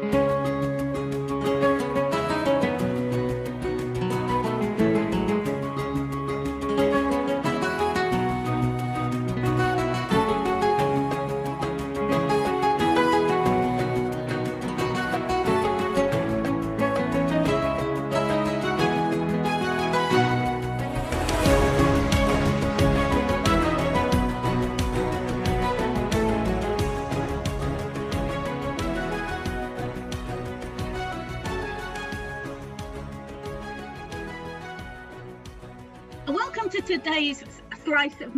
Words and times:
Welcome 0.00 0.27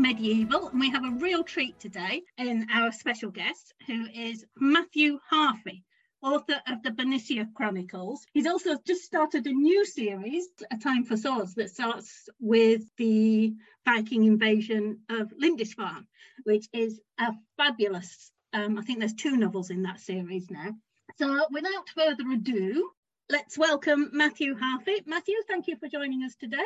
Medieval, 0.01 0.69
and 0.69 0.81
we 0.81 0.91
have 0.91 1.05
a 1.05 1.11
real 1.11 1.45
treat 1.45 1.79
today 1.79 2.23
in 2.39 2.67
our 2.73 2.91
special 2.91 3.31
guest, 3.31 3.75
who 3.87 4.07
is 4.15 4.47
Matthew 4.57 5.19
Harffy, 5.31 5.83
author 6.23 6.59
of 6.67 6.83
the 6.83 6.91
Bernicia 6.91 7.47
Chronicles. 7.55 8.25
He's 8.33 8.47
also 8.47 8.79
just 8.87 9.05
started 9.05 9.47
a 9.47 9.53
new 9.53 9.85
series, 9.85 10.49
A 10.71 10.79
Time 10.79 11.05
for 11.05 11.19
Swords, 11.19 11.55
that 11.57 11.69
starts 11.69 12.31
with 12.41 12.81
the 12.97 13.53
Viking 13.85 14.25
invasion 14.25 15.01
of 15.11 15.31
Lindisfarne, 15.39 16.07
which 16.45 16.67
is 16.73 16.99
a 17.19 17.35
fabulous, 17.59 18.33
um, 18.55 18.79
I 18.79 18.83
think 18.83 19.01
there's 19.01 19.13
two 19.13 19.37
novels 19.37 19.69
in 19.69 19.83
that 19.83 20.01
series 20.01 20.51
now. 20.51 20.75
So 21.19 21.47
without 21.51 21.91
further 21.95 22.25
ado, 22.33 22.91
let's 23.29 23.59
welcome 23.59 24.09
Matthew 24.15 24.57
Harffy. 24.57 25.07
Matthew, 25.07 25.37
thank 25.47 25.67
you 25.67 25.77
for 25.77 25.89
joining 25.89 26.23
us 26.23 26.35
today. 26.37 26.57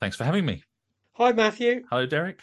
Thanks 0.00 0.16
for 0.16 0.24
having 0.24 0.44
me. 0.44 0.64
Hi, 1.12 1.30
Matthew. 1.30 1.84
Hello, 1.88 2.06
Derek. 2.06 2.42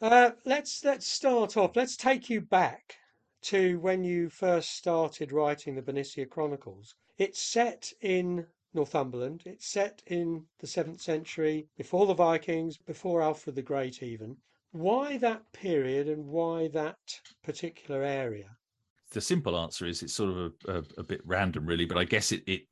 Uh, 0.00 0.30
let's 0.44 0.84
let's 0.84 1.08
start 1.08 1.56
off. 1.56 1.74
Let's 1.74 1.96
take 1.96 2.30
you 2.30 2.40
back 2.40 2.94
to 3.42 3.80
when 3.80 4.04
you 4.04 4.28
first 4.28 4.76
started 4.76 5.32
writing 5.32 5.74
the 5.74 5.82
Bernicia 5.82 6.28
Chronicles. 6.28 6.94
It's 7.18 7.42
set 7.42 7.92
in 8.00 8.46
Northumberland. 8.74 9.42
It's 9.44 9.66
set 9.66 10.02
in 10.06 10.44
the 10.60 10.68
seventh 10.68 11.00
century, 11.00 11.66
before 11.76 12.06
the 12.06 12.14
Vikings, 12.14 12.76
before 12.76 13.22
Alfred 13.22 13.56
the 13.56 13.62
Great, 13.62 14.02
even. 14.02 14.36
Why 14.70 15.16
that 15.18 15.42
period 15.52 16.08
and 16.08 16.26
why 16.26 16.68
that 16.68 16.98
particular 17.42 18.02
area? 18.02 18.56
The 19.10 19.20
simple 19.20 19.58
answer 19.58 19.86
is 19.86 20.02
it's 20.02 20.12
sort 20.12 20.30
of 20.30 20.52
a, 20.68 20.78
a, 20.78 20.82
a 20.98 21.02
bit 21.02 21.22
random, 21.24 21.66
really, 21.66 21.86
but 21.86 21.98
I 21.98 22.04
guess 22.04 22.30
it, 22.30 22.44
it 22.46 22.62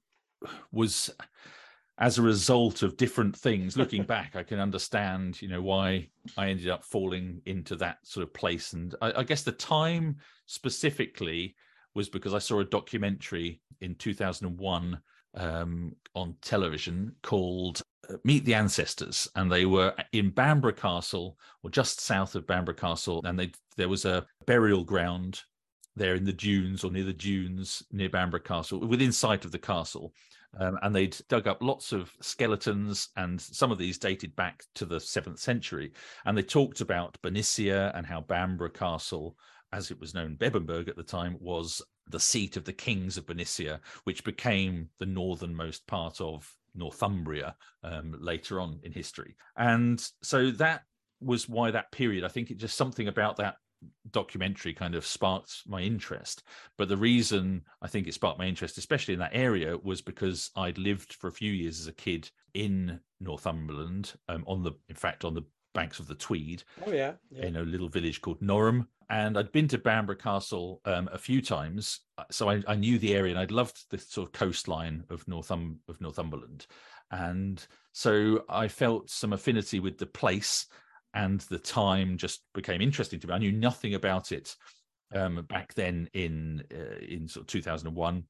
was 0.70 1.10
as 1.98 2.18
a 2.18 2.22
result 2.22 2.82
of 2.82 2.96
different 2.96 3.36
things 3.36 3.76
looking 3.76 4.02
back 4.16 4.36
i 4.36 4.42
can 4.42 4.58
understand 4.60 5.40
you 5.40 5.48
know 5.48 5.62
why 5.62 6.06
i 6.36 6.48
ended 6.48 6.68
up 6.68 6.84
falling 6.84 7.40
into 7.46 7.76
that 7.76 7.98
sort 8.02 8.22
of 8.22 8.32
place. 8.34 8.72
And 8.72 8.94
I, 9.00 9.20
I, 9.20 9.22
guess 9.22 9.42
the 9.42 9.52
time 9.52 10.16
specifically 10.46 11.54
was 11.94 12.08
because 12.08 12.34
i 12.34 12.38
saw 12.38 12.60
a 12.60 12.64
documentary 12.64 13.60
in 13.80 13.94
2001 13.94 14.98
um, 15.36 15.94
on 16.14 16.34
television 16.40 17.14
called 17.22 17.82
uh, 18.08 18.14
meet 18.24 18.44
the 18.44 18.54
ancestors. 18.54 19.28
And 19.36 19.50
they 19.50 19.66
were 19.66 19.94
in 20.12 20.30
bamborough 20.30 20.72
castle 20.72 21.38
or 21.62 21.70
just 21.70 22.00
south 22.00 22.34
of 22.34 22.46
bamborough 22.46 22.74
castle. 22.74 23.20
And 23.24 23.38
they 23.38 23.52
there 23.76 23.88
was 23.88 24.04
a 24.04 24.26
burial 24.46 24.84
ground 24.84 25.42
there 25.94 26.14
in 26.14 26.24
the 26.24 26.32
dunes 26.32 26.84
or 26.84 26.90
near 26.90 27.04
the 27.04 27.12
dunes 27.12 27.82
near 27.90 28.08
bamborough 28.08 28.40
castle 28.40 28.80
within 28.80 29.12
sight 29.12 29.44
of 29.44 29.52
the 29.52 29.58
castle 29.58 30.12
um, 30.58 30.78
and 30.82 30.94
they'd 30.94 31.16
dug 31.28 31.46
up 31.46 31.62
lots 31.62 31.92
of 31.92 32.12
skeletons, 32.20 33.08
and 33.16 33.40
some 33.40 33.72
of 33.72 33.78
these 33.78 33.98
dated 33.98 34.34
back 34.36 34.64
to 34.74 34.84
the 34.84 35.00
seventh 35.00 35.38
century. 35.38 35.92
And 36.24 36.36
they 36.36 36.42
talked 36.42 36.80
about 36.80 37.20
Bernicia 37.22 37.96
and 37.96 38.06
how 38.06 38.20
Bamborough 38.20 38.70
Castle, 38.70 39.36
as 39.72 39.90
it 39.90 40.00
was 40.00 40.14
known, 40.14 40.36
Bebbanburg 40.36 40.88
at 40.88 40.96
the 40.96 41.02
time, 41.02 41.36
was 41.40 41.82
the 42.08 42.20
seat 42.20 42.56
of 42.56 42.64
the 42.64 42.72
kings 42.72 43.16
of 43.16 43.26
Bernicia, 43.26 43.80
which 44.04 44.24
became 44.24 44.88
the 44.98 45.06
northernmost 45.06 45.86
part 45.86 46.20
of 46.20 46.50
Northumbria 46.74 47.56
um, 47.82 48.14
later 48.20 48.60
on 48.60 48.78
in 48.82 48.92
history. 48.92 49.36
And 49.56 50.02
so 50.22 50.50
that 50.52 50.82
was 51.20 51.48
why 51.48 51.70
that 51.70 51.90
period, 51.92 52.24
I 52.24 52.28
think 52.28 52.50
it 52.50 52.58
just 52.58 52.76
something 52.76 53.08
about 53.08 53.36
that 53.36 53.56
documentary 54.10 54.72
kind 54.74 54.94
of 54.94 55.06
sparked 55.06 55.62
my 55.66 55.80
interest. 55.80 56.42
But 56.76 56.88
the 56.88 56.96
reason 56.96 57.62
I 57.82 57.88
think 57.88 58.06
it 58.06 58.14
sparked 58.14 58.38
my 58.38 58.46
interest, 58.46 58.78
especially 58.78 59.14
in 59.14 59.20
that 59.20 59.34
area, 59.34 59.76
was 59.76 60.02
because 60.02 60.50
I'd 60.56 60.78
lived 60.78 61.14
for 61.14 61.28
a 61.28 61.32
few 61.32 61.52
years 61.52 61.80
as 61.80 61.86
a 61.86 61.92
kid 61.92 62.30
in 62.54 63.00
Northumberland, 63.20 64.14
um, 64.28 64.44
on 64.46 64.62
the, 64.62 64.72
in 64.88 64.96
fact, 64.96 65.24
on 65.24 65.34
the 65.34 65.44
banks 65.74 65.98
of 66.00 66.06
the 66.06 66.14
Tweed. 66.14 66.64
Oh 66.86 66.90
yeah, 66.90 67.12
yeah. 67.30 67.46
in 67.46 67.56
a 67.56 67.62
little 67.62 67.88
village 67.88 68.20
called 68.20 68.42
Norham. 68.42 68.88
And 69.08 69.38
I'd 69.38 69.52
been 69.52 69.68
to 69.68 69.78
Bamborough 69.78 70.16
Castle 70.16 70.80
um, 70.84 71.08
a 71.12 71.18
few 71.18 71.40
times, 71.40 72.00
so 72.30 72.50
I, 72.50 72.62
I, 72.66 72.74
knew 72.74 72.98
the 72.98 73.14
area, 73.14 73.30
and 73.30 73.38
I'd 73.38 73.52
loved 73.52 73.84
the 73.90 73.98
sort 73.98 74.26
of 74.26 74.32
coastline 74.32 75.04
of 75.10 75.24
Northum 75.26 75.76
of 75.88 76.00
Northumberland, 76.00 76.66
and 77.12 77.64
so 77.92 78.44
I 78.48 78.66
felt 78.66 79.08
some 79.08 79.32
affinity 79.32 79.78
with 79.78 79.98
the 79.98 80.06
place 80.06 80.66
and 81.14 81.40
the 81.42 81.58
time 81.58 82.16
just 82.16 82.42
became 82.54 82.80
interesting 82.80 83.20
to 83.20 83.26
me. 83.26 83.34
I 83.34 83.38
knew 83.38 83.52
nothing 83.52 83.94
about 83.94 84.32
it 84.32 84.54
um, 85.14 85.44
back 85.48 85.74
then 85.74 86.08
in 86.12 86.64
uh, 86.72 86.98
in 86.98 87.28
sort 87.28 87.42
of 87.42 87.46
2001, 87.48 88.24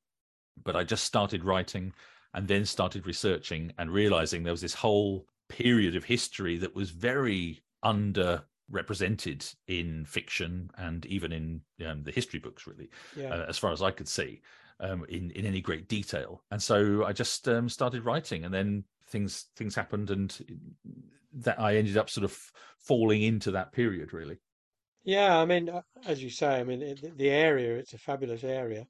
but 0.62 0.76
I 0.76 0.84
just 0.84 1.04
started 1.04 1.44
writing 1.44 1.92
and 2.34 2.46
then 2.46 2.64
started 2.64 3.06
researching 3.06 3.72
and 3.78 3.90
realizing 3.90 4.42
there 4.42 4.52
was 4.52 4.60
this 4.60 4.74
whole 4.74 5.26
period 5.48 5.96
of 5.96 6.04
history 6.04 6.58
that 6.58 6.74
was 6.74 6.90
very 6.90 7.62
under 7.82 8.42
represented 8.70 9.46
in 9.68 10.04
fiction 10.04 10.70
and 10.76 11.06
even 11.06 11.32
in 11.32 11.60
um, 11.86 12.02
the 12.02 12.10
history 12.10 12.40
books 12.40 12.66
really 12.66 12.90
yeah. 13.16 13.28
uh, 13.28 13.46
as 13.48 13.56
far 13.56 13.70
as 13.70 13.80
i 13.80 13.92
could 13.92 14.08
see 14.08 14.40
um, 14.80 15.04
in 15.08 15.30
in 15.30 15.46
any 15.46 15.60
great 15.60 15.88
detail 15.88 16.42
and 16.50 16.60
so 16.60 17.04
i 17.04 17.12
just 17.12 17.48
um, 17.48 17.68
started 17.68 18.04
writing 18.04 18.44
and 18.44 18.52
then 18.52 18.82
things 19.08 19.46
things 19.56 19.74
happened 19.74 20.10
and 20.10 20.36
that 21.32 21.60
I 21.60 21.76
ended 21.76 21.96
up 21.96 22.10
sort 22.10 22.24
of 22.24 22.36
falling 22.78 23.22
into 23.22 23.50
that 23.52 23.72
period 23.72 24.12
really. 24.12 24.38
Yeah, 25.04 25.38
I 25.38 25.44
mean, 25.44 25.68
uh, 25.68 25.82
as 26.04 26.20
you 26.20 26.30
say, 26.30 26.58
I 26.58 26.64
mean, 26.64 26.96
the 27.16 27.30
area, 27.30 27.76
it's 27.76 27.92
a 27.92 27.98
fabulous 27.98 28.42
area. 28.42 28.88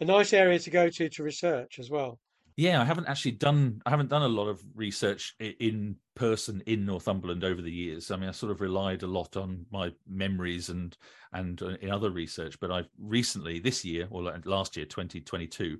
A 0.00 0.04
nice 0.04 0.32
area 0.32 0.58
to 0.58 0.70
go 0.70 0.88
to 0.88 1.08
to 1.08 1.22
research 1.22 1.78
as 1.78 1.90
well. 1.90 2.18
Yeah, 2.56 2.80
I 2.80 2.84
haven't 2.84 3.08
actually 3.08 3.32
done 3.32 3.80
I 3.86 3.90
haven't 3.90 4.10
done 4.10 4.22
a 4.22 4.28
lot 4.28 4.48
of 4.48 4.62
research 4.74 5.34
in 5.40 5.96
person 6.14 6.62
in 6.66 6.84
Northumberland 6.84 7.44
over 7.44 7.62
the 7.62 7.70
years. 7.70 8.10
I 8.10 8.16
mean, 8.16 8.28
I 8.28 8.32
sort 8.32 8.52
of 8.52 8.60
relied 8.60 9.02
a 9.02 9.08
lot 9.08 9.36
on 9.36 9.66
my 9.70 9.92
memories 10.08 10.68
and 10.70 10.96
and 11.32 11.60
uh, 11.62 11.76
in 11.80 11.90
other 11.90 12.10
research, 12.10 12.58
but 12.60 12.70
I've 12.70 12.88
recently 12.98 13.58
this 13.58 13.84
year 13.84 14.06
or 14.10 14.22
last 14.44 14.76
year 14.76 14.86
2022 14.86 15.78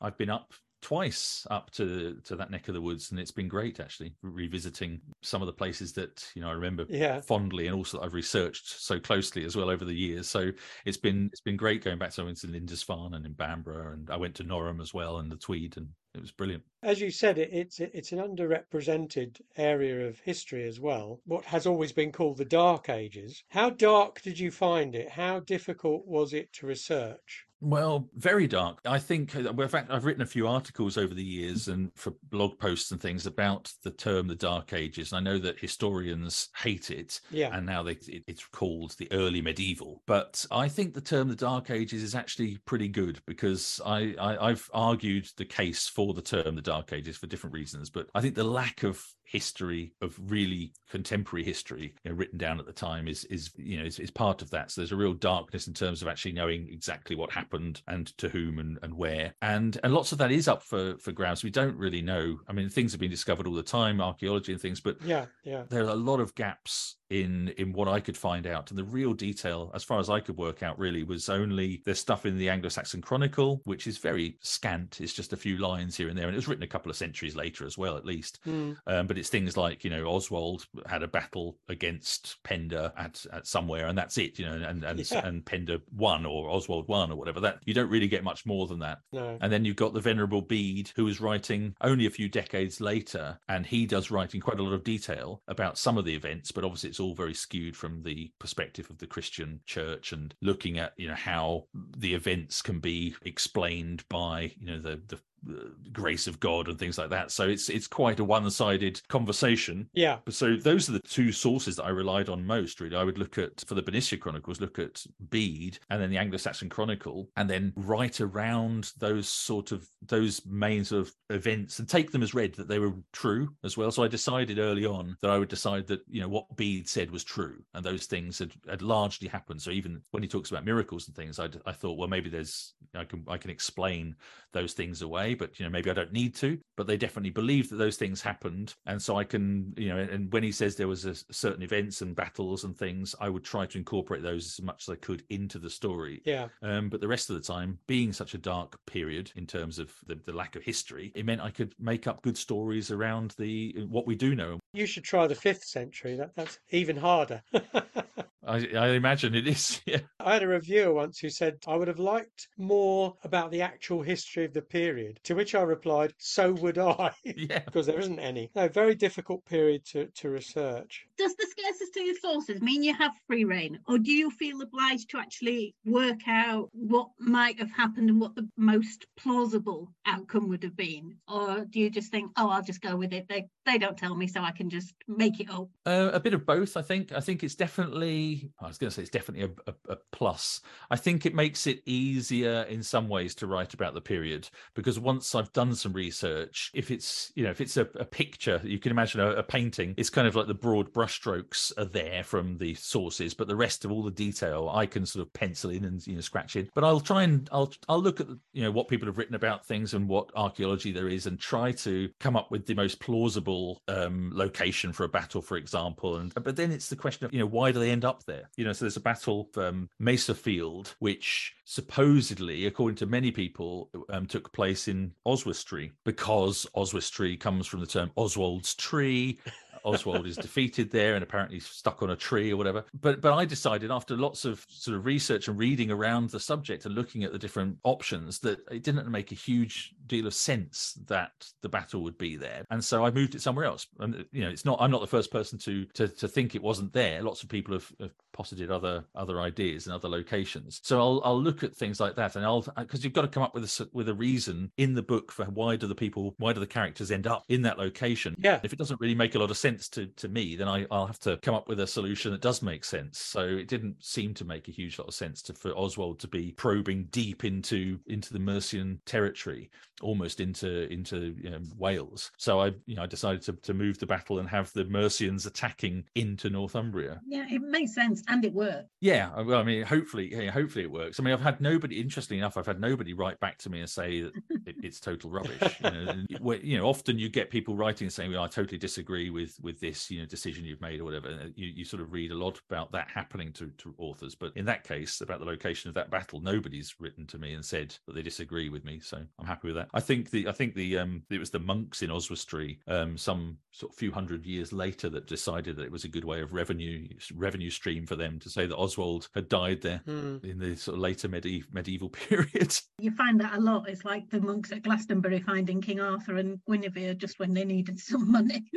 I've 0.00 0.18
been 0.18 0.30
up 0.30 0.52
twice 0.82 1.46
up 1.50 1.70
to 1.70 2.16
to 2.24 2.36
that 2.36 2.50
neck 2.50 2.68
of 2.68 2.74
the 2.74 2.80
woods 2.80 3.10
and 3.10 3.18
it's 3.18 3.30
been 3.30 3.48
great 3.48 3.80
actually 3.80 4.14
revisiting 4.22 5.00
some 5.22 5.42
of 5.42 5.46
the 5.46 5.52
places 5.52 5.92
that 5.92 6.24
you 6.34 6.42
know 6.42 6.48
I 6.48 6.52
remember 6.52 6.86
yeah. 6.88 7.20
fondly 7.20 7.66
and 7.66 7.74
also 7.74 7.98
that 7.98 8.04
I've 8.04 8.14
researched 8.14 8.68
so 8.68 9.00
closely 9.00 9.44
as 9.44 9.56
well 9.56 9.70
over 9.70 9.84
the 9.84 9.94
years 9.94 10.28
so 10.28 10.50
it's 10.84 10.96
been 10.96 11.28
it's 11.32 11.40
been 11.40 11.56
great 11.56 11.82
going 11.82 11.98
back 11.98 12.10
to 12.10 12.26
in 12.26 12.34
Lindisfarne 12.52 13.14
and 13.14 13.24
in 13.24 13.32
Bamborough 13.32 13.92
and 13.92 14.10
I 14.10 14.16
went 14.16 14.34
to 14.36 14.44
Norham 14.44 14.80
as 14.80 14.92
well 14.92 15.18
and 15.18 15.30
the 15.30 15.36
Tweed 15.36 15.76
and 15.76 15.88
it 16.16 16.22
was 16.22 16.32
brilliant. 16.32 16.64
As 16.82 16.98
you 16.98 17.10
said, 17.10 17.36
it, 17.36 17.50
it's 17.52 17.78
it's 17.78 18.12
an 18.12 18.20
underrepresented 18.20 19.38
area 19.56 20.08
of 20.08 20.18
history 20.20 20.66
as 20.66 20.80
well. 20.80 21.20
What 21.26 21.44
has 21.44 21.66
always 21.66 21.92
been 21.92 22.10
called 22.10 22.38
the 22.38 22.44
Dark 22.46 22.88
Ages. 22.88 23.44
How 23.50 23.68
dark 23.68 24.22
did 24.22 24.38
you 24.38 24.50
find 24.50 24.94
it? 24.94 25.10
How 25.10 25.40
difficult 25.40 26.06
was 26.06 26.32
it 26.32 26.52
to 26.54 26.66
research? 26.66 27.45
Well, 27.60 28.10
very 28.14 28.46
dark. 28.46 28.80
I 28.84 28.98
think, 28.98 29.34
uh, 29.34 29.52
well, 29.54 29.62
in 29.62 29.68
fact, 29.68 29.90
I've 29.90 30.04
written 30.04 30.22
a 30.22 30.26
few 30.26 30.46
articles 30.46 30.98
over 30.98 31.14
the 31.14 31.24
years 31.24 31.68
and 31.68 31.90
for 31.94 32.12
blog 32.30 32.58
posts 32.58 32.90
and 32.90 33.00
things 33.00 33.26
about 33.26 33.72
the 33.82 33.90
term 33.90 34.26
the 34.26 34.34
Dark 34.34 34.74
Ages. 34.74 35.12
And 35.12 35.18
I 35.18 35.30
know 35.30 35.38
that 35.38 35.58
historians 35.58 36.50
hate 36.54 36.90
it. 36.90 37.20
Yeah. 37.30 37.56
And 37.56 37.64
now 37.64 37.82
they, 37.82 37.92
it, 37.92 38.24
it's 38.26 38.44
called 38.46 38.94
the 38.98 39.10
early 39.10 39.40
medieval. 39.40 40.02
But 40.06 40.44
I 40.50 40.68
think 40.68 40.92
the 40.92 41.00
term 41.00 41.28
the 41.28 41.34
Dark 41.34 41.70
Ages 41.70 42.02
is 42.02 42.14
actually 42.14 42.58
pretty 42.66 42.88
good 42.88 43.20
because 43.26 43.80
I, 43.86 44.14
I, 44.20 44.50
I've 44.50 44.68
argued 44.74 45.28
the 45.36 45.46
case 45.46 45.88
for 45.88 46.12
the 46.12 46.22
term 46.22 46.56
the 46.56 46.62
Dark 46.62 46.92
Ages 46.92 47.16
for 47.16 47.26
different 47.26 47.54
reasons. 47.54 47.88
But 47.88 48.10
I 48.14 48.20
think 48.20 48.34
the 48.34 48.44
lack 48.44 48.82
of 48.82 49.02
history 49.26 49.92
of 50.00 50.18
really 50.30 50.72
contemporary 50.88 51.44
history 51.44 51.92
you 52.04 52.10
know, 52.10 52.16
written 52.16 52.38
down 52.38 52.60
at 52.60 52.66
the 52.66 52.72
time 52.72 53.08
is 53.08 53.24
is 53.24 53.50
you 53.56 53.76
know 53.78 53.84
is, 53.84 53.98
is, 53.98 54.10
part 54.10 54.40
of 54.40 54.48
that 54.50 54.70
so 54.70 54.80
there's 54.80 54.92
a 54.92 54.96
real 54.96 55.12
darkness 55.12 55.66
in 55.66 55.74
terms 55.74 56.00
of 56.00 56.08
actually 56.08 56.32
knowing 56.32 56.68
exactly 56.70 57.16
what 57.16 57.30
happened 57.30 57.82
and 57.88 58.16
to 58.18 58.28
whom 58.28 58.60
and, 58.60 58.78
and 58.82 58.94
where 58.94 59.34
and 59.42 59.78
and 59.82 59.92
lots 59.92 60.12
of 60.12 60.18
that 60.18 60.30
is 60.30 60.46
up 60.46 60.62
for 60.62 60.96
for 60.98 61.10
grabs 61.10 61.42
we 61.42 61.50
don't 61.50 61.76
really 61.76 62.00
know 62.00 62.38
i 62.48 62.52
mean 62.52 62.68
things 62.68 62.92
have 62.92 63.00
been 63.00 63.10
discovered 63.10 63.46
all 63.46 63.54
the 63.54 63.62
time 63.62 64.00
archaeology 64.00 64.52
and 64.52 64.60
things 64.60 64.80
but 64.80 64.96
yeah 65.02 65.26
yeah 65.42 65.64
there 65.68 65.84
are 65.84 65.90
a 65.90 65.94
lot 65.94 66.20
of 66.20 66.34
gaps 66.36 66.96
in 67.10 67.48
in 67.56 67.72
what 67.72 67.88
I 67.88 68.00
could 68.00 68.16
find 68.16 68.46
out. 68.46 68.70
And 68.70 68.78
the 68.78 68.84
real 68.84 69.12
detail, 69.12 69.70
as 69.74 69.84
far 69.84 70.00
as 70.00 70.10
I 70.10 70.20
could 70.20 70.36
work 70.36 70.62
out, 70.62 70.78
really 70.78 71.02
was 71.04 71.28
only 71.28 71.82
there's 71.84 72.00
stuff 72.00 72.26
in 72.26 72.36
the 72.36 72.48
Anglo-Saxon 72.48 73.00
Chronicle, 73.00 73.60
which 73.64 73.86
is 73.86 73.98
very 73.98 74.38
scant. 74.40 75.00
It's 75.00 75.12
just 75.12 75.32
a 75.32 75.36
few 75.36 75.58
lines 75.58 75.96
here 75.96 76.08
and 76.08 76.18
there, 76.18 76.26
and 76.26 76.34
it 76.34 76.38
was 76.38 76.48
written 76.48 76.64
a 76.64 76.68
couple 76.68 76.90
of 76.90 76.96
centuries 76.96 77.36
later 77.36 77.64
as 77.64 77.78
well, 77.78 77.96
at 77.96 78.04
least. 78.04 78.40
Mm. 78.46 78.76
Um, 78.86 79.06
but 79.06 79.15
it's 79.18 79.28
things 79.28 79.56
like 79.56 79.84
you 79.84 79.90
know 79.90 80.06
Oswald 80.06 80.66
had 80.86 81.02
a 81.02 81.08
battle 81.08 81.58
against 81.68 82.42
Penda 82.44 82.92
at, 82.96 83.24
at 83.32 83.46
somewhere, 83.46 83.86
and 83.86 83.96
that's 83.96 84.18
it. 84.18 84.38
You 84.38 84.46
know, 84.46 84.54
and 84.54 84.84
and 84.84 85.10
yeah. 85.10 85.26
and 85.26 85.44
Penda 85.44 85.80
won 85.94 86.26
or 86.26 86.50
Oswald 86.50 86.88
won 86.88 87.10
or 87.10 87.16
whatever. 87.16 87.40
That 87.40 87.58
you 87.64 87.74
don't 87.74 87.90
really 87.90 88.08
get 88.08 88.24
much 88.24 88.46
more 88.46 88.66
than 88.66 88.78
that. 88.80 88.98
No. 89.12 89.38
And 89.40 89.52
then 89.52 89.64
you've 89.64 89.76
got 89.76 89.94
the 89.94 90.00
Venerable 90.00 90.42
Bede, 90.42 90.90
who 90.96 91.08
is 91.08 91.20
writing 91.20 91.74
only 91.80 92.06
a 92.06 92.10
few 92.10 92.28
decades 92.28 92.80
later, 92.80 93.38
and 93.48 93.66
he 93.66 93.86
does 93.86 94.10
writing 94.10 94.40
quite 94.40 94.58
a 94.58 94.62
lot 94.62 94.72
of 94.72 94.84
detail 94.84 95.42
about 95.48 95.78
some 95.78 95.98
of 95.98 96.04
the 96.04 96.14
events, 96.14 96.52
but 96.52 96.64
obviously 96.64 96.90
it's 96.90 97.00
all 97.00 97.14
very 97.14 97.34
skewed 97.34 97.76
from 97.76 98.02
the 98.02 98.30
perspective 98.38 98.88
of 98.90 98.98
the 98.98 99.06
Christian 99.06 99.60
church 99.66 100.12
and 100.12 100.34
looking 100.42 100.78
at 100.78 100.92
you 100.96 101.08
know 101.08 101.14
how 101.14 101.64
the 101.96 102.14
events 102.14 102.62
can 102.62 102.80
be 102.80 103.14
explained 103.22 104.04
by 104.08 104.52
you 104.58 104.66
know 104.66 104.80
the 104.80 105.00
the 105.08 105.20
Uh, 105.48 105.68
grace 105.92 106.26
of 106.26 106.40
God 106.40 106.68
and 106.68 106.78
things 106.78 106.98
like 106.98 107.10
that. 107.10 107.30
So 107.30 107.48
it's 107.48 107.68
it's 107.68 107.86
quite 107.86 108.18
a 108.18 108.24
one-sided 108.24 109.00
conversation. 109.08 109.88
Yeah. 109.94 110.18
So 110.28 110.56
those 110.56 110.88
are 110.88 110.92
the 110.92 111.00
two 111.00 111.30
sources 111.30 111.76
that 111.76 111.84
I 111.84 111.90
relied 111.90 112.28
on 112.28 112.44
most. 112.44 112.80
Really, 112.80 112.96
I 112.96 113.04
would 113.04 113.18
look 113.18 113.38
at 113.38 113.62
for 113.66 113.74
the 113.74 113.82
Bernicia 113.82 114.18
Chronicles, 114.18 114.60
look 114.60 114.78
at 114.78 115.04
Bede, 115.30 115.78
and 115.88 116.02
then 116.02 116.10
the 116.10 116.18
Anglo-Saxon 116.18 116.68
Chronicle, 116.68 117.30
and 117.36 117.48
then 117.48 117.72
write 117.76 118.20
around 118.20 118.92
those 118.98 119.28
sort 119.28 119.70
of 119.70 119.86
those 120.02 120.44
main 120.46 120.84
sort 120.84 121.06
of 121.06 121.14
events 121.30 121.78
and 121.78 121.88
take 121.88 122.10
them 122.10 122.22
as 122.22 122.34
read 122.34 122.54
that 122.56 122.68
they 122.68 122.80
were 122.80 122.94
true 123.12 123.48
as 123.62 123.76
well. 123.76 123.92
So 123.92 124.02
I 124.02 124.08
decided 124.08 124.58
early 124.58 124.84
on 124.84 125.16
that 125.22 125.30
I 125.30 125.38
would 125.38 125.48
decide 125.48 125.86
that 125.86 126.00
you 126.08 126.20
know 126.20 126.28
what 126.28 126.56
Bede 126.56 126.88
said 126.88 127.10
was 127.10 127.22
true, 127.24 127.62
and 127.72 127.84
those 127.84 128.06
things 128.06 128.38
had, 128.40 128.52
had 128.68 128.82
largely 128.82 129.28
happened. 129.28 129.62
So 129.62 129.70
even 129.70 130.02
when 130.10 130.24
he 130.24 130.28
talks 130.28 130.50
about 130.50 130.64
miracles 130.64 131.06
and 131.06 131.14
things, 131.14 131.38
I, 131.38 131.48
I 131.64 131.72
thought, 131.72 131.98
well, 131.98 132.08
maybe 132.08 132.30
there's 132.30 132.74
I 132.94 133.04
can 133.04 133.24
I 133.28 133.38
can 133.38 133.50
explain 133.50 134.16
those 134.52 134.72
things 134.72 135.02
away 135.02 135.35
but 135.36 135.58
you 135.58 135.64
know 135.64 135.70
maybe 135.70 135.90
I 135.90 135.94
don't 135.94 136.12
need 136.12 136.34
to. 136.36 136.58
But 136.76 136.86
they 136.86 136.96
definitely 136.96 137.30
believe 137.30 137.70
that 137.70 137.76
those 137.76 137.96
things 137.96 138.20
happened, 138.20 138.74
and 138.86 139.00
so 139.00 139.16
I 139.16 139.24
can 139.24 139.72
you 139.76 139.88
know. 139.88 139.98
And 139.98 140.32
when 140.32 140.42
he 140.42 140.52
says 140.52 140.76
there 140.76 140.88
was 140.88 141.04
a 141.04 141.14
certain 141.30 141.62
events 141.62 142.02
and 142.02 142.14
battles 142.14 142.64
and 142.64 142.76
things, 142.76 143.14
I 143.20 143.28
would 143.28 143.44
try 143.44 143.66
to 143.66 143.78
incorporate 143.78 144.22
those 144.22 144.58
as 144.58 144.64
much 144.64 144.88
as 144.88 144.92
I 144.92 144.96
could 144.96 145.22
into 145.30 145.58
the 145.58 145.70
story. 145.70 146.22
Yeah. 146.24 146.48
Um, 146.62 146.88
but 146.88 147.00
the 147.00 147.08
rest 147.08 147.30
of 147.30 147.36
the 147.36 147.42
time, 147.42 147.78
being 147.86 148.12
such 148.12 148.34
a 148.34 148.38
dark 148.38 148.78
period 148.86 149.32
in 149.36 149.46
terms 149.46 149.78
of 149.78 149.92
the, 150.06 150.16
the 150.26 150.32
lack 150.32 150.56
of 150.56 150.62
history, 150.62 151.12
it 151.14 151.24
meant 151.24 151.40
I 151.40 151.50
could 151.50 151.74
make 151.78 152.06
up 152.06 152.22
good 152.22 152.36
stories 152.36 152.90
around 152.90 153.34
the 153.38 153.86
what 153.88 154.06
we 154.06 154.14
do 154.14 154.34
know. 154.34 154.58
You 154.72 154.86
should 154.86 155.04
try 155.04 155.26
the 155.26 155.34
fifth 155.34 155.64
century. 155.64 156.16
That 156.16 156.34
that's 156.34 156.58
even 156.70 156.96
harder. 156.96 157.42
I, 158.46 158.66
I, 158.76 158.88
imagine 158.90 159.34
it 159.34 159.46
is. 159.46 159.80
Yeah. 159.86 160.00
I 160.18 160.34
had 160.34 160.42
a 160.42 160.48
reviewer 160.48 160.92
once 160.92 161.18
who 161.20 161.30
said 161.30 161.58
I 161.66 161.76
would 161.76 161.86
have 161.86 162.00
liked 162.00 162.48
more 162.58 163.14
about 163.22 163.52
the 163.52 163.62
actual 163.62 164.02
history 164.02 164.44
of 164.44 164.52
the 164.52 164.62
period. 164.62 165.20
To 165.24 165.34
which 165.34 165.54
I 165.54 165.62
replied, 165.62 166.12
"So 166.18 166.52
would 166.54 166.78
I." 166.78 167.12
Yeah. 167.24 167.60
because 167.60 167.86
there 167.86 168.00
isn't 168.00 168.18
any. 168.18 168.50
No, 168.54 168.68
very 168.68 168.94
difficult 168.94 169.44
period 169.44 169.84
to, 169.86 170.06
to 170.06 170.30
research. 170.30 171.06
Does 171.18 171.34
the 171.36 171.46
scarcity 171.50 172.10
of 172.10 172.16
sources 172.18 172.60
mean 172.62 172.82
you 172.82 172.94
have 172.94 173.12
free 173.26 173.44
reign, 173.44 173.78
or 173.86 173.98
do 173.98 174.10
you 174.10 174.30
feel 174.30 174.60
obliged 174.62 175.10
to 175.10 175.18
actually 175.18 175.74
work 175.84 176.26
out 176.26 176.70
what 176.72 177.08
might 177.18 177.58
have 177.58 177.70
happened 177.70 178.10
and 178.10 178.20
what 178.20 178.34
the 178.34 178.48
most 178.56 179.06
plausible 179.16 179.92
outcome 180.06 180.48
would 180.48 180.62
have 180.62 180.76
been, 180.76 181.16
or 181.28 181.64
do 181.68 181.78
you 181.78 181.90
just 181.90 182.10
think, 182.10 182.32
"Oh, 182.36 182.48
I'll 182.48 182.62
just 182.62 182.80
go 182.80 182.96
with 182.96 183.12
it. 183.12 183.28
They 183.28 183.48
they 183.66 183.78
don't 183.78 183.98
tell 183.98 184.14
me, 184.14 184.26
so 184.26 184.40
I 184.42 184.52
can 184.52 184.70
just 184.70 184.94
make 185.06 185.40
it 185.40 185.50
up"? 185.50 185.68
Uh, 185.84 186.10
a 186.12 186.20
bit 186.20 186.34
of 186.34 186.46
both, 186.46 186.76
I 186.76 186.82
think. 186.82 187.12
I 187.12 187.20
think 187.20 187.44
it's 187.44 187.54
definitely 187.54 188.35
I 188.60 188.68
was 188.68 188.78
going 188.78 188.90
to 188.90 188.94
say 188.94 189.02
it's 189.02 189.10
definitely 189.10 189.52
a, 189.66 189.70
a, 189.70 189.92
a, 189.92 189.96
plus. 190.12 190.60
I 190.90 190.96
think 190.96 191.26
it 191.26 191.34
makes 191.34 191.66
it 191.66 191.82
easier 191.86 192.62
in 192.68 192.82
some 192.82 193.08
ways 193.08 193.34
to 193.36 193.46
write 193.46 193.74
about 193.74 193.94
the 193.94 194.00
period 194.00 194.48
because 194.74 194.98
once 194.98 195.34
I've 195.34 195.52
done 195.52 195.74
some 195.74 195.92
research, 195.92 196.70
if 196.74 196.90
it's 196.90 197.32
you 197.34 197.44
know 197.44 197.50
if 197.50 197.60
it's 197.60 197.76
a, 197.76 197.88
a 197.98 198.04
picture, 198.04 198.60
you 198.64 198.78
can 198.78 198.90
imagine 198.90 199.20
a, 199.20 199.42
painting. 199.42 199.94
It's 199.96 200.10
kind 200.10 200.26
of 200.26 200.34
like 200.34 200.46
the 200.46 200.54
broad 200.54 200.92
brushstrokes 200.92 201.72
are 201.78 201.84
there 201.84 202.24
from 202.24 202.58
the 202.58 202.74
sources, 202.74 203.34
but 203.34 203.48
the 203.48 203.56
rest 203.56 203.84
of 203.84 203.92
all 203.92 204.02
the 204.02 204.10
detail 204.10 204.70
I 204.72 204.86
can 204.86 205.06
sort 205.06 205.24
of 205.26 205.32
pencil 205.32 205.70
in 205.70 205.84
and 205.84 206.04
you 206.06 206.14
know 206.14 206.20
scratch 206.20 206.56
in. 206.56 206.68
But 206.74 206.84
I'll 206.84 207.00
try 207.00 207.22
and 207.22 207.48
I'll 207.52 207.72
I'll 207.88 208.02
look 208.02 208.20
at 208.20 208.28
you 208.52 208.62
know 208.62 208.70
what 208.70 208.88
people 208.88 209.06
have 209.06 209.18
written 209.18 209.34
about 209.34 209.66
things 209.66 209.94
and 209.94 210.08
what 210.08 210.30
archaeology 210.34 210.92
there 210.92 211.08
is 211.08 211.26
and 211.26 211.38
try 211.38 211.72
to 211.72 212.10
come 212.20 212.36
up 212.36 212.50
with 212.50 212.66
the 212.66 212.74
most 212.74 213.00
plausible 213.00 213.82
um, 213.88 214.30
location 214.34 214.92
for 214.92 215.04
a 215.04 215.08
battle, 215.08 215.42
for 215.42 215.56
example. 215.56 216.16
And 216.16 216.32
but 216.34 216.56
then 216.56 216.72
it's 216.72 216.88
the 216.88 216.96
question 216.96 217.24
of 217.24 217.32
you 217.32 217.38
know 217.38 217.46
why 217.46 217.72
do 217.72 217.78
they 217.78 217.90
end 217.90 218.04
up 218.04 218.24
there. 218.26 218.50
You 218.56 218.64
know, 218.64 218.72
so 218.72 218.84
there's 218.84 218.96
a 218.96 219.00
battle 219.00 219.48
um, 219.56 219.88
Maserfield, 220.00 220.94
which 220.98 221.54
supposedly, 221.64 222.66
according 222.66 222.96
to 222.96 223.06
many 223.06 223.30
people, 223.30 223.90
um, 224.10 224.26
took 224.26 224.52
place 224.52 224.88
in 224.88 225.12
Oswestry 225.24 225.92
because 226.04 226.66
Oswestry 226.74 227.36
comes 227.36 227.66
from 227.66 227.80
the 227.80 227.86
term 227.86 228.10
Oswald's 228.16 228.74
tree. 228.74 229.38
Oswald 229.86 230.26
is 230.26 230.36
defeated 230.36 230.90
there 230.90 231.14
and 231.14 231.22
apparently 231.22 231.60
stuck 231.60 232.02
on 232.02 232.10
a 232.10 232.16
tree 232.16 232.52
or 232.52 232.56
whatever. 232.56 232.84
But 233.00 233.20
but 233.20 233.32
I 233.32 233.44
decided 233.44 233.90
after 233.90 234.16
lots 234.16 234.44
of 234.44 234.66
sort 234.68 234.96
of 234.96 235.06
research 235.06 235.48
and 235.48 235.58
reading 235.58 235.90
around 235.90 236.30
the 236.30 236.40
subject 236.40 236.84
and 236.84 236.94
looking 236.94 237.24
at 237.24 237.32
the 237.32 237.38
different 237.38 237.78
options 237.84 238.40
that 238.40 238.58
it 238.70 238.82
didn't 238.82 239.08
make 239.10 239.32
a 239.32 239.36
huge 239.36 239.94
deal 240.06 240.26
of 240.26 240.34
sense 240.34 240.98
that 241.06 241.48
the 241.62 241.68
battle 241.68 242.02
would 242.02 242.18
be 242.18 242.36
there. 242.36 242.64
And 242.70 242.84
so 242.84 243.04
I 243.04 243.10
moved 243.10 243.34
it 243.34 243.42
somewhere 243.42 243.64
else. 243.64 243.86
And 244.00 244.24
you 244.32 244.42
know, 244.42 244.50
it's 244.50 244.64
not 244.64 244.78
I'm 244.80 244.90
not 244.90 245.00
the 245.00 245.06
first 245.06 245.30
person 245.30 245.58
to 245.60 245.84
to, 245.94 246.08
to 246.08 246.28
think 246.28 246.54
it 246.54 246.62
wasn't 246.62 246.92
there. 246.92 247.22
Lots 247.22 247.42
of 247.42 247.48
people 247.48 247.74
have, 247.74 247.92
have 248.00 248.12
posited 248.32 248.70
other 248.70 249.04
other 249.14 249.40
ideas 249.40 249.86
and 249.86 249.94
other 249.94 250.08
locations. 250.08 250.80
So 250.82 250.98
I'll 250.98 251.22
I'll 251.24 251.42
look 251.42 251.62
at 251.62 251.74
things 251.74 252.00
like 252.00 252.16
that 252.16 252.36
and 252.36 252.44
I'll 252.44 252.62
because 252.76 253.04
you've 253.04 253.12
got 253.12 253.22
to 253.22 253.28
come 253.28 253.42
up 253.42 253.54
with 253.54 253.64
a 253.64 253.88
with 253.92 254.08
a 254.08 254.14
reason 254.14 254.70
in 254.76 254.94
the 254.94 255.02
book 255.02 255.30
for 255.30 255.44
why 255.46 255.76
do 255.76 255.86
the 255.86 255.94
people 255.94 256.34
why 256.38 256.52
do 256.52 256.60
the 256.60 256.66
characters 256.66 257.10
end 257.10 257.26
up 257.26 257.44
in 257.48 257.62
that 257.62 257.78
location. 257.78 258.34
Yeah. 258.38 258.60
If 258.62 258.72
it 258.72 258.78
doesn't 258.78 259.00
really 259.00 259.14
make 259.14 259.34
a 259.34 259.38
lot 259.38 259.50
of 259.50 259.56
sense 259.56 259.75
sense 259.76 259.88
to, 259.90 260.06
to 260.06 260.28
me, 260.28 260.56
then 260.56 260.68
I, 260.68 260.86
I'll 260.90 261.06
have 261.06 261.18
to 261.20 261.36
come 261.38 261.54
up 261.54 261.68
with 261.68 261.80
a 261.80 261.86
solution 261.86 262.32
that 262.32 262.40
does 262.40 262.62
make 262.62 262.84
sense. 262.84 263.18
So 263.18 263.40
it 263.40 263.68
didn't 263.68 264.02
seem 264.02 264.34
to 264.34 264.44
make 264.44 264.68
a 264.68 264.72
huge 264.72 264.98
lot 264.98 265.08
of 265.08 265.14
sense 265.14 265.42
to, 265.42 265.52
for 265.52 265.76
Oswald 265.76 266.18
to 266.20 266.28
be 266.28 266.52
probing 266.52 267.08
deep 267.10 267.44
into 267.44 267.98
into 268.06 268.32
the 268.32 268.38
Mercian 268.38 269.00
territory, 269.04 269.70
almost 270.00 270.40
into 270.40 270.90
into 270.92 271.34
you 271.40 271.50
know, 271.50 271.60
Wales. 271.76 272.30
So 272.38 272.60
I 272.60 272.72
you 272.86 272.96
know 272.96 273.02
I 273.02 273.06
decided 273.06 273.42
to, 273.42 273.52
to 273.52 273.74
move 273.74 273.98
the 273.98 274.06
battle 274.06 274.38
and 274.38 274.48
have 274.48 274.72
the 274.72 274.84
Mercians 274.84 275.46
attacking 275.46 276.04
into 276.14 276.50
Northumbria. 276.50 277.20
Yeah, 277.26 277.46
it 277.50 277.62
makes 277.62 277.94
sense 277.94 278.22
and 278.28 278.44
it 278.44 278.52
worked. 278.52 278.88
Yeah, 279.00 279.40
well, 279.42 279.60
I 279.60 279.62
mean, 279.62 279.82
hopefully, 279.82 280.34
yeah, 280.34 280.50
hopefully 280.50 280.84
it 280.84 280.90
works. 280.90 281.20
I 281.20 281.22
mean, 281.22 281.34
I've 281.34 281.40
had 281.40 281.60
nobody. 281.60 282.00
Interestingly 282.00 282.38
enough, 282.38 282.56
I've 282.56 282.66
had 282.66 282.80
nobody 282.80 283.12
write 283.12 283.40
back 283.40 283.58
to 283.58 283.70
me 283.70 283.80
and 283.80 283.90
say 283.90 284.22
that 284.22 284.32
it, 284.66 284.76
it's 284.82 285.00
total 285.00 285.30
rubbish. 285.30 285.80
You 285.82 285.90
know, 285.90 286.52
you 286.62 286.78
know, 286.78 286.84
often 286.84 287.18
you 287.18 287.28
get 287.28 287.50
people 287.50 287.76
writing 287.76 288.06
and 288.06 288.12
saying, 288.12 288.32
"Well, 288.32 288.42
I 288.42 288.48
totally 288.48 288.78
disagree 288.78 289.30
with 289.30 289.58
with 289.66 289.80
this 289.80 290.10
you 290.10 290.20
know 290.20 290.26
decision 290.26 290.64
you've 290.64 290.80
made 290.80 291.00
or 291.00 291.04
whatever 291.04 291.28
you, 291.56 291.66
you 291.66 291.84
sort 291.84 292.00
of 292.00 292.12
read 292.12 292.30
a 292.30 292.38
lot 292.38 292.58
about 292.70 292.92
that 292.92 293.08
happening 293.12 293.52
to, 293.52 293.66
to 293.78 293.94
authors. 293.98 294.34
But 294.34 294.52
in 294.56 294.64
that 294.66 294.84
case 294.84 295.20
about 295.20 295.40
the 295.40 295.44
location 295.44 295.88
of 295.88 295.94
that 295.96 296.10
battle 296.10 296.40
nobody's 296.40 296.94
written 297.00 297.26
to 297.26 297.38
me 297.38 297.52
and 297.52 297.64
said 297.64 297.94
that 298.06 298.14
they 298.14 298.22
disagree 298.22 298.68
with 298.68 298.84
me 298.84 299.00
so 299.00 299.18
i'm 299.38 299.46
happy 299.46 299.68
with 299.68 299.76
that. 299.76 299.88
I 299.92 300.00
think 300.00 300.30
the 300.30 300.48
i 300.48 300.52
think 300.52 300.74
the 300.74 300.98
um 300.98 301.22
it 301.28 301.40
was 301.40 301.50
the 301.50 301.58
monks 301.58 302.02
in 302.02 302.10
oswestry 302.10 302.78
um 302.86 303.18
some 303.18 303.58
sort 303.72 303.92
of 303.92 303.98
few 303.98 304.12
hundred 304.12 304.46
years 304.46 304.72
later 304.72 305.10
that 305.10 305.26
decided 305.26 305.76
that 305.76 305.84
it 305.84 305.92
was 305.92 306.04
a 306.04 306.08
good 306.08 306.24
way 306.24 306.40
of 306.40 306.52
revenue 306.52 307.08
revenue 307.34 307.70
stream 307.70 308.06
for 308.06 308.16
them 308.16 308.38
to 308.38 308.48
say 308.48 308.66
that 308.66 308.76
oswald 308.76 309.28
had 309.34 309.48
died 309.48 309.82
there 309.82 310.00
hmm. 310.06 310.36
in 310.44 310.58
the 310.58 310.76
sort 310.76 310.94
of 310.94 311.00
later 311.00 311.28
medieval 311.28 311.66
medieval 311.72 312.08
period. 312.28 312.76
You 312.98 313.10
find 313.12 313.40
that 313.40 313.54
a 313.54 313.60
lot. 313.60 313.88
It's 313.88 314.04
like 314.04 314.28
the 314.30 314.40
monks 314.40 314.72
at 314.72 314.82
glastonbury 314.82 315.40
finding 315.40 315.80
king 315.80 316.00
arthur 316.00 316.36
and 316.36 316.60
guinevere 316.68 317.14
just 317.14 317.38
when 317.38 317.54
they 317.54 317.64
needed 317.64 317.98
some 317.98 318.30
money. 318.30 318.64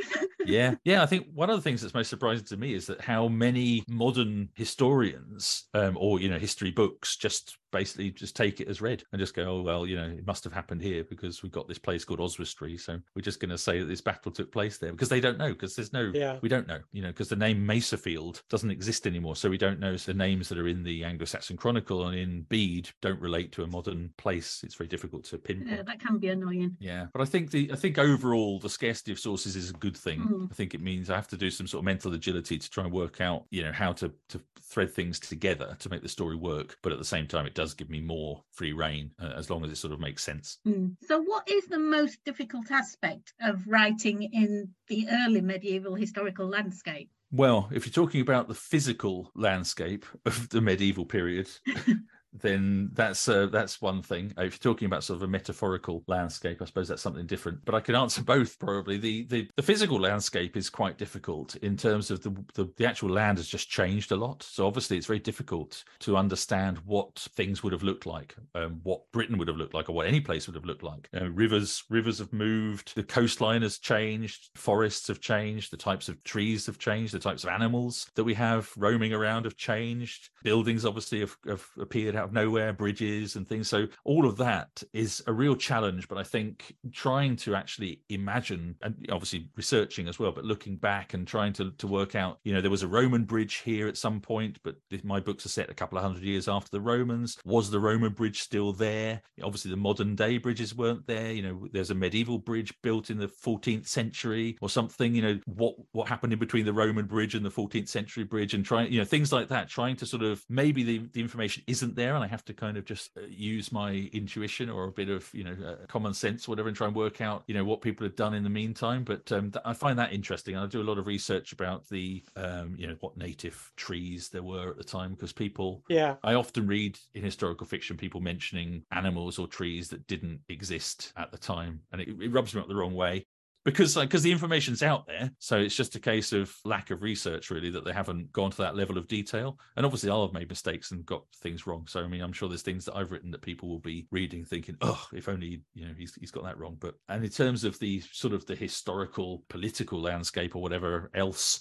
Yeah 0.46 0.69
yeah. 0.84 1.02
I 1.02 1.06
think 1.06 1.26
one 1.32 1.50
of 1.50 1.56
the 1.56 1.62
things 1.62 1.82
that's 1.82 1.94
most 1.94 2.10
surprising 2.10 2.46
to 2.46 2.56
me 2.56 2.74
is 2.74 2.86
that 2.86 3.00
how 3.00 3.28
many 3.28 3.84
modern 3.88 4.48
historians 4.54 5.68
um, 5.74 5.96
or 5.98 6.20
you 6.20 6.28
know 6.28 6.38
history 6.38 6.70
books 6.70 7.16
just 7.16 7.56
basically 7.70 8.10
just 8.10 8.36
take 8.36 8.60
it 8.60 8.68
as 8.68 8.80
read 8.80 9.04
and 9.12 9.20
just 9.20 9.34
go, 9.34 9.44
oh 9.44 9.62
well, 9.62 9.86
you 9.86 9.96
know, 9.96 10.06
it 10.06 10.26
must 10.26 10.44
have 10.44 10.52
happened 10.52 10.82
here 10.82 11.04
because 11.04 11.42
we've 11.42 11.52
got 11.52 11.68
this 11.68 11.78
place 11.78 12.04
called 12.04 12.20
Oswestry, 12.20 12.76
so 12.76 12.98
we're 13.14 13.22
just 13.22 13.40
going 13.40 13.50
to 13.50 13.58
say 13.58 13.78
that 13.80 13.86
this 13.86 14.00
battle 14.00 14.32
took 14.32 14.52
place 14.52 14.78
there 14.78 14.92
because 14.92 15.08
they 15.08 15.20
don't 15.20 15.38
know 15.38 15.48
because 15.52 15.76
there's 15.76 15.92
no, 15.92 16.10
Yeah. 16.14 16.38
we 16.42 16.48
don't 16.48 16.66
know, 16.66 16.80
you 16.92 17.02
know, 17.02 17.08
because 17.08 17.28
the 17.28 17.36
name 17.36 17.66
Maserfield 17.66 18.42
doesn't 18.48 18.70
exist 18.70 19.06
anymore, 19.06 19.36
so 19.36 19.48
we 19.50 19.58
don't 19.58 19.80
know. 19.80 19.96
So 19.96 20.12
the 20.12 20.18
names 20.18 20.48
that 20.48 20.58
are 20.58 20.68
in 20.68 20.82
the 20.82 21.04
Anglo-Saxon 21.04 21.56
Chronicle 21.56 22.06
and 22.08 22.18
in 22.18 22.42
Bede 22.42 22.90
don't 23.00 23.20
relate 23.20 23.52
to 23.52 23.62
a 23.62 23.66
modern 23.66 24.10
place. 24.16 24.62
It's 24.64 24.74
very 24.74 24.88
difficult 24.88 25.24
to 25.24 25.38
pinpoint. 25.38 25.70
Yeah, 25.70 25.82
that 25.82 26.00
can 26.00 26.18
be 26.18 26.28
annoying. 26.28 26.76
Yeah, 26.80 27.06
but 27.12 27.22
I 27.22 27.24
think 27.24 27.50
the 27.50 27.70
I 27.72 27.76
think 27.76 27.98
overall 27.98 28.58
the 28.58 28.68
scarcity 28.68 29.12
of 29.12 29.18
sources 29.18 29.56
is 29.56 29.70
a 29.70 29.74
good 29.74 29.96
thing. 29.96 30.20
Mm. 30.20 30.50
I 30.50 30.54
think 30.54 30.74
it 30.74 30.80
means 30.80 31.10
I 31.10 31.16
have 31.16 31.28
to 31.28 31.36
do 31.36 31.50
some 31.50 31.66
sort 31.66 31.80
of 31.80 31.84
mental 31.84 32.12
agility 32.14 32.58
to 32.58 32.70
try 32.70 32.84
and 32.84 32.92
work 32.92 33.20
out, 33.20 33.44
you 33.50 33.62
know, 33.62 33.72
how 33.72 33.92
to 33.94 34.12
to 34.28 34.40
thread 34.62 34.92
things 34.92 35.18
together 35.18 35.76
to 35.80 35.88
make 35.88 36.02
the 36.02 36.08
story 36.08 36.36
work. 36.36 36.78
But 36.82 36.92
at 36.92 36.98
the 36.98 37.04
same 37.04 37.26
time, 37.26 37.46
it 37.46 37.54
does 37.60 37.74
give 37.74 37.90
me 37.90 38.00
more 38.00 38.42
free 38.52 38.72
reign 38.72 39.10
uh, 39.20 39.34
as 39.36 39.50
long 39.50 39.62
as 39.62 39.70
it 39.70 39.76
sort 39.76 39.92
of 39.92 40.00
makes 40.00 40.24
sense. 40.24 40.56
Mm. 40.66 40.96
So, 41.06 41.20
what 41.20 41.46
is 41.46 41.66
the 41.66 41.78
most 41.78 42.18
difficult 42.24 42.70
aspect 42.70 43.34
of 43.42 43.66
writing 43.66 44.22
in 44.22 44.70
the 44.88 45.06
early 45.10 45.42
medieval 45.42 45.94
historical 45.94 46.46
landscape? 46.48 47.10
Well, 47.30 47.68
if 47.70 47.84
you're 47.84 47.92
talking 47.92 48.22
about 48.22 48.48
the 48.48 48.54
physical 48.54 49.30
landscape 49.34 50.06
of 50.24 50.48
the 50.48 50.62
medieval 50.62 51.04
period, 51.04 51.50
then 52.32 52.90
that's 52.92 53.28
uh, 53.28 53.46
that's 53.46 53.80
one 53.80 54.02
thing. 54.02 54.32
Uh, 54.38 54.42
If 54.44 54.54
you're 54.54 54.72
talking 54.72 54.86
about 54.86 55.04
sort 55.04 55.18
of 55.18 55.22
a 55.22 55.28
metaphorical 55.28 56.04
landscape, 56.06 56.62
I 56.62 56.64
suppose 56.64 56.88
that's 56.88 57.02
something 57.02 57.26
different. 57.26 57.64
But 57.64 57.74
I 57.74 57.80
can 57.80 57.94
answer 57.94 58.22
both 58.24 58.58
probably. 58.58 58.98
The 58.98 59.24
the, 59.24 59.48
the 59.56 59.62
physical 59.62 59.98
landscape 59.98 60.56
is 60.56 60.70
quite 60.70 60.98
difficult 60.98 61.56
in 61.56 61.76
terms 61.76 62.10
of 62.10 62.22
the, 62.22 62.30
the 62.54 62.70
the 62.76 62.86
actual 62.86 63.10
land 63.10 63.38
has 63.38 63.48
just 63.48 63.68
changed 63.68 64.12
a 64.12 64.16
lot. 64.16 64.42
So 64.42 64.66
obviously 64.66 64.96
it's 64.96 65.06
very 65.06 65.18
difficult 65.18 65.84
to 66.00 66.16
understand 66.16 66.78
what 66.84 67.28
things 67.34 67.62
would 67.62 67.72
have 67.72 67.82
looked 67.82 68.06
like, 68.06 68.36
um, 68.54 68.80
what 68.82 69.10
Britain 69.12 69.38
would 69.38 69.48
have 69.48 69.56
looked 69.56 69.74
like, 69.74 69.88
or 69.88 69.92
what 69.92 70.06
any 70.06 70.20
place 70.20 70.46
would 70.46 70.54
have 70.56 70.64
looked 70.64 70.82
like. 70.82 71.08
Uh, 71.18 71.30
rivers 71.30 71.84
rivers 71.90 72.18
have 72.18 72.32
moved, 72.32 72.94
the 72.94 73.02
coastline 73.02 73.62
has 73.62 73.78
changed, 73.78 74.50
forests 74.54 75.08
have 75.08 75.20
changed, 75.20 75.72
the 75.72 75.76
types 75.76 76.08
of 76.08 76.22
trees 76.22 76.66
have 76.66 76.78
changed, 76.78 77.12
the 77.12 77.18
types 77.18 77.44
of 77.44 77.50
animals 77.50 78.10
that 78.14 78.24
we 78.24 78.34
have 78.34 78.70
roaming 78.76 79.12
around 79.12 79.44
have 79.44 79.56
changed. 79.56 80.30
Buildings 80.42 80.84
obviously 80.84 81.20
have, 81.20 81.36
have 81.46 81.66
appeared 81.78 82.14
out 82.20 82.26
of 82.26 82.32
nowhere, 82.32 82.72
bridges 82.72 83.36
and 83.36 83.48
things. 83.48 83.68
So 83.68 83.86
all 84.04 84.26
of 84.26 84.36
that 84.36 84.82
is 84.92 85.22
a 85.26 85.32
real 85.32 85.56
challenge. 85.56 86.08
But 86.08 86.18
I 86.18 86.22
think 86.22 86.76
trying 86.92 87.36
to 87.36 87.54
actually 87.54 88.02
imagine 88.08 88.76
and 88.82 88.94
obviously 89.10 89.48
researching 89.56 90.08
as 90.08 90.18
well, 90.18 90.32
but 90.32 90.44
looking 90.44 90.76
back 90.76 91.14
and 91.14 91.26
trying 91.26 91.52
to, 91.54 91.70
to 91.72 91.86
work 91.86 92.14
out, 92.14 92.38
you 92.44 92.52
know, 92.52 92.60
there 92.60 92.70
was 92.70 92.82
a 92.82 92.88
Roman 92.88 93.24
bridge 93.24 93.56
here 93.56 93.88
at 93.88 93.96
some 93.96 94.20
point, 94.20 94.58
but 94.62 94.76
my 95.02 95.20
books 95.20 95.46
are 95.46 95.50
set 95.50 95.70
a 95.70 95.74
couple 95.74 95.98
of 95.98 96.04
hundred 96.04 96.22
years 96.22 96.48
after 96.48 96.70
the 96.70 96.80
Romans. 96.80 97.38
Was 97.44 97.70
the 97.70 97.80
Roman 97.80 98.12
bridge 98.12 98.40
still 98.40 98.72
there? 98.72 99.22
Obviously, 99.42 99.70
the 99.70 99.76
modern 99.76 100.14
day 100.14 100.38
bridges 100.38 100.74
weren't 100.74 101.06
there. 101.06 101.32
You 101.32 101.42
know, 101.42 101.68
there's 101.72 101.90
a 101.90 101.94
medieval 101.94 102.38
bridge 102.38 102.74
built 102.82 103.10
in 103.10 103.18
the 103.18 103.28
14th 103.28 103.86
century 103.86 104.58
or 104.60 104.68
something. 104.68 105.14
You 105.14 105.22
know, 105.22 105.40
what 105.46 105.74
what 105.92 106.08
happened 106.08 106.32
in 106.32 106.38
between 106.38 106.66
the 106.66 106.72
Roman 106.72 107.06
bridge 107.06 107.34
and 107.34 107.44
the 107.44 107.50
14th 107.50 107.88
century 107.88 108.24
bridge, 108.24 108.54
and 108.54 108.64
trying, 108.64 108.92
you 108.92 108.98
know, 108.98 109.04
things 109.04 109.32
like 109.32 109.48
that. 109.48 109.68
Trying 109.68 109.96
to 109.96 110.06
sort 110.06 110.22
of 110.22 110.44
maybe 110.48 110.82
the 110.82 110.98
the 111.12 111.20
information 111.20 111.62
isn't 111.66 111.96
there, 111.96 112.09
and 112.14 112.24
I 112.24 112.26
have 112.26 112.44
to 112.46 112.54
kind 112.54 112.76
of 112.76 112.84
just 112.84 113.16
uh, 113.16 113.22
use 113.28 113.72
my 113.72 114.10
intuition 114.12 114.70
or 114.70 114.84
a 114.84 114.92
bit 114.92 115.08
of 115.08 115.32
you 115.34 115.44
know 115.44 115.56
uh, 115.66 115.86
common 115.86 116.14
sense, 116.14 116.48
whatever, 116.48 116.68
and 116.68 116.76
try 116.76 116.86
and 116.86 116.96
work 116.96 117.20
out 117.20 117.44
you 117.46 117.54
know 117.54 117.64
what 117.64 117.82
people 117.82 118.04
have 118.06 118.16
done 118.16 118.34
in 118.34 118.44
the 118.44 118.50
meantime. 118.50 119.04
But 119.04 119.30
um, 119.32 119.50
th- 119.50 119.62
I 119.64 119.72
find 119.74 119.98
that 119.98 120.12
interesting, 120.12 120.54
and 120.54 120.64
I 120.64 120.66
do 120.66 120.80
a 120.80 120.84
lot 120.84 120.98
of 120.98 121.06
research 121.06 121.52
about 121.52 121.88
the 121.88 122.24
um, 122.36 122.74
you 122.78 122.86
know 122.86 122.96
what 123.00 123.16
native 123.16 123.72
trees 123.76 124.28
there 124.28 124.42
were 124.42 124.70
at 124.70 124.76
the 124.76 124.84
time 124.84 125.12
because 125.14 125.32
people 125.32 125.84
Yeah. 125.88 126.18
I 126.22 126.34
often 126.34 126.66
read 126.66 126.98
in 127.14 127.22
historical 127.22 127.66
fiction 127.66 127.96
people 127.96 128.20
mentioning 128.20 128.84
animals 128.90 129.38
or 129.38 129.46
trees 129.46 129.88
that 129.90 130.06
didn't 130.06 130.42
exist 130.48 131.12
at 131.16 131.32
the 131.32 131.38
time, 131.38 131.82
and 131.92 132.00
it, 132.00 132.08
it 132.20 132.30
rubs 132.32 132.54
me 132.54 132.60
up 132.60 132.68
the 132.68 132.76
wrong 132.76 132.94
way 132.94 133.26
because 133.64 133.94
because 133.94 134.22
the 134.22 134.32
information's 134.32 134.82
out 134.82 135.06
there. 135.06 135.30
So 135.38 135.58
it's 135.58 135.74
just 135.74 135.94
a 135.96 136.00
case 136.00 136.32
of 136.32 136.54
lack 136.64 136.90
of 136.90 137.02
research, 137.02 137.50
really, 137.50 137.70
that 137.70 137.84
they 137.84 137.92
haven't 137.92 138.32
gone 138.32 138.50
to 138.50 138.56
that 138.58 138.76
level 138.76 138.96
of 138.96 139.06
detail. 139.06 139.58
And 139.76 139.84
obviously, 139.84 140.10
I'll 140.10 140.26
have 140.26 140.32
made 140.32 140.48
mistakes 140.48 140.92
and 140.92 141.04
got 141.04 141.24
things 141.42 141.66
wrong. 141.66 141.86
So 141.86 142.00
I 142.00 142.06
mean, 142.06 142.22
I'm 142.22 142.32
sure 142.32 142.48
there's 142.48 142.62
things 142.62 142.84
that 142.86 142.96
I've 142.96 143.12
written 143.12 143.30
that 143.32 143.42
people 143.42 143.68
will 143.68 143.80
be 143.80 144.06
reading, 144.10 144.44
thinking, 144.44 144.76
"Oh, 144.80 145.04
if 145.12 145.28
only 145.28 145.62
you 145.74 145.86
know 145.86 145.94
he's 145.96 146.14
he's 146.14 146.30
got 146.30 146.44
that 146.44 146.58
wrong." 146.58 146.76
But 146.80 146.94
and 147.08 147.22
in 147.24 147.30
terms 147.30 147.64
of 147.64 147.78
the 147.78 148.02
sort 148.12 148.32
of 148.32 148.46
the 148.46 148.56
historical 148.56 149.44
political 149.48 150.00
landscape 150.00 150.56
or 150.56 150.62
whatever 150.62 151.10
else 151.14 151.60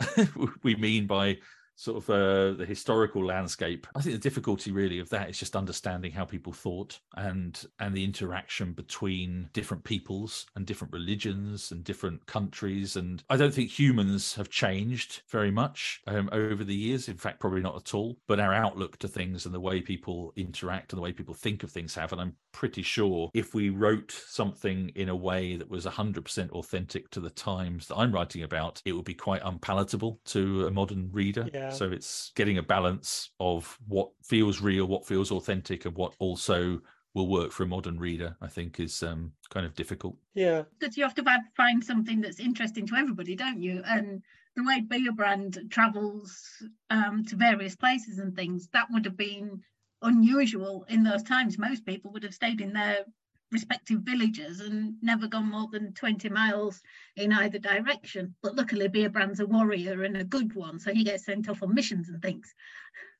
we 0.62 0.74
mean 0.76 1.06
by 1.06 1.38
sort 1.76 1.98
of 1.98 2.10
uh, 2.10 2.56
the 2.56 2.64
historical 2.66 3.24
landscape. 3.24 3.86
I 3.94 4.00
think 4.00 4.14
the 4.14 4.20
difficulty 4.20 4.72
really 4.72 4.98
of 4.98 5.10
that 5.10 5.28
is 5.28 5.38
just 5.38 5.54
understanding 5.54 6.12
how 6.12 6.24
people 6.24 6.52
thought 6.52 6.98
and 7.16 7.64
and 7.78 7.94
the 7.94 8.04
interaction 8.04 8.72
between 8.72 9.50
different 9.52 9.84
peoples 9.84 10.46
and 10.56 10.66
different 10.66 10.92
religions 10.92 11.70
and 11.70 11.84
different 11.84 12.26
countries. 12.26 12.96
And 12.96 13.22
I 13.28 13.36
don't 13.36 13.54
think 13.54 13.70
humans 13.70 14.34
have 14.34 14.48
changed 14.48 15.22
very 15.28 15.50
much 15.50 16.02
um, 16.06 16.30
over 16.32 16.64
the 16.64 16.74
years. 16.74 17.08
In 17.08 17.18
fact, 17.18 17.40
probably 17.40 17.60
not 17.60 17.76
at 17.76 17.94
all. 17.94 18.16
But 18.26 18.40
our 18.40 18.54
outlook 18.54 18.98
to 18.98 19.08
things 19.08 19.44
and 19.44 19.54
the 19.54 19.60
way 19.60 19.82
people 19.82 20.32
interact 20.34 20.92
and 20.92 20.98
the 20.98 21.02
way 21.02 21.12
people 21.12 21.34
think 21.34 21.62
of 21.62 21.70
things 21.70 21.94
have. 21.94 22.12
And 22.12 22.20
I'm 22.20 22.36
pretty 22.56 22.80
sure 22.80 23.30
if 23.34 23.52
we 23.52 23.68
wrote 23.68 24.10
something 24.10 24.90
in 24.94 25.10
a 25.10 25.14
way 25.14 25.56
that 25.56 25.68
was 25.68 25.84
100% 25.84 26.50
authentic 26.52 27.10
to 27.10 27.20
the 27.20 27.28
times 27.28 27.86
that 27.86 27.96
I'm 27.96 28.10
writing 28.10 28.44
about, 28.44 28.80
it 28.86 28.94
would 28.94 29.04
be 29.04 29.12
quite 29.12 29.42
unpalatable 29.44 30.18
to 30.26 30.66
a 30.66 30.70
modern 30.70 31.10
reader. 31.12 31.50
Yeah. 31.52 31.68
So 31.68 31.92
it's 31.92 32.32
getting 32.34 32.56
a 32.56 32.62
balance 32.62 33.30
of 33.40 33.78
what 33.86 34.08
feels 34.24 34.62
real, 34.62 34.86
what 34.86 35.06
feels 35.06 35.30
authentic, 35.30 35.84
and 35.84 35.94
what 35.94 36.14
also 36.18 36.80
will 37.12 37.28
work 37.28 37.52
for 37.52 37.64
a 37.64 37.66
modern 37.66 37.98
reader, 37.98 38.34
I 38.40 38.48
think 38.48 38.80
is 38.80 39.02
um, 39.02 39.32
kind 39.50 39.66
of 39.66 39.74
difficult. 39.74 40.16
Yeah. 40.32 40.62
Because 40.78 40.96
you 40.96 41.04
have 41.04 41.14
to 41.16 41.22
find- 41.22 41.44
find 41.58 41.84
something 41.84 42.22
that's 42.22 42.40
interesting 42.40 42.86
to 42.86 42.96
everybody, 42.96 43.36
don't 43.36 43.60
you? 43.60 43.82
And 43.84 44.22
the 44.56 44.64
way 44.64 44.80
Beobrand 44.80 45.70
travels 45.70 46.42
um, 46.88 47.22
to 47.26 47.36
various 47.36 47.76
places 47.76 48.18
and 48.18 48.34
things, 48.34 48.68
that 48.72 48.86
would 48.90 49.04
have 49.04 49.18
been 49.18 49.60
unusual 50.02 50.84
in 50.88 51.02
those 51.02 51.22
times. 51.22 51.58
Most 51.58 51.84
people 51.84 52.12
would 52.12 52.22
have 52.22 52.34
stayed 52.34 52.60
in 52.60 52.72
their 52.72 53.04
respective 53.52 54.00
villages 54.00 54.60
and 54.60 54.94
never 55.02 55.28
gone 55.28 55.50
more 55.50 55.68
than 55.70 55.92
20 55.94 56.28
miles 56.30 56.82
in 57.16 57.32
either 57.32 57.58
direction. 57.58 58.34
But 58.42 58.56
luckily, 58.56 58.88
Beobrand's 58.88 59.40
a 59.40 59.46
warrior 59.46 60.02
and 60.02 60.16
a 60.16 60.24
good 60.24 60.54
one, 60.54 60.78
so 60.78 60.92
he 60.92 61.04
gets 61.04 61.24
sent 61.24 61.48
off 61.48 61.62
on 61.62 61.74
missions 61.74 62.08
and 62.08 62.20
things. 62.20 62.52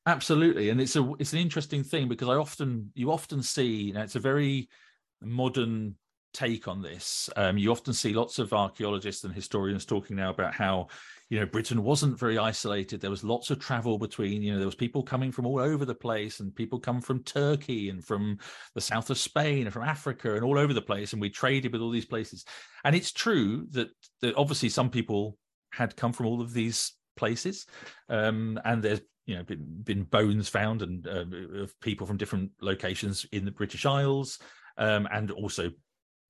Absolutely, 0.06 0.71
and 0.71 0.80
it's 0.80 0.97
a 0.97 1.12
it's 1.18 1.33
an 1.33 1.40
interesting 1.40 1.83
thing 1.83 2.09
because 2.09 2.28
I 2.28 2.35
often 2.35 2.92
you 2.95 3.11
often 3.11 3.42
see 3.42 3.66
you 3.66 3.92
know 3.92 4.02
it's 4.02 4.14
a 4.14 4.21
very 4.21 4.68
modern 5.21 5.97
take 6.37 6.69
on 6.69 6.83
this. 6.83 7.31
Um, 7.37 7.57
you 7.57 7.71
often 7.71 7.95
see 7.95 8.12
lots 8.12 8.38
of 8.38 8.52
archaeologists 8.52 9.25
and 9.25 9.35
historians 9.35 9.87
talking 9.87 10.16
now 10.16 10.31
about 10.31 10.55
how 10.55 10.88
you 11.31 11.40
know 11.40 11.47
Britain 11.47 11.83
wasn't 11.83 12.19
very 12.19 12.37
isolated. 12.37 13.00
There 13.00 13.11
was 13.11 13.25
lots 13.25 13.50
of 13.50 13.59
travel 13.59 13.99
between 13.99 14.43
you 14.43 14.52
know 14.52 14.59
there 14.59 14.66
was 14.66 14.75
people 14.75 15.02
coming 15.02 15.33
from 15.33 15.47
all 15.47 15.59
over 15.59 15.85
the 15.85 15.95
place 15.95 16.40
and 16.40 16.55
people 16.55 16.78
come 16.78 17.00
from 17.00 17.25
Turkey 17.25 17.88
and 17.88 18.05
from 18.05 18.38
the 18.75 18.81
south 18.81 19.09
of 19.09 19.19
Spain 19.19 19.62
and 19.62 19.73
from 19.73 19.83
Africa 19.83 20.35
and 20.35 20.45
all 20.45 20.59
over 20.59 20.75
the 20.75 20.83
place, 20.83 21.12
and 21.12 21.23
we 21.23 21.31
traded 21.31 21.73
with 21.73 21.81
all 21.81 21.90
these 21.90 22.05
places. 22.05 22.45
And 22.85 22.95
it's 22.95 23.12
true 23.12 23.66
that 23.71 23.88
that 24.21 24.37
obviously 24.37 24.69
some 24.69 24.90
people 24.90 25.38
had 25.73 25.97
come 25.97 26.12
from 26.12 26.26
all 26.26 26.43
of 26.43 26.52
these 26.52 26.93
places, 27.16 27.66
um, 28.11 28.61
and 28.64 28.83
there's 28.83 29.00
you 29.25 29.37
know 29.37 29.43
been, 29.43 29.64
been 29.83 30.02
bones 30.05 30.50
found 30.50 30.83
and 30.83 31.07
uh, 31.07 31.62
of 31.62 31.81
people 31.81 32.07
from 32.07 32.19
different 32.19 32.50
locations 32.61 33.25
in 33.33 33.47
the 33.47 33.50
British 33.50 33.87
Isles, 33.87 34.38
um, 34.76 35.09
and 35.11 35.31
also 35.31 35.71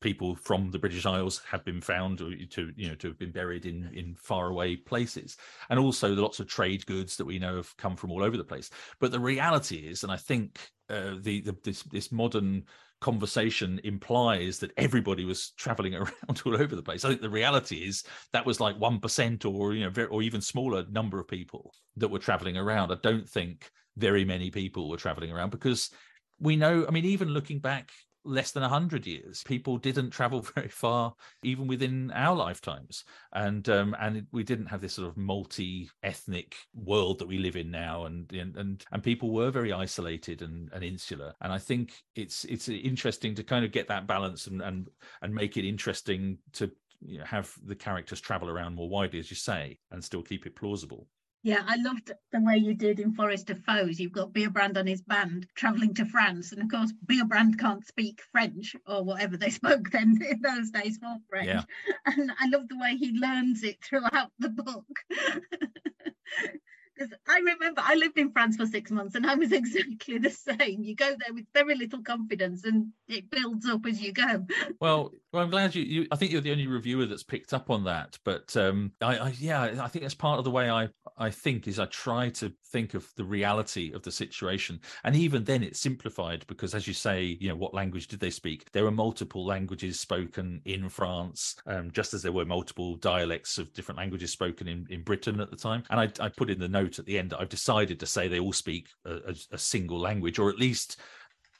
people 0.00 0.34
from 0.36 0.70
the 0.70 0.78
British 0.78 1.06
Isles 1.06 1.42
have 1.50 1.64
been 1.64 1.80
found 1.80 2.18
to 2.18 2.72
you 2.76 2.88
know 2.88 2.94
to 2.96 3.08
have 3.08 3.18
been 3.18 3.32
buried 3.32 3.66
in 3.66 3.90
in 3.94 4.14
faraway 4.14 4.76
places, 4.76 5.36
and 5.70 5.78
also 5.78 6.14
the 6.14 6.22
lots 6.22 6.40
of 6.40 6.48
trade 6.48 6.84
goods 6.86 7.16
that 7.16 7.24
we 7.24 7.38
know 7.38 7.56
have 7.56 7.76
come 7.76 7.96
from 7.96 8.10
all 8.10 8.22
over 8.22 8.36
the 8.36 8.44
place. 8.44 8.70
But 9.00 9.12
the 9.12 9.20
reality 9.20 9.76
is, 9.76 10.02
and 10.02 10.12
I 10.12 10.16
think 10.16 10.70
uh, 10.90 11.14
the, 11.20 11.40
the 11.40 11.56
this 11.64 11.82
this 11.84 12.12
modern 12.12 12.64
conversation 13.00 13.80
implies 13.84 14.58
that 14.58 14.72
everybody 14.76 15.24
was 15.24 15.50
traveling 15.50 15.94
around 15.96 16.42
all 16.44 16.60
over 16.60 16.74
the 16.76 16.82
place. 16.82 17.04
I 17.04 17.08
think 17.08 17.20
the 17.20 17.30
reality 17.30 17.76
is 17.76 18.04
that 18.32 18.46
was 18.46 18.60
like 18.60 18.78
one 18.78 19.00
percent, 19.00 19.44
or 19.44 19.74
you 19.74 19.84
know, 19.84 19.90
very, 19.90 20.08
or 20.08 20.22
even 20.22 20.40
smaller 20.40 20.84
number 20.90 21.18
of 21.18 21.28
people 21.28 21.72
that 21.96 22.08
were 22.08 22.18
traveling 22.18 22.56
around. 22.56 22.92
I 22.92 22.96
don't 23.02 23.28
think 23.28 23.70
very 23.96 24.24
many 24.24 24.50
people 24.50 24.90
were 24.90 24.98
traveling 24.98 25.32
around 25.32 25.50
because 25.50 25.90
we 26.38 26.56
know. 26.56 26.84
I 26.86 26.90
mean, 26.90 27.06
even 27.06 27.28
looking 27.28 27.60
back 27.60 27.90
less 28.26 28.52
than 28.52 28.62
100 28.62 29.06
years. 29.06 29.42
People 29.44 29.78
didn't 29.78 30.10
travel 30.10 30.40
very 30.54 30.68
far 30.68 31.14
even 31.42 31.66
within 31.66 32.10
our 32.12 32.36
lifetimes. 32.36 33.04
And 33.32 33.68
um, 33.68 33.96
and 34.00 34.26
we 34.32 34.42
didn't 34.42 34.66
have 34.66 34.80
this 34.80 34.94
sort 34.94 35.08
of 35.08 35.16
multi-ethnic 35.16 36.56
world 36.74 37.18
that 37.18 37.28
we 37.28 37.38
live 37.38 37.56
in 37.56 37.70
now. 37.70 38.04
And 38.06 38.32
and 38.32 38.56
and, 38.56 38.84
and 38.92 39.02
people 39.02 39.30
were 39.30 39.50
very 39.50 39.72
isolated 39.72 40.42
and, 40.42 40.70
and 40.72 40.84
insular. 40.84 41.34
And 41.40 41.52
i 41.52 41.58
think 41.58 42.02
it's 42.14 42.44
it's 42.44 42.68
interesting 42.68 43.34
to 43.34 43.42
kind 43.42 43.64
of 43.64 43.72
get 43.72 43.88
that 43.88 44.06
balance 44.06 44.46
and 44.46 44.62
and 44.62 44.88
and 45.22 45.34
make 45.34 45.56
it 45.56 45.68
interesting 45.68 46.38
to 46.52 46.70
you 47.00 47.18
know, 47.18 47.24
have 47.24 47.52
the 47.64 47.74
characters 47.74 48.20
travel 48.20 48.48
around 48.48 48.74
more 48.74 48.88
widely 48.88 49.18
as 49.18 49.30
you 49.30 49.36
say 49.36 49.78
and 49.90 50.02
still 50.02 50.22
keep 50.22 50.46
it 50.46 50.56
plausible 50.56 51.06
Yeah, 51.46 51.62
I 51.64 51.76
loved 51.76 52.10
the 52.32 52.40
way 52.40 52.56
you 52.56 52.74
did 52.74 52.98
in 52.98 53.14
Forest 53.14 53.50
of 53.50 53.62
Foes. 53.62 54.00
You've 54.00 54.10
got 54.10 54.32
Beobrand 54.32 54.76
on 54.76 54.84
his 54.84 55.00
band 55.00 55.46
travelling 55.54 55.94
to 55.94 56.04
France, 56.04 56.50
and 56.50 56.60
of 56.60 56.68
course, 56.68 56.92
Beobrand 57.06 57.56
can't 57.56 57.86
speak 57.86 58.20
French 58.32 58.74
or 58.84 59.04
whatever 59.04 59.36
they 59.36 59.50
spoke 59.60 59.88
then 59.92 60.18
in 60.28 60.40
those 60.40 60.72
days 60.72 60.98
for 60.98 61.18
French. 61.30 61.46
Yeah. 61.46 61.62
And 62.06 62.32
I 62.40 62.48
love 62.48 62.68
the 62.68 62.76
way 62.76 62.96
he 62.96 63.12
learns 63.12 63.62
it 63.62 63.76
throughout 63.80 64.32
the 64.40 64.48
book. 64.48 64.86
Because 66.96 67.12
I 67.28 67.40
remember 67.40 67.82
I 67.84 67.94
lived 67.94 68.16
in 68.16 68.32
France 68.32 68.56
for 68.56 68.64
six 68.64 68.90
months 68.90 69.14
and 69.14 69.26
I 69.26 69.34
was 69.34 69.52
exactly 69.52 70.16
the 70.16 70.30
same. 70.30 70.82
You 70.82 70.94
go 70.94 71.04
there 71.04 71.34
with 71.34 71.44
very 71.52 71.74
little 71.74 72.02
confidence 72.02 72.64
and 72.64 72.90
it 73.06 73.30
builds 73.30 73.66
up 73.66 73.84
as 73.84 74.00
you 74.00 74.12
go. 74.12 74.46
Well, 74.80 75.12
well 75.36 75.44
I'm 75.44 75.50
glad 75.50 75.74
you, 75.74 75.82
you 75.82 76.06
I 76.10 76.16
think 76.16 76.32
you're 76.32 76.40
the 76.40 76.50
only 76.50 76.66
reviewer 76.66 77.04
that's 77.04 77.22
picked 77.22 77.52
up 77.52 77.68
on 77.68 77.84
that. 77.84 78.18
But 78.24 78.56
um, 78.56 78.92
I, 79.02 79.18
I, 79.18 79.34
yeah, 79.38 79.76
I 79.82 79.88
think 79.88 80.02
that's 80.02 80.14
part 80.14 80.38
of 80.38 80.44
the 80.44 80.50
way 80.50 80.70
I, 80.70 80.88
I 81.18 81.28
think 81.28 81.68
is 81.68 81.78
I 81.78 81.84
try 81.86 82.30
to 82.30 82.50
think 82.72 82.94
of 82.94 83.06
the 83.16 83.24
reality 83.24 83.92
of 83.92 84.02
the 84.02 84.10
situation. 84.10 84.80
And 85.04 85.14
even 85.14 85.44
then 85.44 85.62
it's 85.62 85.78
simplified 85.78 86.46
because 86.46 86.74
as 86.74 86.88
you 86.88 86.94
say, 86.94 87.36
you 87.38 87.50
know, 87.50 87.54
what 87.54 87.74
language 87.74 88.08
did 88.08 88.18
they 88.18 88.30
speak? 88.30 88.72
There 88.72 88.84
were 88.84 88.90
multiple 88.90 89.44
languages 89.44 90.00
spoken 90.00 90.62
in 90.64 90.88
France, 90.88 91.56
um, 91.66 91.90
just 91.90 92.14
as 92.14 92.22
there 92.22 92.32
were 92.32 92.46
multiple 92.46 92.96
dialects 92.96 93.58
of 93.58 93.70
different 93.74 93.98
languages 93.98 94.32
spoken 94.32 94.68
in, 94.68 94.86
in 94.88 95.02
Britain 95.02 95.38
at 95.40 95.50
the 95.50 95.56
time. 95.56 95.82
And 95.90 96.00
I, 96.00 96.24
I 96.24 96.30
put 96.30 96.48
in 96.48 96.58
the 96.58 96.68
note 96.68 96.98
at 96.98 97.04
the 97.04 97.18
end 97.18 97.34
I've 97.34 97.50
decided 97.50 98.00
to 98.00 98.06
say 98.06 98.26
they 98.26 98.40
all 98.40 98.54
speak 98.54 98.88
a, 99.04 99.16
a, 99.16 99.34
a 99.52 99.58
single 99.58 100.00
language, 100.00 100.38
or 100.38 100.48
at 100.48 100.58
least 100.58 100.98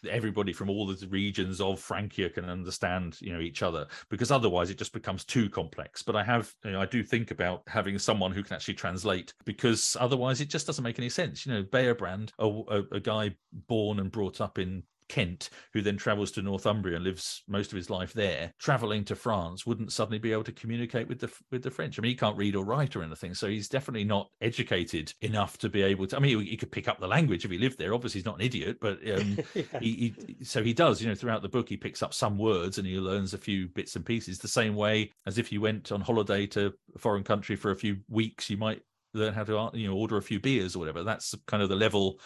everybody 0.09 0.53
from 0.53 0.71
all 0.71 0.87
the 0.87 1.07
regions 1.09 1.61
of 1.61 1.81
Francia 1.81 2.31
can 2.31 2.45
understand, 2.47 3.21
you 3.21 3.33
know, 3.33 3.41
each 3.41 3.63
other 3.63 3.87
because 4.11 4.31
otherwise 4.31 4.71
it 4.71 4.79
just 4.79 4.93
becomes 4.93 5.25
too 5.25 5.49
complex. 5.49 6.03
But 6.03 6.17
I 6.17 6.25
have, 6.25 6.53
you 6.65 6.73
know, 6.73 6.81
I 6.81 6.87
do 6.87 7.03
think 7.03 7.31
about 7.31 7.63
having 7.67 7.99
someone 7.99 8.33
who 8.33 8.43
can 8.43 8.55
actually 8.55 8.75
translate 8.75 9.33
because 9.45 9.97
otherwise 10.01 10.41
it 10.41 10.49
just 10.49 10.67
doesn't 10.67 10.85
make 10.85 10.99
any 10.99 11.09
sense. 11.09 11.47
You 11.47 11.55
know, 11.55 11.63
Beobrand, 11.63 12.31
a, 12.39 12.47
a, 12.47 12.97
a 12.97 13.01
guy 13.01 13.35
born 13.69 14.01
and 14.01 14.11
brought 14.11 14.41
up 14.41 14.59
in 14.59 14.83
Kent, 15.09 15.51
who 15.73 15.83
then 15.83 15.97
travels 15.97 16.31
to 16.33 16.43
Northumbria 16.43 16.97
and 16.97 17.05
lives 17.05 17.43
most 17.49 17.73
of 17.73 17.77
his 17.77 17.91
life 17.91 18.13
there, 18.13 18.53
traveling 18.59 19.05
to 19.05 19.17
France, 19.17 19.67
wouldn't 19.67 19.93
suddenly 19.93 20.19
be 20.19 20.33
able 20.33 20.45
to 20.45 20.53
communicate 20.53 21.09
with 21.09 21.21
the 21.21 21.33
with 21.51 21.63
the 21.63 21.71
French. 21.71 21.99
I 21.99 22.03
mean, 22.03 22.11
he 22.11 22.17
can't 22.17 22.37
read 22.37 22.57
or 22.57 22.65
write 22.65 22.97
or 22.97 23.03
anything, 23.03 23.35
so 23.35 23.49
he's 23.49 23.69
definitely 23.69 24.05
not 24.05 24.29
educated 24.41 25.13
enough 25.23 25.59
to 25.59 25.69
be 25.69 25.83
able 25.83 26.07
to. 26.07 26.17
I 26.17 26.21
mean, 26.21 26.41
he, 26.41 26.51
he 26.51 26.57
could 26.57 26.73
pick 26.73 26.89
up 26.89 27.01
the 27.01 27.09
language 27.09 27.45
if 27.45 27.51
he 27.51 27.59
lived 27.59 27.79
there. 27.79 27.95
Obviously, 27.95 28.19
he's 28.19 28.27
not 28.27 28.37
an 28.37 28.47
idiot, 28.47 28.79
but 28.81 28.99
um, 29.15 29.39
yeah. 29.55 29.63
he, 29.81 30.15
he, 30.27 30.45
so 30.45 30.63
he 30.63 30.73
does. 30.73 31.01
You 31.01 31.09
know, 31.09 31.15
throughout 31.15 31.43
the 31.43 31.49
book, 31.49 31.69
he 31.69 31.77
picks 31.77 32.03
up 32.03 32.15
some 32.15 32.39
words 32.39 32.79
and 32.79 32.87
he 32.87 32.99
learns 32.99 33.35
a 33.35 33.39
few 33.39 33.69
bits 33.69 33.97
and 33.97 34.05
pieces. 34.05 34.39
The 34.39 34.49
same 34.49 34.75
way 34.75 35.13
as 35.27 35.39
if 35.39 35.53
you 35.53 35.61
went 35.61 35.93
on 35.93 36.01
holiday 36.01 36.47
to 36.49 36.73
a 36.95 36.99
foreign 36.99 37.25
country 37.25 37.57
for 37.57 37.71
a 37.71 37.77
few 37.77 37.99
weeks, 38.09 38.51
you 38.51 38.57
might 38.57 38.83
learn 39.15 39.35
how 39.35 39.45
to 39.45 39.71
you 39.75 39.89
know 39.89 39.97
order 39.97 40.17
a 40.17 40.23
few 40.23 40.41
beers 40.41 40.77
or 40.77 40.79
whatever. 40.81 41.03
That's 41.03 41.35
kind 41.47 41.63
of 41.63 41.69
the 41.69 41.77
level 41.77 42.21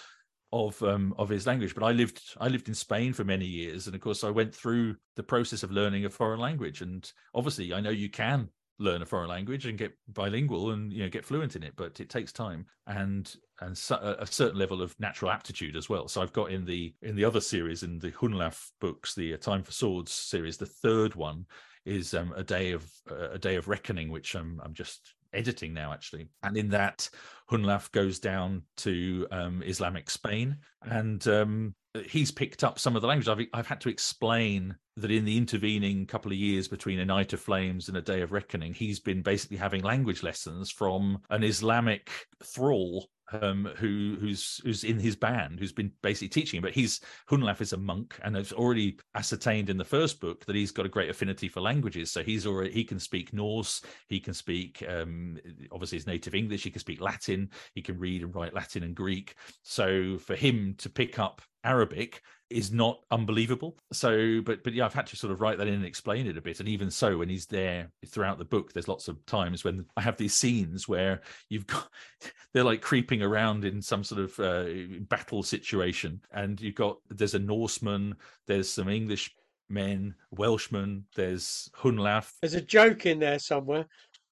of 0.52 0.82
um, 0.82 1.14
of 1.18 1.28
his 1.28 1.46
language. 1.46 1.74
But 1.74 1.84
I 1.84 1.92
lived 1.92 2.20
I 2.40 2.48
lived 2.48 2.68
in 2.68 2.74
Spain 2.74 3.12
for 3.12 3.24
many 3.24 3.46
years, 3.46 3.86
and 3.86 3.94
of 3.94 4.00
course 4.00 4.24
I 4.24 4.30
went 4.30 4.54
through 4.54 4.96
the 5.16 5.22
process 5.22 5.62
of 5.62 5.70
learning 5.70 6.04
a 6.04 6.10
foreign 6.10 6.40
language. 6.40 6.82
And 6.82 7.10
obviously, 7.34 7.72
I 7.72 7.80
know 7.80 7.90
you 7.90 8.10
can 8.10 8.48
learn 8.78 9.02
a 9.02 9.06
foreign 9.06 9.28
language 9.28 9.66
and 9.66 9.76
get 9.76 9.92
bilingual 10.08 10.70
and 10.70 10.90
you 10.92 11.02
know 11.02 11.08
get 11.08 11.24
fluent 11.24 11.54
in 11.54 11.62
it, 11.62 11.74
but 11.76 12.00
it 12.00 12.08
takes 12.08 12.32
time 12.32 12.66
and 12.86 13.36
and 13.60 13.72
a 13.72 14.26
certain 14.26 14.58
level 14.58 14.82
of 14.82 14.98
natural 14.98 15.30
aptitude 15.30 15.76
as 15.76 15.88
well. 15.88 16.08
So 16.08 16.22
I've 16.22 16.32
got 16.32 16.50
in 16.50 16.64
the 16.64 16.94
in 17.02 17.14
the 17.14 17.24
other 17.24 17.40
series 17.40 17.82
in 17.82 17.98
the 17.98 18.10
Hunlaf 18.12 18.70
books, 18.80 19.14
the 19.14 19.34
uh, 19.34 19.36
Time 19.36 19.62
for 19.62 19.72
Swords 19.72 20.12
series, 20.12 20.56
the 20.56 20.66
third 20.66 21.14
one 21.14 21.44
is 21.84 22.14
um, 22.14 22.32
a 22.36 22.42
day 22.42 22.72
of 22.72 22.90
uh, 23.10 23.30
a 23.30 23.38
day 23.38 23.56
of 23.56 23.68
reckoning, 23.68 24.10
which 24.10 24.34
I'm 24.34 24.60
I'm 24.64 24.74
just 24.74 25.14
editing 25.32 25.72
now 25.72 25.92
actually. 25.92 26.28
And 26.42 26.56
in 26.56 26.68
that 26.70 27.08
hunlaf 27.50 27.90
goes 27.92 28.18
down 28.18 28.62
to 28.76 29.26
um, 29.30 29.62
islamic 29.62 30.08
spain 30.08 30.56
and 30.82 31.26
um, 31.26 31.74
he's 32.06 32.30
picked 32.30 32.62
up 32.62 32.78
some 32.78 32.94
of 32.94 33.02
the 33.02 33.08
language 33.08 33.28
I've, 33.28 33.46
I've 33.52 33.66
had 33.66 33.80
to 33.82 33.88
explain 33.88 34.76
that 34.96 35.10
in 35.10 35.24
the 35.24 35.36
intervening 35.36 36.06
couple 36.06 36.30
of 36.30 36.38
years 36.38 36.68
between 36.68 37.00
a 37.00 37.04
night 37.04 37.32
of 37.32 37.40
flames 37.40 37.88
and 37.88 37.96
a 37.96 38.02
day 38.02 38.20
of 38.20 38.32
reckoning 38.32 38.72
he's 38.72 39.00
been 39.00 39.22
basically 39.22 39.56
having 39.56 39.82
language 39.82 40.22
lessons 40.22 40.70
from 40.70 41.18
an 41.30 41.42
islamic 41.42 42.10
thrall 42.44 43.08
um, 43.32 43.68
who 43.76 44.16
who's 44.20 44.60
who's 44.64 44.84
in 44.84 44.98
his 44.98 45.16
band, 45.16 45.58
who's 45.58 45.72
been 45.72 45.92
basically 46.02 46.28
teaching. 46.28 46.60
But 46.60 46.74
he's 46.74 47.00
Hunlaf 47.30 47.60
is 47.60 47.72
a 47.72 47.76
monk, 47.76 48.18
and 48.22 48.36
has 48.36 48.52
already 48.52 48.98
ascertained 49.14 49.70
in 49.70 49.76
the 49.76 49.84
first 49.84 50.20
book 50.20 50.44
that 50.46 50.56
he's 50.56 50.72
got 50.72 50.86
a 50.86 50.90
great 50.90 51.10
affinity 51.10 51.48
for 51.48 51.60
languages. 51.60 52.10
So 52.10 52.22
he's 52.22 52.46
already 52.46 52.72
he 52.72 52.84
can 52.84 52.98
speak 52.98 53.32
Norse, 53.32 53.82
he 54.08 54.20
can 54.20 54.34
speak 54.34 54.84
um, 54.88 55.38
obviously 55.72 55.98
his 55.98 56.06
native 56.06 56.34
English, 56.34 56.64
he 56.64 56.70
can 56.70 56.80
speak 56.80 57.00
Latin, 57.00 57.50
he 57.74 57.82
can 57.82 57.98
read 57.98 58.22
and 58.22 58.34
write 58.34 58.54
Latin 58.54 58.82
and 58.82 58.94
Greek. 58.94 59.34
So 59.62 60.18
for 60.18 60.36
him 60.36 60.74
to 60.78 60.90
pick 60.90 61.18
up 61.18 61.42
Arabic 61.64 62.22
is 62.48 62.72
not 62.72 63.00
unbelievable. 63.10 63.76
So, 63.92 64.40
but 64.44 64.64
but 64.64 64.72
yeah, 64.72 64.84
I've 64.84 64.94
had 64.94 65.06
to 65.08 65.16
sort 65.16 65.32
of 65.32 65.40
write 65.40 65.58
that 65.58 65.68
in 65.68 65.74
and 65.74 65.84
explain 65.84 66.26
it 66.26 66.36
a 66.36 66.42
bit. 66.42 66.60
And 66.60 66.68
even 66.68 66.90
so, 66.90 67.18
when 67.18 67.28
he's 67.28 67.46
there 67.46 67.90
throughout 68.06 68.38
the 68.38 68.44
book, 68.44 68.72
there's 68.72 68.88
lots 68.88 69.08
of 69.08 69.24
times 69.26 69.64
when 69.64 69.86
I 69.96 70.00
have 70.00 70.16
these 70.16 70.34
scenes 70.34 70.88
where 70.88 71.20
you've 71.48 71.66
got 71.66 71.88
they're 72.52 72.64
like 72.64 72.82
creeping 72.82 73.22
around 73.22 73.64
in 73.64 73.80
some 73.80 74.04
sort 74.04 74.22
of 74.22 74.40
uh, 74.40 74.98
battle 75.08 75.42
situation, 75.42 76.20
and 76.32 76.60
you've 76.60 76.74
got 76.74 76.98
there's 77.08 77.34
a 77.34 77.38
Norseman, 77.38 78.16
there's 78.46 78.68
some 78.68 78.88
English 78.88 79.34
men, 79.68 80.14
Welshmen, 80.32 81.04
there's 81.14 81.70
Hunlaf. 81.76 82.32
There's 82.42 82.54
a 82.54 82.60
joke 82.60 83.06
in 83.06 83.20
there 83.20 83.38
somewhere. 83.38 83.86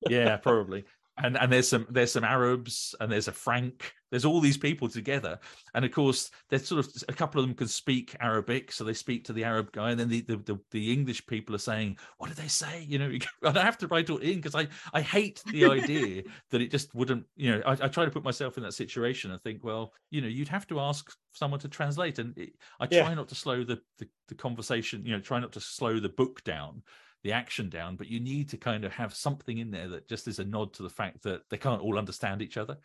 yeah, 0.08 0.36
probably 0.42 0.84
and 1.18 1.36
and 1.36 1.52
there's 1.52 1.68
some 1.68 1.86
there's 1.90 2.12
some 2.12 2.24
Arabs 2.24 2.94
and 3.00 3.10
there's 3.10 3.28
a 3.28 3.32
Frank. 3.32 3.92
There's 4.10 4.24
all 4.24 4.40
these 4.40 4.56
people 4.56 4.88
together, 4.88 5.38
and 5.74 5.84
of 5.84 5.92
course, 5.92 6.30
there's 6.48 6.66
sort 6.66 6.84
of 6.84 7.04
a 7.08 7.12
couple 7.12 7.40
of 7.40 7.46
them 7.46 7.54
can 7.54 7.68
speak 7.68 8.16
Arabic, 8.20 8.72
so 8.72 8.84
they 8.84 8.94
speak 8.94 9.24
to 9.24 9.32
the 9.32 9.44
Arab 9.44 9.72
guy, 9.72 9.90
and 9.90 10.00
then 10.00 10.08
the 10.08 10.22
the, 10.22 10.36
the, 10.38 10.58
the 10.70 10.92
English 10.92 11.26
people 11.26 11.54
are 11.54 11.58
saying, 11.58 11.98
"What 12.18 12.28
did 12.28 12.36
they 12.36 12.48
say?" 12.48 12.84
You 12.88 12.98
know, 12.98 13.12
I 13.44 13.62
have 13.62 13.78
to 13.78 13.86
write 13.88 14.10
it 14.10 14.22
in 14.22 14.36
because 14.36 14.54
I 14.54 14.68
I 14.92 15.00
hate 15.00 15.42
the 15.46 15.66
idea 15.66 16.22
that 16.50 16.62
it 16.62 16.70
just 16.70 16.94
wouldn't. 16.94 17.24
You 17.36 17.52
know, 17.52 17.62
I, 17.66 17.72
I, 17.72 17.88
try 17.88 18.04
to 18.04 18.10
put 18.10 18.24
myself 18.24 18.56
in 18.56 18.62
that 18.62 18.74
situation 18.74 19.30
and 19.30 19.42
think, 19.42 19.62
well, 19.62 19.92
you 20.10 20.20
know, 20.20 20.28
you'd 20.28 20.48
have 20.48 20.66
to 20.68 20.80
ask 20.80 21.10
someone 21.32 21.60
to 21.60 21.68
translate, 21.68 22.18
and 22.18 22.36
it, 22.38 22.54
I 22.80 22.86
try 22.86 22.98
yeah. 22.98 23.14
not 23.14 23.28
to 23.28 23.34
slow 23.34 23.64
the, 23.64 23.80
the 23.98 24.08
the 24.28 24.34
conversation. 24.34 25.04
You 25.04 25.12
know, 25.12 25.20
try 25.20 25.40
not 25.40 25.52
to 25.52 25.60
slow 25.60 26.00
the 26.00 26.08
book 26.08 26.42
down 26.44 26.82
the 27.24 27.32
action 27.32 27.68
down, 27.68 27.96
but 27.96 28.06
you 28.06 28.20
need 28.20 28.48
to 28.48 28.56
kind 28.56 28.84
of 28.84 28.92
have 28.92 29.14
something 29.14 29.58
in 29.58 29.70
there 29.70 29.88
that 29.88 30.08
just 30.08 30.28
is 30.28 30.38
a 30.38 30.44
nod 30.44 30.72
to 30.72 30.82
the 30.82 30.88
fact 30.88 31.22
that 31.24 31.42
they 31.50 31.56
can't 31.56 31.82
all 31.82 31.98
understand 31.98 32.40
each 32.40 32.56
other. 32.56 32.76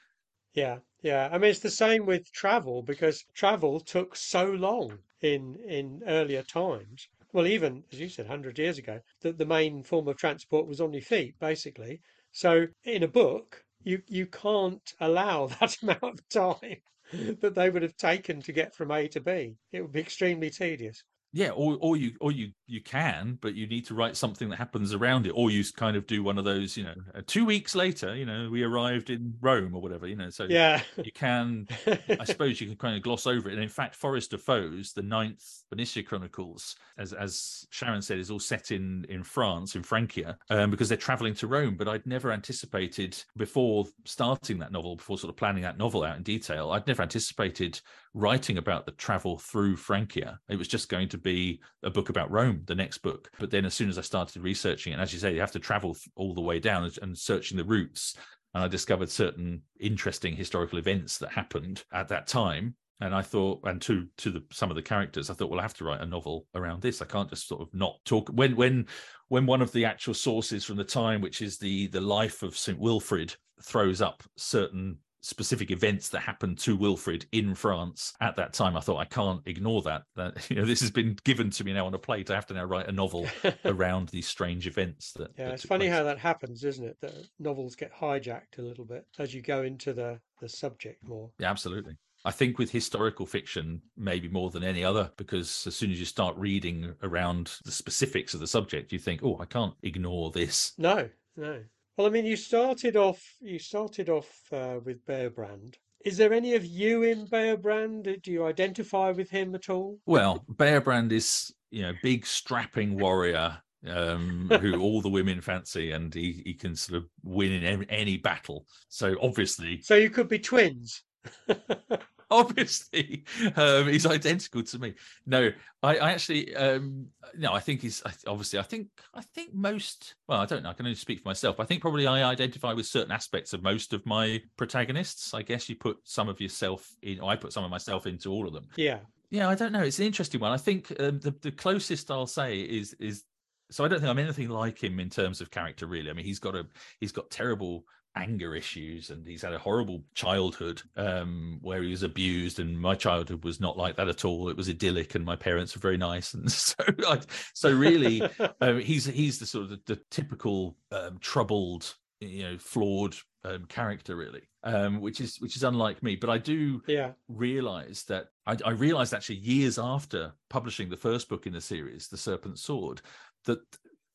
Yeah, 0.54 0.80
yeah. 1.02 1.30
I 1.32 1.38
mean, 1.38 1.52
it's 1.52 1.60
the 1.60 1.70
same 1.70 2.06
with 2.06 2.32
travel 2.32 2.82
because 2.82 3.24
travel 3.34 3.80
took 3.80 4.16
so 4.16 4.46
long 4.46 5.00
in 5.22 5.58
in 5.58 6.02
earlier 6.08 6.42
times. 6.44 7.08
Well, 7.32 7.46
even 7.48 7.84
as 7.92 8.00
you 8.00 8.10
said, 8.10 8.28
hundred 8.28 8.58
years 8.58 8.78
ago, 8.78 9.02
that 9.22 9.38
the 9.38 9.46
main 9.46 9.84
form 9.84 10.08
of 10.08 10.18
transport 10.18 10.68
was 10.68 10.82
on 10.82 10.94
your 10.94 11.02
feet, 11.02 11.38
basically. 11.40 12.02
So, 12.32 12.68
in 12.84 13.04
a 13.04 13.08
book, 13.08 13.64
you 13.84 14.02
you 14.08 14.26
can't 14.28 14.94
allow 15.00 15.48
that 15.60 15.82
amount 15.84 16.20
of 16.20 16.30
time 16.30 16.82
that 17.12 17.54
they 17.56 17.70
would 17.70 17.84
have 17.84 17.98
taken 17.98 18.42
to 18.42 18.52
get 18.52 18.74
from 18.74 18.92
A 18.92 19.08
to 19.10 19.20
B. 19.22 19.58
It 19.72 19.82
would 19.82 19.92
be 19.92 20.00
extremely 20.00 20.50
tedious 20.50 21.04
yeah 21.34 21.50
or, 21.50 21.78
or 21.82 21.98
you 21.98 22.16
or 22.22 22.32
you 22.32 22.52
you 22.74 22.82
can 22.82 23.38
but 23.40 23.54
you 23.54 23.68
need 23.68 23.86
to 23.86 23.94
write 23.94 24.18
something 24.18 24.50
that 24.50 24.58
happens 24.58 24.94
around 24.94 25.28
it 25.28 25.30
or 25.36 25.52
you 25.52 25.64
kind 25.76 25.96
of 25.96 26.08
do 26.08 26.24
one 26.24 26.40
of 26.40 26.44
those 26.44 26.76
you 26.76 26.84
know 26.84 26.96
uh, 27.14 27.22
two 27.28 27.46
weeks 27.46 27.76
later 27.76 28.16
you 28.16 28.26
know 28.26 28.50
we 28.52 28.64
arrived 28.64 29.12
in 29.12 29.34
rome 29.42 29.76
or 29.76 29.82
whatever 29.82 30.08
you 30.08 30.16
know 30.16 30.30
so 30.30 30.46
yeah. 30.50 30.82
you 30.98 31.12
can 31.12 31.68
i 32.20 32.24
suppose 32.26 32.60
you 32.60 32.66
can 32.66 32.76
kind 32.76 32.96
of 32.96 33.04
gloss 33.04 33.28
over 33.28 33.48
it. 33.50 33.54
And 33.54 33.62
in 33.62 33.70
fact 33.70 33.96
forest 33.96 34.34
of 34.34 34.42
foes 34.42 34.92
the 34.94 35.04
ninth 35.04 35.64
Bernicia 35.72 36.04
chronicles 36.04 36.76
as 36.98 37.14
as 37.14 37.68
sharon 37.70 38.02
said 38.02 38.18
is 38.18 38.32
all 38.32 38.40
set 38.40 38.72
in 38.72 39.06
in 39.08 39.24
france 39.24 39.76
in 39.76 39.84
francia 39.84 40.38
um, 40.50 40.72
because 40.72 40.90
they're 40.90 40.98
traveling 40.98 41.36
to 41.36 41.48
rome. 41.48 41.76
But 41.78 41.88
i'd 41.88 42.08
never 42.08 42.32
anticipated 42.32 43.22
before 43.38 43.86
starting 44.06 44.58
that 44.60 44.72
novel 44.72 44.96
before 44.96 45.20
sort 45.20 45.30
of 45.30 45.38
planning 45.38 45.62
that 45.62 45.78
novel 45.78 46.04
out 46.04 46.18
in 46.18 46.24
detail 46.24 46.72
i'd 46.72 46.88
never 46.88 47.04
anticipated 47.04 47.80
writing 48.14 48.58
about 48.58 48.86
the 48.86 48.92
travel 48.92 49.38
through 49.38 49.76
francia. 49.76 50.40
It 50.50 50.58
was 50.58 50.68
just 50.68 50.90
going 50.90 51.10
to 51.10 51.18
be 51.18 51.60
a 51.82 51.90
book 51.90 52.10
about 52.10 52.32
Rome, 52.32 52.62
the 52.66 52.76
next 52.76 53.00
book. 53.00 53.30
But 53.40 53.52
then 53.52 53.66
as 53.66 53.74
soon 53.74 53.90
as 53.90 53.98
I 53.98 54.02
started 54.02 54.42
researching 54.42 54.94
and 54.94 55.02
as 55.02 55.14
you 55.14 55.20
say, 55.20 55.34
you 55.34 55.40
have 55.40 55.52
to 55.52 55.60
travel 55.60 55.98
all 56.16 56.34
the 56.34 56.42
way 56.42 56.60
down 56.60 56.90
and 57.02 57.18
searching 57.18 57.58
the 57.58 57.64
routes. 57.64 58.16
And 58.54 58.64
I 58.64 58.68
discovered 58.68 59.10
certain 59.10 59.62
interesting 59.80 60.36
historical 60.36 60.78
events 60.78 61.18
that 61.18 61.32
happened 61.32 61.84
at 61.92 62.08
that 62.10 62.28
time. 62.28 62.76
And 63.00 63.14
I 63.14 63.22
thought, 63.22 63.62
and 63.64 63.82
to 63.82 64.08
to 64.18 64.32
the 64.32 64.44
some 64.52 64.70
of 64.70 64.76
the 64.76 64.82
characters, 64.82 65.30
I 65.30 65.34
thought, 65.34 65.50
well, 65.50 65.60
I 65.60 65.64
have 65.64 65.74
to 65.76 65.84
write 65.84 66.02
a 66.02 66.06
novel 66.06 66.46
around 66.56 66.82
this. 66.82 67.02
I 67.02 67.06
can't 67.06 67.30
just 67.30 67.48
sort 67.48 67.62
of 67.62 67.74
not 67.74 67.96
talk 68.06 68.30
when 68.30 68.56
when 68.56 68.86
when 69.28 69.46
one 69.46 69.62
of 69.62 69.72
the 69.72 69.84
actual 69.84 70.14
sources 70.14 70.64
from 70.64 70.78
the 70.78 70.84
time, 70.84 71.20
which 71.20 71.42
is 71.42 71.58
the 71.58 71.88
the 71.88 72.00
life 72.00 72.44
of 72.44 72.56
St. 72.56 72.80
Wilfrid, 72.80 73.36
throws 73.62 74.02
up 74.02 74.24
certain 74.38 75.00
specific 75.24 75.72
events 75.72 76.10
that 76.10 76.20
happened 76.20 76.60
to 76.60 76.76
Wilfrid 76.76 77.26
in 77.32 77.56
France 77.56 78.14
at 78.22 78.36
that 78.36 78.54
time. 78.54 78.76
I 78.76 78.82
thought 78.82 78.98
I 78.98 79.06
can't 79.06 79.42
ignore 79.46 79.82
that. 79.84 80.04
That 80.16 80.46
you 80.50 80.58
know 80.58 80.66
this 80.66 80.82
has 80.82 80.92
been 80.92 81.18
given 81.24 81.50
to 81.52 81.64
me 81.64 81.74
now 81.74 81.88
on 81.88 81.94
a 81.94 82.00
plate. 82.00 82.30
I 82.30 82.36
have 82.36 82.46
to 82.48 82.54
now 82.54 82.66
write 82.66 82.88
a 82.88 82.92
novel 82.92 83.28
around 83.66 84.10
these 84.10 84.28
strange 84.28 84.68
events. 84.68 85.14
That 85.14 85.32
yeah, 85.38 85.46
that 85.46 85.54
it's 85.56 85.66
funny 85.66 85.88
place. 85.88 85.98
how 85.98 86.04
that 86.04 86.20
happens, 86.20 86.64
isn't 86.64 86.86
it? 86.86 86.98
That 87.02 87.14
novels 87.40 87.76
get 87.76 87.94
hijacked 87.94 88.60
a 88.60 88.62
little 88.62 88.86
bit 88.86 89.06
as 89.18 89.34
you 89.34 89.42
go 89.42 89.64
into 89.64 89.94
the 89.94 90.20
the 90.42 90.50
subject 90.50 91.04
more. 91.08 91.32
Yeah, 91.40 91.50
absolutely. 91.50 91.98
I 92.26 92.32
think 92.32 92.58
with 92.58 92.72
historical 92.72 93.26
fiction, 93.26 93.82
maybe 93.98 94.30
more 94.30 94.50
than 94.50 94.64
any 94.64 94.84
other, 94.84 95.12
because 95.18 95.68
as 95.68 95.76
soon 95.76 95.92
as 95.92 96.00
you 96.00 96.06
start 96.06 96.38
reading 96.38 96.96
around 97.04 97.58
the 97.66 97.72
specifics 97.72 98.34
of 98.34 98.40
the 98.40 98.48
subject, 98.48 98.94
you 98.94 99.00
think, 99.00 99.22
oh, 99.24 99.38
I 99.42 99.46
can't 99.46 99.74
ignore 99.84 100.32
this. 100.32 100.72
No, 100.78 101.10
no. 101.36 101.64
Well, 101.98 102.08
I 102.08 102.10
mean, 102.10 102.26
you 102.26 102.36
started 102.36 102.96
off. 102.96 103.22
You 103.40 103.60
started 103.60 104.10
off 104.10 104.30
uh, 104.52 104.80
with 104.84 105.06
Beobrand. 105.06 105.76
Is 106.06 106.18
there 106.18 106.34
any 106.34 106.56
of 106.56 106.66
you 106.66 107.04
in 107.04 107.28
Beobrand? 107.28 108.22
Do 108.22 108.32
you 108.32 108.46
identify 108.46 109.12
with 109.12 109.30
him 109.30 109.56
at 109.56 109.70
all? 109.70 110.00
Well, 110.06 110.44
Beobrand 110.52 111.12
is, 111.12 111.54
you 111.72 111.84
know, 111.84 111.94
big 112.02 112.26
strapping 112.26 113.00
warrior 113.00 113.58
um, 113.88 114.50
who 114.62 114.82
all 114.82 115.02
the 115.02 115.10
women 115.10 115.40
fancy, 115.40 115.92
and 115.92 116.14
he, 116.14 116.42
he 116.46 116.54
can 116.54 116.76
sort 116.76 116.98
of 116.98 117.10
win 117.24 117.52
in 117.52 117.64
any, 117.64 117.86
any 117.90 118.18
battle. 118.18 118.66
So 118.90 119.16
obviously, 119.22 119.82
So 119.82 119.96
you 119.96 120.10
could 120.10 120.28
be 120.28 120.40
twins. 120.40 121.04
obviously 122.40 123.24
um, 123.56 123.88
he's 123.88 124.06
identical 124.06 124.64
to 124.64 124.80
me. 124.80 124.94
No 125.26 125.52
i, 125.84 125.98
I 125.98 126.12
actually 126.12 126.56
um 126.56 127.08
no 127.38 127.54
i 127.54 127.60
think 127.60 127.82
he's 127.82 128.02
I- 128.06 128.14
obviously 128.28 128.58
i 128.58 128.64
think 128.64 128.88
i 129.14 129.22
think 129.22 129.54
most 129.54 130.16
well 130.28 130.40
i 130.40 130.46
don't 130.46 130.64
know 130.64 130.70
i 130.70 130.74
can 130.74 130.86
only 130.86 130.96
speak 130.96 131.22
for 131.22 131.30
myself. 131.30 131.60
I 131.60 131.66
think 131.66 131.82
probably 131.82 132.08
i 132.08 132.30
identify 132.30 132.74
with 132.74 132.86
certain 132.86 133.12
aspects 133.12 133.54
of 133.54 133.62
most 133.62 133.94
of 133.94 134.06
my 134.06 134.42
protagonists. 134.58 135.34
I 135.34 135.42
guess 135.42 135.70
you 135.70 135.76
put 135.76 135.98
some 136.04 136.30
of 136.30 136.42
yourself 136.42 136.90
in 137.02 137.20
or 137.20 137.30
i 137.30 137.36
put 137.36 137.54
some 137.54 137.64
of 137.64 137.70
myself 137.72 138.08
into 138.08 138.32
all 138.32 138.48
of 138.48 138.54
them. 138.54 138.68
Yeah. 138.76 139.00
yeah 139.30 139.48
i 139.50 139.56
don't 139.56 139.72
know. 139.72 139.84
It's 139.84 140.00
an 140.00 140.06
interesting 140.06 140.40
one. 140.42 140.52
I 140.52 140.58
think 140.58 140.92
um, 141.00 141.20
the, 141.20 141.36
the 141.42 141.52
closest 141.52 142.10
i'll 142.12 142.28
say 142.28 142.60
is 142.62 142.94
is 143.00 143.24
so 143.72 143.84
i 143.84 143.88
don't 143.88 144.00
think 144.00 144.10
i'm 144.10 144.20
anything 144.20 144.50
like 144.50 144.84
him 144.84 145.00
in 145.00 145.10
terms 145.10 145.42
of 145.42 145.52
character 145.52 145.86
really. 145.86 146.10
I 146.10 146.14
mean 146.14 146.26
he's 146.26 146.40
got 146.40 146.56
a 146.56 146.66
he's 147.00 147.12
got 147.12 147.30
terrible 147.30 147.86
anger 148.16 148.56
issues 148.56 149.10
and 149.10 149.28
he's 149.28 149.42
had 149.42 149.54
a 149.54 149.60
horrible 149.60 150.04
childhood 150.14 150.82
um 150.98 151.60
where 151.62 151.82
he 151.82 151.90
was 151.90 152.04
abused 152.04 152.60
and 152.60 152.80
my 152.80 152.94
childhood 152.94 153.44
was 153.44 153.60
not 153.60 153.78
like 153.78 153.96
that 153.96 154.08
at 154.08 154.24
all 154.24 154.50
it 154.50 154.58
was 154.58 154.70
idyllic 154.70 155.16
and 155.16 155.26
my 155.26 155.36
parents 155.36 155.76
were 155.76 155.82
very 155.82 155.98
nice 155.98 156.34
and 156.34 156.52
so 156.52 156.76
I, 157.08 157.20
so 157.54 157.72
really 157.72 158.22
um, 158.62 158.80
he's 158.80 159.06
he's 159.06 159.40
the 159.40 159.46
sort 159.46 159.66
of 159.66 159.70
the, 159.72 159.80
the 159.88 160.02
typical 160.12 160.78
um, 160.92 161.18
troubled 161.20 161.96
you 162.20 162.44
know 162.44 162.58
flawed 162.58 163.16
um, 163.46 163.66
character 163.66 164.16
really 164.16 164.44
um 164.64 165.02
which 165.02 165.20
is 165.20 165.38
which 165.42 165.56
is 165.56 165.64
unlike 165.64 166.02
me 166.02 166.16
but 166.16 166.30
i 166.30 166.38
do 166.38 166.82
yeah. 166.88 167.12
realized 167.28 168.08
that 168.08 168.28
I, 168.46 168.58
I 168.64 168.72
realized 168.72 169.14
actually 169.14 169.38
years 169.38 169.78
after 169.78 170.34
publishing 170.50 170.90
the 170.90 170.98
first 170.98 171.28
book 171.28 171.48
in 171.48 171.54
the 171.54 171.62
series 171.62 172.08
the 172.08 172.18
serpent 172.18 172.60
sword 172.60 173.02
that 173.46 173.60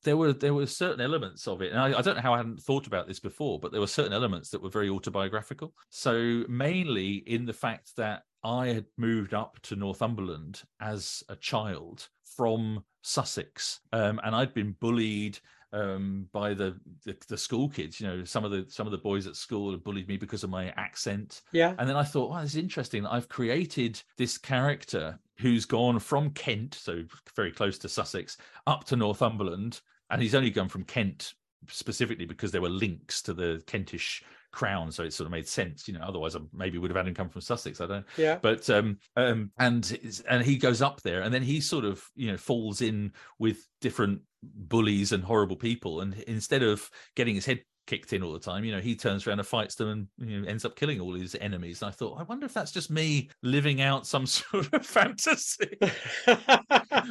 there 0.03 0.17
were 0.17 0.33
there 0.33 0.53
were 0.53 0.65
certain 0.65 1.01
elements 1.01 1.47
of 1.47 1.61
it 1.61 1.71
and 1.71 1.79
I, 1.79 1.97
I 1.97 2.01
don't 2.01 2.15
know 2.15 2.21
how 2.21 2.33
i 2.33 2.37
hadn't 2.37 2.61
thought 2.61 2.87
about 2.87 3.07
this 3.07 3.19
before 3.19 3.59
but 3.59 3.71
there 3.71 3.81
were 3.81 3.87
certain 3.87 4.13
elements 4.13 4.49
that 4.49 4.61
were 4.61 4.69
very 4.69 4.89
autobiographical 4.89 5.73
so 5.89 6.43
mainly 6.47 7.15
in 7.27 7.45
the 7.45 7.53
fact 7.53 7.95
that 7.97 8.23
i 8.43 8.67
had 8.67 8.85
moved 8.97 9.33
up 9.33 9.59
to 9.63 9.75
northumberland 9.75 10.61
as 10.81 11.23
a 11.29 11.35
child 11.35 12.07
from 12.23 12.83
sussex 13.01 13.81
um, 13.91 14.19
and 14.23 14.35
i'd 14.35 14.53
been 14.53 14.75
bullied 14.79 15.39
um, 15.71 16.27
by 16.31 16.55
the, 16.55 16.79
the 17.05 17.15
the 17.27 17.37
school 17.37 17.69
kids 17.69 18.01
you 18.01 18.07
know 18.07 18.23
some 18.23 18.43
of 18.43 18.49
the 18.49 18.65
some 18.69 18.87
of 18.87 18.91
the 18.91 18.97
boys 18.97 19.27
at 19.27 19.35
school 19.35 19.69
had 19.71 19.83
bullied 19.83 20.07
me 20.07 20.17
because 20.17 20.43
of 20.43 20.49
my 20.49 20.69
accent 20.77 21.41
Yeah. 21.51 21.75
and 21.77 21.87
then 21.87 21.95
I 21.95 22.01
thought, 22.03 22.31
wow, 22.31 22.41
this 22.41 22.55
is 22.55 22.57
interesting. 22.57 23.05
I've 23.05 23.29
created 23.29 24.01
this 24.17 24.35
character 24.39 25.19
who's 25.39 25.65
gone 25.65 25.99
from 25.99 26.31
Kent, 26.31 26.73
so 26.75 27.03
very 27.35 27.51
close 27.51 27.77
to 27.79 27.89
Sussex, 27.89 28.37
up 28.67 28.83
to 28.85 28.95
Northumberland. 28.95 29.81
And 30.09 30.21
he's 30.21 30.35
only 30.35 30.49
gone 30.49 30.69
from 30.69 30.83
Kent 30.83 31.33
specifically 31.67 32.25
because 32.25 32.51
there 32.51 32.61
were 32.61 32.69
links 32.69 33.21
to 33.23 33.33
the 33.33 33.61
Kentish 33.67 34.23
crown. 34.51 34.91
So 34.91 35.03
it 35.03 35.13
sort 35.13 35.25
of 35.27 35.31
made 35.31 35.47
sense, 35.47 35.87
you 35.87 35.93
know, 35.93 36.01
otherwise 36.01 36.35
I 36.35 36.39
maybe 36.53 36.77
would 36.79 36.89
have 36.89 36.97
had 36.97 37.07
him 37.07 37.13
come 37.13 37.29
from 37.29 37.41
Sussex. 37.41 37.79
I 37.79 37.85
don't 37.85 38.05
Yeah. 38.17 38.39
but 38.41 38.67
um 38.69 38.97
um 39.15 39.51
and 39.59 40.21
and 40.27 40.43
he 40.43 40.57
goes 40.57 40.81
up 40.81 41.01
there 41.03 41.21
and 41.21 41.31
then 41.33 41.43
he 41.43 41.61
sort 41.61 41.85
of 41.85 42.03
you 42.15 42.31
know 42.31 42.37
falls 42.37 42.81
in 42.81 43.13
with 43.37 43.67
different 43.81 44.21
bullies 44.41 45.11
and 45.11 45.23
horrible 45.23 45.57
people 45.57 46.01
and 46.01 46.15
instead 46.21 46.63
of 46.63 46.89
getting 47.15 47.35
his 47.35 47.45
head 47.45 47.61
kicked 47.89 48.13
in 48.13 48.21
all 48.21 48.33
the 48.33 48.39
time 48.39 48.63
you 48.63 48.71
know 48.71 48.79
he 48.79 48.95
turns 48.95 49.25
around 49.25 49.39
and 49.39 49.47
fights 49.47 49.73
them 49.73 49.89
and 49.89 50.29
you 50.29 50.39
know 50.39 50.47
ends 50.47 50.63
up 50.63 50.75
killing 50.75 50.99
all 50.99 51.13
his 51.15 51.35
enemies 51.41 51.81
and 51.81 51.89
i 51.89 51.91
thought 51.91 52.19
i 52.19 52.23
wonder 52.23 52.45
if 52.45 52.53
that's 52.53 52.71
just 52.71 52.91
me 52.91 53.29
living 53.41 53.81
out 53.81 54.05
some 54.05 54.25
sort 54.27 54.71
of 54.73 54.85
fantasy 54.85 55.77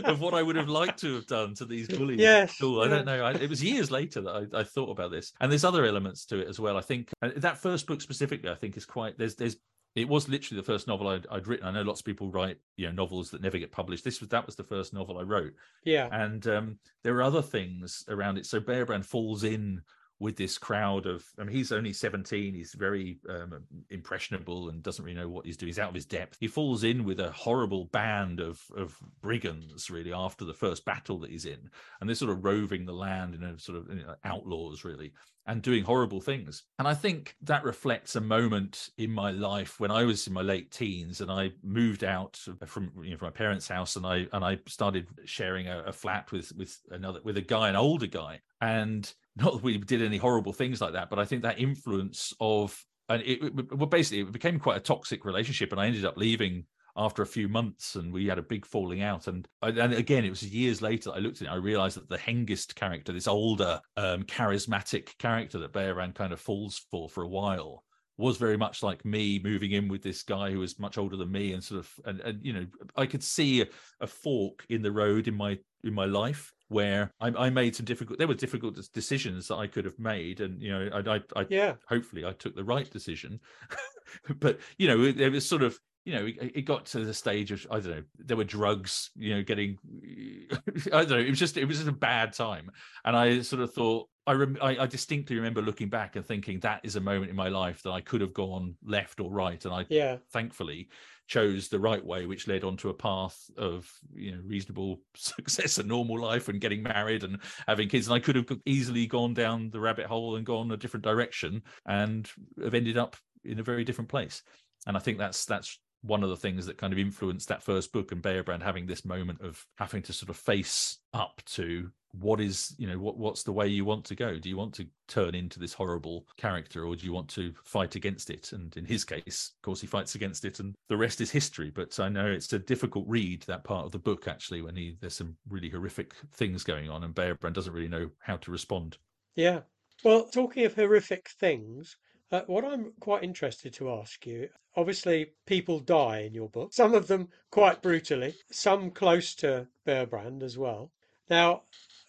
of 0.05 0.21
what 0.21 0.35
i 0.35 0.43
would 0.43 0.55
have 0.55 0.69
liked 0.69 1.01
to 1.01 1.17
have 1.17 1.27
done 1.27 1.53
to 1.55 1.65
these 1.65 1.89
bullies 1.89 2.21
Yes, 2.29 2.59
Cool. 2.61 2.83
I 2.83 2.89
don't 2.89 3.07
know. 3.07 3.25
I, 3.25 3.33
it 3.33 3.49
was 3.49 3.63
years 3.63 3.91
later 3.91 4.21
that 4.21 4.49
I, 4.53 4.61
I 4.61 4.65
thought 4.65 4.91
about 4.91 5.11
this, 5.11 5.33
and 5.41 5.51
there's 5.51 5.65
other 5.65 5.85
elements 5.85 6.25
to 6.27 6.41
it 6.41 6.49
as 6.49 6.61
well. 6.61 6.77
I 6.77 6.81
think 6.81 7.11
that 7.23 7.59
first 7.59 7.87
book 7.87 8.01
specifically, 8.01 8.51
I 8.51 8.55
think, 8.55 8.77
is 8.77 8.85
quite. 8.85 9.19
There's 9.19 9.35
there's. 9.35 9.57
It 9.95 10.09
was 10.09 10.29
literally 10.29 10.61
the 10.61 10.67
first 10.67 10.87
novel 10.87 11.09
I'd, 11.09 11.27
I'd 11.31 11.49
written. 11.49 11.67
I 11.67 11.71
know 11.73 11.83
lots 11.83 12.01
of 12.01 12.05
people 12.07 12.31
write, 12.31 12.59
you 12.77 12.87
know, 12.87 12.93
novels 12.93 13.31
that 13.31 13.41
never 13.41 13.59
get 13.59 13.73
published. 13.73 14.05
This 14.05 14.21
was 14.21 14.29
that 14.29 14.47
was 14.47 14.55
the 14.55 14.63
first 14.63 14.93
novel 14.93 15.19
I 15.19 15.23
wrote, 15.23 15.55
yeah. 15.85 16.09
and 16.13 16.47
um, 16.47 16.79
there 17.03 17.17
are 17.17 17.23
other 17.23 17.43
things 17.43 18.05
around 18.09 18.37
it. 18.37 18.47
So 18.47 18.61
Beobrand 18.61 19.05
falls 19.05 19.45
in 19.45 19.81
with 20.21 20.37
this 20.37 20.59
crowd 20.59 21.07
of. 21.07 21.25
I 21.39 21.45
mean, 21.45 21.55
he's 21.55 21.73
only 21.73 21.93
17. 21.93 22.55
He's 22.55 22.75
very 22.75 23.19
um, 23.29 23.65
impressionable 23.91 24.69
and 24.69 24.83
doesn't 24.83 25.05
really 25.05 25.19
know 25.19 25.29
what 25.29 25.47
he's 25.47 25.57
doing. 25.57 25.69
He's 25.69 25.79
out 25.79 25.91
of 25.91 25.95
his 25.95 26.07
depth. 26.07 26.37
He 26.41 26.49
falls 26.49 26.85
in 26.85 27.05
with 27.05 27.21
a 27.21 27.31
horrible 27.31 27.87
band 27.87 28.41
of 28.41 28.61
of 28.77 28.99
brigands, 29.21 29.91
really, 29.91 30.13
after 30.13 30.45
the 30.45 30.55
first 30.55 30.85
battle 30.85 31.19
that 31.21 31.31
he's 31.31 31.45
in, 31.45 31.71
and 32.01 32.09
they're 32.09 32.15
sort 32.15 32.31
of 32.31 32.45
roving 32.45 32.85
the 32.85 32.93
land 32.93 33.35
in 33.35 33.45
a 33.45 33.59
sort 33.59 33.79
of 33.79 33.89
you 33.89 34.05
know, 34.05 34.15
outlaws, 34.25 34.85
really, 34.85 35.13
and 35.49 35.63
doing 35.63 35.83
horrible 35.83 36.21
things. 36.21 36.63
And 36.79 36.87
I 36.87 36.93
think 36.93 37.35
that 37.43 37.65
reflects 37.65 38.15
a 38.15 38.21
moment 38.21 38.91
in 38.99 39.11
my 39.11 39.31
life 39.31 39.81
when 39.81 39.91
I 39.91 40.05
was 40.05 40.27
in 40.27 40.35
my 40.35 40.43
late 40.43 40.71
teens 40.71 41.23
and 41.23 41.31
I 41.31 41.53
moved 41.65 42.05
out 42.05 42.39
from 42.67 42.93
you 43.03 43.13
know 43.13 43.17
from 43.17 43.27
my 43.27 43.33
parents' 43.33 43.67
house 43.67 43.97
and 43.97 44.05
I 44.05 44.27
and 44.33 44.45
I 44.45 44.59
started 44.67 45.09
sharing 45.25 45.67
a, 45.67 45.85
a 45.85 45.93
flat 45.93 46.31
with 46.33 46.53
with 46.55 46.79
another 46.91 47.21
with 47.25 47.39
a 47.39 47.43
guy, 47.43 47.71
an 47.71 47.77
older 47.77 48.07
guy, 48.07 48.41
and 48.61 49.13
not 49.41 49.55
that 49.55 49.63
we 49.63 49.79
did 49.79 50.03
any 50.03 50.17
horrible 50.17 50.53
things 50.53 50.81
like 50.81 50.93
that, 50.93 51.11
but 51.11 51.19
I 51.19 51.25
think 51.25 51.43
that 51.43 51.59
influence 51.59 52.35
of 52.41 52.79
and 53.09 53.23
it, 53.23 53.43
it 53.43 53.77
well 53.77 53.87
basically 53.87 54.21
it 54.21 54.33
became 54.33 54.59
quite 54.59 54.77
a 54.77 54.81
toxic 54.81 55.25
relationship, 55.25 55.73
and 55.73 55.81
I 55.81 55.87
ended 55.87 56.05
up 56.05 56.17
leaving 56.17 56.65
after 56.99 57.23
a 57.23 57.27
few 57.27 57.49
months 57.49 57.95
and 57.95 58.13
we 58.13 58.27
had 58.27 58.39
a 58.39 58.43
big 58.43 58.67
falling 58.67 59.03
out. 59.03 59.29
And 59.29 59.49
and 59.63 59.95
again 59.95 60.25
it 60.25 60.31
was 60.31 60.43
years 60.43 60.83
later 60.83 61.13
I 61.15 61.19
looked 61.19 61.41
at 61.41 61.47
it 61.47 61.51
I 61.51 61.55
realized 61.55 61.97
that 61.97 62.09
the 62.09 62.19
Hengist 62.19 62.75
character 62.75 63.13
this 63.13 63.29
older 63.29 63.81
um 63.97 64.25
charismatic 64.25 65.17
character 65.19 65.59
that 65.61 65.73
Beobrand 65.73 66.17
kind 66.17 66.33
of 66.33 66.41
falls 66.41 66.85
for 66.91 67.09
for 67.09 67.23
a 67.23 67.29
while 67.29 67.85
was 68.17 68.37
very 68.37 68.57
much 68.57 68.83
like 68.83 69.05
me 69.05 69.41
moving 69.43 69.71
in 69.71 69.87
with 69.87 70.03
this 70.03 70.25
guy 70.25 70.51
who 70.51 70.59
was 70.59 70.81
much 70.81 70.99
older 70.99 71.17
than 71.17 71.31
me 71.31 71.53
and 71.53 71.63
sort 71.63 71.79
of 71.79 71.93
and, 72.05 72.21
and 72.21 72.45
you 72.45 72.53
know 72.53 72.67
I 72.97 73.07
could 73.07 73.23
see 73.23 73.63
a, 73.63 73.67
a 74.01 74.07
fork 74.09 74.67
in 74.69 74.83
the 74.83 74.93
road 74.93 75.29
in 75.29 75.37
my 75.37 75.57
in 75.85 75.95
my 75.95 76.05
life 76.05 76.53
where 76.69 77.11
I, 77.21 77.29
I 77.29 77.51
made 77.51 77.75
some 77.75 77.87
difficult 77.87 78.19
there 78.19 78.29
were 78.29 78.35
difficult 78.35 78.79
decisions 78.93 79.49
that 79.49 79.57
I 79.57 79.67
could 79.67 79.85
have 79.85 79.99
made 79.99 80.41
and 80.41 80.63
you 80.63 80.71
know 80.71 80.91
I 80.93 81.17
I, 81.17 81.21
I 81.37 81.47
Yeah. 81.49 81.75
hopefully 81.89 82.25
I 82.25 82.33
took 82.33 82.55
the 82.55 82.65
right 82.65 82.89
decision. 82.91 83.41
but 84.39 84.61
you 84.79 84.89
know, 84.89 85.03
it, 85.03 85.21
it 85.21 85.31
was 85.31 85.49
sort 85.49 85.63
of 85.63 85.79
you 86.05 86.15
know, 86.15 86.25
it, 86.25 86.53
it 86.55 86.63
got 86.63 86.87
to 86.87 87.05
the 87.05 87.13
stage 87.13 87.53
of 87.53 87.67
I 87.71 87.81
don't 87.81 87.91
know, 87.91 88.03
there 88.19 88.37
were 88.37 88.45
drugs, 88.45 89.11
you 89.17 89.35
know, 89.35 89.43
getting 89.43 89.77
I 90.93 91.05
don't 91.05 91.11
know, 91.11 91.19
it 91.19 91.31
was 91.31 91.39
just 91.39 91.57
it 91.57 91.65
was 91.67 91.77
just 91.79 91.89
a 91.89 91.93
bad 91.93 92.33
time, 92.33 92.71
and 93.05 93.17
I 93.17 93.41
sort 93.43 93.63
of 93.63 93.73
thought. 93.73 94.09
I, 94.27 94.33
rem- 94.33 94.59
I, 94.61 94.77
I 94.81 94.87
distinctly 94.87 95.37
remember 95.37 95.63
looking 95.63 95.89
back 95.89 96.15
and 96.15 96.23
thinking 96.27 96.61
that 96.61 96.83
is 96.83 96.97
a 96.97 97.01
moment 97.01 97.31
in 97.31 97.37
my 97.37 97.49
life 97.49 97.83
that 97.85 97.93
I 97.93 98.03
could 98.03 98.21
have 98.21 98.35
gone 98.35 98.75
left 98.85 99.21
or 99.21 99.31
right, 99.31 99.65
and 99.65 99.73
I 99.73 99.87
Yeah. 99.89 100.19
thankfully 100.31 100.91
chose 101.29 101.69
the 101.69 101.79
right 101.79 102.05
way, 102.05 102.27
which 102.27 102.49
led 102.49 102.65
onto 102.65 102.89
a 102.89 102.95
path 102.95 103.39
of 103.57 103.89
you 104.13 104.33
know 104.33 104.41
reasonable 104.45 105.01
success 105.15 105.79
and 105.79 105.89
normal 105.89 106.21
life 106.21 106.49
and 106.49 106.61
getting 106.61 106.83
married 106.83 107.23
and 107.23 107.39
having 107.67 107.89
kids. 107.89 108.09
And 108.09 108.15
I 108.15 108.21
could 108.21 108.37
have 108.37 108.51
easily 108.67 109.07
gone 109.07 109.35
down 109.35 109.71
the 109.71 109.81
rabbit 109.81 110.07
hole 110.07 110.37
and 110.37 110.45
gone 110.45 110.73
a 110.73 110.77
different 110.77 111.05
direction 111.05 111.63
and 111.87 112.29
have 112.63 112.75
ended 112.75 112.99
up 112.99 113.17
in 113.45 113.61
a 113.61 113.63
very 113.63 113.85
different 113.85 114.11
place. 114.11 114.43
And 114.87 114.97
I 114.97 115.01
think 115.01 115.19
that's 115.19 115.45
that's 115.45 115.79
one 116.03 116.23
of 116.23 116.31
the 116.31 116.37
things 116.37 116.67
that 116.67 116.79
kind 116.79 116.93
of 116.93 116.99
influenced 116.99 117.49
that 117.49 117.63
first 117.63 117.93
book 117.93 118.13
and 118.13 118.23
Beobrand 118.23 118.63
having 118.63 118.87
this 118.87 119.05
moment 119.05 119.41
of 119.41 119.65
having 119.77 120.03
to 120.03 120.13
sort 120.13 120.31
of 120.31 120.37
face 120.37 120.99
up 121.13 121.43
to 121.45 121.91
what 122.13 122.41
is 122.41 122.75
you 122.79 122.87
know 122.87 122.99
what 122.99 123.19
what's 123.19 123.43
the 123.43 123.53
way 123.53 123.67
you 123.67 123.85
want 123.85 124.05
to 124.05 124.15
go 124.15 124.39
do 124.39 124.49
you 124.49 124.57
want 124.57 124.73
to 124.73 124.87
turn 125.09 125.35
into 125.35 125.59
this 125.59 125.73
horrible 125.73 126.27
character 126.37 126.85
or 126.85 126.97
do 126.97 127.05
you 127.05 127.13
want 127.13 127.29
to 127.29 127.53
fight 127.65 127.95
against 127.95 128.31
it 128.31 128.53
and 128.53 128.77
in 128.77 128.85
his 128.85 129.05
case 129.05 129.53
of 129.57 129.63
course 129.63 129.81
he 129.81 129.87
fights 129.87 130.15
against 130.15 130.45
it 130.45 130.59
and 130.59 130.75
the 130.89 130.97
rest 130.97 131.21
is 131.21 131.31
history 131.31 131.71
but 131.71 131.99
i 132.01 132.09
know 132.09 132.27
it's 132.27 132.53
a 132.53 132.59
difficult 132.59 133.05
read 133.07 133.43
that 133.43 133.65
part 133.65 133.85
of 133.85 133.93
the 133.93 133.99
book 133.99 134.27
actually 134.27 134.63
when 134.63 134.75
he 134.75 134.97
there's 135.01 135.15
some 135.17 135.37
really 135.49 135.69
horrific 135.69 136.15
things 136.33 136.65
going 136.65 136.89
on 136.89 137.05
and 137.05 137.15
Beobrand 137.15 137.53
doesn't 137.53 137.75
really 137.75 137.89
know 137.89 138.11
how 138.21 138.37
to 138.37 138.51
respond 138.51 138.97
Yeah. 139.37 139.61
Well, 140.05 140.27
talking 140.27 140.65
of 140.65 140.75
horrific 140.75 141.29
things, 141.41 141.97
uh, 142.31 142.43
what 142.47 142.65
I'm 142.65 142.93
quite 143.01 143.25
interested 143.25 143.73
to 143.75 143.91
ask 143.91 144.25
you 144.27 144.49
obviously, 144.79 145.33
people 145.45 145.81
die 145.81 146.21
in 146.21 146.35
your 146.35 146.49
book, 146.49 146.73
some 146.73 146.95
of 146.95 147.09
them 147.09 147.29
quite 147.51 147.83
brutally, 147.83 148.35
some 148.51 148.91
close 148.93 149.35
to 149.35 149.67
Beobrand 149.85 150.43
as 150.43 150.57
well. 150.57 150.93
Now, 151.29 151.63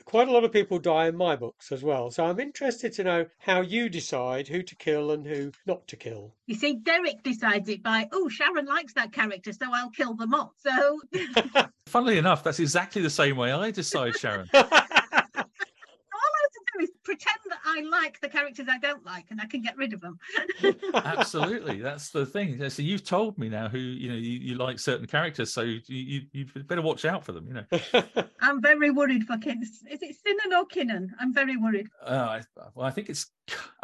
quite 0.09 0.27
a 0.27 0.31
lot 0.31 0.43
of 0.43 0.51
people 0.51 0.79
die 0.79 1.05
in 1.05 1.15
my 1.15 1.35
books 1.35 1.71
as 1.71 1.83
well. 1.83 2.09
So 2.09 2.25
I'm 2.25 2.39
interested 2.39 2.91
to 2.93 3.03
know 3.03 3.25
how 3.37 3.61
you 3.61 3.89
decide 3.89 4.47
who 4.47 4.63
to 4.63 4.75
kill 4.75 5.11
and 5.11 5.23
who 5.23 5.51
not 5.67 5.87
to 5.89 5.95
kill. 5.95 6.33
You 6.47 6.55
see, 6.55 6.77
Derek 6.77 7.21
decides 7.21 7.69
it 7.69 7.83
by, 7.83 8.09
oh, 8.11 8.27
Sharon 8.27 8.65
likes 8.65 8.93
that 8.93 9.13
character, 9.13 9.53
so 9.53 9.67
I'll 9.71 9.91
kill 9.91 10.15
them 10.15 10.33
all. 10.33 10.55
So, 10.57 11.01
Funnily 11.85 12.17
enough, 12.17 12.43
that's 12.43 12.59
exactly 12.59 13.03
the 13.03 13.09
same 13.11 13.37
way 13.37 13.51
I 13.51 13.69
decide, 13.69 14.17
Sharon. 14.17 14.49
all 14.53 14.63
I 14.63 14.65
have 14.65 16.51
to 16.53 16.61
do 16.68 16.68
is 16.79 16.91
pretend 17.03 17.39
that 17.49 17.59
I 17.65 17.81
like 17.81 18.19
the 18.21 18.29
characters 18.29 18.67
I 18.69 18.77
don't 18.77 19.05
like, 19.05 19.25
and 19.29 19.39
I 19.41 19.45
can 19.45 19.61
get 19.61 19.77
rid 19.77 19.93
of 19.93 20.01
them. 20.01 20.19
Absolutely, 20.93 21.81
that's 21.81 22.09
the 22.09 22.25
thing. 22.25 22.69
So 22.69 22.81
you've 22.81 23.03
told 23.03 23.37
me 23.37 23.49
now 23.49 23.69
who 23.69 23.79
you 23.79 24.09
know 24.09 24.15
you, 24.15 24.39
you 24.39 24.55
like 24.55 24.79
certain 24.79 25.07
characters, 25.07 25.53
so 25.53 25.61
you, 25.61 25.81
you 25.87 26.21
you 26.31 26.45
better 26.63 26.81
watch 26.81 27.05
out 27.05 27.23
for 27.23 27.31
them. 27.31 27.47
You 27.47 27.53
know. 27.53 28.23
I'm 28.41 28.61
very 28.61 28.91
worried 28.91 29.25
for 29.25 29.37
kids. 29.37 29.83
Is 29.89 30.01
it 30.01 30.15
Sinan 30.25 30.53
or 30.57 30.65
Kinnan? 30.67 31.09
I'm 31.19 31.33
very 31.33 31.57
worried. 31.57 31.87
Uh, 32.05 32.39
I, 32.39 32.41
well, 32.75 32.85
I 32.85 32.91
think 32.91 33.09
it's 33.09 33.27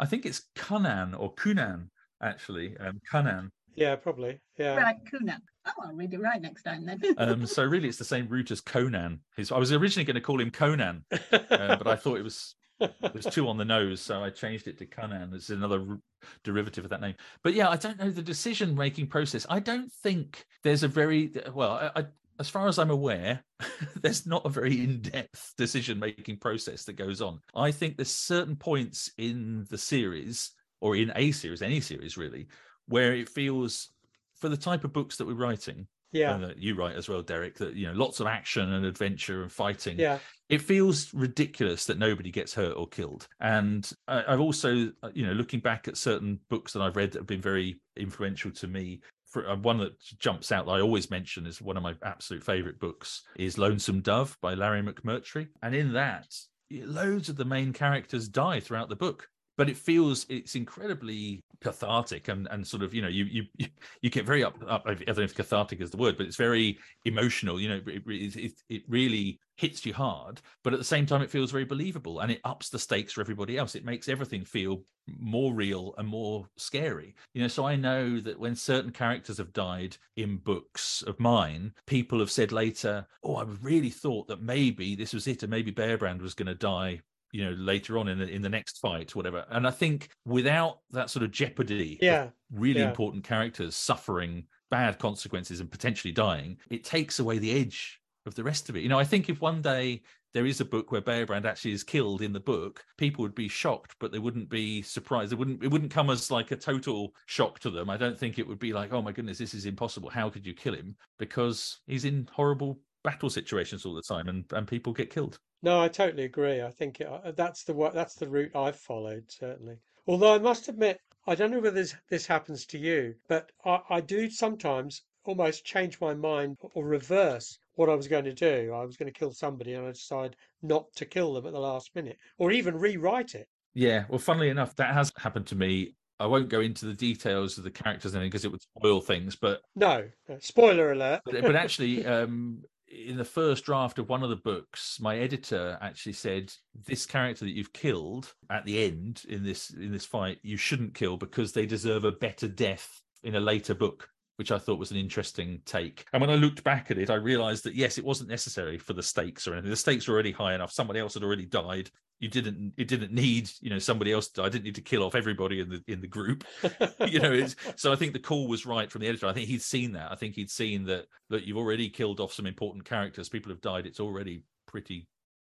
I 0.00 0.06
think 0.06 0.26
it's 0.26 0.42
Cunan 0.56 1.18
or 1.18 1.34
Kunan 1.34 1.88
actually. 2.22 2.76
Um, 2.78 3.00
Cunan. 3.10 3.50
yeah, 3.74 3.96
probably. 3.96 4.40
Yeah. 4.58 4.76
Right, 4.76 4.96
Kunan. 5.12 5.40
Oh, 5.66 5.72
I'll 5.84 5.94
read 5.94 6.14
it 6.14 6.20
right 6.20 6.40
next 6.40 6.62
time 6.62 6.86
then. 6.86 7.00
Um, 7.18 7.46
so 7.46 7.64
really, 7.64 7.88
it's 7.88 7.98
the 7.98 8.04
same 8.04 8.28
root 8.28 8.50
as 8.50 8.60
Conan. 8.60 9.20
His, 9.36 9.50
I 9.50 9.58
was 9.58 9.72
originally 9.72 10.04
going 10.04 10.14
to 10.14 10.20
call 10.20 10.40
him 10.40 10.50
Conan, 10.50 11.04
uh, 11.10 11.76
but 11.76 11.86
I 11.86 11.96
thought 11.96 12.18
it 12.18 12.24
was 12.24 12.54
it 12.80 13.14
was 13.14 13.26
too 13.26 13.48
on 13.48 13.56
the 13.56 13.64
nose, 13.64 14.00
so 14.00 14.22
I 14.22 14.30
changed 14.30 14.68
it 14.68 14.78
to 14.78 14.86
Conan. 14.86 15.32
It's 15.34 15.50
another 15.50 15.80
r- 15.88 16.00
derivative 16.44 16.84
of 16.84 16.90
that 16.90 17.00
name. 17.00 17.14
But 17.42 17.54
yeah, 17.54 17.68
I 17.68 17.76
don't 17.76 17.98
know 17.98 18.10
the 18.10 18.22
decision 18.22 18.74
making 18.74 19.06
process. 19.08 19.46
I 19.48 19.60
don't 19.60 19.90
think 19.90 20.44
there's 20.62 20.82
a 20.82 20.88
very 20.88 21.32
well. 21.52 21.72
I, 21.72 22.00
I, 22.00 22.04
as 22.38 22.50
far 22.50 22.68
as 22.68 22.78
I'm 22.78 22.90
aware, 22.90 23.42
there's 24.02 24.26
not 24.26 24.44
a 24.44 24.50
very 24.50 24.82
in-depth 24.82 25.54
decision 25.56 25.98
making 25.98 26.36
process 26.36 26.84
that 26.84 26.94
goes 26.94 27.22
on. 27.22 27.40
I 27.54 27.70
think 27.70 27.96
there's 27.96 28.10
certain 28.10 28.56
points 28.56 29.10
in 29.16 29.66
the 29.70 29.78
series 29.78 30.50
or 30.80 30.96
in 30.96 31.12
a 31.16 31.32
series, 31.32 31.62
any 31.62 31.80
series 31.80 32.18
really, 32.18 32.48
where 32.88 33.14
it 33.14 33.28
feels 33.28 33.88
for 34.34 34.50
the 34.50 34.56
type 34.56 34.84
of 34.84 34.92
books 34.92 35.16
that 35.16 35.26
we're 35.26 35.34
writing, 35.34 35.86
yeah. 36.12 36.34
and 36.34 36.44
that 36.44 36.58
you 36.58 36.74
write 36.74 36.96
as 36.96 37.08
well, 37.08 37.22
Derek, 37.22 37.56
that 37.56 37.74
you 37.74 37.86
know, 37.86 37.94
lots 37.94 38.20
of 38.20 38.26
action 38.26 38.72
and 38.72 38.84
adventure 38.84 39.42
and 39.42 39.50
fighting. 39.50 39.98
Yeah. 39.98 40.18
It 40.48 40.62
feels 40.62 41.12
ridiculous 41.12 41.86
that 41.86 41.98
nobody 41.98 42.30
gets 42.30 42.54
hurt 42.54 42.76
or 42.76 42.86
killed. 42.86 43.26
And 43.40 43.90
I, 44.06 44.24
I've 44.28 44.40
also, 44.40 44.92
uh, 45.02 45.10
you 45.12 45.26
know, 45.26 45.32
looking 45.32 45.60
back 45.60 45.88
at 45.88 45.96
certain 45.96 46.40
books 46.48 46.72
that 46.72 46.82
I've 46.82 46.96
read 46.96 47.12
that 47.12 47.20
have 47.20 47.26
been 47.26 47.40
very 47.40 47.80
influential 47.96 48.50
to 48.52 48.66
me. 48.66 49.00
For 49.26 49.48
uh, 49.48 49.56
one 49.56 49.78
that 49.78 49.98
jumps 50.18 50.52
out 50.52 50.66
that 50.66 50.72
I 50.72 50.80
always 50.80 51.10
mention 51.10 51.46
is 51.46 51.60
one 51.60 51.76
of 51.76 51.82
my 51.82 51.94
absolute 52.02 52.44
favorite 52.44 52.78
books 52.78 53.22
is 53.36 53.58
Lonesome 53.58 54.00
Dove 54.00 54.38
by 54.40 54.54
Larry 54.54 54.82
McMurtry. 54.82 55.48
And 55.62 55.74
in 55.74 55.92
that, 55.94 56.28
loads 56.70 57.28
of 57.28 57.36
the 57.36 57.44
main 57.44 57.72
characters 57.72 58.28
die 58.28 58.60
throughout 58.60 58.88
the 58.88 58.96
book 58.96 59.28
but 59.56 59.68
it 59.68 59.76
feels 59.76 60.26
it's 60.28 60.54
incredibly 60.54 61.42
cathartic 61.60 62.28
and 62.28 62.46
and 62.50 62.66
sort 62.66 62.82
of 62.82 62.92
you 62.94 63.02
know 63.02 63.08
you 63.08 63.24
you 63.24 63.66
you 64.02 64.10
get 64.10 64.26
very 64.26 64.44
up 64.44 64.56
up 64.68 64.82
I 64.86 64.94
don't 64.94 65.16
know 65.16 65.22
if 65.22 65.34
cathartic 65.34 65.80
is 65.80 65.90
the 65.90 65.96
word 65.96 66.16
but 66.16 66.26
it's 66.26 66.36
very 66.36 66.78
emotional 67.04 67.60
you 67.60 67.68
know 67.68 67.80
it, 67.86 68.02
it, 68.06 68.52
it 68.68 68.82
really 68.88 69.40
hits 69.56 69.86
you 69.86 69.94
hard 69.94 70.42
but 70.62 70.74
at 70.74 70.78
the 70.78 70.84
same 70.84 71.06
time 71.06 71.22
it 71.22 71.30
feels 71.30 71.50
very 71.50 71.64
believable 71.64 72.20
and 72.20 72.30
it 72.30 72.40
ups 72.44 72.68
the 72.68 72.78
stakes 72.78 73.14
for 73.14 73.22
everybody 73.22 73.56
else. 73.56 73.74
It 73.74 73.84
makes 73.84 74.08
everything 74.08 74.44
feel 74.44 74.82
more 75.18 75.54
real 75.54 75.94
and 75.98 76.06
more 76.06 76.46
scary. 76.56 77.14
You 77.32 77.42
know 77.42 77.48
so 77.48 77.64
i 77.66 77.76
know 77.76 78.20
that 78.20 78.38
when 78.38 78.54
certain 78.54 78.92
characters 78.92 79.38
have 79.38 79.52
died 79.52 79.96
in 80.16 80.38
books 80.38 81.02
of 81.02 81.18
mine 81.18 81.72
people 81.86 82.18
have 82.18 82.30
said 82.30 82.52
later 82.52 83.06
oh 83.22 83.36
i 83.36 83.44
really 83.62 83.90
thought 83.90 84.26
that 84.28 84.42
maybe 84.42 84.94
this 84.94 85.14
was 85.14 85.26
it 85.26 85.42
and 85.42 85.50
maybe 85.50 85.72
Beobrand 85.72 86.20
was 86.20 86.34
going 86.34 86.46
to 86.46 86.54
die 86.54 87.00
you 87.32 87.44
know 87.44 87.52
later 87.52 87.98
on 87.98 88.08
in 88.08 88.18
the 88.18 88.28
in 88.28 88.42
the 88.42 88.48
next 88.48 88.78
fight 88.78 89.14
whatever 89.14 89.44
and 89.50 89.66
i 89.66 89.70
think 89.70 90.08
without 90.24 90.78
that 90.90 91.10
sort 91.10 91.22
of 91.22 91.30
jeopardy 91.30 91.98
Yeah. 92.00 92.28
really 92.52 92.80
yeah. 92.80 92.88
important 92.88 93.24
characters 93.24 93.74
suffering 93.76 94.44
bad 94.70 94.98
consequences 94.98 95.60
and 95.60 95.70
potentially 95.70 96.12
dying 96.12 96.58
it 96.70 96.84
takes 96.84 97.18
away 97.18 97.38
the 97.38 97.52
edge 97.52 98.00
of 98.26 98.34
the 98.34 98.44
rest 98.44 98.68
of 98.68 98.76
it 98.76 98.82
you 98.82 98.88
know 98.88 98.98
i 98.98 99.04
think 99.04 99.28
if 99.28 99.40
one 99.40 99.62
day 99.62 100.02
there 100.36 100.44
is 100.44 100.60
a 100.60 100.66
book 100.66 100.92
where 100.92 101.00
Beobrand 101.00 101.46
actually 101.46 101.72
is 101.72 101.82
killed 101.82 102.20
in 102.20 102.34
the 102.34 102.40
book, 102.40 102.84
people 102.98 103.22
would 103.22 103.34
be 103.34 103.48
shocked, 103.48 103.96
but 103.98 104.12
they 104.12 104.18
wouldn't 104.18 104.50
be 104.50 104.82
surprised. 104.82 105.32
It 105.32 105.38
wouldn't 105.38 105.64
it 105.64 105.70
wouldn't 105.70 105.90
come 105.90 106.10
as 106.10 106.30
like 106.30 106.50
a 106.50 106.56
total 106.56 107.14
shock 107.24 107.58
to 107.60 107.70
them. 107.70 107.88
I 107.88 107.96
don't 107.96 108.18
think 108.18 108.38
it 108.38 108.46
would 108.46 108.58
be 108.58 108.74
like, 108.74 108.92
oh 108.92 109.00
my 109.00 109.12
goodness, 109.12 109.38
this 109.38 109.54
is 109.54 109.64
impossible. 109.64 110.10
How 110.10 110.28
could 110.28 110.44
you 110.44 110.52
kill 110.52 110.74
him? 110.74 110.94
Because 111.18 111.80
he's 111.86 112.04
in 112.04 112.28
horrible 112.30 112.78
battle 113.06 113.30
situations 113.30 113.86
all 113.86 113.94
the 113.94 114.02
time, 114.02 114.28
and 114.28 114.44
and 114.52 114.66
people 114.66 114.92
get 114.92 115.10
killed. 115.10 115.38
No, 115.62 115.80
I 115.80 115.88
totally 115.88 116.24
agree. 116.24 116.60
I 116.60 116.70
think 116.70 117.00
it, 117.00 117.06
uh, 117.06 117.32
that's 117.32 117.64
the 117.64 117.90
that's 117.94 118.16
the 118.16 118.28
route 118.28 118.54
I've 118.54 118.76
followed 118.76 119.24
certainly. 119.28 119.76
Although 120.06 120.34
I 120.34 120.38
must 120.38 120.68
admit, 120.68 121.00
I 121.26 121.34
don't 121.34 121.50
know 121.50 121.58
whether 121.58 121.82
this, 121.82 121.94
this 122.08 122.26
happens 122.26 122.66
to 122.66 122.78
you, 122.78 123.14
but 123.28 123.50
I, 123.64 123.80
I 123.90 124.00
do 124.00 124.30
sometimes 124.30 125.02
almost 125.24 125.64
change 125.64 126.00
my 126.00 126.14
mind 126.14 126.56
or 126.74 126.86
reverse 126.86 127.58
what 127.74 127.88
I 127.88 127.94
was 127.94 128.06
going 128.06 128.24
to 128.24 128.32
do. 128.32 128.72
I 128.72 128.84
was 128.84 128.96
going 128.96 129.12
to 129.12 129.18
kill 129.18 129.32
somebody 129.32 129.74
and 129.74 129.86
I 129.86 129.90
decide 129.90 130.36
not 130.62 130.86
to 130.96 131.04
kill 131.04 131.34
them 131.34 131.46
at 131.46 131.52
the 131.52 131.58
last 131.58 131.90
minute, 131.94 132.16
or 132.38 132.52
even 132.52 132.78
rewrite 132.78 133.34
it. 133.34 133.48
Yeah, 133.74 134.04
well, 134.08 134.20
funnily 134.20 134.48
enough, 134.48 134.76
that 134.76 134.94
has 134.94 135.12
happened 135.18 135.46
to 135.48 135.56
me. 135.56 135.94
I 136.18 136.26
won't 136.26 136.48
go 136.48 136.60
into 136.60 136.86
the 136.86 136.94
details 136.94 137.58
of 137.58 137.64
the 137.64 137.70
characters 137.70 138.14
and 138.14 138.22
because 138.22 138.44
it 138.44 138.50
would 138.52 138.62
spoil 138.62 139.00
things, 139.00 139.36
but 139.36 139.60
No, 139.74 140.08
no, 140.28 140.38
spoiler 140.38 140.92
alert. 140.92 141.20
but, 141.26 141.42
but 141.42 141.56
actually, 141.64 142.06
um, 142.06 142.62
in 142.88 143.16
the 143.16 143.24
first 143.24 143.64
draft 143.64 143.98
of 143.98 144.08
one 144.08 144.22
of 144.22 144.30
the 144.30 144.36
books, 144.36 144.98
my 145.00 145.18
editor 145.18 145.78
actually 145.80 146.12
said 146.12 146.52
this 146.86 147.06
character 147.06 147.44
that 147.44 147.54
you've 147.54 147.72
killed 147.72 148.32
at 148.50 148.64
the 148.64 148.84
end 148.84 149.22
in 149.28 149.42
this 149.44 149.70
in 149.70 149.92
this 149.92 150.04
fight, 150.04 150.38
you 150.42 150.56
shouldn't 150.56 150.94
kill 150.94 151.16
because 151.16 151.52
they 151.52 151.66
deserve 151.66 152.04
a 152.04 152.12
better 152.12 152.48
death 152.48 153.00
in 153.22 153.34
a 153.34 153.40
later 153.40 153.74
book. 153.74 154.08
Which 154.36 154.52
I 154.52 154.58
thought 154.58 154.78
was 154.78 154.90
an 154.90 154.98
interesting 154.98 155.62
take. 155.64 156.04
And 156.12 156.20
when 156.20 156.30
I 156.30 156.34
looked 156.34 156.62
back 156.62 156.90
at 156.90 156.98
it, 156.98 157.08
I 157.08 157.14
realized 157.14 157.64
that 157.64 157.74
yes, 157.74 157.96
it 157.96 158.04
wasn't 158.04 158.28
necessary 158.28 158.76
for 158.76 158.92
the 158.92 159.02
stakes 159.02 159.48
or 159.48 159.54
anything. 159.54 159.70
The 159.70 159.76
stakes 159.76 160.06
were 160.06 160.14
already 160.14 160.32
high 160.32 160.54
enough. 160.54 160.72
Somebody 160.72 161.00
else 161.00 161.14
had 161.14 161.22
already 161.22 161.46
died. 161.46 161.90
You 162.20 162.28
didn't. 162.28 162.74
It 162.76 162.88
didn't 162.88 163.12
need. 163.12 163.50
You 163.60 163.70
know, 163.70 163.78
somebody 163.78 164.12
else. 164.12 164.30
I 164.38 164.48
didn't 164.48 164.64
need 164.64 164.74
to 164.74 164.82
kill 164.82 165.02
off 165.02 165.14
everybody 165.14 165.60
in 165.60 165.70
the 165.70 165.82
in 165.86 166.00
the 166.00 166.06
group 166.06 166.44
you 167.06 167.20
know 167.20 167.32
it's, 167.32 167.56
so 167.76 167.92
i 167.92 167.96
think 167.96 168.12
the 168.12 168.18
call 168.18 168.48
was 168.48 168.66
right 168.66 168.90
from 168.90 169.00
the 169.00 169.08
editor 169.08 169.26
i 169.26 169.32
think 169.32 169.48
he'd 169.48 169.62
seen 169.62 169.92
that 169.92 170.10
i 170.10 170.14
think 170.14 170.34
he'd 170.34 170.50
seen 170.50 170.84
that 170.84 171.06
that 171.30 171.44
you've 171.44 171.56
already 171.56 171.88
killed 171.88 172.20
off 172.20 172.32
some 172.32 172.46
important 172.46 172.84
characters 172.84 173.28
people 173.28 173.50
have 173.50 173.60
died 173.60 173.86
it's 173.86 174.00
already 174.00 174.42
pretty 174.66 175.08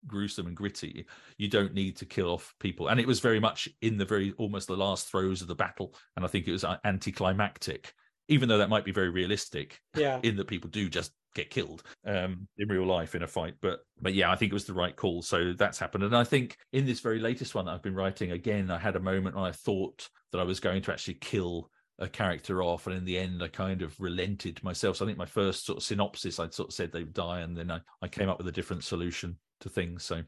gruesome 0.08 0.45
and 0.45 0.56
gritty 0.56 1.06
you 1.38 1.48
don't 1.48 1.74
need 1.74 1.95
to 1.98 2.06
kill 2.06 2.30
off 2.30 2.54
people 2.60 2.89
and 2.89 3.00
it 3.00 3.08
was 3.08 3.19
very 3.19 3.39
much 3.39 3.67
in 3.82 3.98
the 3.98 4.06
very 4.06 4.34
almost 4.38 4.67
the 4.67 4.78
last 4.78 5.08
throes 5.08 5.41
of 5.41 5.48
the 5.48 5.56
battle 5.56 5.95
and 6.15 6.24
i 6.24 6.28
think 6.28 6.48
it 6.48 6.52
was 6.52 6.63
uh, 6.63 6.78
anticlimactic 6.84 7.93
even 8.27 8.49
though 8.49 8.57
that 8.57 8.69
might 8.69 8.85
be 8.85 8.91
very 8.91 9.09
realistic 9.09 9.79
Yeah. 9.95 10.19
in 10.23 10.35
that 10.38 10.47
people 10.47 10.69
do 10.69 10.89
just 10.89 11.11
get 11.35 11.49
killed 11.49 11.83
um 12.05 12.47
in 12.57 12.69
real 12.69 12.85
life 12.85 13.13
in 13.13 13.21
a 13.21 13.27
fight 13.27 13.55
but 13.61 13.81
but 13.99 14.13
yeah 14.13 14.31
i 14.31 14.38
think 14.38 14.51
it 14.51 14.53
was 14.53 14.65
the 14.65 14.73
right 14.73 14.95
call. 14.95 15.21
So 15.21 15.51
that's 15.53 15.77
happened. 15.79 16.03
And 16.05 16.15
i 16.15 16.23
think 16.23 16.57
in 16.71 16.85
this 16.85 17.01
very 17.01 17.19
latest 17.19 17.53
one 17.55 17.65
that 17.65 17.71
i've 17.71 17.81
been 17.83 17.95
writing 17.95 18.31
again 18.31 18.71
i 18.71 18.77
had 18.77 18.95
a 18.95 19.01
moment 19.01 19.35
when 19.35 19.43
i 19.43 19.51
thought 19.51 20.09
that 20.31 20.39
i 20.39 20.43
was 20.43 20.59
going 20.61 20.81
to 20.83 20.91
actually 20.93 21.15
kill 21.15 21.69
a 21.99 22.07
character 22.07 22.61
off 22.63 22.88
and 22.88 22.95
in 22.97 23.05
the 23.05 23.17
end 23.17 23.41
i 23.43 23.47
kind 23.47 23.81
of 23.81 23.97
relented 23.99 24.61
myself. 24.63 24.97
So 24.97 25.05
i 25.05 25.07
think 25.07 25.17
my 25.17 25.25
first 25.25 25.65
sort 25.65 25.77
of 25.77 25.83
synopsis 25.83 26.39
i'd 26.39 26.53
sort 26.53 26.69
of 26.69 26.73
said 26.73 26.91
they'd 26.91 27.13
die 27.13 27.41
and 27.41 27.55
then 27.57 27.69
i, 27.71 27.79
I 28.01 28.07
came 28.07 28.29
up 28.29 28.38
with 28.38 28.47
a 28.47 28.51
different 28.51 28.83
solution 28.83 29.38
to 29.61 29.69
things 29.69 30.03
so. 30.03 30.23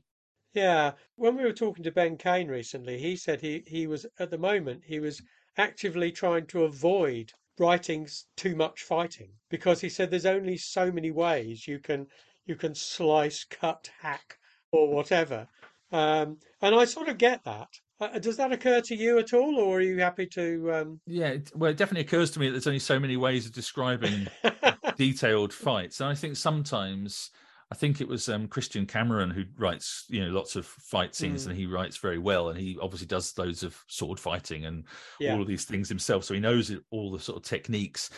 Yeah, 0.53 0.93
when 1.15 1.35
we 1.35 1.43
were 1.43 1.53
talking 1.53 1.83
to 1.83 1.91
Ben 1.91 2.17
Kane 2.17 2.47
recently, 2.47 2.97
he 2.97 3.15
said 3.15 3.39
he, 3.41 3.63
he 3.67 3.85
was 3.85 4.07
at 4.17 4.31
the 4.31 4.37
moment 4.37 4.81
he 4.83 4.99
was 4.99 5.21
actively 5.57 6.11
trying 6.11 6.47
to 6.47 6.63
avoid 6.63 7.31
writing 7.59 8.03
s- 8.03 8.25
too 8.35 8.55
much 8.55 8.83
fighting 8.83 9.29
because 9.49 9.81
he 9.81 9.89
said 9.89 10.09
there's 10.09 10.25
only 10.25 10.57
so 10.57 10.91
many 10.91 11.11
ways 11.11 11.67
you 11.67 11.79
can 11.79 12.07
you 12.45 12.55
can 12.55 12.73
slice, 12.73 13.43
cut, 13.43 13.89
hack, 13.99 14.37
or 14.71 14.93
whatever. 14.93 15.47
Um, 15.91 16.37
and 16.61 16.73
I 16.73 16.85
sort 16.85 17.09
of 17.09 17.17
get 17.17 17.43
that. 17.43 17.67
Uh, 17.99 18.19
does 18.19 18.37
that 18.37 18.53
occur 18.53 18.79
to 18.81 18.95
you 18.95 19.17
at 19.19 19.33
all, 19.33 19.57
or 19.59 19.77
are 19.77 19.81
you 19.81 19.99
happy 19.99 20.27
to? 20.27 20.71
Um... 20.73 20.99
yeah 21.07 21.29
it, 21.29 21.51
well 21.55 21.71
it 21.71 21.77
definitely 21.77 22.05
occurs 22.05 22.31
to 22.31 22.39
me 22.39 22.47
that 22.47 22.53
there's 22.53 22.67
only 22.67 22.79
so 22.79 22.99
many 22.99 23.17
ways 23.17 23.45
of 23.45 23.53
describing 23.53 24.27
detailed 24.97 25.53
fights. 25.53 25.99
And 25.99 26.09
I 26.09 26.15
think 26.15 26.35
sometimes 26.35 27.31
I 27.71 27.75
think 27.75 27.99
it 27.99 28.07
was 28.07 28.29
um, 28.29 28.47
Christian 28.47 28.85
Cameron 28.85 29.29
who 29.29 29.43
writes, 29.57 30.05
you 30.09 30.23
know, 30.23 30.31
lots 30.31 30.55
of 30.55 30.65
fight 30.65 31.13
scenes, 31.15 31.43
Mm. 31.45 31.49
and 31.49 31.57
he 31.57 31.65
writes 31.65 31.97
very 31.97 32.17
well, 32.17 32.49
and 32.49 32.57
he 32.59 32.77
obviously 32.81 33.07
does 33.07 33.37
loads 33.37 33.61
of 33.63 33.77
sword 33.87 34.19
fighting 34.19 34.65
and 34.65 34.85
Yeah. 35.19 35.33
all 35.33 35.41
of 35.41 35.47
these 35.47 35.65
things 35.65 35.89
himself, 35.89 36.23
so 36.23 36.33
he 36.33 36.39
knows 36.39 36.69
it, 36.69 36.81
all 36.91 37.11
the 37.11 37.19
sort 37.19 37.37
of 37.37 37.43
techniques. 37.43 38.09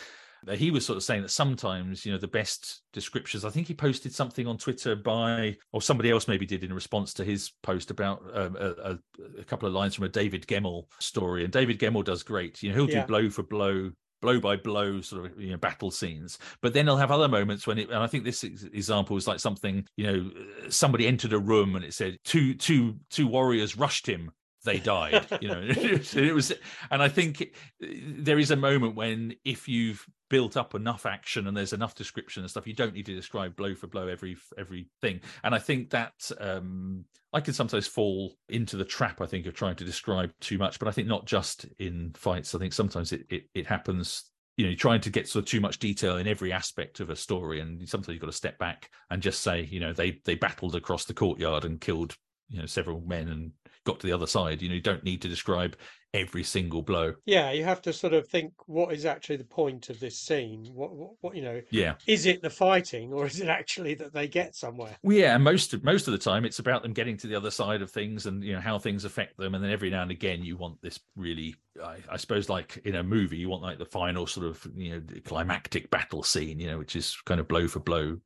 He 0.54 0.70
was 0.70 0.86
sort 0.86 0.96
of 0.96 1.02
saying 1.02 1.20
that 1.20 1.28
sometimes, 1.30 2.06
you 2.06 2.12
know, 2.12 2.16
the 2.18 2.26
best 2.26 2.80
descriptions. 2.94 3.44
I 3.44 3.50
think 3.50 3.66
he 3.66 3.74
posted 3.74 4.14
something 4.14 4.46
on 4.46 4.56
Twitter 4.56 4.96
by, 4.96 5.56
or 5.72 5.82
somebody 5.82 6.10
else 6.10 6.28
maybe 6.28 6.46
did 6.46 6.64
in 6.64 6.72
response 6.72 7.12
to 7.14 7.24
his 7.24 7.50
post 7.62 7.90
about 7.90 8.22
um, 8.32 8.56
a, 8.56 8.70
a, 8.92 8.98
a 9.40 9.44
couple 9.44 9.68
of 9.68 9.74
lines 9.74 9.94
from 9.94 10.04
a 10.04 10.08
David 10.08 10.46
Gemmell 10.46 10.84
story. 10.98 11.44
And 11.44 11.52
David 11.52 11.78
Gemmell 11.78 12.04
does 12.04 12.22
great. 12.22 12.62
You 12.62 12.70
know, 12.70 12.76
he'll 12.76 12.90
Yeah. 12.90 13.02
do 13.02 13.06
blow 13.08 13.28
for 13.28 13.42
blow 13.42 13.90
blow 14.20 14.40
by 14.40 14.56
blow 14.56 15.00
sort 15.00 15.26
of 15.26 15.40
you 15.40 15.50
know 15.50 15.56
battle 15.56 15.90
scenes. 15.90 16.38
But 16.60 16.72
then 16.72 16.86
he'll 16.86 16.96
have 16.96 17.10
other 17.10 17.28
moments 17.28 17.66
when 17.66 17.78
it 17.78 17.88
and 17.88 17.98
i 17.98 18.06
think 18.06 18.24
this 18.24 18.44
example 18.44 19.16
is 19.16 19.26
like 19.26 19.40
something 19.40 19.86
you 19.96 20.06
know 20.06 20.30
somebody 20.68 21.06
entered 21.06 21.32
a 21.32 21.38
room 21.38 21.76
and 21.76 21.84
it 21.84 21.94
said 21.94 22.18
two 22.24 22.54
two 22.54 22.96
two 23.10 23.26
warriors 23.26 23.76
rushed 23.76 24.06
him. 24.06 24.30
They 24.64 24.78
died 24.78 25.26
you 25.40 25.48
know. 25.48 25.62
It 25.70 26.34
was 26.34 26.52
and 26.90 27.02
i 27.02 27.08
think 27.08 27.40
eh, 27.40 27.46
there 27.82 28.38
is 28.38 28.50
a 28.50 28.56
moment 28.56 28.94
when 28.94 29.34
if 29.44 29.68
you've 29.68 30.06
built 30.30 30.56
up 30.56 30.74
enough 30.74 31.04
action 31.04 31.46
and 31.46 31.56
there's 31.56 31.74
enough 31.74 31.94
description 31.94 32.42
and 32.42 32.50
stuff 32.50 32.66
you 32.66 32.72
don't 32.72 32.94
need 32.94 33.04
to 33.04 33.14
describe 33.14 33.54
blow 33.56 33.74
for 33.74 33.88
blow 33.88 34.08
every 34.08 34.36
everything 34.56 35.20
and 35.44 35.54
i 35.54 35.58
think 35.58 35.90
that 35.90 36.30
um 36.40 37.04
i 37.32 37.40
can 37.40 37.52
sometimes 37.52 37.86
fall 37.86 38.32
into 38.48 38.76
the 38.76 38.84
trap 38.84 39.20
i 39.20 39.26
think 39.26 39.44
of 39.44 39.54
trying 39.54 39.76
to 39.76 39.84
describe 39.84 40.32
too 40.40 40.56
much 40.56 40.78
but 40.78 40.88
i 40.88 40.90
think 40.90 41.06
not 41.06 41.26
just 41.26 41.66
in 41.78 42.12
fights. 42.14 42.54
I 42.54 42.58
think 42.58 42.72
sometimes 42.72 43.12
it 43.12 43.26
it, 43.28 43.42
it 43.54 43.66
happens 43.66 44.30
you 44.56 44.66
know 44.66 44.74
trying 44.74 45.00
to 45.02 45.10
get 45.10 45.28
sort 45.28 45.44
of 45.44 45.50
too 45.50 45.60
much 45.60 45.78
detail 45.78 46.16
in 46.16 46.26
every 46.26 46.52
aspect 46.52 47.00
of 47.00 47.10
a 47.10 47.16
story 47.16 47.60
and 47.60 47.86
sometimes 47.88 48.14
you've 48.14 48.20
got 48.20 48.26
to 48.26 48.32
step 48.32 48.58
back 48.58 48.88
and 49.10 49.22
just 49.22 49.40
say 49.40 49.68
you 49.70 49.80
know 49.80 49.92
they 49.92 50.20
they 50.24 50.34
battled 50.34 50.76
across 50.76 51.04
the 51.04 51.14
courtyard 51.14 51.64
and 51.64 51.80
killed 51.80 52.16
you 52.48 52.58
know 52.58 52.66
several 52.66 53.00
men 53.00 53.28
and 53.28 53.52
got 53.84 54.00
to 54.00 54.06
the 54.06 54.12
other 54.12 54.26
side. 54.26 54.60
You 54.60 54.68
know 54.68 54.74
you 54.74 54.80
don't 54.80 55.04
need 55.04 55.22
to 55.22 55.28
describe 55.28 55.76
every 56.12 56.42
single 56.44 56.82
blow. 56.82 57.14
Yeah, 57.24 57.52
you 57.52 57.64
have 57.64 57.82
to 57.82 57.92
sort 57.92 58.14
of 58.14 58.26
think 58.28 58.52
what 58.66 58.92
is 58.92 59.06
actually 59.06 59.36
the 59.36 59.44
point 59.44 59.90
of 59.90 60.00
this 60.00 60.18
scene? 60.18 60.68
What, 60.72 60.92
what, 60.94 61.10
what, 61.20 61.36
you 61.36 61.42
know? 61.42 61.60
Yeah, 61.70 61.94
is 62.06 62.26
it 62.26 62.42
the 62.42 62.50
fighting 62.50 63.12
or 63.12 63.26
is 63.26 63.40
it 63.40 63.48
actually 63.48 63.94
that 63.94 64.12
they 64.12 64.28
get 64.28 64.54
somewhere? 64.54 64.96
Well, 65.02 65.16
yeah, 65.16 65.34
and 65.34 65.44
most 65.44 65.72
of, 65.74 65.84
most 65.84 66.08
of 66.08 66.12
the 66.12 66.18
time 66.18 66.44
it's 66.44 66.58
about 66.58 66.82
them 66.82 66.92
getting 66.92 67.16
to 67.18 67.26
the 67.26 67.36
other 67.36 67.50
side 67.50 67.82
of 67.82 67.90
things 67.90 68.26
and 68.26 68.42
you 68.42 68.52
know 68.52 68.60
how 68.60 68.78
things 68.78 69.04
affect 69.04 69.36
them, 69.36 69.54
and 69.54 69.62
then 69.62 69.70
every 69.70 69.90
now 69.90 70.02
and 70.02 70.10
again 70.10 70.42
you 70.42 70.56
want 70.56 70.80
this 70.82 70.98
really, 71.16 71.54
I, 71.82 71.96
I 72.10 72.16
suppose, 72.16 72.48
like 72.48 72.80
in 72.84 72.96
a 72.96 73.02
movie, 73.02 73.38
you 73.38 73.48
want 73.48 73.62
like 73.62 73.78
the 73.78 73.86
final 73.86 74.26
sort 74.26 74.46
of 74.46 74.66
you 74.74 74.92
know 74.92 75.02
climactic 75.24 75.90
battle 75.90 76.22
scene, 76.22 76.58
you 76.58 76.66
know, 76.66 76.78
which 76.78 76.96
is 76.96 77.16
kind 77.24 77.40
of 77.40 77.48
blow 77.48 77.68
for 77.68 77.80
blow, 77.80 78.18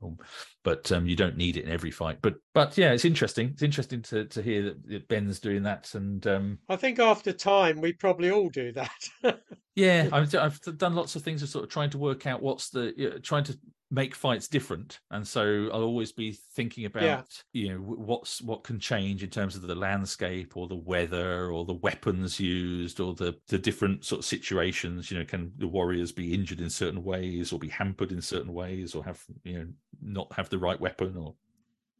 but 0.64 0.90
um, 0.90 1.06
you 1.06 1.14
don't 1.14 1.36
need 1.36 1.56
it 1.56 1.66
in 1.66 1.70
every 1.70 1.90
fight. 1.90 2.18
But 2.22 2.36
but 2.54 2.76
yeah, 2.76 2.92
it's 2.92 3.04
interesting. 3.04 3.50
It's 3.50 3.62
interesting 3.62 4.02
to 4.02 4.24
to 4.24 4.42
hear 4.42 4.74
that 4.86 5.06
Ben's 5.08 5.38
doing 5.38 5.62
that, 5.62 5.94
and 5.94 6.26
um, 6.26 6.58
I 6.68 6.76
think 6.76 6.98
after 6.98 7.32
time 7.32 7.80
we 7.80 7.92
probably 7.92 8.30
all 8.30 8.48
do 8.48 8.72
that. 8.72 9.40
yeah, 9.76 10.08
I've, 10.10 10.34
I've 10.34 10.60
done 10.78 10.94
lots 10.94 11.14
of 11.14 11.22
things 11.22 11.42
of 11.42 11.50
sort 11.50 11.64
of 11.64 11.70
trying 11.70 11.90
to 11.90 11.98
work 11.98 12.26
out 12.26 12.42
what's 12.42 12.70
the 12.70 12.94
you 12.96 13.10
know, 13.10 13.18
trying 13.18 13.44
to 13.44 13.58
make 13.90 14.14
fights 14.14 14.48
different 14.48 14.98
and 15.10 15.26
so 15.26 15.68
i'll 15.72 15.82
always 15.82 16.10
be 16.10 16.32
thinking 16.54 16.86
about 16.86 17.02
yeah. 17.02 17.22
you 17.52 17.68
know 17.68 17.78
what's 17.78 18.40
what 18.42 18.64
can 18.64 18.80
change 18.80 19.22
in 19.22 19.30
terms 19.30 19.54
of 19.54 19.62
the 19.62 19.74
landscape 19.74 20.56
or 20.56 20.66
the 20.66 20.74
weather 20.74 21.50
or 21.50 21.64
the 21.64 21.74
weapons 21.74 22.40
used 22.40 22.98
or 22.98 23.14
the 23.14 23.34
the 23.48 23.58
different 23.58 24.04
sort 24.04 24.20
of 24.20 24.24
situations 24.24 25.10
you 25.10 25.18
know 25.18 25.24
can 25.24 25.52
the 25.58 25.68
warriors 25.68 26.12
be 26.12 26.34
injured 26.34 26.60
in 26.60 26.70
certain 26.70 27.04
ways 27.04 27.52
or 27.52 27.58
be 27.58 27.68
hampered 27.68 28.10
in 28.10 28.22
certain 28.22 28.52
ways 28.52 28.94
or 28.94 29.04
have 29.04 29.22
you 29.44 29.58
know 29.58 29.66
not 30.02 30.32
have 30.32 30.48
the 30.48 30.58
right 30.58 30.80
weapon 30.80 31.16
or 31.16 31.34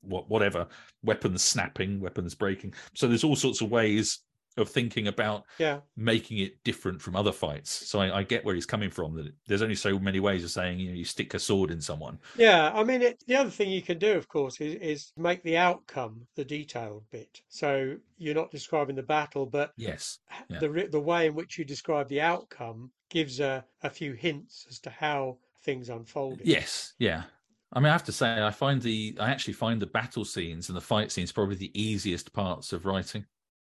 what 0.01 0.29
whatever 0.29 0.67
weapons 1.03 1.43
snapping 1.43 2.01
weapons 2.01 2.35
breaking 2.35 2.73
so 2.95 3.07
there's 3.07 3.25
all 3.25 3.37
sorts 3.37 3.61
of 3.61 3.71
ways 3.71 4.21
of 4.57 4.69
thinking 4.69 5.09
about 5.09 5.45
yeah. 5.59 5.81
making 5.97 6.39
it 6.39 6.63
different 6.65 7.01
from 7.01 7.17
other 7.17 7.33
fights. 7.33 7.71
So 7.71 8.01
I, 8.01 8.19
I, 8.19 8.23
get 8.23 8.45
where 8.45 8.55
he's 8.55 8.67
coming 8.67 8.91
from. 8.91 9.15
That 9.15 9.33
there's 9.47 9.63
only 9.63 9.75
so 9.75 9.99
many 9.99 10.21
ways 10.21 10.45
of 10.45 10.51
saying 10.51 10.79
you 10.79 10.91
know 10.91 10.95
you 10.95 11.05
stick 11.05 11.35
a 11.35 11.39
sword 11.39 11.71
in 11.71 11.81
someone. 11.81 12.19
Yeah, 12.37 12.71
I 12.73 12.85
mean 12.85 13.03
it, 13.03 13.23
the 13.27 13.37
other 13.37 13.51
thing 13.51 13.71
you 13.71 13.83
can 13.83 13.99
do, 13.99 14.13
of 14.13 14.29
course, 14.29 14.61
is, 14.61 14.77
is 14.77 15.13
make 15.17 15.43
the 15.43 15.57
outcome 15.57 16.27
the 16.37 16.45
detailed 16.45 17.05
bit. 17.11 17.41
So 17.49 17.97
you're 18.19 18.35
not 18.35 18.51
describing 18.51 18.97
the 18.97 19.03
battle, 19.03 19.47
but 19.47 19.73
yes, 19.77 20.19
yeah. 20.49 20.61
the 20.61 20.89
the 20.91 21.01
way 21.01 21.27
in 21.27 21.35
which 21.35 21.59
you 21.59 21.65
describe 21.65 22.09
the 22.09 22.21
outcome 22.21 22.91
gives 23.11 23.41
a, 23.41 23.65
a 23.83 23.91
few 23.91 24.13
hints 24.13 24.67
as 24.69 24.79
to 24.81 24.91
how 24.91 25.39
things 25.65 25.89
unfolded. 25.89 26.47
Yes, 26.47 26.95
yeah. 26.99 27.25
I 27.73 27.81
mean, 27.81 27.89
I 27.89 27.93
have 27.93 28.05
to 28.05 28.13
say, 28.13 28.41
I 28.41 28.53
find 28.53 28.81
the 28.81 29.17
I 29.19 29.31
actually 29.31 29.55
find 29.55 29.83
the 29.83 29.87
battle 29.87 30.25
scenes 30.25 30.69
and 30.69 30.77
the 30.77 30.81
fight 30.81 31.11
scenes 31.11 31.33
probably 31.33 31.57
the 31.57 31.73
easiest 31.81 32.33
parts 32.33 32.73
of 32.73 32.87
writing 32.87 33.27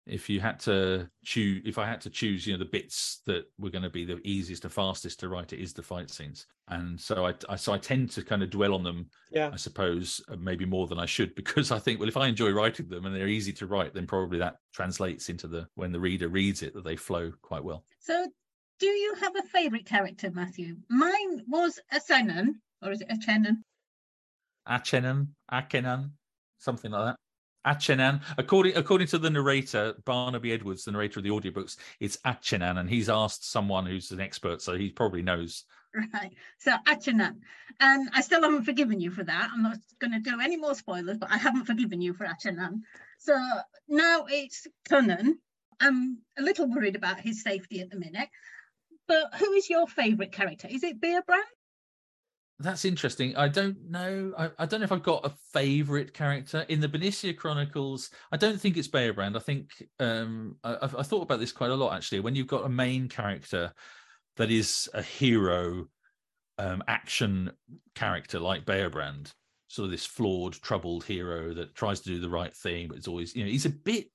if 0.08 0.30
you 0.30 0.40
had 0.40 0.60
to 0.60 1.10
choose 1.24 1.62
if 1.66 1.78
i 1.78 1.86
had 1.86 2.00
to 2.00 2.10
choose 2.10 2.46
you 2.46 2.54
know 2.54 2.60
the 2.60 2.70
bits 2.70 3.22
that 3.26 3.46
were 3.58 3.70
going 3.70 3.84
to 3.84 3.90
be 3.90 4.06
the 4.06 4.20
easiest 4.24 4.64
and 4.64 4.74
fastest 4.74 5.20
to 5.20 5.30
write 5.30 5.54
it 5.54 5.60
is 5.60 5.74
the 5.74 5.82
fight 5.82 6.10
scenes. 6.10 6.46
And 6.68 7.00
so 7.00 7.28
I, 7.28 7.34
I, 7.48 7.56
so 7.56 7.74
i 7.74 7.78
tend 7.78 8.12
to 8.12 8.24
kind 8.24 8.42
of 8.44 8.50
dwell 8.50 8.74
on 8.74 8.84
them 8.84 9.10
yeah. 9.32 9.52
I 9.54 9.56
suppose 9.56 10.22
uh, 10.30 10.36
maybe 10.38 10.66
more 10.66 10.88
than 10.88 11.00
i 11.00 11.06
should 11.06 11.36
because 11.42 11.72
i 11.72 11.80
think 11.80 12.00
well 12.00 12.10
if 12.10 12.18
i 12.18 12.28
enjoy 12.28 12.52
writing 12.52 12.88
them 12.88 13.06
and 13.06 13.16
they're 13.16 13.28
easy 13.28 13.54
to 13.54 13.68
write 13.68 13.94
then 13.94 14.08
probably 14.08 14.40
that 14.40 14.58
translates 14.74 15.30
into 15.30 15.48
the 15.48 15.68
when 15.76 15.92
the 15.92 16.00
reader 16.00 16.28
reads 16.28 16.62
it 16.62 16.74
that 16.74 16.84
they 16.84 16.96
flow 16.96 17.32
quite 17.42 17.64
well. 17.64 17.84
So 18.00 18.28
do 18.80 18.88
you 18.88 19.16
have 19.22 19.36
a 19.36 19.44
favorite 19.44 19.86
character 19.86 20.30
matthew? 20.32 20.76
Mine 20.90 21.44
was 21.48 21.80
a 21.92 21.96
Acennan, 21.96 22.56
or 22.82 22.92
is 22.92 23.02
it 23.02 23.08
a 23.10 23.16
Acennan? 23.16 23.64
Acennan, 24.68 25.30
Acennan, 25.52 26.12
something 26.58 26.92
like 26.92 27.06
that. 27.06 27.16
Acennan. 27.66 28.22
According 28.38 28.76
according 28.76 29.08
to 29.08 29.18
the 29.18 29.30
narrator, 29.30 29.96
Barnaby 30.06 30.52
Edwards, 30.52 30.86
the 30.86 30.92
narrator 30.92 31.20
of 31.20 31.24
the 31.24 31.30
audiobooks, 31.30 31.78
it's 32.00 32.18
Acennan, 32.26 32.80
and 32.80 32.90
he's 32.90 33.10
asked 33.10 33.50
someone 33.50 33.86
who's 33.86 34.12
an 34.12 34.20
expert, 34.20 34.62
so 34.62 34.76
he 34.76 34.90
probably 34.90 35.22
knows. 35.22 35.66
Right. 36.14 36.34
So 36.58 36.76
Acennan. 36.88 37.42
And 37.80 38.08
um, 38.08 38.10
I 38.14 38.22
still 38.22 38.42
haven't 38.42 38.66
forgiven 38.66 39.00
you 39.00 39.12
for 39.12 39.24
that. 39.24 39.50
I'm 39.54 39.64
not 39.64 39.78
going 40.00 40.12
to 40.12 40.20
do 40.20 40.40
any 40.42 40.58
more 40.58 40.76
spoilers, 40.76 41.18
but 41.18 41.32
I 41.32 41.38
haven't 41.38 41.66
forgiven 41.66 42.02
you 42.02 42.14
for 42.14 42.26
Acennan. 42.26 42.82
So 43.18 43.38
now 43.88 44.26
it's 44.30 44.68
Cynan. 44.90 45.36
I'm 45.80 46.20
a 46.38 46.42
little 46.42 46.68
worried 46.68 46.96
about 46.96 47.20
his 47.20 47.44
safety 47.44 47.82
at 47.82 47.90
the 47.90 48.00
minute. 48.00 48.30
But 49.08 49.36
who 49.36 49.54
is 49.54 49.70
your 49.70 49.88
favourite 49.88 50.32
character? 50.32 50.68
Is 50.70 50.84
it 50.84 51.00
Beobrand? 51.00 51.44
That's 52.60 52.86
interesting. 52.86 53.36
I 53.36 53.50
don't 53.50 53.78
know. 53.90 54.34
I, 54.38 54.50
I, 54.60 54.66
don't 54.66 54.80
know 54.80 54.86
if 54.86 54.92
I've 54.92 55.04
got 55.04 55.26
a 55.26 55.34
favorite 55.54 56.14
character 56.14 56.66
in 56.70 56.80
the 56.80 56.88
Bernicia 56.88 57.36
Chronicles. 57.36 58.12
I 58.32 58.38
don't 58.38 58.60
think 58.60 58.78
it's 58.78 58.88
Beobrand. 58.88 59.36
I 59.36 59.40
think 59.40 59.72
um, 60.00 60.56
I, 60.64 60.78
I, 60.82 61.04
thought 61.04 61.24
about 61.24 61.42
this 61.42 61.52
quite 61.52 61.72
a 61.72 61.76
lot 61.76 61.94
actually. 61.94 62.22
When 62.22 62.34
you've 62.34 62.48
got 62.48 62.66
a 62.66 62.70
main 62.70 63.10
character 63.10 63.74
that 64.38 64.52
is 64.52 64.88
a 64.94 65.02
hero, 65.02 65.88
um, 66.58 66.82
action 66.88 67.52
character 67.94 68.40
like 68.40 68.66
Beobrand, 68.66 69.34
sort 69.68 69.86
of 69.86 69.92
this 69.92 70.06
flawed, 70.06 70.54
troubled 70.54 71.04
hero 71.04 71.54
that 71.54 71.76
tries 71.76 72.00
to 72.02 72.10
do 72.10 72.22
the 72.22 72.30
right 72.30 72.56
thing, 72.56 72.88
but 72.88 72.98
it's 72.98 73.10
always 73.10 73.36
you 73.36 73.44
know 73.44 73.50
he's 73.50 73.66
a 73.66 73.70
bit 73.70 74.08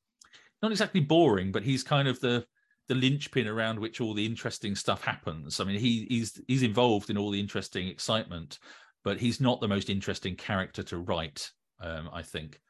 not 0.62 0.72
exactly 0.72 1.00
boring, 1.00 1.52
but 1.52 1.62
he's 1.62 1.82
kind 1.82 2.08
of 2.08 2.20
the 2.20 2.44
the 2.90 2.96
linchpin 2.96 3.46
around 3.46 3.78
which 3.78 4.00
all 4.00 4.14
the 4.14 4.26
interesting 4.26 4.74
stuff 4.74 5.04
happens. 5.04 5.60
I 5.60 5.64
mean, 5.64 5.78
he, 5.78 6.06
he's 6.08 6.40
he's 6.48 6.64
involved 6.64 7.08
in 7.08 7.16
all 7.16 7.30
the 7.30 7.38
interesting 7.38 7.86
excitement, 7.86 8.58
but 9.04 9.16
he's 9.16 9.40
not 9.40 9.60
the 9.60 9.68
most 9.68 9.88
interesting 9.88 10.34
character 10.34 10.82
to 10.82 10.98
write. 10.98 11.52
Um, 11.80 12.10
I 12.12 12.22
think, 12.22 12.60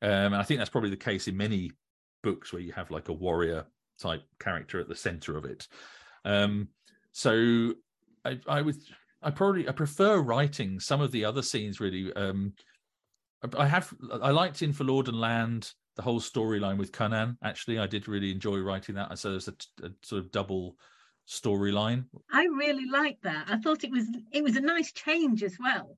um, 0.00 0.32
and 0.32 0.36
I 0.36 0.44
think 0.44 0.58
that's 0.58 0.70
probably 0.70 0.88
the 0.88 0.96
case 0.96 1.28
in 1.28 1.36
many 1.36 1.72
books 2.22 2.54
where 2.54 2.62
you 2.62 2.72
have 2.72 2.90
like 2.90 3.10
a 3.10 3.12
warrior 3.12 3.66
type 4.00 4.22
character 4.40 4.80
at 4.80 4.88
the 4.88 4.96
center 4.96 5.36
of 5.36 5.44
it. 5.44 5.68
Um, 6.24 6.68
so 7.12 7.74
I, 8.24 8.40
I 8.48 8.62
would 8.62 8.76
I 9.22 9.30
probably 9.30 9.68
I 9.68 9.72
prefer 9.72 10.20
writing 10.20 10.80
some 10.80 11.02
of 11.02 11.12
the 11.12 11.26
other 11.26 11.42
scenes 11.42 11.80
really. 11.80 12.10
Um, 12.14 12.54
I 13.58 13.66
have 13.66 13.92
I 14.10 14.30
liked 14.30 14.62
in 14.62 14.72
For 14.72 14.84
Lord 14.84 15.08
and 15.08 15.20
Land 15.20 15.70
the 15.96 16.02
whole 16.02 16.20
storyline 16.20 16.76
with 16.76 16.92
Cynan. 16.92 17.36
Actually, 17.42 17.78
I 17.78 17.86
did 17.86 18.08
really 18.08 18.32
enjoy 18.32 18.58
writing 18.58 18.94
that. 18.96 19.18
So 19.18 19.30
there's 19.30 19.48
a, 19.48 19.54
a 19.82 19.90
sort 20.02 20.20
of 20.20 20.30
double 20.30 20.76
storyline. 21.28 22.04
I 22.32 22.44
really 22.44 22.86
liked 22.86 23.22
that. 23.22 23.46
I 23.48 23.58
thought 23.58 23.84
it 23.84 23.90
was 23.90 24.06
it 24.32 24.42
was 24.42 24.56
a 24.56 24.60
nice 24.60 24.92
change 24.92 25.42
as 25.42 25.56
well 25.58 25.96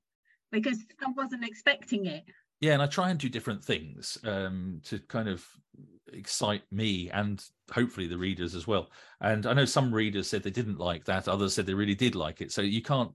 because 0.51 0.79
I 1.05 1.11
wasn't 1.15 1.45
expecting 1.45 2.05
it. 2.05 2.23
Yeah, 2.59 2.73
and 2.73 2.81
I 2.81 2.87
try 2.87 3.09
and 3.09 3.19
do 3.19 3.29
different 3.29 3.63
things 3.63 4.17
um, 4.23 4.81
to 4.85 4.99
kind 4.99 5.29
of 5.29 5.45
excite 6.13 6.63
me 6.71 7.09
and 7.11 7.43
hopefully 7.71 8.07
the 8.07 8.17
readers 8.17 8.55
as 8.55 8.65
well. 8.65 8.89
And 9.21 9.45
I 9.45 9.53
know 9.53 9.65
some 9.65 9.93
readers 9.93 10.27
said 10.27 10.41
they 10.41 10.49
didn't 10.49 10.79
like 10.79 11.05
that, 11.05 11.27
others 11.27 11.53
said 11.53 11.65
they 11.65 11.73
really 11.73 11.95
did 11.95 12.15
like 12.15 12.41
it. 12.41 12.51
So 12.51 12.61
you 12.61 12.81
can't 12.81 13.11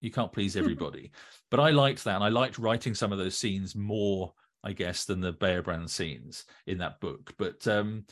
you 0.00 0.10
can't 0.10 0.32
please 0.32 0.56
everybody. 0.56 1.10
but 1.50 1.60
I 1.60 1.70
liked 1.70 2.04
that, 2.04 2.16
and 2.16 2.24
I 2.24 2.28
liked 2.28 2.58
writing 2.58 2.94
some 2.94 3.12
of 3.12 3.18
those 3.18 3.38
scenes 3.38 3.74
more 3.74 4.32
I 4.64 4.72
guess, 4.72 5.04
than 5.04 5.20
the 5.20 5.32
Beobrand 5.32 5.90
scenes 5.90 6.46
in 6.66 6.78
that 6.78 7.00
book. 7.00 7.34
But 7.38 7.68
um, 7.68 8.06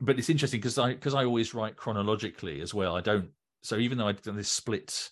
but 0.00 0.18
it's 0.18 0.28
interesting 0.28 0.60
because 0.60 0.78
I 0.78 0.94
because 0.94 1.14
I 1.14 1.24
always 1.24 1.54
write 1.54 1.76
chronologically 1.76 2.60
as 2.60 2.74
well. 2.74 2.96
I 2.96 3.00
don't 3.00 3.30
so 3.62 3.76
even 3.76 3.98
though 3.98 4.08
I've 4.08 4.22
done 4.22 4.36
this 4.36 4.50
split 4.50 5.10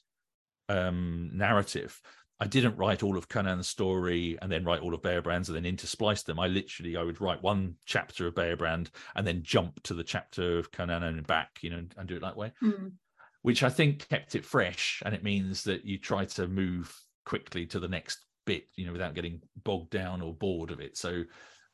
um, 0.68 1.30
narrative, 1.32 2.00
I 2.38 2.46
didn't 2.46 2.76
write 2.76 3.02
all 3.02 3.16
of 3.16 3.28
Cynan's 3.28 3.68
story 3.68 4.38
and 4.42 4.52
then 4.52 4.64
write 4.64 4.80
all 4.80 4.94
of 4.94 5.02
Beobrand's 5.02 5.48
and 5.48 5.56
then 5.56 5.76
intersplice 5.76 6.24
them. 6.24 6.38
I 6.38 6.48
literally 6.48 6.96
I 6.96 7.02
would 7.02 7.20
write 7.20 7.42
one 7.42 7.76
chapter 7.86 8.26
of 8.26 8.34
Beobrand 8.34 8.90
and 9.14 9.26
then 9.26 9.42
jump 9.42 9.82
to 9.84 9.94
the 9.94 10.04
chapter 10.04 10.58
of 10.58 10.70
Cynan 10.70 11.02
and 11.02 11.26
back, 11.26 11.58
you 11.62 11.70
know, 11.70 11.82
and 11.96 12.08
do 12.08 12.16
it 12.16 12.22
that 12.22 12.36
way. 12.36 12.52
Mm. 12.62 12.92
Which 13.42 13.62
I 13.62 13.70
think 13.70 14.08
kept 14.08 14.34
it 14.34 14.44
fresh, 14.44 15.02
and 15.06 15.14
it 15.14 15.22
means 15.22 15.62
that 15.64 15.84
you 15.84 15.98
try 15.98 16.24
to 16.24 16.48
move 16.48 16.94
quickly 17.24 17.64
to 17.66 17.78
the 17.78 17.88
next 17.88 18.18
bit, 18.46 18.68
you 18.76 18.86
know, 18.86 18.92
without 18.92 19.14
getting 19.14 19.42
bogged 19.64 19.90
down 19.90 20.22
or 20.22 20.34
bored 20.34 20.70
of 20.72 20.80
it. 20.80 20.96
So 20.96 21.24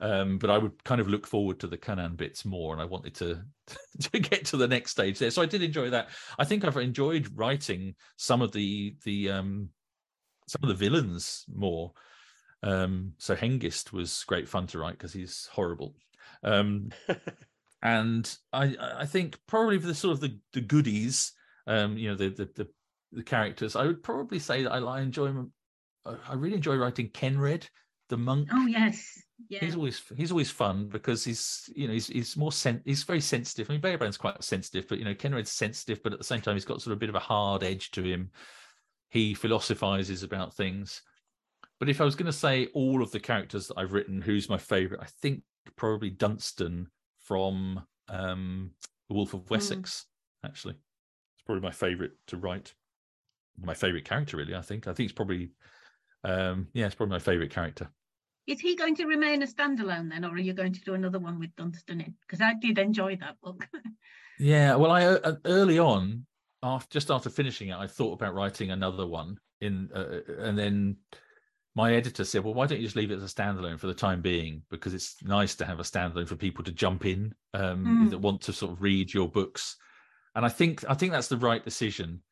Um, 0.01 0.39
but 0.39 0.51
I 0.51 0.59
would 0.59 0.83
kind 0.85 1.01
of 1.01 1.09
look 1.09 1.29
forward 1.29 1.61
to 1.61 1.69
the 1.69 1.79
Cynan 1.79 2.17
bits 2.17 2.45
more, 2.45 2.73
and 2.73 2.83
I 2.83 2.87
wanted 2.87 3.15
to 3.17 3.45
to 4.01 4.19
get 4.19 4.45
to 4.47 4.57
the 4.57 4.67
next 4.69 4.91
stage 4.93 5.19
there. 5.19 5.31
So 5.31 5.43
I 5.43 5.47
did 5.47 5.63
enjoy 5.63 5.91
that. 5.91 6.09
I 6.39 6.45
think 6.45 6.65
I've 6.65 6.77
enjoyed 6.77 7.29
writing 7.35 7.95
some 8.17 8.43
of 8.43 8.53
the 8.53 8.97
the 9.05 9.31
um, 9.31 9.71
some 10.49 10.61
of 10.63 10.69
the 10.69 10.75
villains 10.75 11.45
more. 11.53 11.93
Um, 12.63 13.15
so 13.19 13.35
Hengist 13.37 13.93
was 13.93 14.25
great 14.25 14.49
fun 14.49 14.67
to 14.69 14.79
write 14.79 14.95
because 14.95 15.13
he's 15.13 15.47
horrible. 15.53 15.97
Um, 16.45 16.91
and 17.83 18.37
I 18.53 18.77
I 18.99 19.07
think 19.07 19.39
probably 19.47 19.79
for 19.79 19.87
the 19.89 19.95
sort 19.95 20.15
of 20.15 20.21
the, 20.21 20.39
the 20.53 20.61
goodies, 20.61 21.33
um, 21.67 21.97
you 21.97 22.11
know, 22.11 22.17
the, 22.17 22.31
the 22.31 22.45
the 22.55 22.69
the 23.13 23.23
characters, 23.25 23.77
I 23.77 23.87
would 23.87 24.03
probably 24.03 24.39
say 24.39 24.63
that 24.63 24.73
I, 24.73 24.79
I 24.79 25.01
enjoy 25.03 25.33
I 26.05 26.35
really 26.35 26.57
enjoy 26.57 26.77
writing 26.77 27.09
Ken 27.11 27.37
Coenred, 27.37 27.69
the 28.09 28.17
monk. 28.17 28.49
Oh 28.53 28.67
yes. 28.67 29.21
Yeah. 29.49 29.61
He's 29.61 29.75
always 29.75 30.03
he's 30.17 30.31
always 30.31 30.51
fun 30.51 30.89
because 30.89 31.25
he's 31.25 31.69
you 31.75 31.87
know 31.87 31.93
he's 31.93 32.07
he's 32.07 32.37
more 32.37 32.53
sen- 32.53 32.83
he's 32.85 33.03
very 33.03 33.21
sensitive. 33.21 33.69
I 33.69 33.75
mean 33.75 33.83
Beobrand's 33.83 34.17
quite 34.17 34.43
sensitive, 34.43 34.87
but 34.89 34.99
you 34.99 35.05
know 35.05 35.15
Coenred's 35.15 35.53
sensitive, 35.53 36.03
but 36.03 36.13
at 36.13 36.19
the 36.19 36.25
same 36.25 36.41
time 36.41 36.55
he's 36.55 36.65
got 36.65 36.81
sort 36.81 36.93
of 36.93 36.99
a 36.99 37.01
bit 37.01 37.09
of 37.09 37.15
a 37.15 37.21
hard 37.21 37.63
edge 37.63 37.91
to 37.93 38.03
him. 38.03 38.31
He 39.09 39.35
philosophizes 39.35 40.23
about 40.23 40.55
things. 40.55 41.03
But 41.79 41.89
if 41.89 42.01
I 42.01 42.05
was 42.05 42.15
going 42.15 42.27
to 42.27 42.33
say 42.33 42.69
all 42.75 43.03
of 43.03 43.11
the 43.11 43.19
characters 43.19 43.67
that 43.67 43.77
I've 43.77 43.93
written, 43.93 44.23
who's 44.23 44.49
my 44.49 44.57
favorite? 44.57 45.01
I 45.03 45.09
think 45.21 45.43
probably 45.77 46.11
Dunstan 46.11 46.87
from 47.19 47.83
um, 48.09 48.71
The 49.09 49.15
Wolf 49.15 49.35
of. 49.35 49.51
Wessex. 49.51 50.07
Mm. 50.45 50.49
Actually, 50.49 50.75
it's 50.75 51.43
probably 51.45 51.63
my 51.63 51.73
favorite 51.73 52.13
to 52.29 52.37
write. 52.37 52.73
My 53.59 53.75
favorite 53.75 54.05
character, 54.05 54.37
really. 54.37 54.55
I 54.55 54.63
think. 54.63 54.87
I 54.87 54.93
think 54.93 55.11
it's 55.11 55.17
probably, 55.17 55.51
um, 56.25 56.69
yeah, 56.73 56.87
it's 56.87 56.95
probably 56.95 57.13
my 57.13 57.19
favorite 57.19 57.51
character. 57.51 57.91
Is 58.47 58.61
he 58.61 58.75
going 58.75 58.97
to 58.97 59.07
remain 59.07 59.43
a 59.43 59.47
standalone 59.47 60.11
then, 60.11 60.25
or 60.25 60.31
are 60.31 60.39
you 60.39 60.53
going 60.53 60.73
to 60.73 60.81
do 60.81 60.95
another 60.95 61.19
one 61.19 61.39
with 61.39 61.55
Dunstan 61.57 62.01
in? 62.01 62.15
Because 62.23 62.41
I 62.41 62.55
did 62.55 62.79
enjoy 62.79 63.17
that 63.17 63.41
book. 63.41 63.69
yeah, 64.39 64.75
well, 64.75 64.91
I 64.91 65.05
uh, 65.05 65.37
early 65.45 65.79
on, 65.79 66.27
after 66.63 66.93
just 66.93 67.11
after 67.11 67.31
finishing 67.31 67.69
it, 67.69 67.77
I 67.77 67.87
thought 67.87 68.15
about 68.15 68.35
writing 68.35 68.71
another 68.71 69.07
one 69.07 69.37
in, 69.61 69.91
uh, 69.95 69.99
uh, 69.99 70.21
and 70.41 70.59
then 70.59 70.97
my 71.77 71.95
editor 71.95 72.25
said, 72.25 72.43
"Well, 72.43 72.55
why 72.55 72.67
don't 72.67 72.79
you 72.79 72.87
just 72.87 72.97
leave 72.97 73.13
it 73.13 73.17
as 73.17 73.23
a 73.23 73.35
standalone 73.35 73.79
for 73.79 73.87
the 73.87 73.95
time 73.95 74.21
being? 74.21 74.63
Because 74.71 74.93
it's 74.93 75.23
nice 75.23 75.55
to 75.57 75.65
have 75.65 75.79
a 75.79 75.85
standalone 75.85 76.27
for 76.27 76.37
people 76.37 76.65
to 76.65 76.73
jump 76.73 77.07
in 77.07 77.33
um, 77.55 77.85
mm. 77.85 78.11
that 78.11 78.19
want 78.19 78.41
to 78.43 78.53
sort 78.53 78.73
of 78.73 78.83
read 78.83 79.15
your 79.15 79.29
books." 79.29 79.77
And 80.35 80.45
I 80.45 80.49
think 80.49 80.85
I 80.89 80.95
think 80.95 81.13
that's 81.13 81.29
the 81.29 81.37
right 81.37 81.65
decision 81.65 82.23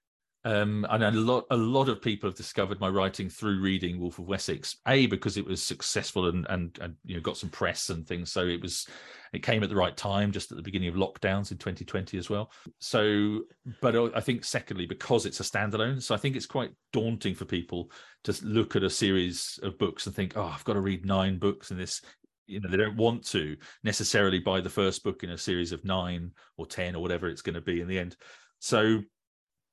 um, 0.44 0.86
and 0.88 1.04
a 1.04 1.10
lot 1.10 1.44
a 1.50 1.56
lot 1.56 1.90
of 1.90 2.00
people 2.00 2.28
have 2.28 2.36
discovered 2.36 2.80
my 2.80 2.88
writing 2.88 3.28
through 3.28 3.60
reading 3.60 4.00
Wolf 4.00 4.18
of 4.18 4.26
Wessex. 4.26 4.76
A 4.88 5.06
because 5.06 5.36
it 5.36 5.44
was 5.44 5.62
successful 5.62 6.28
and, 6.28 6.46
and 6.48 6.78
and 6.80 6.94
you 7.04 7.14
know 7.14 7.20
got 7.20 7.36
some 7.36 7.50
press 7.50 7.90
and 7.90 8.06
things, 8.06 8.32
so 8.32 8.46
it 8.46 8.62
was 8.62 8.86
it 9.34 9.42
came 9.42 9.62
at 9.62 9.68
the 9.68 9.76
right 9.76 9.96
time, 9.96 10.32
just 10.32 10.50
at 10.50 10.56
the 10.56 10.62
beginning 10.62 10.88
of 10.88 10.94
lockdowns 10.94 11.50
in 11.50 11.58
2020 11.58 12.16
as 12.16 12.30
well. 12.30 12.50
So, 12.78 13.40
but 13.82 14.16
I 14.16 14.20
think 14.20 14.44
secondly 14.44 14.86
because 14.86 15.26
it's 15.26 15.40
a 15.40 15.44
standalone, 15.44 16.02
so 16.02 16.14
I 16.14 16.18
think 16.18 16.36
it's 16.36 16.46
quite 16.46 16.70
daunting 16.92 17.34
for 17.34 17.44
people 17.44 17.90
to 18.24 18.34
look 18.42 18.76
at 18.76 18.82
a 18.82 18.90
series 18.90 19.58
of 19.62 19.78
books 19.78 20.06
and 20.06 20.14
think, 20.14 20.36
oh, 20.36 20.44
I've 20.44 20.64
got 20.64 20.72
to 20.74 20.80
read 20.80 21.04
nine 21.04 21.38
books 21.38 21.70
in 21.70 21.76
this 21.76 22.00
you 22.46 22.60
know 22.60 22.68
they 22.68 22.78
don't 22.78 22.96
want 22.96 23.24
to 23.24 23.56
necessarily 23.84 24.40
buy 24.40 24.60
the 24.60 24.68
first 24.70 25.04
book 25.04 25.22
in 25.22 25.30
a 25.30 25.38
series 25.38 25.70
of 25.70 25.84
nine 25.84 26.32
or 26.56 26.66
ten 26.66 26.96
or 26.96 27.02
whatever 27.02 27.28
it's 27.28 27.42
going 27.42 27.54
to 27.54 27.60
be 27.60 27.80
in 27.80 27.86
the 27.86 27.98
end 27.98 28.16
so 28.58 29.00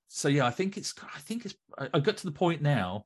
so 0.08 0.28
yeah, 0.28 0.46
I 0.46 0.52
think 0.52 0.78
it's 0.78 0.94
I 1.16 1.20
think 1.20 1.46
it's 1.46 1.56
I, 1.78 1.90
I 1.94 2.00
got 2.00 2.18
to 2.18 2.26
the 2.26 2.32
point 2.32 2.62
now 2.62 3.06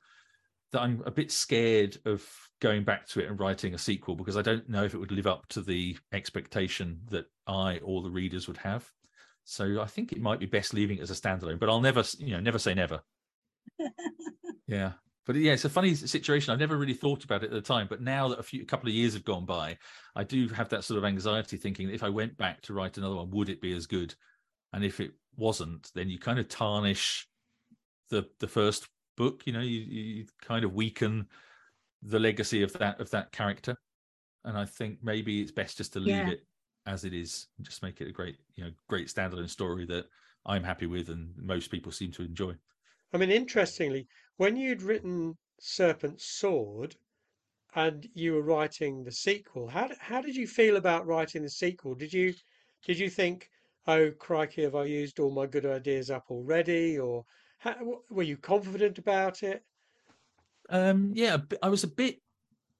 that 0.72 0.82
I'm 0.82 1.04
a 1.06 1.12
bit 1.12 1.32
scared 1.32 1.97
of 2.06 2.26
going 2.62 2.84
back 2.84 3.08
to 3.08 3.20
it 3.20 3.30
and 3.30 3.39
writing 3.39 3.74
a 3.74 3.78
sequel 3.78 4.16
because 4.16 4.38
I 4.38 4.41
don't 4.41 4.70
know 4.70 4.84
if 4.84 4.93
it 4.93 4.97
would 4.97 5.12
live 5.12 5.28
up 5.28 5.47
to 5.49 5.62
the 5.62 5.97
expectation 6.14 7.02
that 7.10 7.26
I 7.45 7.80
or 7.80 8.02
the 8.02 8.10
readers 8.10 8.47
would 8.47 8.58
have. 8.58 8.89
So 9.43 9.82
I 9.82 9.86
think 9.86 10.12
it 10.12 10.22
might 10.22 10.39
be 10.39 10.45
best 10.45 10.74
leaving 10.74 10.99
it 10.99 11.02
as 11.02 11.12
a 11.12 11.16
standalone, 11.16 11.60
but 11.60 11.68
I'll 11.68 11.82
never, 11.82 12.04
you 12.20 12.32
know, 12.32 12.39
never 12.39 12.60
say 12.60 12.74
never. 12.74 13.02
yeah. 14.68 14.93
But 15.26 15.36
yeah, 15.36 15.54
it's 15.54 15.66
a 15.66 15.70
funny 15.70 15.93
situation. 15.93 16.52
I've 16.52 16.60
never 16.60 16.78
really 16.78 16.93
thought 16.93 17.24
about 17.24 17.43
it 17.43 17.47
at 17.47 17.52
the 17.52 17.62
time, 17.62 17.88
but 17.89 18.02
now 18.02 18.30
that 18.30 18.39
a 18.39 18.43
few 18.43 18.62
a 18.62 18.66
couple 18.66 18.89
of 18.89 18.95
years 18.95 19.14
have 19.14 19.26
gone 19.26 19.45
by, 19.45 19.78
I 20.16 20.24
do 20.24 20.47
have 20.49 20.70
that 20.70 20.84
sort 20.84 20.97
of 20.97 21.06
anxiety 21.06 21.58
thinking 21.58 21.88
that 21.88 21.93
if 21.93 22.04
I 22.04 22.10
went 22.10 22.38
back 22.38 22.62
to 22.64 22.74
write 22.74 22.97
another 22.97 23.16
one, 23.16 23.30
would 23.32 23.49
it 23.49 23.62
be 23.62 23.74
as 23.74 23.88
good? 23.88 24.16
And 24.74 24.84
if 24.84 24.99
it 24.99 25.11
wasn't, 25.36 25.91
then 25.95 26.09
you 26.09 26.19
kind 26.19 26.39
of 26.39 26.47
tarnish 26.47 27.28
the 28.09 28.28
the 28.39 28.47
first 28.47 28.88
book. 29.17 29.43
You 29.45 29.53
know, 29.53 29.61
you, 29.61 29.80
you 29.80 30.26
kind 30.41 30.63
of 30.63 30.74
weaken 30.74 31.28
the 32.01 32.19
legacy 32.19 32.63
of 32.63 32.74
that 32.74 32.99
of 32.99 33.09
that 33.11 33.32
character. 33.32 33.76
And 34.43 34.57
I 34.57 34.65
think 34.65 34.99
maybe 35.03 35.41
it's 35.41 35.51
best 35.51 35.78
just 35.78 35.93
to 35.93 35.99
leave 35.99 36.15
yeah. 36.15 36.30
it 36.32 36.45
as 36.88 37.05
it 37.05 37.13
is, 37.13 37.47
and 37.57 37.65
just 37.65 37.84
make 37.84 38.01
it 38.01 38.07
a 38.07 38.11
great, 38.11 38.38
you 38.55 38.63
know, 38.63 38.72
great 38.88 39.07
standalone 39.07 39.49
story 39.49 39.86
that 39.86 40.05
I'm 40.45 40.63
happy 40.63 40.88
with 40.88 41.09
and 41.09 41.34
most 41.38 41.69
people 41.69 41.91
seem 41.91 42.11
to 42.13 42.24
enjoy. 42.24 42.55
I 43.13 43.17
mean, 43.17 43.30
interestingly, 43.30 44.07
when 44.38 44.55
you'd 44.55 44.82
written 44.82 45.38
Serpent 45.59 46.22
Sword 46.22 46.95
and 47.76 48.07
you 48.13 48.34
were 48.34 48.41
writing 48.41 49.03
the 49.03 49.11
sequel, 49.11 49.67
how 49.67 49.89
how 49.99 50.22
did 50.22 50.36
you 50.36 50.47
feel 50.47 50.78
about 50.78 51.05
writing 51.05 51.43
the 51.43 51.49
sequel? 51.49 51.93
Did 51.93 52.13
you 52.13 52.34
did 52.86 52.97
you 52.97 53.09
think 53.09 53.49
oh 53.88 54.11
crikey, 54.11 54.63
have 54.63 54.75
I 54.75 54.86
used 54.86 55.19
all 55.19 55.32
my 55.32 55.45
good 55.45 55.65
ideas 55.65 56.09
up 56.09 56.25
already? 56.29 56.97
Or 56.97 57.25
how, 57.59 57.75
were 58.09 58.23
you 58.23 58.38
confident 58.38 58.97
about 58.97 59.43
it? 59.43 59.63
Um, 60.69 61.11
yeah, 61.13 61.38
I 61.61 61.69
was 61.69 61.84
a 61.84 61.88
bit 61.88 62.19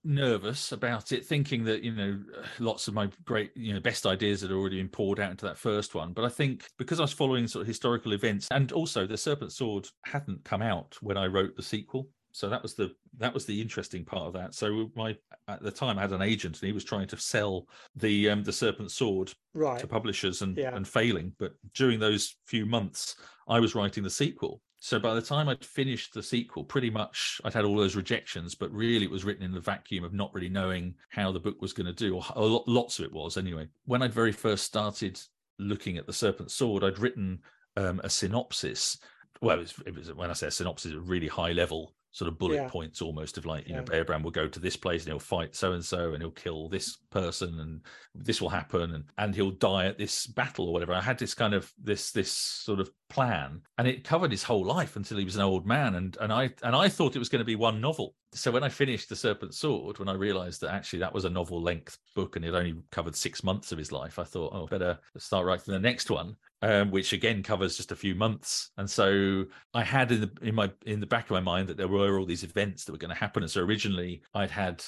nervous 0.04 0.72
about 0.72 1.12
it, 1.12 1.26
thinking 1.26 1.64
that 1.66 1.84
you 1.84 1.92
know 1.94 2.20
lots 2.60 2.88
of 2.88 2.94
my 2.94 3.10
great, 3.26 3.52
you 3.56 3.74
know, 3.74 3.80
best 3.80 4.06
ideas 4.06 4.42
had 4.42 4.52
already 4.52 4.78
been 4.78 4.90
poured 4.90 5.20
out 5.20 5.32
into 5.32 5.46
that 5.46 5.58
first 5.58 5.96
one. 5.96 6.14
But 6.14 6.26
I 6.26 6.30
think 6.30 6.68
because 6.78 7.00
I 7.00 7.04
was 7.04 7.14
following 7.14 7.48
sort 7.48 7.62
of 7.62 7.68
historical 7.68 8.14
events, 8.14 8.48
and 8.52 8.72
also 8.72 9.06
the 9.06 9.18
Serpent 9.18 9.52
Sword 9.52 9.88
hadn't 10.06 10.44
come 10.44 10.62
out 10.62 10.98
when 11.02 11.18
I 11.18 11.28
wrote 11.28 11.56
the 11.56 11.64
sequel, 11.64 12.08
so 12.32 12.50
that 12.50 12.62
was 12.62 12.74
the 12.74 12.94
that 13.18 13.34
was 13.34 13.46
the 13.46 13.62
interesting 13.62 14.06
part 14.06 14.28
of 14.28 14.34
that. 14.34 14.54
So 14.54 14.90
my 14.96 15.16
at 15.48 15.62
the 15.62 15.72
time 15.72 15.98
I 15.98 16.02
had 16.02 16.12
an 16.12 16.22
agent 16.22 16.60
and 16.60 16.68
he 16.68 16.74
was 16.74 16.84
trying 16.84 17.08
to 17.08 17.18
sell 17.18 17.68
the 17.96 18.30
um 18.30 18.44
the 18.44 18.54
Serpent 18.54 18.92
Sword 18.92 19.34
right. 19.54 19.80
to 19.80 19.88
publishers 19.88 20.42
and 20.42 20.58
yeah. 20.58 20.76
and 20.76 20.88
failing. 20.88 21.34
But 21.38 21.54
during 21.74 22.00
those 22.00 22.36
few 22.46 22.66
months, 22.66 23.16
I 23.48 23.60
was 23.60 23.76
writing 23.76 24.04
the 24.04 24.10
sequel. 24.10 24.62
So 24.84 24.98
by 24.98 25.14
the 25.14 25.22
time 25.22 25.48
I'd 25.48 25.64
finished 25.64 26.14
the 26.14 26.24
sequel, 26.24 26.64
pretty 26.64 26.90
much 26.90 27.40
I'd 27.44 27.54
had 27.54 27.66
all 27.66 27.76
those 27.76 27.96
rejections, 27.96 28.56
but 28.56 28.72
really 28.72 29.06
it 29.06 29.12
was 29.12 29.24
written 29.24 29.44
in 29.44 29.52
the 29.52 29.60
vacuum 29.60 30.04
of 30.04 30.14
not 30.14 30.34
really 30.34 30.50
knowing 30.50 30.96
how 31.10 31.32
the 31.32 31.40
book 31.40 31.62
was 31.62 31.72
going 31.72 31.86
to 31.86 31.94
do, 31.94 32.16
or, 32.16 32.24
or 32.36 32.64
lots 32.66 32.98
of 32.98 33.06
it 33.06 33.14
was 33.14 33.38
anyway. 33.38 33.68
When 33.86 34.02
I'd 34.02 34.14
very 34.14 34.32
first 34.32 34.64
started 34.64 35.22
looking 35.60 35.98
at 35.98 36.08
the 36.08 36.14
Serpent 36.14 36.50
Sword, 36.50 36.84
I'd 36.84 36.98
written 36.98 37.42
um, 37.78 38.02
a 38.04 38.10
synopsis 38.10 38.98
well, 39.42 39.58
it 39.58 39.62
was, 39.62 39.74
it 39.86 39.96
was, 39.96 40.14
when 40.14 40.30
I 40.30 40.34
say 40.34 40.48
a 40.48 40.52
synopsis, 40.52 40.94
a 40.94 41.00
really 41.00 41.28
high 41.28 41.52
level 41.52 41.94
sort 42.12 42.28
of 42.28 42.38
bullet 42.38 42.56
yeah. 42.56 42.68
points 42.68 43.02
almost 43.02 43.38
of 43.38 43.46
like 43.46 43.68
you 43.68 43.74
yeah. 43.74 43.80
know 43.80 43.86
Beobrand 43.86 44.24
will 44.24 44.32
go 44.32 44.48
to 44.48 44.60
this 44.60 44.76
place 44.76 45.04
and 45.04 45.12
he'll 45.12 45.20
fight 45.20 45.56
so 45.56 45.72
and 45.72 45.84
so 45.84 46.14
and 46.14 46.22
he'll 46.22 46.32
kill 46.32 46.68
this 46.68 46.98
person 47.10 47.60
and 47.60 47.82
this 48.14 48.42
will 48.42 48.50
happen 48.50 48.96
and 48.96 49.06
and 49.18 49.34
he'll 49.34 49.52
die 49.52 49.86
at 49.86 49.98
this 49.98 50.28
battle 50.28 50.68
or 50.68 50.74
whatever. 50.74 50.94
I 50.94 51.02
had 51.02 51.18
this 51.18 51.34
kind 51.34 51.54
of 51.54 51.72
this 51.82 52.12
this 52.12 52.32
sort 52.32 52.80
of 52.80 52.90
plan 53.10 53.62
and 53.78 53.88
it 53.88 54.04
covered 54.04 54.32
his 54.32 54.44
whole 54.44 54.66
life 54.66 54.96
until 54.96 55.18
he 55.18 55.26
was 55.26 55.36
an 55.38 55.42
old 55.42 55.66
man 55.66 55.96
and 55.96 56.18
and 56.20 56.34
I 56.34 56.50
and 56.64 56.76
I 56.76 56.90
thought 56.90 57.16
it 57.16 57.20
was 57.20 57.30
going 57.30 57.40
to 57.40 57.46
be 57.46 57.56
one 57.56 57.80
novel. 57.80 58.16
So 58.34 58.52
when 58.52 58.64
I 58.64 58.70
finished 58.70 59.10
The 59.10 59.16
Serpent 59.16 59.54
Sword, 59.54 60.00
when 60.00 60.08
I 60.08 60.14
realized 60.14 60.62
that 60.62 60.74
actually 60.74 61.00
that 61.00 61.14
was 61.14 61.26
a 61.26 61.30
novel 61.30 61.62
length 61.62 61.98
book 62.16 62.38
and 62.38 62.46
it 62.46 62.54
only 62.54 62.76
covered 62.90 63.16
six 63.16 63.44
months 63.44 63.74
of 63.74 63.78
his 63.78 63.92
life, 63.92 64.20
I 64.20 64.24
thought, 64.24 64.54
oh, 64.54 64.68
better 64.68 64.98
start 65.18 65.46
writing 65.46 65.74
the 65.74 65.80
next 65.80 66.10
one 66.10 66.38
um, 66.62 66.92
which 66.92 67.14
again 67.14 67.42
covers 67.44 67.78
just 67.78 67.92
a 67.92 67.96
few 67.96 68.16
months. 68.16 68.72
And 68.78 68.90
so 68.90 69.46
I 69.74 69.84
had 69.84 70.12
in 70.12 70.22
the 70.22 70.32
in 70.42 70.56
my 70.56 70.72
in 70.86 71.00
the 71.00 71.06
back 71.06 71.26
of 71.26 71.32
my 71.32 71.40
mind 71.40 71.68
that 71.68 71.78
there 71.78 71.88
were 71.88 72.20
all 72.20 72.26
these 72.26 72.44
events 72.44 72.86
that 72.86 72.92
were 72.92 72.98
going 72.98 73.14
to 73.14 73.20
happen. 73.20 73.44
And 73.44 73.52
so 73.52 73.62
originally 73.62 74.22
I'd 74.34 74.52
had 74.52 74.84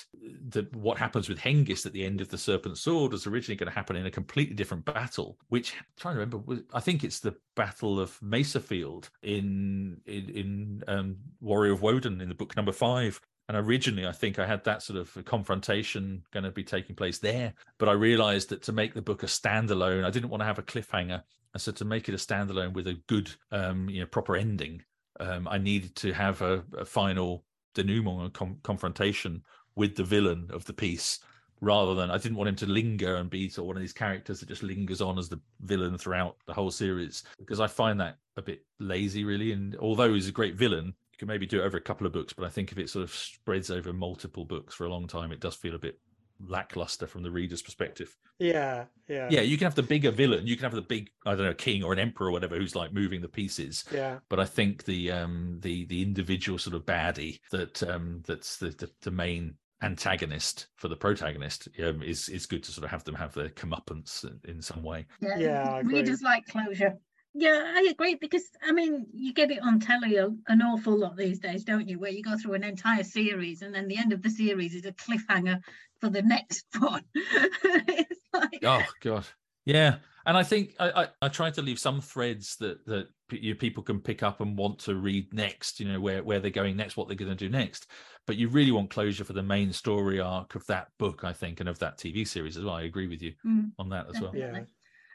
the 0.50 0.68
what 0.74 0.98
happens 0.98 1.30
with 1.30 1.40
Hengist 1.40 1.86
at 1.86 1.94
the 1.94 2.06
end 2.06 2.22
of 2.22 2.30
the 2.30 2.38
Serpent 2.38 2.78
Sword 2.78 3.12
was 3.12 3.28
originally 3.28 3.58
going 3.58 3.70
to 3.70 3.76
happen 3.76 3.96
in 3.96 4.06
a 4.06 4.12
completely 4.12 4.56
different 4.56 4.86
battle. 4.86 5.38
Which 5.50 5.74
I'm 5.78 5.86
trying 5.98 6.16
to 6.16 6.20
remember, 6.20 6.38
was, 6.38 6.60
I 6.74 6.80
think 6.80 7.04
it's 7.04 7.20
the 7.20 7.36
Battle 7.56 8.00
of 8.00 8.20
Maserfield 8.22 9.10
in 9.22 9.98
in, 10.06 10.30
in 10.30 10.84
um, 10.88 11.18
Warrior 11.42 11.74
of 11.74 11.82
Woden 11.82 12.22
in 12.22 12.30
the 12.30 12.36
book 12.36 12.56
number 12.56 12.72
five, 12.72 13.20
and 13.50 13.58
originally, 13.58 14.08
I 14.08 14.12
think 14.14 14.40
I 14.40 14.46
had 14.46 14.64
that 14.64 14.82
sort 14.82 15.00
of 15.00 15.26
confrontation 15.26 16.24
going 16.32 16.46
to 16.46 16.52
be 16.52 16.64
taking 16.64 16.96
place 16.96 17.20
there. 17.20 17.54
But 17.78 17.90
I 17.90 17.94
realized 17.94 18.50
that 18.50 18.62
to 18.64 18.72
make 18.72 18.94
the 18.94 19.02
book 19.02 19.24
a 19.24 19.28
standalone, 19.28 20.06
I 20.06 20.12
didn't 20.12 20.30
want 20.30 20.42
to 20.42 20.46
have 20.46 20.60
a 20.60 20.64
cliffhanger. 20.64 21.24
And 21.54 21.62
so 21.62 21.72
to 21.72 21.86
make 21.86 22.10
it 22.10 22.16
a 22.16 22.18
standalone 22.18 22.74
with 22.74 22.88
a 22.88 22.96
good, 23.08 23.32
um, 23.52 23.90
you 23.90 24.02
know, 24.02 24.08
proper 24.08 24.36
ending, 24.36 24.82
um, 25.20 25.48
I 25.48 25.58
needed 25.58 25.96
to 25.98 26.14
have 26.14 26.42
a, 26.42 26.64
a 26.78 26.86
final 26.86 27.46
denouement 27.76 28.22
and 28.22 28.34
com- 28.34 28.60
confrontation 28.64 29.44
with 29.76 29.96
the 29.96 30.04
villain 30.04 30.50
of 30.52 30.66
the 30.66 30.74
piece 30.74 31.20
rather 31.62 31.96
than 31.96 32.12
I 32.12 32.18
didn't 32.18 32.38
want 32.38 32.50
him 32.50 32.56
to 32.58 32.66
linger 32.66 33.16
and 33.16 33.30
be 33.30 33.48
sort 33.48 33.64
of 33.64 33.68
one 33.68 33.78
of 33.78 33.82
these 33.82 33.94
characters 33.94 34.40
that 34.40 34.50
just 34.50 34.64
lingers 34.64 35.02
on 35.02 35.18
as 35.18 35.30
the 35.30 35.40
villain 35.62 35.98
throughout 35.98 36.36
the 36.46 36.54
whole 36.54 36.72
series. 36.72 37.24
Because 37.40 37.60
I 37.60 37.68
find 37.68 38.00
that 38.02 38.18
a 38.36 38.42
bit 38.42 38.66
lazy 38.80 39.24
really. 39.24 39.54
And 39.54 39.76
although 39.78 40.14
he's 40.14 40.28
a 40.28 40.34
great 40.34 40.56
villain 40.56 40.94
you 41.14 41.20
can 41.20 41.28
maybe 41.28 41.46
do 41.46 41.62
it 41.62 41.66
over 41.66 41.78
a 41.78 41.82
couple 41.82 42.08
of 42.08 42.14
books, 42.14 42.34
but 42.34 42.46
I 42.46 42.50
think 42.50 42.72
if 42.72 42.80
it 42.80 42.90
sort 42.90 43.04
of 43.04 43.14
spreads 43.14 43.70
over 43.70 43.94
multiple 43.94 44.46
books 44.46 44.74
for 44.74 44.86
a 44.86 44.90
long 44.90 45.08
time, 45.08 45.32
it 45.32 45.40
does 45.40 45.54
feel 45.54 45.76
a 45.76 45.80
bit 45.80 46.00
lackluster 46.48 47.08
from 47.08 47.24
the 47.24 47.32
reader's 47.32 47.62
perspective. 47.62 48.16
Yeah, 48.40 48.86
yeah, 49.08 49.30
Yeah, 49.30 49.42
you 49.42 49.58
can 49.58 49.66
have 49.66 49.76
the 49.76 49.84
bigger 49.84 50.12
villain, 50.12 50.48
you 50.48 50.56
can 50.56 50.64
have 50.64 50.74
the 50.74 50.82
big, 50.82 51.10
I 51.26 51.36
don't 51.36 51.46
know, 51.46 51.54
king 51.54 51.84
or 51.84 51.94
an 51.94 52.00
emperor 52.00 52.28
or 52.28 52.32
whatever 52.32 52.58
who's 52.58 52.76
like 52.76 52.94
moving 52.94 53.22
the 53.22 53.28
pieces. 53.30 53.86
yeah. 53.92 54.20
But 54.30 54.40
I 54.40 54.46
think 54.46 54.86
the 54.86 55.12
um 55.12 55.60
the 55.62 55.86
the 55.86 56.02
individual 56.02 56.58
sort 56.58 56.76
of 56.76 56.86
baddie 56.86 57.40
that 57.52 57.82
um 57.84 58.22
that's 58.26 58.58
the 58.58 58.70
the, 58.70 58.90
the 59.02 59.12
main 59.12 59.56
antagonist 59.82 60.68
for 60.78 60.88
the 60.88 60.96
protagonist 60.96 61.68
um, 61.84 62.02
is 62.02 62.30
is 62.30 62.46
good 62.46 62.64
to 62.64 62.72
sort 62.72 62.86
of 62.86 62.90
have 62.92 63.04
them 63.04 63.16
have 63.16 63.34
their 63.34 63.50
comeuppance 63.50 64.24
in, 64.24 64.40
in 64.50 64.62
some 64.62 64.82
way. 64.84 65.06
Yeah, 65.22 65.38
Yeah, 65.38 65.72
I 65.74 65.80
agree. 65.82 66.00
readers 66.00 66.22
like 66.22 66.46
closure. 66.48 66.98
Yeah, 67.36 67.74
I 67.76 67.88
agree 67.90 68.16
because 68.16 68.48
I 68.62 68.72
mean 68.72 69.08
you 69.14 69.34
get 69.34 69.50
it 69.50 69.62
on 69.64 69.80
telly 69.80 70.18
an 70.18 70.62
awful 70.62 70.96
lot 70.98 71.18
these 71.18 71.40
days, 71.40 71.64
don't 71.64 71.88
you? 71.88 71.98
Where 72.00 72.12
you 72.12 72.22
go 72.22 72.38
through 72.38 72.54
an 72.54 72.64
entire 72.64 73.04
series 73.04 73.62
and 73.64 73.74
then 73.74 73.88
the 73.88 73.98
end 73.98 74.14
of 74.14 74.22
the 74.22 74.30
series 74.30 74.76
is 74.76 74.86
a 74.86 74.92
cliffhanger 74.94 75.64
for 76.00 76.10
the 76.10 76.22
next 76.22 76.66
one. 76.80 77.06
it's 77.16 78.22
like 78.34 78.64
Oh 78.64 78.90
god, 79.02 79.28
yeah. 79.66 80.00
And 80.26 80.38
I 80.38 80.44
think 80.44 80.76
I, 80.80 81.04
I 81.04 81.08
I 81.24 81.28
try 81.30 81.52
to 81.52 81.62
leave 81.62 81.80
some 81.80 82.00
threads 82.02 82.56
that 82.58 82.86
that 82.86 83.10
p- 83.28 83.40
you 83.40 83.56
people 83.56 83.84
can 83.84 84.00
pick 84.00 84.24
up 84.24 84.40
and 84.40 84.58
want 84.58 84.80
to 84.80 84.96
read 84.96 85.34
next. 85.34 85.80
You 85.80 85.88
know 85.88 86.00
where 86.00 86.24
where 86.24 86.40
they're 86.40 86.50
going 86.52 86.78
next, 86.78 86.96
what 86.96 87.08
they're 87.08 87.18
going 87.18 87.36
to 87.36 87.36
do 87.36 87.50
next. 87.50 87.88
But 88.26 88.38
you 88.38 88.48
really 88.48 88.72
want 88.72 88.90
closure 88.90 89.26
for 89.26 89.34
the 89.34 89.44
main 89.44 89.74
story 89.74 90.20
arc 90.22 90.56
of 90.56 90.66
that 90.68 90.90
book, 90.98 91.24
I 91.26 91.34
think, 91.34 91.60
and 91.60 91.68
of 91.68 91.80
that 91.80 91.98
TV 91.98 92.24
series 92.26 92.58
as 92.58 92.64
well. 92.64 92.76
I 92.76 92.84
agree 92.84 93.08
with 93.08 93.22
you 93.22 93.34
Mm, 93.46 93.74
on 93.78 93.90
that 93.90 94.10
as 94.10 94.22
well. 94.22 94.40
Yeah. 94.40 94.66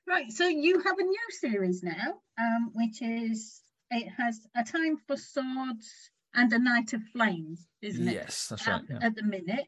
Right, 0.09 0.33
so 0.33 0.47
you 0.49 0.81
have 0.81 0.99
a 0.99 1.03
new 1.03 1.27
series 1.31 1.83
now, 1.83 2.15
um, 2.39 2.71
which 2.73 3.03
is 3.03 3.61
it 3.91 4.09
has 4.17 4.41
a 4.57 4.65
time 4.65 4.97
for 5.07 5.17
swords 5.17 6.11
and 6.35 6.53
a 6.53 6.59
night 6.59 6.93
of 6.93 7.03
flames, 7.13 7.67
isn't 7.83 8.09
it? 8.09 8.15
Yes, 8.15 8.49
that's 8.49 8.67
right. 8.67 8.77
out 8.77 8.83
Yeah. 8.89 8.99
at 9.03 9.15
the 9.17 9.23
minute, 9.23 9.67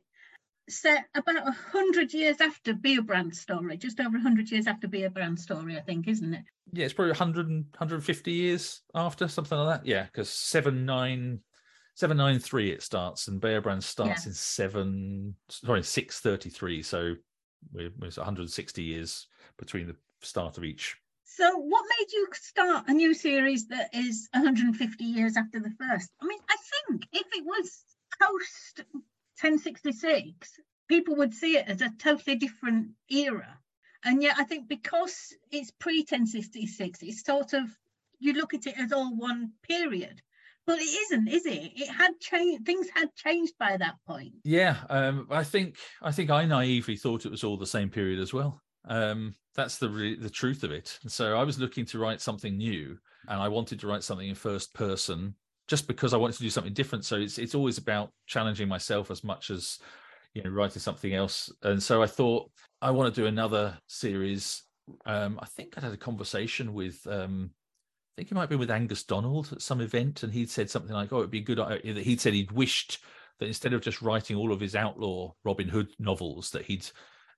set 0.68 1.04
about 1.14 1.46
a 1.46 1.52
hundred 1.52 2.14
years 2.14 2.40
after 2.40 2.72
Beobrand's 2.72 3.40
story, 3.40 3.76
just 3.76 4.00
over 4.00 4.16
a 4.16 4.20
hundred 4.20 4.50
years 4.50 4.66
after 4.66 4.88
Beobrand's 4.88 5.42
story, 5.42 5.76
I 5.76 5.80
think, 5.80 6.08
isn't 6.08 6.32
it? 6.34 6.44
yeah, 6.72 6.84
it's 6.84 6.94
probably 6.94 7.10
100, 7.10 7.48
and- 7.48 7.64
150 7.78 8.30
years 8.32 8.82
after 8.94 9.26
something 9.28 9.58
like 9.58 9.82
that. 9.82 9.86
Yeah, 9.86 10.04
because 10.04 10.30
seven 10.30 10.86
nine. 10.86 11.40
793 11.96 12.70
it 12.70 12.82
starts 12.82 13.28
and 13.28 13.42
Beobrand 13.42 13.82
starts 13.82 14.24
in 14.24 14.32
7 14.32 15.34
sorry 15.50 15.82
633 15.82 16.82
so 16.82 17.14
we're, 17.72 17.90
we're 17.98 18.06
160 18.08 18.82
years 18.82 19.26
between 19.58 19.86
the 19.86 19.96
start 20.22 20.58
of 20.58 20.64
each 20.64 20.96
So, 21.24 21.56
what 21.56 21.84
made 21.98 22.12
you 22.12 22.28
start 22.32 22.88
a 22.88 22.92
new 22.92 23.14
series 23.14 23.68
that 23.68 23.90
is 23.94 24.28
150 24.32 25.04
years 25.04 25.36
after 25.36 25.60
the 25.60 25.70
first? 25.70 26.10
I 26.20 26.26
mean, 26.26 26.40
I 26.48 26.56
think 26.88 27.06
if 27.12 27.26
it 27.32 27.44
was 27.44 27.84
post 28.20 28.82
1066, 29.40 30.60
people 30.88 31.16
would 31.16 31.32
see 31.32 31.56
it 31.56 31.66
as 31.68 31.80
a 31.80 31.90
totally 31.98 32.36
different 32.36 32.90
era. 33.08 33.58
And 34.04 34.22
yet, 34.22 34.36
I 34.38 34.44
think 34.44 34.68
because 34.68 35.34
it's 35.50 35.70
pre 35.70 36.00
1066, 36.00 37.02
it's 37.02 37.24
sort 37.24 37.52
of 37.52 37.68
you 38.18 38.34
look 38.34 38.54
at 38.54 38.66
it 38.66 38.78
as 38.78 38.92
all 38.92 39.14
one 39.16 39.52
period. 39.62 40.22
But 40.66 40.78
it 40.78 40.82
isn't, 40.82 41.28
is 41.28 41.46
it? 41.46 41.72
It 41.74 41.88
had 41.88 42.20
changed. 42.20 42.64
Things 42.64 42.86
had 42.94 43.14
changed 43.14 43.54
by 43.58 43.76
that 43.78 43.96
point. 44.06 44.34
Yeah, 44.44 44.76
um, 44.88 45.26
I 45.30 45.42
think 45.42 45.76
I 46.02 46.12
think 46.12 46.30
I 46.30 46.44
naively 46.44 46.96
thought 46.96 47.24
it 47.26 47.30
was 47.30 47.44
all 47.44 47.56
the 47.56 47.66
same 47.66 47.88
period 47.88 48.20
as 48.20 48.32
well. 48.32 48.60
Um, 48.86 49.34
that's 49.54 49.78
the 49.78 49.88
re- 49.88 50.18
the 50.18 50.30
truth 50.30 50.62
of 50.62 50.72
it. 50.72 50.98
So 51.06 51.36
I 51.36 51.44
was 51.44 51.58
looking 51.58 51.84
to 51.86 51.98
write 51.98 52.20
something 52.20 52.56
new, 52.56 52.98
and 53.28 53.40
I 53.40 53.48
wanted 53.48 53.80
to 53.80 53.86
write 53.86 54.02
something 54.02 54.28
in 54.28 54.34
first 54.34 54.72
person, 54.74 55.34
just 55.68 55.86
because 55.86 56.14
I 56.14 56.16
wanted 56.16 56.36
to 56.36 56.42
do 56.42 56.50
something 56.50 56.72
different. 56.72 57.04
So 57.04 57.16
it's 57.16 57.38
it's 57.38 57.54
always 57.54 57.78
about 57.78 58.10
challenging 58.26 58.68
myself 58.68 59.10
as 59.10 59.22
much 59.24 59.50
as 59.50 59.78
you 60.34 60.42
know 60.42 60.50
writing 60.50 60.80
something 60.80 61.14
else. 61.14 61.52
And 61.62 61.82
so 61.82 62.02
I 62.02 62.06
thought 62.06 62.50
I 62.80 62.90
want 62.90 63.14
to 63.14 63.20
do 63.20 63.26
another 63.26 63.78
series. 63.86 64.62
Um, 65.06 65.38
I 65.42 65.46
think 65.46 65.74
I 65.76 65.80
had 65.80 65.92
a 65.92 65.96
conversation 65.96 66.72
with. 66.72 67.06
Um, 67.06 67.50
I 68.16 68.22
think 68.22 68.32
it 68.32 68.34
might 68.34 68.50
be 68.50 68.56
with 68.56 68.70
Angus 68.70 69.04
Donald 69.04 69.50
at 69.52 69.62
some 69.62 69.80
event, 69.80 70.22
and 70.24 70.32
he'd 70.32 70.50
said 70.50 70.70
something 70.70 70.92
like, 70.92 71.12
"Oh, 71.12 71.18
it'd 71.18 71.30
be 71.30 71.40
good." 71.40 71.58
uh, 71.58 71.78
He'd 71.82 72.20
said 72.20 72.34
he'd 72.34 72.52
wished 72.52 72.98
that 73.38 73.46
instead 73.46 73.72
of 73.72 73.80
just 73.80 74.02
writing 74.02 74.36
all 74.36 74.52
of 74.52 74.60
his 74.60 74.76
outlaw 74.76 75.32
Robin 75.44 75.68
Hood 75.68 75.88
novels, 75.98 76.50
that 76.50 76.66
he'd 76.66 76.86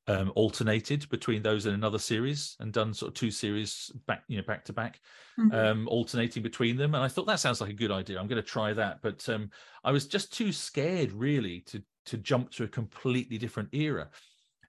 um, 0.09 0.33
alternated 0.35 1.09
between 1.11 1.43
those 1.43 1.67
and 1.67 1.75
another 1.75 1.99
series 1.99 2.57
and 2.61 2.73
done 2.73 2.93
sort 2.93 3.11
of 3.11 3.15
two 3.15 3.31
series 3.31 3.91
back, 4.07 4.25
you 4.29 4.37
know, 4.37 4.43
back 4.43 4.65
to 4.65 4.73
back, 4.73 5.01
Mhm. 5.39 5.55
um, 5.55 5.89
alternating 5.89 6.43
between 6.43 6.77
them. 6.77 6.95
And 6.95 7.05
I 7.05 7.09
thought 7.09 7.27
that 7.27 7.41
sounds 7.41 7.61
like 7.61 7.71
a 7.71 7.75
good 7.75 7.93
idea. 7.93 8.19
I'm 8.19 8.27
going 8.27 8.43
to 8.43 8.49
try 8.49 8.73
that, 8.73 9.01
but 9.03 9.27
um, 9.29 9.51
I 9.85 9.93
was 9.93 10.07
just 10.07 10.33
too 10.33 10.53
scared 10.53 11.13
really 11.13 11.61
to 11.63 11.83
to 12.05 12.19
jump 12.19 12.51
to 12.51 12.65
a 12.65 12.69
completely 12.69 13.39
different 13.39 13.73
era. 13.73 14.11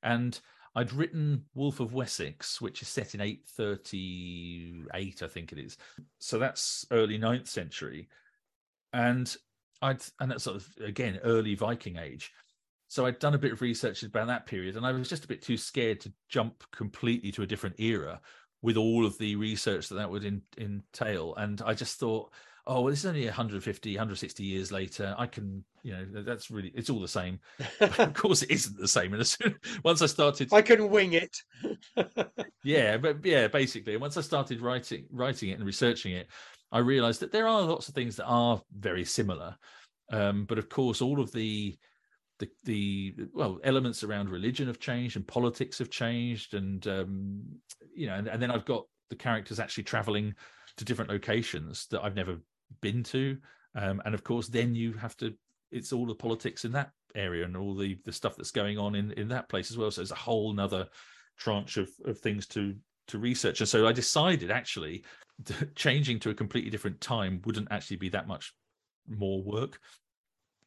And 0.04 0.40
I'd 0.76 0.94
written 0.94 1.46
Wolf 1.56 1.80
of 1.80 1.94
Wessex, 1.94 2.62
which 2.62 2.84
is 2.84 2.88
set 2.90 3.16
in 3.16 3.22
838, 3.22 5.24
I 5.24 5.28
think 5.28 5.52
it 5.52 5.58
is. 5.58 5.78
So 6.20 6.38
that's 6.40 6.86
early 6.92 7.18
9th 7.18 7.48
century. 7.48 8.08
And 8.92 9.36
I'd 9.82 10.04
and 10.20 10.32
that's 10.32 10.44
sort 10.44 10.58
of 10.58 10.78
again 10.80 11.20
early 11.24 11.56
Viking 11.56 11.98
age. 11.98 12.32
So 12.94 13.08
I'd 13.08 13.18
done 13.18 13.34
a 13.34 13.40
bit 13.40 13.54
of 13.54 13.62
research 13.64 14.04
about 14.04 14.28
that 14.28 14.46
period, 14.46 14.78
and 14.78 14.86
I 14.86 14.92
was 14.92 15.10
just 15.10 15.26
a 15.26 15.28
bit 15.28 15.42
too 15.42 15.58
scared 15.58 16.00
to 16.02 16.14
jump 16.30 16.64
completely 16.72 17.32
to 17.32 17.42
a 17.42 17.48
different 17.48 17.80
era 17.80 18.22
with 18.62 18.78
all 18.78 19.04
of 19.04 19.18
the 19.18 19.36
research 19.36 19.90
that 19.90 19.96
that 19.96 20.12
would 20.12 20.24
in, 20.24 20.44
entail. 20.60 21.34
And 21.38 21.60
I 21.66 21.74
just 21.74 22.00
thought, 22.00 22.32
oh, 22.68 22.82
well, 22.82 22.92
this 22.92 23.00
is 23.00 23.08
only 23.08 23.26
150, 23.26 23.96
160 23.96 24.44
years 24.44 24.72
later. 24.72 25.16
I 25.18 25.26
can, 25.26 25.64
you 25.82 25.94
know, 25.94 26.22
that's 26.22 26.52
really, 26.52 26.72
it's 26.76 26.92
all 26.92 27.00
the 27.00 27.08
same. 27.08 27.40
Of 27.82 28.14
course, 28.14 28.44
it 28.44 28.52
isn't 28.52 28.78
the 28.78 28.88
same. 28.88 29.14
And 29.14 29.22
as 29.22 29.32
soon, 29.32 29.56
once 29.84 30.04
I 30.04 30.06
started, 30.06 30.54
I 30.54 30.62
can 30.62 30.92
wing 30.92 31.14
it. 31.14 31.36
yeah, 32.64 32.98
but 32.98 33.26
yeah, 33.26 33.48
basically, 33.48 33.98
once 33.98 34.18
I 34.18 34.22
started 34.22 34.62
writing, 34.62 35.08
writing 35.10 35.50
it 35.50 35.58
and 35.58 35.66
researching 35.66 36.14
it, 36.14 36.28
I 36.72 36.78
realized 36.78 37.22
that 37.22 37.32
there 37.32 37.48
are 37.48 37.64
lots 37.64 37.90
of 37.90 37.96
things 37.96 38.18
that 38.18 38.26
are 38.26 38.62
very 38.72 39.04
similar. 39.04 39.56
Um, 40.12 40.46
but 40.46 40.60
of 40.60 40.70
course, 40.70 41.02
all 41.02 41.20
of 41.20 41.32
the 41.32 41.76
the 42.64 43.14
the 43.16 43.28
well 43.34 43.60
elements 43.64 44.04
around 44.04 44.30
religion 44.30 44.68
have 44.68 44.80
changed 44.80 45.16
and 45.16 45.28
politics 45.28 45.80
have 45.80 45.90
changed 45.90 46.54
and 46.54 46.88
um 46.88 47.42
you 47.96 48.08
know 48.08 48.16
and, 48.16 48.28
and 48.28 48.42
then 48.42 48.52
i've 48.52 48.66
got 48.66 48.86
the 49.10 49.16
characters 49.16 49.60
actually 49.60 49.84
traveling 49.84 50.34
to 50.78 50.86
different 50.86 51.12
locations 51.12 51.88
that 51.88 52.04
i've 52.04 52.16
never 52.16 52.38
been 52.82 53.04
to. 53.04 53.38
Um 53.76 54.02
and 54.06 54.14
of 54.14 54.24
course 54.24 54.48
then 54.48 54.76
you 54.76 54.94
have 54.94 55.16
to 55.18 55.34
it's 55.72 55.92
all 55.92 56.06
the 56.06 56.16
politics 56.16 56.66
in 56.66 56.72
that 56.74 56.92
area 57.16 57.46
and 57.46 57.58
all 57.58 57.76
the 57.76 57.98
the 58.06 58.12
stuff 58.12 58.36
that's 58.36 58.52
going 58.52 58.78
on 58.78 58.96
in 58.96 59.12
in 59.14 59.28
that 59.30 59.50
place 59.50 59.72
as 59.72 59.78
well. 59.78 59.92
So 59.92 60.02
it's 60.02 60.12
a 60.12 60.16
whole 60.16 60.54
nother 60.54 60.88
tranche 61.38 61.78
of 61.78 61.90
of 62.06 62.20
things 62.20 62.48
to 62.48 62.76
to 63.08 63.20
research. 63.20 63.60
And 63.60 63.70
so 63.70 63.88
i 63.88 63.92
decided 63.92 64.52
actually 64.52 65.04
changing 65.76 66.20
to 66.20 66.30
a 66.30 66.36
completely 66.36 66.70
different 66.70 67.02
time 67.02 67.42
wouldn't 67.46 67.72
actually 67.72 67.98
be 67.98 68.10
that 68.10 68.28
much 68.28 68.54
more 69.08 69.44
work 69.44 69.80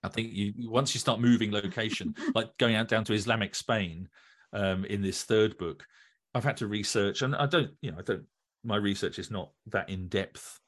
I 0.02 0.08
think 0.08 0.32
you 0.32 0.70
once 0.70 0.94
you 0.94 1.00
start 1.00 1.20
moving 1.20 1.52
location, 1.52 2.14
like 2.34 2.56
going 2.58 2.74
out 2.74 2.88
down 2.88 3.04
to 3.04 3.12
Islamic 3.12 3.54
Spain 3.54 4.08
um, 4.52 4.84
in 4.84 5.02
this 5.02 5.22
third 5.24 5.56
book, 5.58 5.86
I've 6.34 6.44
had 6.44 6.56
to 6.58 6.66
research, 6.66 7.22
and 7.22 7.34
I 7.34 7.46
don't, 7.46 7.70
you 7.80 7.90
know, 7.92 7.98
I 7.98 8.02
don't. 8.02 8.24
My 8.64 8.76
research 8.76 9.18
is 9.18 9.30
not 9.30 9.50
that 9.66 9.88
in 9.88 10.08
depth 10.08 10.60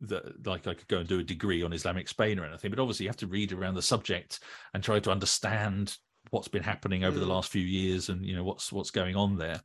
that 0.00 0.46
like 0.46 0.66
I 0.66 0.74
could 0.74 0.88
go 0.88 0.98
and 0.98 1.08
do 1.08 1.18
a 1.20 1.24
degree 1.24 1.62
on 1.62 1.72
Islamic 1.72 2.08
Spain 2.08 2.38
or 2.38 2.44
anything, 2.44 2.70
but 2.70 2.78
obviously 2.80 3.04
you 3.04 3.10
have 3.10 3.16
to 3.18 3.26
read 3.26 3.52
around 3.52 3.74
the 3.74 3.82
subject 3.82 4.40
and 4.74 4.82
try 4.82 5.00
to 5.00 5.10
understand 5.10 5.96
what's 6.30 6.48
been 6.48 6.62
happening 6.62 7.04
over 7.04 7.18
the 7.18 7.24
Mm. 7.24 7.30
last 7.30 7.50
few 7.50 7.62
years 7.62 8.08
and 8.08 8.24
you 8.24 8.36
know 8.36 8.44
what's 8.44 8.72
what's 8.72 8.90
going 8.90 9.16
on 9.16 9.36
there 9.36 9.60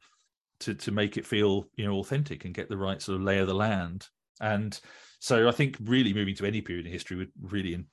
to 0.60 0.74
to 0.74 0.91
make 0.91 1.18
it 1.18 1.26
feel 1.26 1.68
you 1.76 1.86
know 1.86 1.97
authentic 1.97 2.45
and 2.45 2.54
get 2.54 2.70
the 2.70 2.78
right 2.78 3.01
sort 3.01 3.18
of 3.18 3.22
lay 3.24 3.39
of 3.39 3.47
the 3.47 3.54
land. 3.54 4.08
And 4.41 4.80
so 5.20 5.47
I 5.47 5.51
think 5.51 5.78
really 5.84 6.14
moving 6.14 6.36
to 6.36 6.45
any 6.45 6.62
period 6.62 6.86
in 6.86 6.91
history 6.91 7.18
would 7.18 7.32
really 7.41 7.86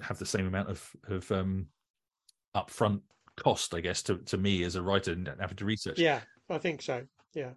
have 0.00 0.18
the 0.18 0.26
same 0.26 0.46
amount 0.46 0.70
of 0.70 0.90
of 1.08 1.30
um 1.32 1.66
upfront 2.54 3.00
cost, 3.36 3.74
I 3.74 3.80
guess, 3.80 4.02
to, 4.04 4.18
to 4.18 4.36
me 4.36 4.64
as 4.64 4.74
a 4.74 4.82
writer 4.82 5.12
and 5.12 5.30
having 5.40 5.56
to 5.56 5.64
research. 5.64 5.98
Yeah, 5.98 6.20
I 6.50 6.58
think 6.58 6.82
so. 6.82 7.02
Yeah. 7.34 7.52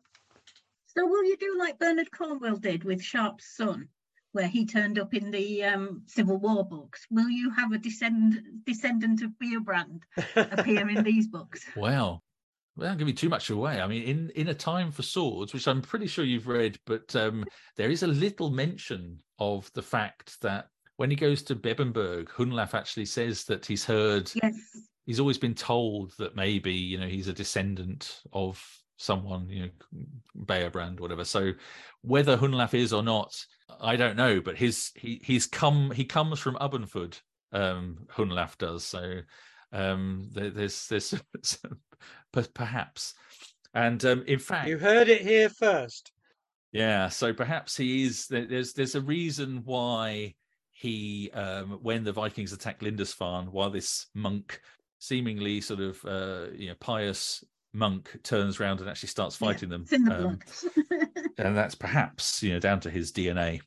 So 0.85 1.05
will 1.05 1.23
you 1.23 1.37
do 1.37 1.55
like 1.57 1.79
Bernard 1.79 2.11
Cornwell 2.11 2.57
did 2.57 2.83
with 2.83 3.01
Sharpe's 3.01 3.55
son, 3.55 3.87
where 4.33 4.47
he 4.47 4.65
turned 4.65 4.99
up 4.99 5.13
in 5.13 5.31
the 5.31 5.63
um, 5.63 6.03
Civil 6.05 6.37
War 6.37 6.65
books? 6.65 7.05
Will 7.09 7.29
you 7.29 7.49
have 7.51 7.71
a 7.71 7.77
descend 7.77 8.41
descendant 8.65 9.21
of 9.21 9.31
Beobrand 9.41 10.01
appear 10.35 10.89
in 10.89 11.03
these 11.03 11.27
books? 11.27 11.65
Wow. 11.75 12.21
Well, 12.77 12.87
don't 12.87 12.97
give 12.97 13.07
me 13.07 13.13
too 13.13 13.27
much 13.27 13.49
away. 13.49 13.81
I 13.81 13.87
mean, 13.87 14.03
in 14.03 14.29
in 14.29 14.47
a 14.47 14.53
time 14.53 14.91
for 14.91 15.03
swords, 15.03 15.53
which 15.53 15.67
I'm 15.67 15.81
pretty 15.81 16.07
sure 16.07 16.23
you've 16.23 16.47
read, 16.47 16.79
but 16.85 17.13
um, 17.17 17.43
there 17.75 17.91
is 17.91 18.03
a 18.03 18.07
little 18.07 18.49
mention 18.49 19.19
of 19.39 19.69
the 19.73 19.81
fact 19.81 20.39
that 20.41 20.69
when 21.01 21.09
he 21.09 21.15
goes 21.17 21.41
to 21.43 21.55
Bebbanburg, 21.55 22.27
Hunlaf 22.29 22.73
actually 22.75 23.05
says 23.05 23.43
that 23.45 23.65
he's 23.65 23.83
heard 23.83 24.31
Yes. 24.41 24.55
he's 25.07 25.19
always 25.19 25.39
been 25.39 25.55
told 25.55 26.13
that 26.19 26.35
maybe 26.35 26.73
you 26.73 26.97
know 26.99 27.07
he's 27.07 27.27
a 27.27 27.33
descendant 27.33 28.21
of 28.31 28.63
someone 28.97 29.49
you 29.49 29.63
know 29.63 29.71
Beobrand 30.45 30.99
whatever 30.99 31.25
so 31.25 31.53
whether 32.01 32.37
Hunlaf 32.37 32.75
is 32.75 32.93
or 32.93 33.01
not 33.01 33.33
I 33.81 33.95
don't 33.95 34.15
know 34.15 34.41
but 34.41 34.57
his 34.57 34.91
he 34.95 35.19
he's 35.23 35.47
come 35.47 35.89
he 35.89 36.05
comes 36.05 36.37
from 36.39 36.55
Ubbanford 36.55 37.19
um 37.51 38.05
Hunlaf 38.15 38.57
does 38.59 38.83
so 38.85 39.21
Um, 39.73 40.29
there, 40.35 40.51
there's 40.51 40.87
there's 40.87 41.15
perhaps, 42.53 43.13
and 43.73 44.03
um, 44.05 44.23
in 44.27 44.39
fact, 44.39 44.67
you 44.67 44.77
heard 44.77 45.07
it 45.09 45.21
here 45.21 45.49
first. 45.49 46.11
Yeah, 46.73 47.09
so 47.09 47.33
perhaps 47.33 47.77
he 47.77 48.03
is. 48.03 48.27
There's 48.27 48.73
there's 48.73 48.95
a 48.95 49.01
reason 49.17 49.61
why 49.63 50.35
he, 50.81 51.29
um, 51.35 51.77
when 51.83 52.03
the 52.03 52.11
Vikings 52.11 52.53
attack 52.53 52.81
Lindisfarne, 52.81 53.51
while 53.51 53.69
this 53.69 54.07
monk, 54.15 54.59
seemingly 54.97 55.61
sort 55.61 55.79
of 55.79 56.03
uh, 56.05 56.47
you 56.55 56.69
know 56.69 56.75
pious 56.79 57.43
monk, 57.71 58.17
turns 58.23 58.59
around 58.59 58.79
and 58.79 58.89
actually 58.89 59.09
starts 59.09 59.35
fighting 59.35 59.69
yeah, 59.69 59.77
them. 59.77 59.85
The 60.07 60.27
um, 60.27 60.39
and 61.37 61.55
that's 61.55 61.75
perhaps 61.75 62.41
you 62.41 62.53
know 62.53 62.59
down 62.59 62.79
to 62.79 62.89
his 62.89 63.11
DNA. 63.11 63.61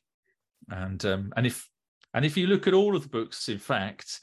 And 0.69 1.05
um, 1.05 1.31
and 1.37 1.47
if 1.47 1.69
and 2.13 2.25
if 2.25 2.35
you 2.35 2.47
look 2.47 2.67
at 2.67 2.73
all 2.73 2.97
of 2.97 3.03
the 3.03 3.09
books, 3.09 3.47
in 3.47 3.59
fact, 3.59 4.19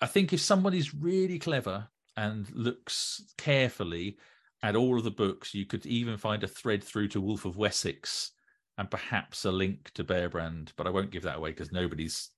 I 0.00 0.06
think 0.06 0.32
if 0.32 0.40
somebody's 0.40 0.94
really 0.94 1.40
clever 1.40 1.88
and 2.16 2.48
looks 2.54 3.20
carefully 3.36 4.18
at 4.62 4.76
all 4.76 4.96
of 4.96 5.02
the 5.02 5.10
books, 5.10 5.54
you 5.54 5.66
could 5.66 5.84
even 5.86 6.18
find 6.18 6.44
a 6.44 6.48
thread 6.48 6.84
through 6.84 7.08
to 7.08 7.20
Wolf 7.20 7.46
of 7.46 7.56
Wessex 7.56 8.30
and 8.78 8.90
perhaps 8.90 9.44
a 9.44 9.50
link 9.50 9.90
to 9.94 10.04
Beobrand, 10.04 10.72
but 10.76 10.86
I 10.86 10.90
won't 10.90 11.10
give 11.10 11.22
that 11.22 11.36
away 11.36 11.50
because 11.50 11.72
nobody's 11.72 12.30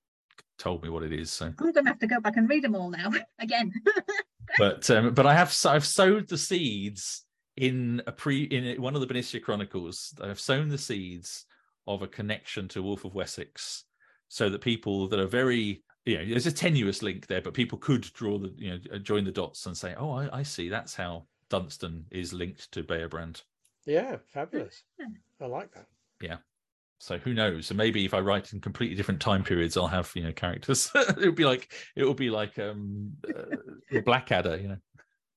told 0.58 0.82
me 0.82 0.88
what 0.88 1.02
it 1.02 1.12
is. 1.12 1.30
So 1.30 1.46
I'm 1.46 1.52
going 1.54 1.72
to 1.74 1.82
have 1.84 1.98
to 2.00 2.06
go 2.06 2.20
back 2.20 2.36
and 2.36 2.48
read 2.48 2.64
them 2.64 2.74
all 2.74 2.90
now 2.90 3.10
again. 3.38 3.72
but 4.58 4.88
um, 4.90 5.14
but 5.14 5.26
I 5.26 5.34
have 5.34 5.56
I've 5.66 5.86
sowed 5.86 6.28
the 6.28 6.38
seeds 6.38 7.24
in 7.56 8.02
a 8.06 8.12
pre 8.12 8.44
in 8.44 8.80
one 8.80 8.94
of 8.94 9.00
the 9.00 9.06
Bernicia 9.06 9.42
Chronicles. 9.42 10.14
I've 10.22 10.40
sown 10.40 10.68
the 10.68 10.78
seeds 10.78 11.44
of 11.86 12.02
a 12.02 12.08
connection 12.08 12.68
to 12.68 12.82
Wolf 12.82 13.04
of 13.04 13.14
Wessex, 13.14 13.84
so 14.28 14.48
that 14.50 14.60
people 14.60 15.08
that 15.08 15.18
are 15.18 15.26
very 15.26 15.82
you 16.04 16.18
know 16.18 16.24
there's 16.24 16.46
a 16.46 16.52
tenuous 16.52 17.02
link 17.02 17.26
there, 17.26 17.42
but 17.42 17.54
people 17.54 17.78
could 17.78 18.02
draw 18.12 18.38
the 18.38 18.52
you 18.56 18.70
know 18.70 18.98
join 18.98 19.24
the 19.24 19.32
dots 19.32 19.66
and 19.66 19.76
say, 19.76 19.94
oh, 19.98 20.12
I, 20.12 20.38
I 20.38 20.42
see 20.44 20.68
that's 20.68 20.94
how 20.94 21.26
Dunstan 21.50 22.04
is 22.10 22.32
linked 22.32 22.70
to 22.72 22.84
Beobrand. 22.84 23.42
Yeah, 23.86 24.16
fabulous. 24.32 24.82
I 25.40 25.46
like 25.46 25.72
that 25.72 25.86
yeah 26.20 26.36
so 26.98 27.16
who 27.18 27.32
knows 27.32 27.66
so 27.66 27.74
maybe 27.74 28.04
if 28.04 28.14
i 28.14 28.18
write 28.18 28.52
in 28.52 28.60
completely 28.60 28.96
different 28.96 29.20
time 29.20 29.44
periods 29.44 29.76
i'll 29.76 29.86
have 29.86 30.10
you 30.14 30.22
know 30.22 30.32
characters 30.32 30.90
it 30.94 31.18
would 31.18 31.34
be 31.34 31.44
like 31.44 31.72
it 31.96 32.04
would 32.04 32.16
be 32.16 32.30
like 32.30 32.58
um 32.58 33.12
uh, 33.28 34.00
blackadder 34.04 34.56
you 34.56 34.68
know 34.68 34.78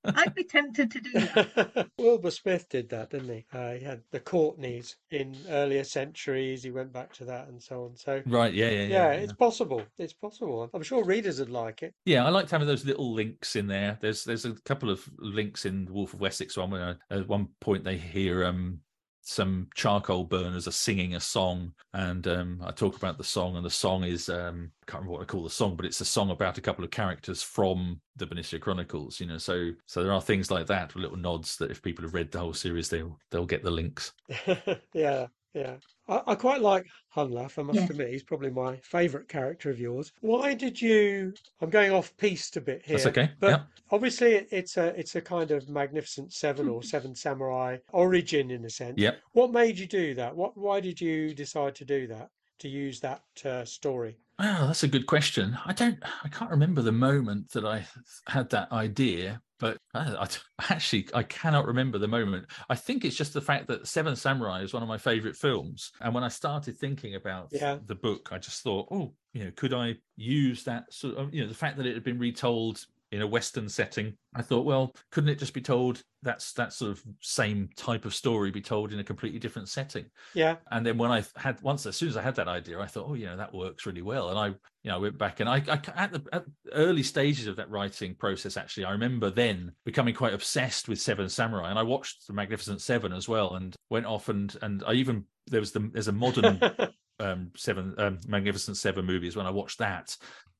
I'd 0.04 0.34
be 0.34 0.44
tempted 0.44 0.92
to 0.92 1.00
do 1.00 1.12
that. 1.14 1.90
Wilbur 1.98 2.32
Smith 2.32 2.68
did 2.70 2.90
that, 2.90 3.12
didn't 3.12 3.30
he? 3.30 3.46
Uh, 3.54 3.74
he 3.74 3.84
had 3.84 4.02
the 4.12 4.20
Courtneys 4.20 4.96
in 5.12 5.36
earlier 5.50 5.84
centuries. 5.84 6.64
He 6.64 6.72
went 6.72 6.92
back 6.92 7.14
to 7.14 7.26
that 7.26 7.48
and 7.48 7.62
so 7.62 7.86
on. 7.86 7.96
So 7.96 8.22
right, 8.26 8.54
yeah, 8.54 8.70
yeah, 8.70 8.82
yeah. 8.82 8.88
Yeah, 8.88 9.12
it's 9.12 9.34
possible. 9.34 9.84
It's 9.98 10.14
possible. 10.14 10.70
I'm 10.74 10.84
sure 10.84 11.04
readers 11.04 11.40
would 11.40 11.50
like 11.50 11.84
it. 11.84 11.94
Yeah, 12.06 12.26
I 12.26 12.30
liked 12.30 12.52
having 12.52 12.68
those 12.68 12.86
little 12.86 13.14
links 13.14 13.56
in 13.56 13.68
there. 13.68 13.98
There's 14.02 14.24
there's 14.24 14.46
a 14.46 14.54
couple 14.66 14.90
of 14.90 15.08
links 15.18 15.66
in 15.66 15.88
Wolf 15.92 16.14
of 16.14 16.22
Wessex 16.22 16.58
one 16.58 16.72
where 16.72 16.98
at 17.10 17.28
one 17.28 17.50
point 17.60 17.84
they 17.84 17.98
hear 17.98 18.46
um 18.46 18.80
some 19.22 19.68
charcoal 19.76 20.24
burners 20.24 20.68
are 20.68 20.72
singing 20.72 21.16
a 21.16 21.20
song 21.20 21.74
and 21.94 22.28
um, 22.28 22.62
i 22.66 22.72
talk 22.72 22.96
about 22.96 23.18
the 23.18 23.24
song 23.24 23.56
and 23.56 23.66
the 23.66 23.70
song 23.70 24.04
is 24.04 24.30
um, 24.30 24.72
i 24.82 24.92
can't 24.92 25.02
remember 25.04 25.12
what 25.14 25.22
i 25.22 25.26
call 25.26 25.44
the 25.44 25.50
song 25.50 25.76
but 25.76 25.86
it's 25.86 26.02
a 26.02 26.06
song 26.06 26.32
about 26.32 26.58
a 26.58 26.62
couple 26.62 26.84
of 26.84 26.92
characters 26.92 27.44
from 27.44 28.00
the 28.16 28.26
Bernicia 28.26 28.60
chronicles 28.60 29.20
you 29.20 29.28
know 29.28 29.38
so 29.38 29.72
so 29.86 30.04
there 30.04 30.14
are 30.14 30.22
things 30.22 30.50
like 30.52 30.68
that 30.68 30.96
little 30.96 31.18
nods 31.18 31.56
that 31.58 31.72
if 31.72 31.82
people 31.82 32.04
have 32.04 32.14
read 32.14 32.32
the 32.32 32.40
whole 32.40 32.54
series 32.54 32.90
they'll 32.90 33.18
they'll 33.30 33.46
get 33.46 33.64
the 33.64 33.72
links. 33.72 34.14
Yeah 34.94 35.28
yeah 35.54 35.76
I, 36.08 36.22
I, 36.28 36.36
quite 36.36 36.62
like 36.62 36.86
Hunlaf, 37.16 37.58
I 37.58 37.64
must 37.64 37.80
yeah. 37.80 37.86
admit. 37.86 38.10
He's 38.10 38.24
probably 38.24 38.50
my 38.50 38.78
favourite 38.78 39.30
character 39.30 39.70
of 39.70 39.80
yours. 39.80 40.12
Why 40.20 40.54
did 40.54 40.82
you? 40.82 41.34
I'm 41.62 41.70
going 41.70 41.92
off 41.92 42.16
piste 42.18 42.58
a 42.58 42.62
bit 42.62 42.82
here. 42.84 42.98
That's 42.98 43.08
okay. 43.08 43.32
But 43.40 43.50
yeah. 43.50 43.62
obviously, 43.92 44.46
it's 44.52 44.78
a 44.78 44.88
it's 45.00 45.16
a 45.16 45.22
kind 45.22 45.52
of 45.52 45.70
Magnificent 45.70 46.34
Seven 46.34 46.68
or 46.68 46.82
hmm. 46.82 46.86
Seven 46.86 47.16
Samurai 47.16 47.78
origin 47.94 48.52
in 48.52 48.66
a 48.66 48.70
sense. 48.70 48.96
Yeah. 48.98 49.12
What 49.34 49.52
made 49.52 49.78
you 49.78 49.88
do 49.88 50.14
that? 50.16 50.36
What? 50.36 50.58
Why 50.58 50.80
did 50.80 51.00
you 51.00 51.34
decide 51.34 51.76
to 51.76 51.86
do 51.86 52.08
that? 52.08 52.30
To 52.62 52.70
use 52.70 53.00
that 53.00 53.24
uh, 53.44 53.66
story? 53.66 54.18
Well, 54.38 54.68
that's 54.68 54.84
a 54.84 54.88
good 54.88 55.08
question. 55.08 55.58
I 55.66 55.74
don't, 55.74 55.98
I 56.24 56.28
can't 56.28 56.52
remember 56.52 56.84
the 56.84 56.92
moment 56.92 57.52
that 57.54 57.66
I 57.66 57.88
had 58.28 58.52
that 58.52 58.72
idea, 58.72 59.42
but 59.60 59.78
I, 59.96 60.14
I, 60.14 60.28
actually 60.74 61.08
I 61.12 61.24
cannot 61.24 61.66
remember 61.66 61.98
the 61.98 62.08
moment. 62.08 62.46
I 62.70 62.76
think 62.76 63.04
it's 63.04 63.16
just 63.16 63.34
the 63.34 63.42
fact 63.42 63.68
that 63.70 63.88
Seven 63.88 64.16
Samurai 64.16 64.62
is 64.62 64.74
one 64.74 64.84
of 64.84 64.90
my 64.90 65.00
favorite 65.00 65.36
films, 65.36 65.92
and 66.02 66.14
when 66.14 66.24
I 66.24 66.28
started 66.28 66.78
thinking 66.78 67.16
about 67.16 67.48
yeah. 67.52 67.80
the 67.88 67.96
book, 67.96 68.30
I 68.32 68.38
just 68.38 68.62
thought, 68.62 68.88
oh, 68.92 69.14
you 69.34 69.44
know, 69.44 69.52
could 69.56 69.74
I 69.74 69.96
use 70.16 70.64
that 70.66 70.94
sort 70.94 71.16
of, 71.16 71.34
you 71.34 71.42
know, 71.42 71.48
the 71.48 71.56
fact 71.56 71.78
that 71.78 71.88
it 71.88 71.96
had 71.96 72.04
been 72.04 72.20
retold 72.20 72.86
in 73.12 73.22
a 73.22 73.28
Western 73.28 73.68
setting. 73.68 74.14
I 74.34 74.42
thought, 74.42 74.66
well, 74.66 74.96
couldn't 75.12 75.30
it 75.30 75.40
just 75.40 75.54
be 75.54 75.62
told 75.62 76.02
that's 76.24 76.54
that 76.54 76.72
sort 76.72 76.92
of 76.92 77.04
same 77.20 77.70
type 77.76 78.06
of 78.06 78.16
story 78.16 78.52
be 78.52 78.62
told 78.62 78.94
in 78.94 79.00
a 79.00 79.04
completely 79.04 79.40
different 79.40 79.68
setting? 79.68 80.06
Yeah. 80.34 80.56
And 80.72 80.86
then 80.86 80.98
when 80.98 81.12
I 81.12 81.24
had 81.36 81.62
once, 81.62 81.86
as 81.86 81.98
soon 81.98 82.10
as 82.10 82.16
I 82.16 82.22
had 82.22 82.36
that 82.36 82.48
idea, 82.48 82.80
I 82.80 82.88
thought, 82.88 83.08
oh, 83.10 83.14
you 83.16 83.26
know, 83.26 83.36
that 83.36 83.54
works 83.54 83.86
really 83.86 84.02
well. 84.02 84.30
And 84.30 84.40
I, 84.40 84.48
you 84.48 84.90
know, 84.90 84.96
I 84.96 85.00
went 85.00 85.18
back 85.18 85.42
and 85.42 85.50
I, 85.50 85.58
I 85.68 85.80
at 85.96 86.14
the 86.14 86.24
at 86.32 86.46
early 86.72 87.04
stages 87.04 87.48
of 87.48 87.58
that 87.58 87.70
writing 87.70 88.16
process, 88.16 88.56
actually, 88.56 88.86
I 88.86 88.92
remember 88.92 89.30
then 89.30 89.74
becoming 89.84 90.16
quite 90.16 90.34
obsessed 90.34 90.88
with 90.88 91.02
Seven 91.02 91.28
Samurai, 91.28 91.70
and 91.70 91.80
I 91.80 91.84
watched 91.84 92.28
the 92.28 92.34
Magnificent 92.34 92.82
Seven 92.82 93.12
as 93.12 93.28
well, 93.28 93.56
and 93.56 93.76
went 93.90 94.06
off 94.06 94.30
and 94.30 94.56
and 94.62 94.84
I 94.88 94.94
even 94.94 95.26
there 95.48 95.60
was 95.60 95.72
the 95.72 95.90
there's 95.94 96.08
a 96.08 96.14
modern 96.14 96.62
um, 97.20 97.52
seven 97.56 97.94
um, 97.98 98.20
magnificent 98.28 98.78
seven 98.78 99.06
movies 99.06 99.36
when 99.36 99.46
i 99.46 99.52
watched 99.52 99.78
that 99.80 100.16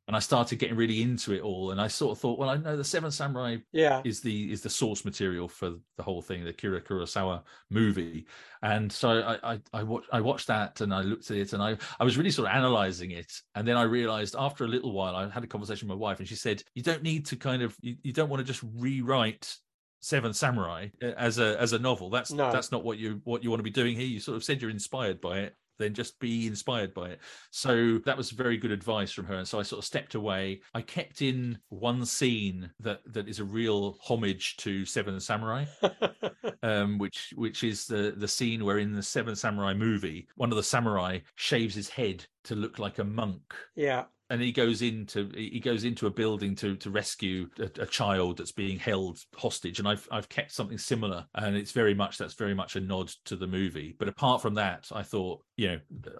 and 0.08 0.16
I 0.16 0.20
started 0.20 0.60
getting 0.60 0.76
really 0.76 1.02
into 1.02 1.34
it 1.34 1.42
all. 1.42 1.72
And 1.72 1.80
I 1.80 1.88
sort 1.88 2.12
of 2.12 2.20
thought, 2.20 2.40
well, 2.40 2.50
I 2.50 2.58
know 2.58 2.76
the 2.76 2.84
Seven 2.84 3.12
Samurai 3.12 3.58
yeah. 3.72 4.02
is 4.04 4.20
the 4.22 4.52
is 4.52 4.62
the 4.62 4.70
source 4.70 5.06
material 5.06 5.48
for 5.48 5.76
the 5.98 6.04
whole 6.04 6.22
thing, 6.22 6.44
the 6.44 6.54
Kira 6.54 6.84
Kurosawa 6.84 7.44
movie. 7.70 8.26
And 8.62 8.92
so 8.92 9.10
I 9.22 9.54
I 9.54 9.60
I, 9.74 9.84
watch, 9.84 10.04
I 10.12 10.22
watched 10.22 10.48
that 10.48 10.82
and 10.82 10.94
I 10.94 11.02
looked 11.02 11.30
at 11.32 11.38
it 11.38 11.54
and 11.54 11.62
I 11.62 11.78
I 12.00 12.04
was 12.04 12.18
really 12.18 12.32
sort 12.32 12.50
of 12.50 12.56
analyzing 12.56 13.12
it. 13.12 13.32
And 13.56 13.68
then 13.68 13.78
I 13.78 13.84
realized 13.84 14.36
after 14.38 14.66
a 14.66 14.68
little 14.68 14.92
while, 14.92 15.16
I 15.16 15.30
had 15.30 15.44
a 15.44 15.48
conversation 15.48 15.88
with 15.88 15.98
my 15.98 16.02
wife, 16.02 16.20
and 16.20 16.28
she 16.28 16.36
said, 16.36 16.64
you 16.74 16.84
don't 16.84 17.04
need 17.04 17.26
to 17.28 17.36
kind 17.36 17.62
of 17.62 17.76
you, 17.82 17.96
you 18.04 18.14
don't 18.14 18.30
want 18.30 18.40
to 18.40 18.46
just 18.46 18.64
rewrite 18.78 19.56
Seven 20.02 20.34
Samurai 20.34 20.88
uh, 21.04 21.12
as 21.18 21.38
a 21.38 21.60
as 21.62 21.74
a 21.74 21.80
novel. 21.80 22.10
That's 22.10 22.32
no. 22.32 22.52
that's 22.52 22.72
not 22.72 22.84
what 22.84 22.98
you 22.98 23.22
what 23.24 23.44
you 23.44 23.52
want 23.52 23.60
to 23.60 23.64
be 23.64 23.70
doing 23.70 23.96
here. 23.96 24.08
You 24.08 24.20
sort 24.20 24.36
of 24.36 24.44
said 24.44 24.62
you're 24.62 24.72
inspired 24.72 25.22
by 25.22 25.40
it 25.40 25.56
then 25.78 25.94
just 25.94 26.20
be 26.20 26.48
inspired 26.48 26.94
by 26.94 27.10
it. 27.10 27.20
So 27.50 27.98
that 28.00 28.18
was 28.18 28.32
very 28.32 28.58
good 28.58 28.72
advice 28.72 29.12
from 29.12 29.26
her. 29.26 29.36
And 29.36 29.48
so 29.48 29.60
I 29.60 29.64
sort 29.64 29.80
of 29.80 29.86
stepped 29.86 30.16
away. 30.16 30.62
I 30.74 30.82
kept 30.82 31.22
in 31.22 31.58
one 31.70 32.06
scene 32.06 32.70
that 32.80 33.02
that 33.08 33.28
is 33.28 33.40
a 33.40 33.46
real 33.46 33.98
homage 34.02 34.58
to 34.58 34.86
Seven 34.86 35.20
Samurai, 35.20 35.66
um, 36.64 36.98
which 36.98 37.34
which 37.36 37.64
is 37.64 37.86
the 37.86 38.14
the 38.16 38.28
scene 38.28 38.64
where 38.66 38.78
in 38.78 38.94
the 38.94 39.04
Seven 39.04 39.36
Samurai 39.36 39.74
movie, 39.74 40.28
one 40.36 40.52
of 40.52 40.58
the 40.58 40.64
samurai 40.64 41.20
shaves 41.36 41.76
his 41.76 41.90
head 41.90 42.26
to 42.44 42.56
look 42.56 42.80
like 42.80 43.00
a 43.00 43.04
monk. 43.04 43.54
Yeah 43.76 44.06
and 44.32 44.42
he 44.42 44.54
goes 44.54 44.82
into 44.82 45.30
he 45.36 45.60
goes 45.60 45.84
into 45.84 46.08
a 46.08 46.10
building 46.10 46.56
to 46.56 46.76
to 46.78 46.90
rescue 46.90 47.50
a, 47.60 47.70
a, 47.82 47.86
child 47.86 48.38
that's 48.38 48.54
being 48.54 48.80
held 48.80 49.20
hostage. 49.36 49.78
And 49.80 49.88
i've 49.88 50.08
i've 50.10 50.30
kept 50.30 50.54
something 50.54 50.78
similar 50.78 51.26
and 51.36 51.58
it's 51.58 51.74
very 51.74 51.94
much 51.94 52.18
that's 52.18 52.34
very 52.36 52.54
much 52.54 52.78
a 52.78 52.80
nod 52.80 53.10
to 53.26 53.36
the 53.36 53.46
movie. 53.46 53.94
But 54.00 54.08
apart 54.08 54.42
from 54.42 54.54
that 54.56 54.88
i 54.94 55.04
thought 55.04 55.44
you 55.58 55.68
know 55.68 55.80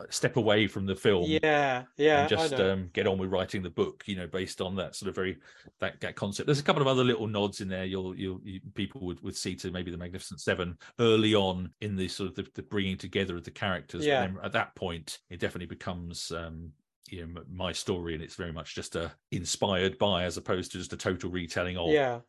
step 0.10 0.36
away 0.36 0.68
from 0.68 0.86
the 0.86 0.96
film 0.96 1.26
yeah 1.26 1.84
yeah 1.98 2.22
and 2.22 2.30
just 2.30 2.54
um, 2.54 2.90
get 2.94 3.08
on 3.08 3.18
with 3.18 3.32
writing 3.32 3.64
the 3.64 3.70
book 3.70 4.04
you 4.06 4.16
know 4.16 4.28
based 4.28 4.60
on 4.60 4.76
that 4.76 4.96
sort 4.96 5.10
of 5.10 5.16
very 5.16 5.38
that, 5.80 6.00
that 6.02 6.16
concept. 6.16 6.48
There's 6.48 6.60
a 6.60 6.64
couple 6.64 6.82
of 6.82 6.88
other 6.88 7.04
little 7.04 7.28
nods 7.28 7.62
in 7.62 7.70
there 7.70 7.86
you'll 7.86 8.16
you'll 8.16 8.42
you, 8.44 8.60
people 8.74 9.02
would, 9.02 9.22
would 9.24 9.36
see 9.36 9.56
to 9.56 9.72
maybe 9.72 9.90
the 9.90 9.98
magnificent 9.98 10.42
seven 10.42 10.78
early 11.00 11.34
on 11.34 11.72
in 11.80 11.96
the 11.96 12.08
sort 12.10 12.30
of 12.30 12.36
the, 12.36 12.46
the 12.56 12.62
bringing 12.62 12.98
together 12.98 13.38
of 13.38 13.46
the 13.46 13.52
characters. 13.52 14.06
Yeah. 14.06 14.28
at 14.44 14.52
that 14.52 14.76
point 14.76 15.20
it 15.30 15.40
definitely 15.40 15.68
becomes 15.68 16.32
um 16.32 16.72
you 17.12 17.26
know 17.26 17.42
my 17.52 17.72
story 17.72 18.14
and 18.14 18.24
it's 18.24 18.36
very 18.36 18.54
much 18.54 18.74
just 18.74 18.96
a 18.96 19.12
inspired 19.32 19.98
by 19.98 20.24
as 20.24 20.38
opposed 20.38 20.72
to 20.72 20.78
just 20.78 20.94
a 20.94 20.98
total 20.98 21.30
retelling 21.30 21.78
of. 21.78 21.90
Yeah. 21.90 22.22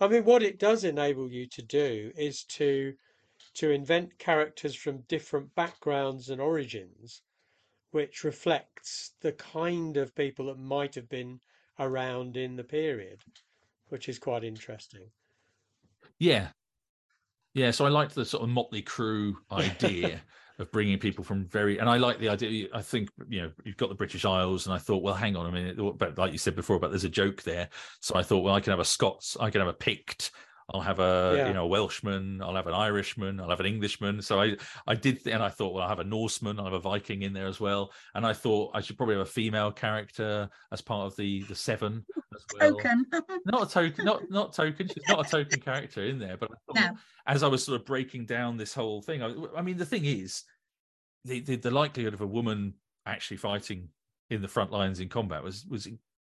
I 0.00 0.08
mean 0.08 0.24
what 0.24 0.42
it 0.42 0.58
does 0.58 0.84
enable 0.84 1.30
you 1.30 1.46
to 1.48 1.62
do 1.62 2.10
is 2.16 2.44
to 2.44 2.94
to 3.54 3.70
invent 3.70 4.18
characters 4.18 4.74
from 4.74 5.02
different 5.08 5.54
backgrounds 5.54 6.30
and 6.30 6.40
origins 6.40 7.22
which 7.90 8.24
reflects 8.24 9.12
the 9.20 9.32
kind 9.32 9.96
of 9.96 10.14
people 10.14 10.46
that 10.46 10.58
might 10.58 10.94
have 10.94 11.08
been 11.08 11.40
around 11.78 12.36
in 12.36 12.56
the 12.56 12.64
period 12.64 13.22
which 13.88 14.08
is 14.08 14.18
quite 14.18 14.44
interesting. 14.44 15.08
Yeah. 16.18 16.48
Yeah 17.52 17.70
so 17.70 17.84
i 17.84 17.88
liked 17.88 18.14
the 18.14 18.24
sort 18.24 18.42
of 18.42 18.48
motley 18.48 18.82
crew 18.82 19.36
idea 19.52 20.22
of 20.58 20.70
bringing 20.72 20.98
people 20.98 21.22
from 21.22 21.44
very 21.46 21.78
and 21.78 21.88
I 21.88 21.96
like 21.96 22.18
the 22.18 22.28
idea. 22.28 22.68
I 22.72 22.82
think 22.82 23.10
you 23.28 23.42
know 23.42 23.50
you've 23.64 23.76
got 23.76 23.88
the 23.88 23.94
British 23.94 24.24
Isles, 24.24 24.66
and 24.66 24.74
I 24.74 24.78
thought, 24.78 25.02
well, 25.02 25.14
hang 25.14 25.36
on 25.36 25.46
a 25.46 25.52
minute, 25.52 25.76
but 25.98 26.16
like 26.18 26.32
you 26.32 26.38
said 26.38 26.56
before, 26.56 26.78
but 26.78 26.90
there's 26.90 27.04
a 27.04 27.08
joke 27.08 27.42
there. 27.42 27.68
So 28.00 28.16
I 28.16 28.22
thought, 28.22 28.42
well, 28.42 28.54
I 28.54 28.60
can 28.60 28.70
have 28.70 28.80
a 28.80 28.84
Scots, 28.84 29.36
I 29.38 29.50
can 29.50 29.60
have 29.60 29.68
a 29.68 29.74
Pict, 29.74 30.30
I'll 30.74 30.80
have 30.80 30.98
a 30.98 31.34
Yeah. 31.36 31.48
you 31.48 31.54
know 31.54 31.64
a 31.64 31.68
Welshman, 31.68 32.42
I'll 32.42 32.56
have 32.56 32.66
an 32.66 32.74
Irishman, 32.74 33.38
I'll 33.40 33.50
have 33.50 33.60
an 33.60 33.66
Englishman. 33.66 34.20
So 34.20 34.40
I 34.40 34.56
I 34.86 34.94
did, 34.94 35.22
th- 35.22 35.32
and 35.34 35.42
I 35.42 35.48
thought, 35.48 35.72
well, 35.74 35.82
I'll 35.84 35.88
have 35.88 36.00
a 36.00 36.04
Norseman, 36.04 36.58
I'll 36.58 36.64
have 36.64 36.72
a 36.74 36.80
Viking 36.80 37.22
in 37.22 37.32
there 37.32 37.46
as 37.46 37.60
well. 37.60 37.92
And 38.14 38.26
I 38.26 38.32
thought 38.32 38.72
I 38.74 38.80
should 38.80 38.96
probably 38.96 39.14
have 39.14 39.26
a 39.26 39.30
female 39.30 39.70
character 39.70 40.48
as 40.72 40.80
part 40.80 41.06
of 41.06 41.16
the 41.16 41.42
the 41.44 41.54
seven 41.54 42.04
as 42.34 42.44
well. 42.60 42.72
Token. 42.72 43.06
Not 43.46 43.68
a 43.68 43.72
token, 43.72 44.04
not 44.04 44.28
not 44.30 44.52
token. 44.52 44.88
She's 44.88 45.08
not 45.08 45.26
a 45.26 45.30
token 45.30 45.60
character 45.60 46.04
in 46.04 46.18
there. 46.18 46.36
But 46.36 46.50
I 46.50 46.54
thought, 46.80 46.92
no. 46.92 46.98
as 47.26 47.42
I 47.44 47.48
was 47.48 47.64
sort 47.64 47.80
of 47.80 47.86
breaking 47.86 48.26
down 48.26 48.56
this 48.56 48.74
whole 48.74 49.00
thing, 49.02 49.22
I, 49.22 49.32
I 49.56 49.62
mean, 49.62 49.76
the 49.76 49.86
thing 49.86 50.04
is, 50.04 50.42
the, 51.24 51.40
the 51.40 51.56
the 51.56 51.70
likelihood 51.70 52.14
of 52.14 52.22
a 52.22 52.26
woman 52.26 52.74
actually 53.06 53.36
fighting 53.36 53.88
in 54.30 54.42
the 54.42 54.48
front 54.48 54.72
lines 54.72 54.98
in 54.98 55.08
combat 55.08 55.44
was 55.44 55.64
was 55.66 55.86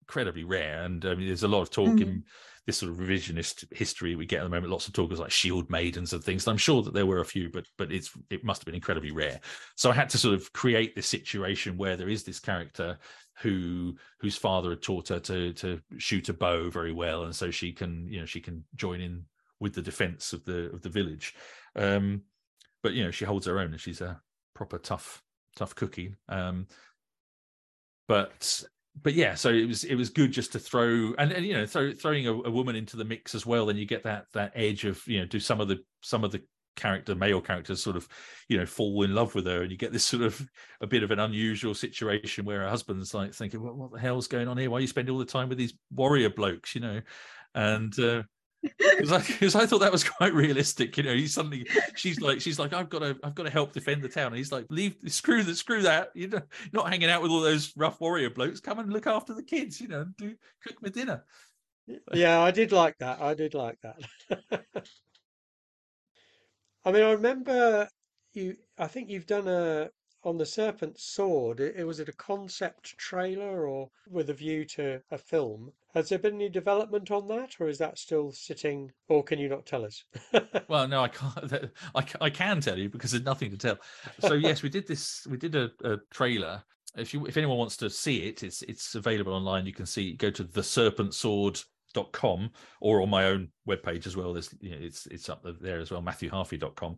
incredibly 0.03 0.43
rare. 0.43 0.83
And 0.83 1.03
I 1.05 1.15
mean, 1.15 1.27
there's 1.27 1.43
a 1.43 1.47
lot 1.47 1.61
of 1.61 1.69
talk 1.69 1.89
Mhm. 1.89 2.01
in 2.01 2.23
this 2.65 2.77
sort 2.77 2.91
of 2.91 2.97
revisionist 2.97 3.65
history 3.75 4.15
we 4.15 4.25
get 4.25 4.39
at 4.39 4.43
the 4.43 4.49
moment. 4.49 4.71
Lots 4.71 4.87
of 4.87 4.93
talkers 4.93 5.19
like 5.19 5.31
shield 5.31 5.69
maidens 5.69 6.13
and 6.13 6.23
things. 6.23 6.45
And 6.45 6.51
I'm 6.51 6.57
sure 6.57 6.81
that 6.83 6.93
there 6.93 7.05
were 7.05 7.19
a 7.19 7.25
few, 7.25 7.49
but 7.49 7.65
but 7.77 7.91
it's 7.91 8.11
it 8.29 8.43
must 8.43 8.61
have 8.61 8.65
been 8.65 8.75
incredibly 8.75 9.11
rare. 9.11 9.39
So 9.75 9.89
I 9.91 9.93
had 9.93 10.09
to 10.09 10.17
sort 10.17 10.35
of 10.35 10.51
create 10.53 10.95
this 10.95 11.07
situation 11.07 11.77
where 11.77 11.97
there 11.97 12.09
is 12.09 12.23
this 12.23 12.39
character 12.39 12.99
who 13.41 13.97
whose 14.19 14.37
father 14.37 14.69
had 14.69 14.81
taught 14.81 15.09
her 15.09 15.19
to 15.19 15.53
to 15.53 15.81
shoot 15.97 16.29
a 16.29 16.33
bow 16.33 16.69
very 16.69 16.93
well, 16.93 17.23
and 17.23 17.35
so 17.35 17.51
she 17.51 17.73
can 17.73 18.07
you 18.07 18.19
know 18.19 18.25
she 18.25 18.41
can 18.41 18.65
join 18.75 19.01
in 19.01 19.25
with 19.59 19.73
the 19.73 19.81
defense 19.81 20.33
of 20.33 20.43
the 20.45 20.71
of 20.73 20.81
the 20.81 20.89
village. 20.89 21.33
Um, 21.75 22.23
but 22.81 22.93
you 22.93 23.03
know 23.03 23.11
she 23.11 23.25
holds 23.25 23.45
her 23.47 23.59
own, 23.59 23.71
and 23.71 23.81
she's 23.81 24.01
a 24.01 24.21
proper 24.53 24.77
tough 24.77 25.21
tough 25.55 25.75
cookie. 25.75 26.15
Um, 26.29 26.67
but 28.07 28.63
but 29.01 29.13
yeah, 29.13 29.35
so 29.35 29.49
it 29.49 29.67
was 29.67 29.83
it 29.83 29.95
was 29.95 30.09
good 30.09 30.31
just 30.31 30.51
to 30.51 30.59
throw 30.59 31.13
and, 31.17 31.31
and 31.31 31.45
you 31.45 31.53
know 31.53 31.65
throw, 31.65 31.93
throwing 31.93 32.27
a, 32.27 32.31
a 32.31 32.51
woman 32.51 32.75
into 32.75 32.95
the 32.95 33.05
mix 33.05 33.33
as 33.33 33.45
well. 33.45 33.65
Then 33.65 33.77
you 33.77 33.85
get 33.85 34.03
that 34.03 34.27
that 34.33 34.51
edge 34.55 34.85
of 34.85 35.05
you 35.07 35.19
know 35.19 35.25
do 35.25 35.39
some 35.39 35.59
of 35.59 35.67
the 35.67 35.79
some 36.01 36.23
of 36.23 36.31
the 36.31 36.43
character 36.75 37.13
male 37.13 37.41
characters 37.41 37.83
sort 37.83 37.95
of 37.95 38.07
you 38.49 38.57
know 38.57 38.65
fall 38.65 39.03
in 39.03 39.13
love 39.13 39.35
with 39.35 39.45
her 39.45 39.61
and 39.61 39.71
you 39.71 39.77
get 39.77 39.91
this 39.91 40.05
sort 40.05 40.23
of 40.23 40.41
a 40.81 40.87
bit 40.87 41.03
of 41.03 41.11
an 41.11 41.19
unusual 41.19 41.73
situation 41.75 42.45
where 42.45 42.61
her 42.61 42.69
husband's 42.69 43.13
like 43.13 43.33
thinking 43.33 43.61
what, 43.61 43.75
what 43.75 43.91
the 43.91 43.99
hell's 43.99 44.27
going 44.27 44.47
on 44.47 44.57
here 44.57 44.69
why 44.69 44.77
are 44.77 44.81
you 44.81 44.87
spend 44.87 45.09
all 45.09 45.19
the 45.19 45.25
time 45.25 45.49
with 45.49 45.57
these 45.57 45.75
warrior 45.91 46.31
blokes 46.31 46.73
you 46.73 46.81
know 46.81 46.99
and 47.53 47.99
uh 47.99 48.23
because 48.63 49.55
I, 49.55 49.59
I 49.61 49.65
thought 49.65 49.79
that 49.79 49.91
was 49.91 50.03
quite 50.03 50.33
realistic 50.33 50.95
you 50.97 51.03
know 51.03 51.13
he's 51.13 51.33
suddenly 51.33 51.67
she's 51.95 52.21
like 52.21 52.39
she's 52.39 52.57
like 52.57 52.71
i've 52.73 52.89
got 52.89 52.99
to 52.99 53.17
i've 53.23 53.35
got 53.35 53.43
to 53.43 53.49
help 53.49 53.73
defend 53.73 54.01
the 54.01 54.09
town 54.09 54.27
and 54.27 54.37
he's 54.37 54.51
like 54.53 54.65
leave 54.69 54.95
screw 55.07 55.43
that 55.43 55.55
screw 55.55 55.81
that 55.81 56.11
you 56.13 56.29
know 56.29 56.41
not 56.71 56.89
hanging 56.89 57.09
out 57.09 57.21
with 57.21 57.31
all 57.31 57.41
those 57.41 57.73
rough 57.75 57.99
warrior 57.99 58.29
blokes 58.29 58.61
come 58.61 58.79
and 58.79 58.93
look 58.93 59.05
after 59.05 59.33
the 59.33 59.43
kids 59.43 59.81
you 59.81 59.89
know 59.89 60.01
and 60.01 60.15
do 60.17 60.33
cook 60.65 60.81
my 60.81 60.89
dinner 60.89 61.23
Yeah, 62.13 62.41
I 62.41 62.51
did 62.51 62.71
like 62.71 62.97
that. 62.99 63.21
I 63.21 63.33
did 63.33 63.53
like 63.53 63.77
that. 63.81 63.99
I 66.85 66.91
mean, 66.91 67.03
I 67.03 67.11
remember 67.11 67.87
you, 68.33 68.55
I 68.77 68.87
think 68.87 69.09
you've 69.09 69.25
done 69.25 69.47
a, 69.47 69.89
on 70.23 70.37
the 70.37 70.45
Serpent's 70.45 71.03
Sword, 71.03 71.59
it, 71.59 71.85
was 71.85 71.99
it 71.99 72.07
a 72.09 72.13
concept 72.13 72.97
trailer 72.97 73.67
or 73.67 73.89
with 74.09 74.29
a 74.29 74.33
view 74.33 74.63
to 74.65 75.01
a 75.11 75.17
film? 75.17 75.71
Has 75.93 76.09
there 76.09 76.17
been 76.17 76.33
any 76.35 76.49
development 76.49 77.11
on 77.11 77.27
that, 77.27 77.55
or 77.59 77.67
is 77.67 77.77
that 77.77 77.99
still 77.99 78.31
sitting, 78.31 78.91
or 79.09 79.23
can 79.23 79.37
you 79.37 79.49
not 79.49 79.65
tell 79.65 79.83
us? 79.85 80.05
Well, 80.69 80.87
no, 80.87 81.03
I 81.03 81.09
can't. 81.09 81.71
I, 82.21 82.29
can 82.29 82.61
tell 82.61 82.79
you 82.79 82.87
because 82.89 83.11
there's 83.11 83.25
nothing 83.25 83.51
to 83.51 83.57
tell. 83.57 83.77
So 84.19 84.33
yes, 84.33 84.63
we 84.63 84.69
did 84.69 84.87
this. 84.87 85.27
We 85.29 85.37
did 85.37 85.55
a, 85.55 85.69
a 85.83 85.97
trailer. 86.09 86.63
If 86.97 87.13
you, 87.13 87.27
if 87.27 87.37
anyone 87.37 87.57
wants 87.57 87.77
to 87.77 87.89
see 87.89 88.27
it, 88.27 88.43
it's 88.43 88.61
it's 88.63 88.95
available 88.95 89.33
online. 89.33 89.65
You 89.67 89.73
can 89.73 89.85
see. 89.85 90.13
Go 90.13 90.31
to 90.31 90.45
theserpentsword.com 90.45 92.49
or 92.81 93.01
on 93.01 93.09
my 93.09 93.25
own 93.25 93.49
webpage 93.67 94.07
as 94.07 94.17
well. 94.17 94.33
There's, 94.33 94.53
you 94.61 94.71
know, 94.71 94.77
it's 94.79 95.05
it's 95.07 95.29
up 95.29 95.45
there 95.61 95.79
as 95.79 95.91
well. 95.91 96.01
MatthewHarffy.com, 96.01 96.97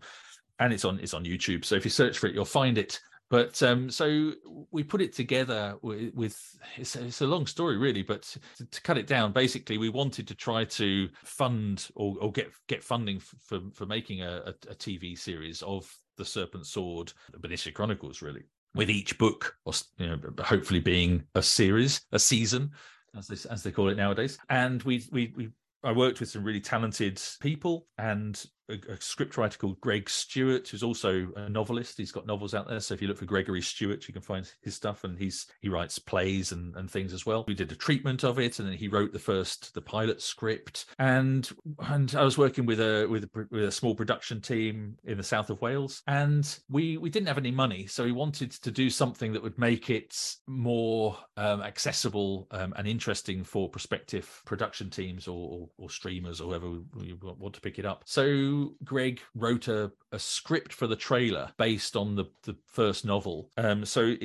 and 0.59 0.71
it's 0.71 0.85
on 0.85 0.99
it's 0.99 1.13
on 1.13 1.25
YouTube. 1.25 1.65
So 1.65 1.75
if 1.75 1.83
you 1.83 1.91
search 1.91 2.17
for 2.17 2.27
it, 2.27 2.35
you'll 2.35 2.45
find 2.45 2.77
it. 2.77 3.01
But 3.29 3.61
um, 3.63 3.89
so 3.89 4.33
we 4.71 4.83
put 4.83 5.01
it 5.01 5.13
together 5.13 5.75
with, 5.81 6.13
with 6.13 6.39
it's, 6.77 6.95
a, 6.95 7.05
it's 7.05 7.21
a 7.21 7.27
long 7.27 7.47
story 7.47 7.77
really, 7.77 8.03
but 8.03 8.21
to, 8.57 8.65
to 8.67 8.81
cut 8.81 8.97
it 8.97 9.07
down, 9.07 9.31
basically 9.31 9.77
we 9.77 9.89
wanted 9.89 10.27
to 10.27 10.35
try 10.35 10.63
to 10.65 11.09
fund 11.23 11.87
or, 11.95 12.15
or 12.21 12.31
get 12.31 12.51
get 12.67 12.83
funding 12.83 13.19
for 13.19 13.59
for 13.73 13.85
making 13.85 14.21
a, 14.21 14.43
a, 14.45 14.49
a 14.69 14.75
TV 14.75 15.17
series 15.17 15.63
of 15.63 15.91
the 16.17 16.25
Serpent 16.25 16.67
Sword, 16.67 17.13
the 17.31 17.39
Bernicia 17.39 17.73
Chronicles, 17.73 18.21
really, 18.21 18.43
with 18.75 18.89
each 18.89 19.17
book, 19.17 19.55
or 19.65 19.73
you 19.97 20.07
know, 20.07 20.19
hopefully 20.43 20.79
being 20.79 21.23
a 21.33 21.41
series, 21.41 22.01
a 22.11 22.19
season, 22.19 22.69
as 23.17 23.27
they 23.27 23.49
as 23.49 23.63
they 23.63 23.71
call 23.71 23.89
it 23.89 23.97
nowadays. 23.97 24.37
And 24.49 24.83
we 24.83 25.03
we 25.11 25.33
we 25.35 25.49
I 25.83 25.91
worked 25.91 26.19
with 26.19 26.29
some 26.29 26.43
really 26.43 26.61
talented 26.61 27.21
people 27.39 27.87
and 27.97 28.43
a, 28.69 28.73
a 28.73 28.97
scriptwriter 28.97 29.57
called 29.57 29.79
Greg 29.81 30.09
Stewart, 30.09 30.67
who's 30.67 30.83
also 30.83 31.27
a 31.35 31.49
novelist. 31.49 31.97
He's 31.97 32.11
got 32.11 32.25
novels 32.25 32.53
out 32.53 32.67
there. 32.67 32.79
So 32.79 32.93
if 32.93 33.01
you 33.01 33.07
look 33.07 33.17
for 33.17 33.25
Gregory 33.25 33.61
Stewart, 33.61 34.07
you 34.07 34.13
can 34.13 34.21
find 34.21 34.51
his 34.61 34.75
stuff. 34.75 35.03
And 35.03 35.17
he's 35.17 35.47
he 35.61 35.69
writes 35.69 35.99
plays 35.99 36.51
and, 36.51 36.75
and 36.75 36.89
things 36.89 37.13
as 37.13 37.25
well. 37.25 37.45
We 37.47 37.53
did 37.53 37.71
a 37.71 37.75
treatment 37.75 38.23
of 38.23 38.39
it, 38.39 38.59
and 38.59 38.67
then 38.67 38.75
he 38.75 38.87
wrote 38.87 39.11
the 39.13 39.19
first 39.19 39.73
the 39.73 39.81
pilot 39.81 40.21
script. 40.21 40.85
And 40.99 41.49
and 41.79 42.13
I 42.15 42.23
was 42.23 42.37
working 42.37 42.65
with 42.65 42.79
a 42.79 43.07
with 43.07 43.25
a, 43.25 43.47
with 43.51 43.63
a 43.63 43.71
small 43.71 43.95
production 43.95 44.41
team 44.41 44.97
in 45.03 45.17
the 45.17 45.23
south 45.23 45.49
of 45.49 45.61
Wales, 45.61 46.01
and 46.07 46.59
we 46.69 46.97
we 46.97 47.09
didn't 47.09 47.27
have 47.27 47.37
any 47.37 47.51
money, 47.51 47.87
so 47.87 48.03
we 48.03 48.11
wanted 48.11 48.51
to 48.51 48.71
do 48.71 48.89
something 48.89 49.33
that 49.33 49.43
would 49.43 49.57
make 49.57 49.89
it 49.89 50.35
more 50.47 51.17
um, 51.37 51.61
accessible 51.61 52.47
um, 52.51 52.73
and 52.77 52.87
interesting 52.87 53.43
for 53.43 53.69
prospective 53.69 54.41
production 54.45 54.89
teams 54.89 55.27
or, 55.27 55.49
or, 55.49 55.69
or 55.77 55.89
streamers 55.89 56.41
or 56.41 56.49
whoever 56.49 56.67
you 57.01 57.17
want 57.21 57.53
to 57.53 57.61
pick 57.61 57.79
it 57.79 57.85
up. 57.85 58.03
So 58.05 58.54
Greg 58.83 59.21
wrote 59.33 59.67
a, 59.67 59.91
a 60.11 60.19
script 60.19 60.73
for 60.73 60.87
the 60.87 60.95
trailer 60.95 61.51
based 61.57 61.95
on 61.95 62.15
the, 62.15 62.25
the 62.43 62.55
first 62.67 63.05
novel. 63.05 63.49
Um, 63.57 63.85
so 63.85 64.15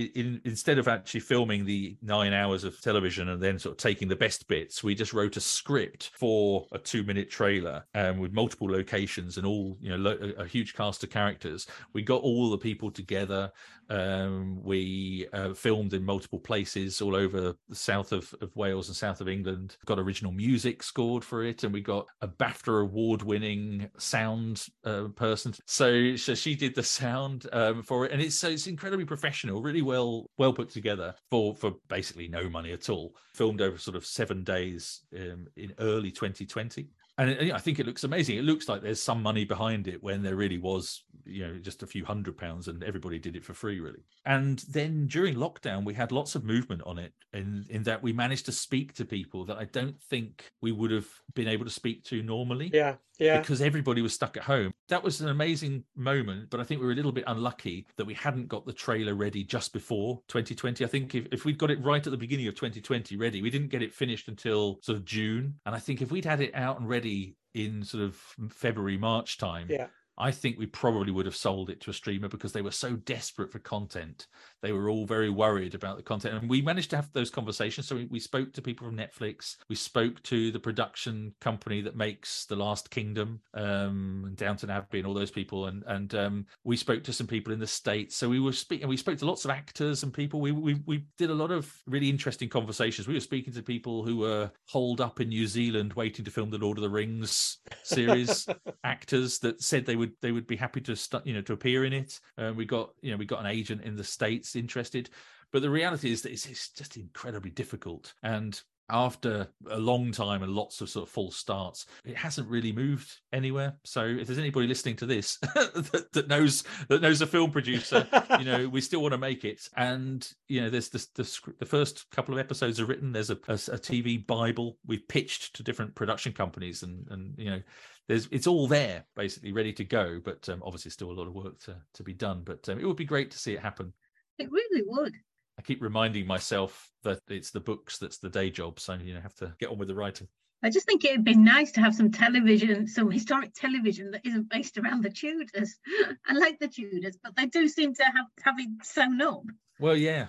instead 0.45 0.79
of 0.79 0.89
actually 0.89 1.21
filming 1.21 1.65
the 1.65 1.97
nine 2.03 2.33
hours 2.33 2.65
of 2.65 2.81
television 2.81 3.29
and 3.31 3.43
then 3.43 3.59
sort 3.59 3.73
of 3.73 3.79
taking 3.79 4.09
the 4.09 4.17
best 4.17 4.47
bits, 4.49 4.83
we 4.83 4.95
just 4.95 5.13
wrote 5.13 5.37
a 5.37 5.41
script 5.41 6.11
for 6.15 6.67
a 6.73 6.79
two 6.79 7.03
minute 7.03 7.31
trailer 7.31 7.85
um, 7.95 8.19
with 8.19 8.33
multiple 8.33 8.71
locations 8.71 9.37
and 9.37 9.47
all, 9.47 9.77
you 9.81 9.91
know, 9.91 9.97
lo- 9.97 10.19
a, 10.21 10.43
a 10.43 10.47
huge 10.47 10.75
cast 10.75 11.03
of 11.03 11.11
characters. 11.11 11.67
We 11.93 12.03
got 12.03 12.23
all 12.23 12.51
the 12.51 12.59
people 12.59 12.91
together. 12.91 13.51
Um, 13.91 14.63
we 14.63 15.27
uh, 15.33 15.53
filmed 15.53 15.93
in 15.95 16.05
multiple 16.05 16.39
places 16.39 17.03
all 17.03 17.17
over 17.17 17.41
the 17.41 17.75
south 17.75 18.13
of, 18.13 18.33
of 18.41 18.55
Wales 18.55 18.89
and 18.89 18.97
south 18.97 19.21
of 19.21 19.29
England. 19.29 19.77
Got 19.85 19.99
original 19.99 20.33
music 20.33 20.83
scored 20.83 21.25
for 21.25 21.45
it, 21.45 21.65
and 21.65 21.73
we 21.73 21.81
got 21.81 22.07
a 22.23 22.29
BAFTA 22.29 22.83
award-winning 22.83 23.91
sound 23.99 24.65
uh, 24.85 25.09
person. 25.17 25.53
So, 25.67 26.15
so 26.17 26.35
she 26.35 26.55
did 26.55 26.75
the 26.75 26.83
sound 26.83 27.47
um, 27.53 27.83
for 27.83 28.07
it, 28.07 28.13
and 28.13 28.23
it's 28.23 28.37
so 28.37 28.49
it's 28.49 28.69
incredibly 28.69 29.05
professional, 29.05 29.61
really 29.61 29.83
well 29.83 30.27
well 30.39 30.53
put 30.53 30.71
together 30.71 31.15
for 31.31 31.55
for 31.55 31.73
basically 31.89 32.29
no 32.29 32.49
money 32.49 32.73
at 32.73 32.89
all. 32.89 33.15
Filmed 33.35 33.61
over 33.61 33.79
sort 33.79 33.97
of 33.97 34.07
seven 34.07 34.45
days 34.45 35.03
um, 35.17 35.47
in 35.57 35.73
early 35.79 36.11
2020 36.11 36.89
and 37.21 37.53
I 37.53 37.59
think 37.59 37.79
it 37.79 37.87
looks 37.87 38.05
amazing. 38.05 38.39
It 38.39 38.45
looks 38.45 38.67
like 38.67 38.81
there's 38.81 39.03
some 39.03 39.23
money 39.23 39.45
behind 39.45 39.89
it 39.89 40.03
when 40.03 40.23
there 40.23 40.37
really 40.37 40.57
was, 40.57 41.05
you 41.25 41.47
know, 41.47 41.59
just 41.59 41.83
a 41.83 41.87
few 41.87 42.05
hundred 42.05 42.37
pounds, 42.37 42.69
and 42.69 42.83
everybody 42.83 43.19
did 43.19 43.37
it 43.37 43.45
for 43.45 43.55
free, 43.55 43.81
really. 43.81 44.05
And 44.25 44.59
then 44.71 45.07
during 45.07 45.37
lockdown, 45.37 45.85
we 45.85 45.95
had 45.95 46.13
lots 46.13 46.35
of 46.35 46.45
movement 46.45 46.83
on 46.87 46.99
it, 46.99 47.13
in 47.33 47.67
in 47.69 47.83
that 47.85 48.03
we 48.03 48.13
managed 48.13 48.47
to 48.47 48.53
speak 48.53 48.95
to 48.95 49.05
people 49.05 49.45
that 49.47 49.59
I 49.59 49.65
don't 49.65 50.01
think 50.03 50.51
we 50.61 50.73
would 50.73 50.91
have 50.91 51.09
been 51.35 51.49
able 51.49 51.65
to 51.65 51.71
speak 51.71 52.05
to 52.05 52.23
normally 52.23 52.71
Yeah, 52.73 52.97
yeah, 53.19 53.41
because 53.41 53.61
everybody 53.61 54.03
was 54.03 54.13
stuck 54.13 54.37
at 54.37 54.43
home. 54.43 54.73
That 54.89 55.03
was 55.03 55.21
an 55.21 55.29
amazing 55.29 55.85
moment, 55.97 56.51
but 56.51 56.61
I 56.61 56.65
think 56.65 56.81
we 56.81 56.87
were 56.87 56.93
a 56.93 56.97
little 56.97 57.13
bit 57.13 57.25
unlucky 57.27 57.87
that 57.97 58.07
we 58.07 58.15
hadn't 58.15 58.49
got 58.49 58.67
the 58.67 58.73
trailer 58.73 59.15
ready 59.15 59.45
just 59.45 59.73
before 59.73 60.23
2020. 60.29 60.85
I 60.85 60.89
think 60.89 61.15
if, 61.15 61.27
if 61.33 61.45
we'd 61.45 61.59
got 61.59 61.71
it 61.71 61.83
right 61.83 62.05
at 62.05 62.11
the 62.11 62.17
beginning 62.17 62.49
of 62.49 62.55
2020 62.55 63.17
ready, 63.17 63.43
we 63.43 63.51
didn't 63.51 63.69
get 63.69 63.83
it 63.83 63.95
finished 63.95 64.29
until 64.29 64.79
sort 64.83 64.99
of 64.99 65.05
June. 65.05 65.55
And 65.67 65.75
I 65.75 65.79
think 65.79 66.03
if 66.03 66.11
we'd 66.11 66.25
had 66.25 66.41
it 66.41 66.55
out 66.55 66.81
and 66.81 66.89
ready 66.89 67.37
in 67.55 67.83
sort 67.85 68.05
of 68.05 68.17
February, 68.51 68.97
March 68.97 69.39
time, 69.39 69.67
yeah. 69.69 69.87
I 70.21 70.31
think 70.31 70.59
we 70.59 70.67
probably 70.67 71.11
would 71.11 71.25
have 71.25 71.35
sold 71.35 71.71
it 71.71 71.81
to 71.81 71.91
a 71.91 71.95
streamer 71.95 72.29
because 72.29 72.53
they 72.53 72.61
were 72.61 72.71
so 72.71 72.95
desperate 72.95 73.51
for 73.51 73.59
content. 73.59 74.27
They 74.63 74.73
were 74.73 74.89
all 74.89 75.07
very 75.07 75.31
worried 75.31 75.75
about 75.75 75.97
the 75.97 76.03
content. 76.03 76.35
And 76.35 76.49
we 76.49 76.63
managed 76.63 76.91
to 76.91 76.97
have 76.97 77.13
those 77.13 77.31
conversations. 77.31 77.89
So 77.89 77.97
we, 77.97 78.07
we 78.07 78.21
spoke 78.21 78.53
to 78.53 78.63
people 78.63 78.87
from 78.87 78.97
Netflix. 78.97 79.57
We 79.69 79.77
spoke 79.77 80.23
to 80.25 80.51
the 80.51 80.61
production 80.61 81.35
company 81.41 81.81
that 81.83 81.97
makes 81.97 82.47
The 82.47 82.57
Last 82.57 82.91
Kingdom 82.91 83.41
um, 83.55 84.25
and 84.27 84.37
Downton 84.37 84.71
Abbey 84.71 84.99
and 84.99 85.07
all 85.07 85.15
those 85.15 85.31
people. 85.31 85.67
And 85.67 85.83
and 85.87 86.15
um, 86.15 86.47
we 86.65 86.77
spoke 86.77 87.05
to 87.05 87.13
some 87.13 87.27
people 87.27 87.53
in 87.53 87.59
the 87.59 87.67
States. 87.67 88.17
So 88.17 88.29
we 88.29 88.41
were 88.41 88.53
speaking, 88.53 88.89
we 88.89 88.97
spoke 88.97 89.19
to 89.19 89.27
lots 89.27 89.45
of 89.45 89.51
actors 89.51 90.03
and 90.03 90.13
people. 90.13 90.41
We, 90.41 90.53
we, 90.53 90.81
we 90.87 91.05
did 91.19 91.31
a 91.31 91.35
lot 91.35 91.51
of 91.51 91.73
really 91.87 92.09
interesting 92.09 92.49
conversations. 92.49 93.09
We 93.09 93.15
were 93.15 93.21
speaking 93.21 93.53
to 93.55 93.63
people 93.63 94.05
who 94.05 94.19
were 94.19 94.51
holed 94.67 95.01
up 95.01 95.21
in 95.21 95.29
New 95.29 95.47
Zealand 95.47 95.95
waiting 95.95 96.25
to 96.25 96.31
film 96.31 96.51
the 96.51 96.59
Lord 96.59 96.79
of 96.79 96.83
the 96.83 96.91
Rings 96.91 97.59
series 97.83 98.47
actors 98.85 99.39
that 99.41 99.63
said 99.63 99.87
they 99.87 99.97
would 99.97 100.13
they 100.21 100.33
would 100.33 100.47
be 100.47 100.57
happy 100.57 100.81
to 100.83 100.97
stu- 100.97 101.21
you 101.25 101.35
know 101.35 101.43
to 101.43 101.53
appear 101.53 101.85
in 101.85 101.93
it. 101.93 102.19
Uh, 102.39 102.53
we 102.55 102.65
got 102.65 102.91
you 103.01 103.11
know 103.11 103.17
we 103.17 103.25
got 103.25 103.41
an 103.41 103.47
agent 103.47 103.83
in 103.83 103.97
the 103.97 104.05
states 104.05 104.50
interested, 104.57 105.11
but 105.53 105.63
the 105.63 105.71
reality 105.71 106.13
is 106.13 106.23
that 106.23 106.33
it's, 106.33 106.47
it's 106.47 106.71
just 106.71 106.97
incredibly 106.97 107.51
difficult. 107.51 108.15
And 108.23 108.61
after 108.91 109.47
a 109.71 109.79
long 109.79 110.13
time 110.13 110.43
and 110.43 110.53
lots 110.53 110.81
of 110.81 110.91
sort 110.91 111.07
of 111.07 111.13
false 111.13 111.37
starts, 111.37 111.87
it 112.05 112.17
hasn't 112.17 112.49
really 112.49 112.73
moved 112.73 113.21
anywhere. 113.33 113.77
So 113.85 114.05
if 114.05 114.27
there's 114.27 114.39
anybody 114.39 114.67
listening 114.67 114.97
to 114.97 115.07
this 115.07 115.37
that, 115.55 116.09
that, 116.13 116.29
knows 116.29 116.65
that 116.89 117.01
knows 117.01 117.23
a 117.23 117.27
film 117.27 117.51
producer, 117.51 118.07
you 118.39 118.45
know, 118.45 118.69
we 118.69 118.81
still 118.81 119.01
want 119.01 119.13
to 119.13 119.19
make 119.19 119.45
it. 119.45 119.69
And 119.77 120.29
you 120.49 120.61
know, 120.61 120.71
there's 120.71 120.89
the 120.89 121.07
the, 121.15 121.53
the 121.61 121.67
first 121.67 122.11
couple 122.11 122.35
of 122.35 122.41
episodes 122.41 122.81
are 122.81 122.87
written. 122.87 123.13
There's 123.13 123.31
a, 123.31 123.39
a, 123.49 123.55
a 123.55 123.79
TV 123.79 124.25
bible 124.25 124.79
we've 124.87 125.07
pitched 125.09 125.57
to 125.57 125.63
different 125.63 125.95
production 125.95 126.33
companies, 126.33 126.83
and 126.83 127.07
and 127.11 127.35
you 127.39 127.51
know, 127.51 127.63
there's 128.09 128.29
it's 128.31 128.47
all 128.47 128.67
there 128.67 129.05
basically 129.15 129.53
ready 129.53 129.73
to 129.75 129.85
go. 129.85 130.21
But 130.23 130.49
um, 130.49 130.63
obviously, 130.65 130.91
still 130.91 131.11
a 131.11 131.13
lot 131.13 131.29
of 131.29 131.35
work 131.35 131.61
to 131.61 131.77
to 131.95 132.03
be 132.03 132.15
done. 132.15 132.43
But 132.45 132.69
um, 132.69 132.79
it 132.81 132.87
would 132.87 132.97
be 132.97 133.05
great 133.05 133.31
to 133.31 133.39
see 133.39 133.55
it 133.55 133.61
happen. 133.61 133.93
It 134.41 134.51
really 134.51 134.83
would. 134.87 135.15
I 135.59 135.63
keep 135.63 135.83
reminding 135.83 136.27
myself 136.27 136.91
that 137.03 137.21
it's 137.29 137.51
the 137.51 137.61
books 137.61 137.99
that's 137.99 138.19
the 138.19 138.31
day 138.31 138.51
job. 138.51 138.81
So 138.81 138.95
you 138.95 139.15
know, 139.15 139.21
have 139.21 139.35
to 139.37 139.55
get 139.59 139.69
on 139.69 139.79
with 139.79 139.89
the 139.89 139.95
writing. 139.95 140.29
I 140.63 140.71
just 140.71 140.87
think 140.87 141.05
it'd 141.05 141.25
be 141.25 141.37
nice 141.37 141.73
to 141.73 141.81
have 141.81 141.95
some 141.95 142.11
television, 142.11 142.87
some 142.87 143.11
historic 143.11 143.55
television 143.55 144.11
that 144.11 144.27
isn't 144.27 144.51
based 144.51 144.77
around 144.77 145.03
the 145.03 145.11
Tudors. 145.11 145.77
I 146.29 146.35
like 146.35 146.59
the 146.59 146.69
Tudors, 146.69 147.17
but 147.23 147.35
they 147.37 147.47
do 147.47 147.67
seem 147.67 147.95
to 147.95 148.05
have 148.45 148.55
it 148.59 148.69
sewn 148.85 149.23
up. 149.23 149.43
Well, 149.79 149.97
yeah, 149.97 150.27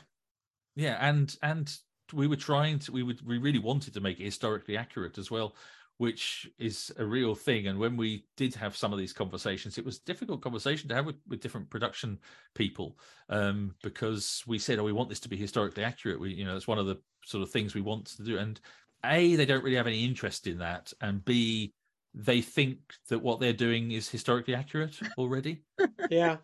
yeah, 0.76 0.98
and 1.02 1.36
and 1.42 1.74
we 2.14 2.28
were 2.28 2.38
trying 2.38 2.80
to, 2.80 2.92
we 2.92 3.04
would, 3.04 3.26
we 3.26 3.38
really 3.38 3.60
wanted 3.60 3.94
to 3.94 4.02
make 4.02 4.20
it 4.20 4.26
historically 4.26 4.78
accurate 4.78 5.18
as 5.18 5.32
well 5.32 5.56
which 6.02 6.50
is 6.58 6.92
a 6.98 7.06
real 7.06 7.36
thing. 7.36 7.68
And 7.68 7.78
when 7.78 7.96
we 7.96 8.26
did 8.36 8.56
have 8.56 8.76
some 8.76 8.92
of 8.92 8.98
these 8.98 9.14
conversations, 9.14 9.78
it 9.78 9.86
was 9.86 10.00
difficult 10.00 10.42
conversation 10.42 10.90
to 10.90 10.96
have 10.96 11.06
with, 11.06 11.18
with 11.28 11.42
different 11.42 11.70
production 11.70 12.18
people 12.56 12.98
um, 13.30 13.76
because 13.84 14.44
we 14.48 14.58
said, 14.58 14.80
"Oh, 14.80 14.84
we 14.84 14.94
want 14.94 15.10
this 15.10 15.20
to 15.20 15.30
be 15.30 15.38
historically 15.38 15.84
accurate." 15.84 16.20
We, 16.20 16.34
you 16.34 16.44
know, 16.44 16.56
it's 16.56 16.68
one 16.68 16.80
of 16.80 16.88
the 16.88 17.00
sort 17.24 17.44
of 17.44 17.52
things 17.52 17.76
we 17.76 17.82
want 17.82 18.08
to 18.08 18.24
do. 18.24 18.40
And 18.40 18.60
a, 19.06 19.36
they 19.36 19.46
don't 19.46 19.64
really 19.64 19.76
have 19.76 19.86
any 19.86 20.04
interest 20.04 20.48
in 20.48 20.58
that, 20.58 20.92
and 21.02 21.24
b, 21.24 21.72
they 22.16 22.42
think 22.42 22.80
that 23.10 23.20
what 23.20 23.40
they're 23.40 23.54
doing 23.54 23.92
is 23.92 24.10
historically 24.10 24.56
accurate 24.56 24.98
already. 25.20 25.62
yeah, 26.10 26.38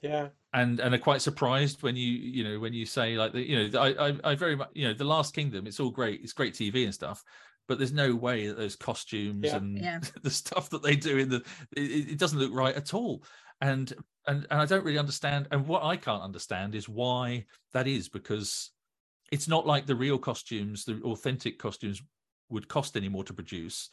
yeah. 0.00 0.28
And 0.54 0.80
and 0.80 0.94
are 0.94 0.98
quite 0.98 1.20
surprised 1.20 1.82
when 1.82 1.96
you 1.96 2.10
you 2.10 2.44
know 2.44 2.58
when 2.58 2.72
you 2.72 2.86
say 2.86 3.18
like 3.18 3.34
the, 3.34 3.42
you 3.46 3.68
know 3.68 3.78
I, 3.78 4.08
I 4.08 4.18
I 4.24 4.34
very 4.36 4.56
much 4.56 4.70
you 4.72 4.88
know 4.88 4.94
the 4.94 5.04
Last 5.04 5.34
Kingdom 5.34 5.66
it's 5.66 5.80
all 5.80 5.90
great 5.90 6.22
it's 6.22 6.32
great 6.32 6.54
TV 6.54 6.84
and 6.84 6.94
stuff 6.94 7.22
but 7.72 7.78
there's 7.78 7.94
no 7.94 8.14
way 8.14 8.48
that 8.48 8.58
those 8.58 8.76
costumes 8.76 9.46
yeah. 9.46 9.56
and 9.56 9.78
yeah. 9.78 9.98
the 10.22 10.28
stuff 10.28 10.68
that 10.68 10.82
they 10.82 10.94
do 10.94 11.16
in 11.16 11.30
the 11.30 11.42
it, 11.74 12.10
it, 12.10 12.18
doesn't 12.18 12.38
look 12.38 12.52
right 12.52 12.74
at 12.74 12.92
all 12.92 13.24
and 13.62 13.94
and 14.26 14.46
and 14.50 14.60
i 14.60 14.66
don't 14.66 14.84
really 14.84 14.98
understand 14.98 15.48
and 15.50 15.66
what 15.66 15.82
i 15.82 15.96
can't 15.96 16.22
understand 16.22 16.74
is 16.74 16.86
why 16.86 17.42
that 17.72 17.86
is 17.86 18.10
because 18.10 18.72
it's 19.30 19.48
not 19.48 19.66
like 19.66 19.86
the 19.86 19.94
real 19.94 20.18
costumes 20.18 20.84
the 20.84 21.00
authentic 21.04 21.58
costumes 21.58 22.02
would 22.50 22.68
cost 22.68 22.94
any 22.94 23.08
more 23.08 23.24
to 23.24 23.32
produce 23.32 23.88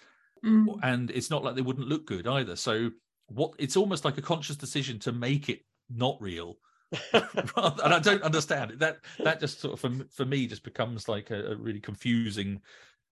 mm. 0.45 0.77
and 0.83 1.09
it's 1.11 1.29
not 1.29 1.41
like 1.41 1.55
they 1.55 1.61
wouldn't 1.61 1.87
look 1.87 2.05
good 2.05 2.27
either 2.27 2.57
so 2.57 2.89
what 3.27 3.53
it's 3.59 3.77
almost 3.77 4.03
like 4.03 4.17
a 4.17 4.21
conscious 4.21 4.57
decision 4.57 4.99
to 4.99 5.13
make 5.13 5.47
it 5.47 5.61
not 5.89 6.17
real 6.19 6.57
and 7.13 7.93
I 7.93 7.99
don't 7.99 8.23
understand 8.23 8.71
it. 8.71 8.79
That 8.79 8.97
that 9.19 9.39
just 9.39 9.61
sort 9.61 9.73
of 9.73 9.79
for, 9.79 9.91
for 10.11 10.25
me 10.25 10.47
just 10.47 10.63
becomes 10.63 11.07
like 11.07 11.29
a, 11.29 11.51
a 11.51 11.55
really 11.55 11.79
confusing 11.79 12.61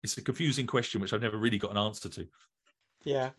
it's 0.03 0.16
a 0.16 0.22
confusing 0.22 0.66
question 0.66 1.00
which 1.00 1.12
I've 1.12 1.22
never 1.22 1.36
really 1.36 1.59
got 1.59 1.70
an 1.70 1.78
answer 1.78 2.09
to. 2.09 2.26
Yeah. 3.05 3.30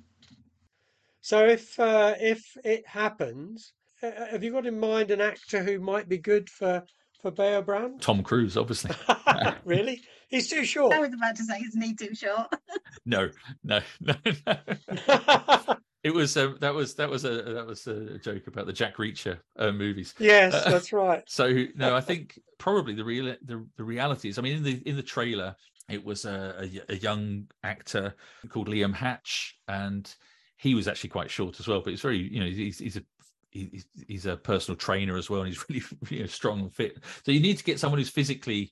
So 1.21 1.45
if 1.45 1.79
uh, 1.79 2.15
if 2.19 2.57
it 2.63 2.87
happens, 2.87 3.73
uh, 4.01 4.07
uh 4.07 4.25
have 4.27 4.43
you 4.43 4.51
got 4.51 4.65
in 4.65 4.79
mind 4.79 5.11
an 5.11 5.21
actor 5.21 5.63
who 5.63 5.79
might 5.79 6.09
be 6.09 6.17
good 6.17 6.49
for 6.49 6.83
for 7.21 7.31
Beobrand? 7.31 8.01
Tom 8.01 8.21
Cruise, 8.21 8.57
obviously. 8.57 8.91
really? 9.65 10.01
He's 10.27 10.49
too 10.49 10.65
short. 10.65 10.93
I 10.93 10.99
was 10.99 11.13
about 11.13 11.35
to 11.37 11.43
say, 11.43 11.59
isn't 11.59 11.81
he 11.81 11.95
too 11.95 12.13
short? 12.13 12.47
no, 13.05 13.29
no, 13.63 13.79
no, 14.01 14.15
no. 14.47 15.77
it 16.03 16.13
was 16.13 16.35
um, 16.35 16.57
that 16.59 16.73
was 16.73 16.95
that 16.95 17.09
was 17.09 17.23
a 17.23 17.41
that 17.43 17.65
was 17.65 17.87
a 17.87 18.17
joke 18.19 18.47
about 18.47 18.65
the 18.65 18.73
Jack 18.73 18.97
Reacher 18.97 19.39
uh, 19.57 19.71
movies. 19.71 20.13
Yes, 20.19 20.53
uh, 20.53 20.69
that's 20.69 20.91
right. 20.91 21.23
So 21.27 21.65
no, 21.75 21.95
I 21.95 22.01
think 22.01 22.39
probably 22.57 22.95
the 22.95 23.05
real 23.05 23.33
the, 23.43 23.65
the 23.77 23.83
reality 23.83 24.27
is, 24.27 24.37
I 24.37 24.41
mean, 24.41 24.57
in 24.57 24.63
the 24.63 24.81
in 24.85 24.95
the 24.95 25.03
trailer, 25.03 25.55
it 25.89 26.03
was 26.03 26.25
a, 26.25 26.69
a, 26.89 26.93
a, 26.93 26.95
young 26.95 27.47
actor 27.63 28.15
called 28.49 28.67
Liam 28.67 28.93
Hatch, 28.93 29.57
and 29.67 30.13
he 30.57 30.75
was 30.75 30.87
actually 30.87 31.09
quite 31.09 31.29
short 31.29 31.59
as 31.59 31.67
well. 31.67 31.81
But 31.81 31.91
he's 31.91 32.01
very, 32.01 32.17
you 32.17 32.39
know, 32.39 32.45
he's, 32.45 32.79
he's 32.79 32.97
a 32.97 33.03
he's, 33.51 33.85
he's 34.07 34.25
a 34.25 34.37
personal 34.37 34.77
trainer 34.77 35.17
as 35.17 35.29
well, 35.29 35.41
and 35.41 35.49
he's 35.49 35.63
really 35.69 35.83
you 36.09 36.19
know, 36.21 36.25
strong 36.27 36.61
and 36.61 36.73
fit. 36.73 36.97
So 37.25 37.31
you 37.31 37.39
need 37.39 37.57
to 37.57 37.63
get 37.63 37.79
someone 37.79 37.99
who's 37.99 38.09
physically 38.09 38.71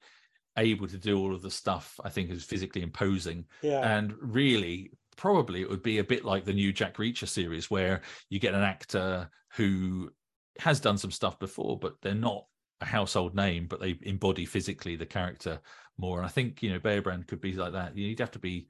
able 0.57 0.87
to 0.87 0.97
do 0.97 1.17
all 1.17 1.33
of 1.33 1.41
the 1.41 1.51
stuff. 1.51 1.99
I 2.03 2.09
think 2.09 2.29
is 2.29 2.43
physically 2.43 2.81
imposing, 2.81 3.45
yeah. 3.61 3.95
and 3.95 4.13
really 4.19 4.91
probably 5.17 5.61
it 5.61 5.69
would 5.69 5.83
be 5.83 5.99
a 5.99 6.03
bit 6.03 6.25
like 6.25 6.45
the 6.45 6.53
new 6.53 6.71
Jack 6.71 6.97
Reacher 6.97 7.27
series, 7.27 7.69
where 7.69 8.01
you 8.29 8.39
get 8.39 8.55
an 8.55 8.63
actor 8.63 9.29
who 9.55 10.11
has 10.59 10.79
done 10.79 10.97
some 10.97 11.11
stuff 11.11 11.39
before, 11.39 11.77
but 11.77 11.95
they're 12.01 12.13
not 12.13 12.45
a 12.81 12.85
household 12.85 13.35
name, 13.35 13.67
but 13.67 13.79
they 13.79 13.97
embody 14.01 14.45
physically 14.45 14.95
the 14.95 15.05
character 15.05 15.59
more. 15.97 16.17
And 16.17 16.25
I 16.25 16.29
think 16.29 16.61
you 16.61 16.71
know 16.71 16.79
Beobrand 16.79 17.27
could 17.27 17.41
be 17.41 17.53
like 17.53 17.73
that. 17.73 17.95
You'd 17.95 18.19
have 18.19 18.31
to 18.31 18.39
be 18.39 18.67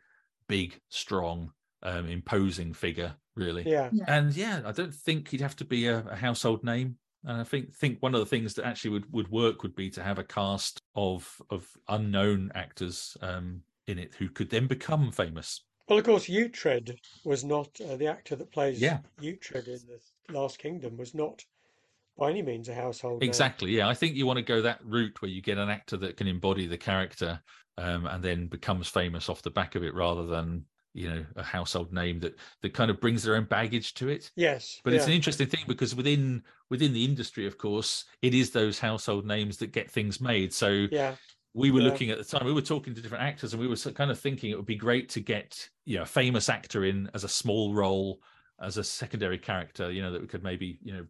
big, 0.48 0.80
strong, 0.90 1.52
um, 1.84 2.08
imposing 2.08 2.74
figure, 2.74 3.16
really. 3.36 3.64
Yeah. 3.64 3.90
yeah. 3.92 4.06
And 4.08 4.36
yeah, 4.36 4.62
I 4.66 4.72
don't 4.72 4.94
think 4.94 5.30
he'd 5.30 5.42
have 5.42 5.56
to 5.58 5.66
be 5.66 5.88
a, 5.88 6.00
a, 6.00 6.16
household 6.16 6.64
name. 6.64 6.98
And 7.24 7.40
I 7.40 7.44
think 7.44 7.74
think 7.74 8.02
one 8.02 8.14
of 8.14 8.20
the 8.20 8.26
things 8.26 8.54
that 8.56 8.66
actually 8.66 8.92
would, 8.92 9.14
would 9.14 9.32
work 9.32 9.64
would 9.64 9.76
be 9.76 9.90
to 9.92 10.04
have 10.04 10.20
a 10.20 10.24
cast 10.24 10.82
of 10.96 11.42
of 11.50 11.68
unknown 11.88 12.52
actors 12.56 13.16
um, 13.22 13.62
in 13.88 14.00
it 14.00 14.14
who 14.16 14.30
could 14.30 14.50
then 14.50 14.68
become 14.68 15.12
famous. 15.12 15.62
Well, 15.88 16.00
of 16.00 16.06
course, 16.06 16.28
Uhtred 16.28 16.98
was 17.26 17.44
not 17.44 17.70
uh, 17.82 17.98
the 17.98 18.08
actor 18.08 18.36
that 18.36 18.52
plays 18.52 18.80
yeah. 18.80 19.00
Uhtred 19.20 19.68
in 19.68 19.80
the 19.88 20.00
Last 20.34 20.58
Kingdom 20.58 20.98
was 20.98 21.14
not 21.14 21.44
by 22.18 22.30
any 22.30 22.42
means 22.42 22.70
a 22.70 22.74
household. 22.74 23.24
Exactly. 23.24 23.72
Yeah, 23.72 23.88
I 23.88 23.94
think 23.94 24.16
you 24.16 24.26
want 24.26 24.38
to 24.38 24.44
go 24.44 24.62
that 24.62 24.80
route 24.86 25.22
where 25.22 25.32
you 25.32 25.42
get 25.42 25.58
an 25.58 25.70
actor 25.70 25.98
that 25.98 26.18
can 26.18 26.28
embody 26.28 26.68
the 26.68 26.78
character 26.78 27.40
um, 27.78 28.06
and 28.06 28.24
then 28.24 28.48
becomes 28.48 28.88
famous 28.88 29.30
off 29.30 29.42
the 29.42 29.50
back 29.50 29.76
of 29.76 29.84
it, 29.84 29.94
rather 29.94 30.26
than 30.26 30.66
you 30.94 31.10
know 31.10 31.26
a 31.38 31.44
household 31.44 31.94
name 31.94 32.20
that 32.20 32.36
that 32.62 32.74
kind 32.74 32.92
of 32.92 33.00
brings 33.00 33.24
their 33.24 33.36
own 33.36 33.46
baggage 33.46 33.94
to 33.96 34.10
it. 34.10 34.32
Yes, 34.36 34.80
but 34.84 34.92
yeah. 34.92 34.98
it's 34.98 35.08
an 35.08 35.14
interesting 35.14 35.48
thing 35.48 35.64
because 35.68 35.96
within 35.96 36.44
within 36.70 36.94
the 36.94 37.06
industry, 37.06 37.48
of 37.48 37.58
course, 37.58 38.06
it 38.22 38.34
is 38.34 38.52
those 38.52 38.78
household 38.78 39.26
names 39.26 39.58
that 39.58 39.72
get 39.72 39.90
things 39.90 40.22
made. 40.22 40.54
So 40.54 40.88
yeah. 40.92 41.16
We 41.54 41.70
were 41.70 41.82
yeah. 41.82 41.90
looking 41.90 42.12
at 42.12 42.18
the 42.18 42.24
time. 42.24 42.46
We 42.46 42.54
were 42.54 42.62
talking 42.62 42.96
to 42.96 43.02
different 43.02 43.26
actors, 43.26 43.52
and 43.52 43.62
we 43.62 43.68
were 43.68 43.76
kind 43.76 44.10
of 44.10 44.18
thinking 44.18 44.52
it 44.52 44.56
would 44.56 44.66
be 44.66 44.78
great 44.78 45.10
to 45.10 45.20
get, 45.20 45.68
you 45.84 45.98
know, 45.98 46.04
a 46.04 46.06
famous 46.06 46.48
actor 46.48 46.86
in 46.86 47.10
as 47.14 47.26
a 47.26 47.28
small 47.28 47.74
role, 47.74 48.22
as 48.62 48.78
a 48.78 48.84
secondary 48.84 49.38
character, 49.38 49.92
you 49.92 50.02
know, 50.02 50.12
that 50.12 50.22
we 50.22 50.28
could 50.28 50.44
maybe, 50.44 50.78
you 50.84 50.94
know, 50.94 51.06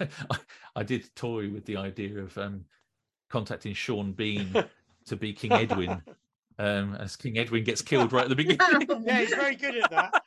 I, 0.30 0.38
I, 0.76 0.82
did 0.82 1.14
toy 1.16 1.48
with 1.48 1.64
the 1.64 1.76
idea 1.76 2.18
of 2.18 2.36
um, 2.36 2.64
contacting 3.30 3.74
Sean 3.74 4.12
Bean 4.12 4.54
to 5.06 5.16
be 5.16 5.32
King 5.32 5.52
Edwin. 5.52 6.02
Um, 6.56 6.94
as 6.94 7.16
King 7.16 7.36
Edwin 7.38 7.64
gets 7.64 7.82
killed 7.82 8.12
right 8.12 8.22
at 8.22 8.28
the 8.28 8.36
beginning. 8.36 8.86
yeah, 9.04 9.20
he's 9.20 9.30
very 9.30 9.56
good 9.56 9.76
at 9.76 9.90
that. 9.90 10.22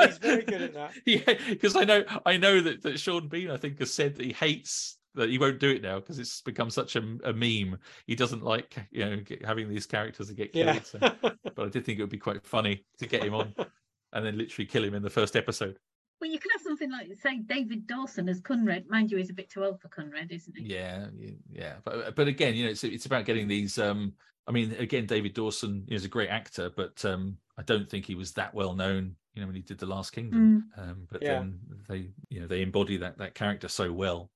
He's 0.00 0.18
very 0.18 0.42
good 0.42 0.60
at 0.60 0.74
that. 0.74 0.92
Yeah, 1.06 1.34
because 1.48 1.76
I 1.76 1.84
know 1.84 2.04
I 2.26 2.36
know 2.36 2.60
that, 2.60 2.82
that 2.82 3.00
Sean 3.00 3.28
Bean, 3.28 3.50
I 3.50 3.56
think, 3.56 3.78
has 3.78 3.94
said 3.94 4.16
that 4.16 4.26
he 4.26 4.34
hates 4.34 4.98
that 5.14 5.30
he 5.30 5.38
won't 5.38 5.60
do 5.60 5.70
it 5.70 5.82
now 5.82 5.98
because 5.98 6.18
it's 6.18 6.42
become 6.42 6.68
such 6.68 6.96
a, 6.96 7.16
a, 7.24 7.32
meme. 7.32 7.78
He 8.06 8.14
doesn't 8.14 8.42
like 8.42 8.76
you 8.90 9.04
know 9.04 9.22
having 9.46 9.66
these 9.66 9.86
characters 9.86 10.28
that 10.28 10.36
get 10.36 10.52
killed. 10.52 10.76
Yeah. 10.76 10.82
So. 10.82 10.98
but 11.22 11.58
I 11.58 11.68
did 11.70 11.86
think 11.86 11.98
it 11.98 12.02
would 12.02 12.10
be 12.10 12.18
quite 12.18 12.44
funny 12.46 12.84
to 12.98 13.06
get 13.06 13.24
him 13.24 13.34
on 13.34 13.54
and 14.12 14.26
then 14.26 14.36
literally 14.36 14.66
kill 14.66 14.84
him 14.84 14.94
in 14.94 15.02
the 15.02 15.10
first 15.10 15.36
episode. 15.36 15.78
Well, 16.22 16.30
you 16.30 16.38
could 16.38 16.52
have 16.52 16.62
something 16.62 16.88
like, 16.88 17.12
say, 17.20 17.38
David 17.38 17.88
Dawson 17.88 18.28
as 18.28 18.40
Conrad. 18.40 18.88
Mind 18.88 19.10
you, 19.10 19.16
he's 19.16 19.30
a 19.30 19.34
bit 19.34 19.50
too 19.50 19.64
old 19.64 19.80
for 19.80 19.88
Conrad, 19.88 20.30
isn't 20.30 20.56
he? 20.56 20.72
Yeah, 20.72 21.06
yeah. 21.50 21.74
But 21.82 22.14
but 22.14 22.28
again, 22.28 22.54
you 22.54 22.64
know, 22.64 22.70
it's 22.70 22.84
it's 22.84 23.06
about 23.06 23.24
getting 23.24 23.48
these. 23.48 23.76
um 23.76 24.12
I 24.46 24.52
mean, 24.52 24.70
again, 24.78 25.06
David 25.06 25.34
Dawson 25.34 25.84
is 25.88 26.04
a 26.04 26.08
great 26.08 26.28
actor, 26.28 26.70
but 26.76 27.04
um 27.04 27.38
I 27.58 27.62
don't 27.62 27.90
think 27.90 28.06
he 28.06 28.14
was 28.14 28.30
that 28.34 28.54
well 28.54 28.76
known. 28.76 29.16
You 29.34 29.40
know, 29.40 29.48
when 29.48 29.56
he 29.56 29.62
did 29.62 29.78
The 29.78 29.86
Last 29.86 30.12
Kingdom. 30.12 30.70
Mm. 30.78 30.90
Um, 30.90 31.08
but 31.10 31.22
yeah. 31.22 31.40
then 31.40 31.58
they, 31.88 32.10
you 32.28 32.40
know, 32.40 32.46
they 32.46 32.62
embody 32.62 32.98
that 32.98 33.18
that 33.18 33.34
character 33.34 33.66
so 33.66 33.92
well. 33.92 34.30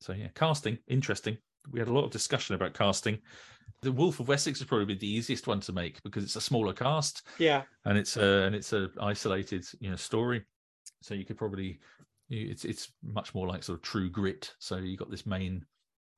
So 0.00 0.14
yeah, 0.14 0.28
casting 0.34 0.78
interesting. 0.88 1.36
We 1.70 1.80
had 1.80 1.88
a 1.88 1.92
lot 1.92 2.04
of 2.04 2.12
discussion 2.12 2.54
about 2.54 2.72
casting. 2.72 3.18
The 3.82 3.92
Wolf 3.92 4.20
of 4.20 4.28
Wessex 4.28 4.60
is 4.60 4.66
probably 4.66 4.94
the 4.94 5.06
easiest 5.06 5.46
one 5.46 5.60
to 5.60 5.72
make 5.74 6.02
because 6.02 6.24
it's 6.24 6.36
a 6.36 6.40
smaller 6.40 6.72
cast. 6.72 7.26
Yeah, 7.38 7.64
and 7.84 7.98
it's 7.98 8.16
a 8.16 8.44
and 8.44 8.54
it's 8.54 8.72
a 8.72 8.88
isolated 8.98 9.66
you 9.80 9.90
know 9.90 9.96
story 9.96 10.46
so 11.02 11.14
you 11.14 11.24
could 11.24 11.38
probably 11.38 11.78
it's 12.28 12.64
it's 12.64 12.92
much 13.02 13.34
more 13.34 13.46
like 13.46 13.62
sort 13.62 13.78
of 13.78 13.82
true 13.82 14.10
grit. 14.10 14.52
So 14.58 14.76
you 14.76 14.96
got 14.96 15.10
this 15.10 15.26
main 15.26 15.64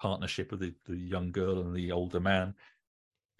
partnership 0.01 0.53
of 0.53 0.61
the, 0.61 0.75
the 0.87 0.97
young 0.97 1.33
girl 1.33 1.61
and 1.61 1.75
the 1.75 1.93
older 1.93 2.21
man. 2.21 2.55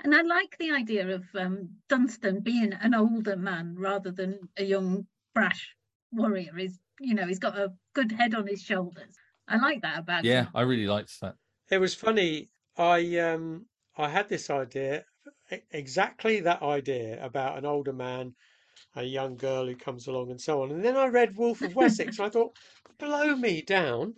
And 0.05 0.15
i 0.15 0.23
like 0.23 0.57
the 0.59 0.71
idea 0.71 1.09
of 1.09 1.25
um, 1.35 1.71
dunstan 1.89 2.41
being 2.41 2.73
an 2.73 2.95
older 2.95 3.37
man 3.37 3.75
rather 3.77 4.11
than 4.11 4.39
a 4.57 4.65
young 4.65 5.07
brash 5.35 5.75
warrior. 6.13 6.59
Is 6.59 6.79
you 7.01 7.15
know 7.15 7.27
he's 7.27 7.39
got 7.39 7.59
a 7.59 7.73
good 7.95 8.13
head 8.13 8.35
on 8.35 8.47
his 8.47 8.63
shoulders. 8.63 9.15
I 9.49 9.57
like 9.57 9.83
that 9.83 9.99
about 9.99 10.25
yeah 10.25 10.43
him. 10.45 10.49
i 10.55 10.63
really 10.63 10.87
liked 10.87 11.21
that. 11.21 11.35
It 11.71 11.79
was 11.79 11.95
funny. 11.95 12.51
I 12.77 13.19
um 13.19 13.67
i 13.97 14.09
had 14.09 14.29
this 14.29 14.51
idea 14.51 15.05
exactly 15.71 16.41
that 16.41 16.63
idea 16.63 17.25
about 17.25 17.59
an 17.59 17.65
older 17.65 17.93
man, 17.93 18.35
a 18.99 19.05
young 19.05 19.37
girl 19.37 19.67
who 19.67 19.77
comes 19.77 20.07
along, 20.07 20.31
and 20.31 20.41
so 20.41 20.63
on. 20.63 20.71
And 20.71 20.85
then 20.85 20.97
I 20.97 21.07
read 21.07 21.37
Wolf 21.37 21.63
of 21.63 21.75
Wessex, 21.75 22.19
and 22.19 22.27
I 22.27 22.31
thought, 22.31 22.57
blow 22.99 23.37
me 23.37 23.63
down, 23.63 24.15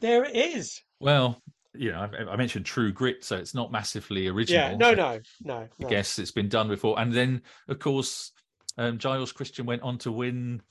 there 0.00 0.24
it 0.24 0.34
is. 0.34 0.82
Well, 1.00 1.40
you 1.74 1.92
know, 1.92 2.08
I, 2.12 2.32
I 2.32 2.36
mentioned 2.36 2.66
True 2.66 2.92
Grit, 2.92 3.24
so 3.24 3.36
it's 3.36 3.54
not 3.54 3.72
massively 3.72 4.28
original. 4.28 4.70
Yeah, 4.70 4.76
no, 4.76 4.94
no, 4.94 5.20
no, 5.42 5.56
I 5.56 5.68
no. 5.78 5.88
guess 5.88 6.18
it's 6.18 6.32
been 6.32 6.48
done 6.48 6.68
before. 6.68 6.98
And 6.98 7.12
then, 7.12 7.42
of 7.68 7.78
course, 7.78 8.32
um, 8.76 8.98
Giles 8.98 9.32
Kristian 9.32 9.64
went 9.64 9.82
on 9.82 9.98
to 9.98 10.12
win 10.12 10.62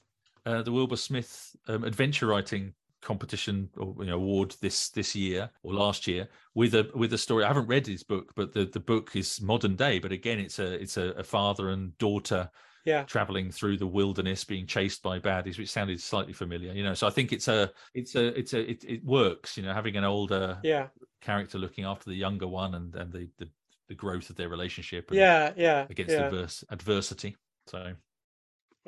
uh, 0.45 0.61
the 0.61 0.71
Wilbur 0.71 0.95
Smith 0.95 1.55
um, 1.67 1.83
adventure 1.83 2.27
writing 2.27 2.73
competition 3.01 3.69
or 3.77 3.95
you 3.99 4.07
know, 4.07 4.15
award 4.15 4.55
this 4.59 4.89
this 4.89 5.15
year 5.15 5.49
or 5.63 5.73
last 5.73 6.07
year 6.07 6.27
with 6.55 6.73
a 6.73 6.89
with 6.95 7.13
a 7.13 7.17
story. 7.17 7.43
I 7.43 7.47
haven't 7.47 7.67
read 7.67 7.87
his 7.87 8.03
book, 8.03 8.33
but 8.35 8.53
the, 8.53 8.65
the 8.65 8.79
book 8.79 9.15
is 9.15 9.41
modern 9.41 9.75
day. 9.75 9.99
But 9.99 10.11
again, 10.11 10.39
it's 10.39 10.59
a 10.59 10.73
it's 10.73 10.97
a, 10.97 11.09
a 11.11 11.23
father 11.23 11.69
and 11.69 11.97
daughter 11.97 12.49
Yeah, 12.87 13.03
traveling 13.03 13.51
through 13.51 13.77
the 13.77 13.85
wilderness, 13.85 14.45
being 14.45 14.65
chased 14.65 15.03
by 15.03 15.19
baddies, 15.19 15.59
which 15.59 15.69
sounded 15.69 15.99
slightly 15.99 16.31
familiar. 16.31 16.71
You 16.71 16.83
know, 16.83 16.93
so 16.93 17.05
I 17.05 17.09
think 17.09 17.33
it's 17.33 17.49
a 17.49 17.69
it's 17.93 18.15
a 18.15 18.27
it's 18.39 18.53
a 18.53 18.71
it, 18.71 18.85
it 18.87 19.03
works. 19.03 19.57
You 19.57 19.63
know, 19.63 19.73
having 19.73 19.97
an 19.97 20.05
older 20.05 20.57
yeah, 20.63 20.87
character 21.21 21.57
looking 21.57 21.83
after 21.83 22.09
the 22.09 22.15
younger 22.15 22.47
one 22.47 22.75
and 22.75 22.95
and 22.95 23.11
the 23.11 23.29
the, 23.39 23.49
the 23.89 23.95
growth 23.95 24.29
of 24.29 24.37
their 24.37 24.47
relationship. 24.47 25.09
And, 25.09 25.19
yeah, 25.19 25.51
yeah. 25.57 25.85
against 25.89 26.13
yeah. 26.13 26.27
adverse 26.27 26.63
adversity. 26.69 27.35
So 27.67 27.93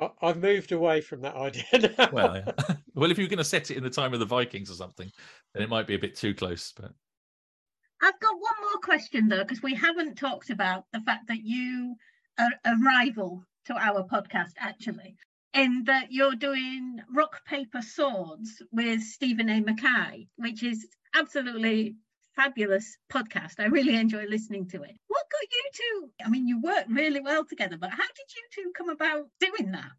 I- 0.00 0.10
I've 0.22 0.38
moved 0.38 0.72
away 0.72 1.02
from 1.02 1.20
that 1.20 1.36
idea 1.36 1.64
now. 1.98 2.08
well, 2.10 2.36
yeah. 2.36 2.74
well, 2.94 3.10
if 3.10 3.18
you're 3.18 3.28
going 3.28 3.36
to 3.36 3.44
set 3.44 3.70
it 3.70 3.76
in 3.76 3.82
the 3.82 3.90
time 3.90 4.14
of 4.14 4.20
the 4.20 4.26
Vikings 4.26 4.70
or 4.70 4.74
something, 4.74 5.10
then 5.52 5.62
it 5.62 5.68
might 5.68 5.86
be 5.86 5.94
a 5.94 5.98
bit 5.98 6.16
too 6.16 6.34
close. 6.34 6.72
But 6.74 6.92
I've 8.02 8.18
got 8.18 8.32
one 8.32 8.54
more 8.62 8.80
question 8.82 9.28
though, 9.28 9.44
because 9.44 9.62
we 9.62 9.74
haven't 9.74 10.16
talked 10.16 10.48
about 10.48 10.86
the 10.92 11.00
fact 11.00 11.28
that 11.28 11.42
you 11.42 11.96
uh, 12.38 12.48
are 12.64 12.72
a 12.72 12.76
rival 12.78 13.44
to 13.66 13.74
our 13.74 14.04
podcast 14.04 14.52
actually, 14.58 15.16
in 15.54 15.84
that 15.84 16.08
you're 16.10 16.34
doing 16.34 16.98
rock 17.14 17.44
paper 17.44 17.82
swords 17.82 18.62
with 18.72 19.02
Steven 19.02 19.48
A. 19.48 19.62
McKay, 19.62 20.28
which 20.36 20.62
is 20.62 20.86
absolutely 21.14 21.96
fabulous 22.36 22.96
podcast. 23.12 23.54
I 23.58 23.66
really 23.66 23.96
enjoy 23.96 24.24
listening 24.24 24.68
to 24.68 24.82
it. 24.82 24.96
What 25.08 25.24
got 25.30 25.42
you 25.50 25.70
two? 25.72 26.10
I 26.24 26.28
mean, 26.28 26.46
you 26.46 26.60
work 26.60 26.84
really 26.88 27.20
well 27.20 27.44
together, 27.44 27.76
but 27.78 27.90
how 27.90 27.96
did 27.96 28.34
you 28.36 28.64
two 28.64 28.72
come 28.76 28.88
about 28.88 29.26
doing 29.40 29.72
that? 29.72 29.90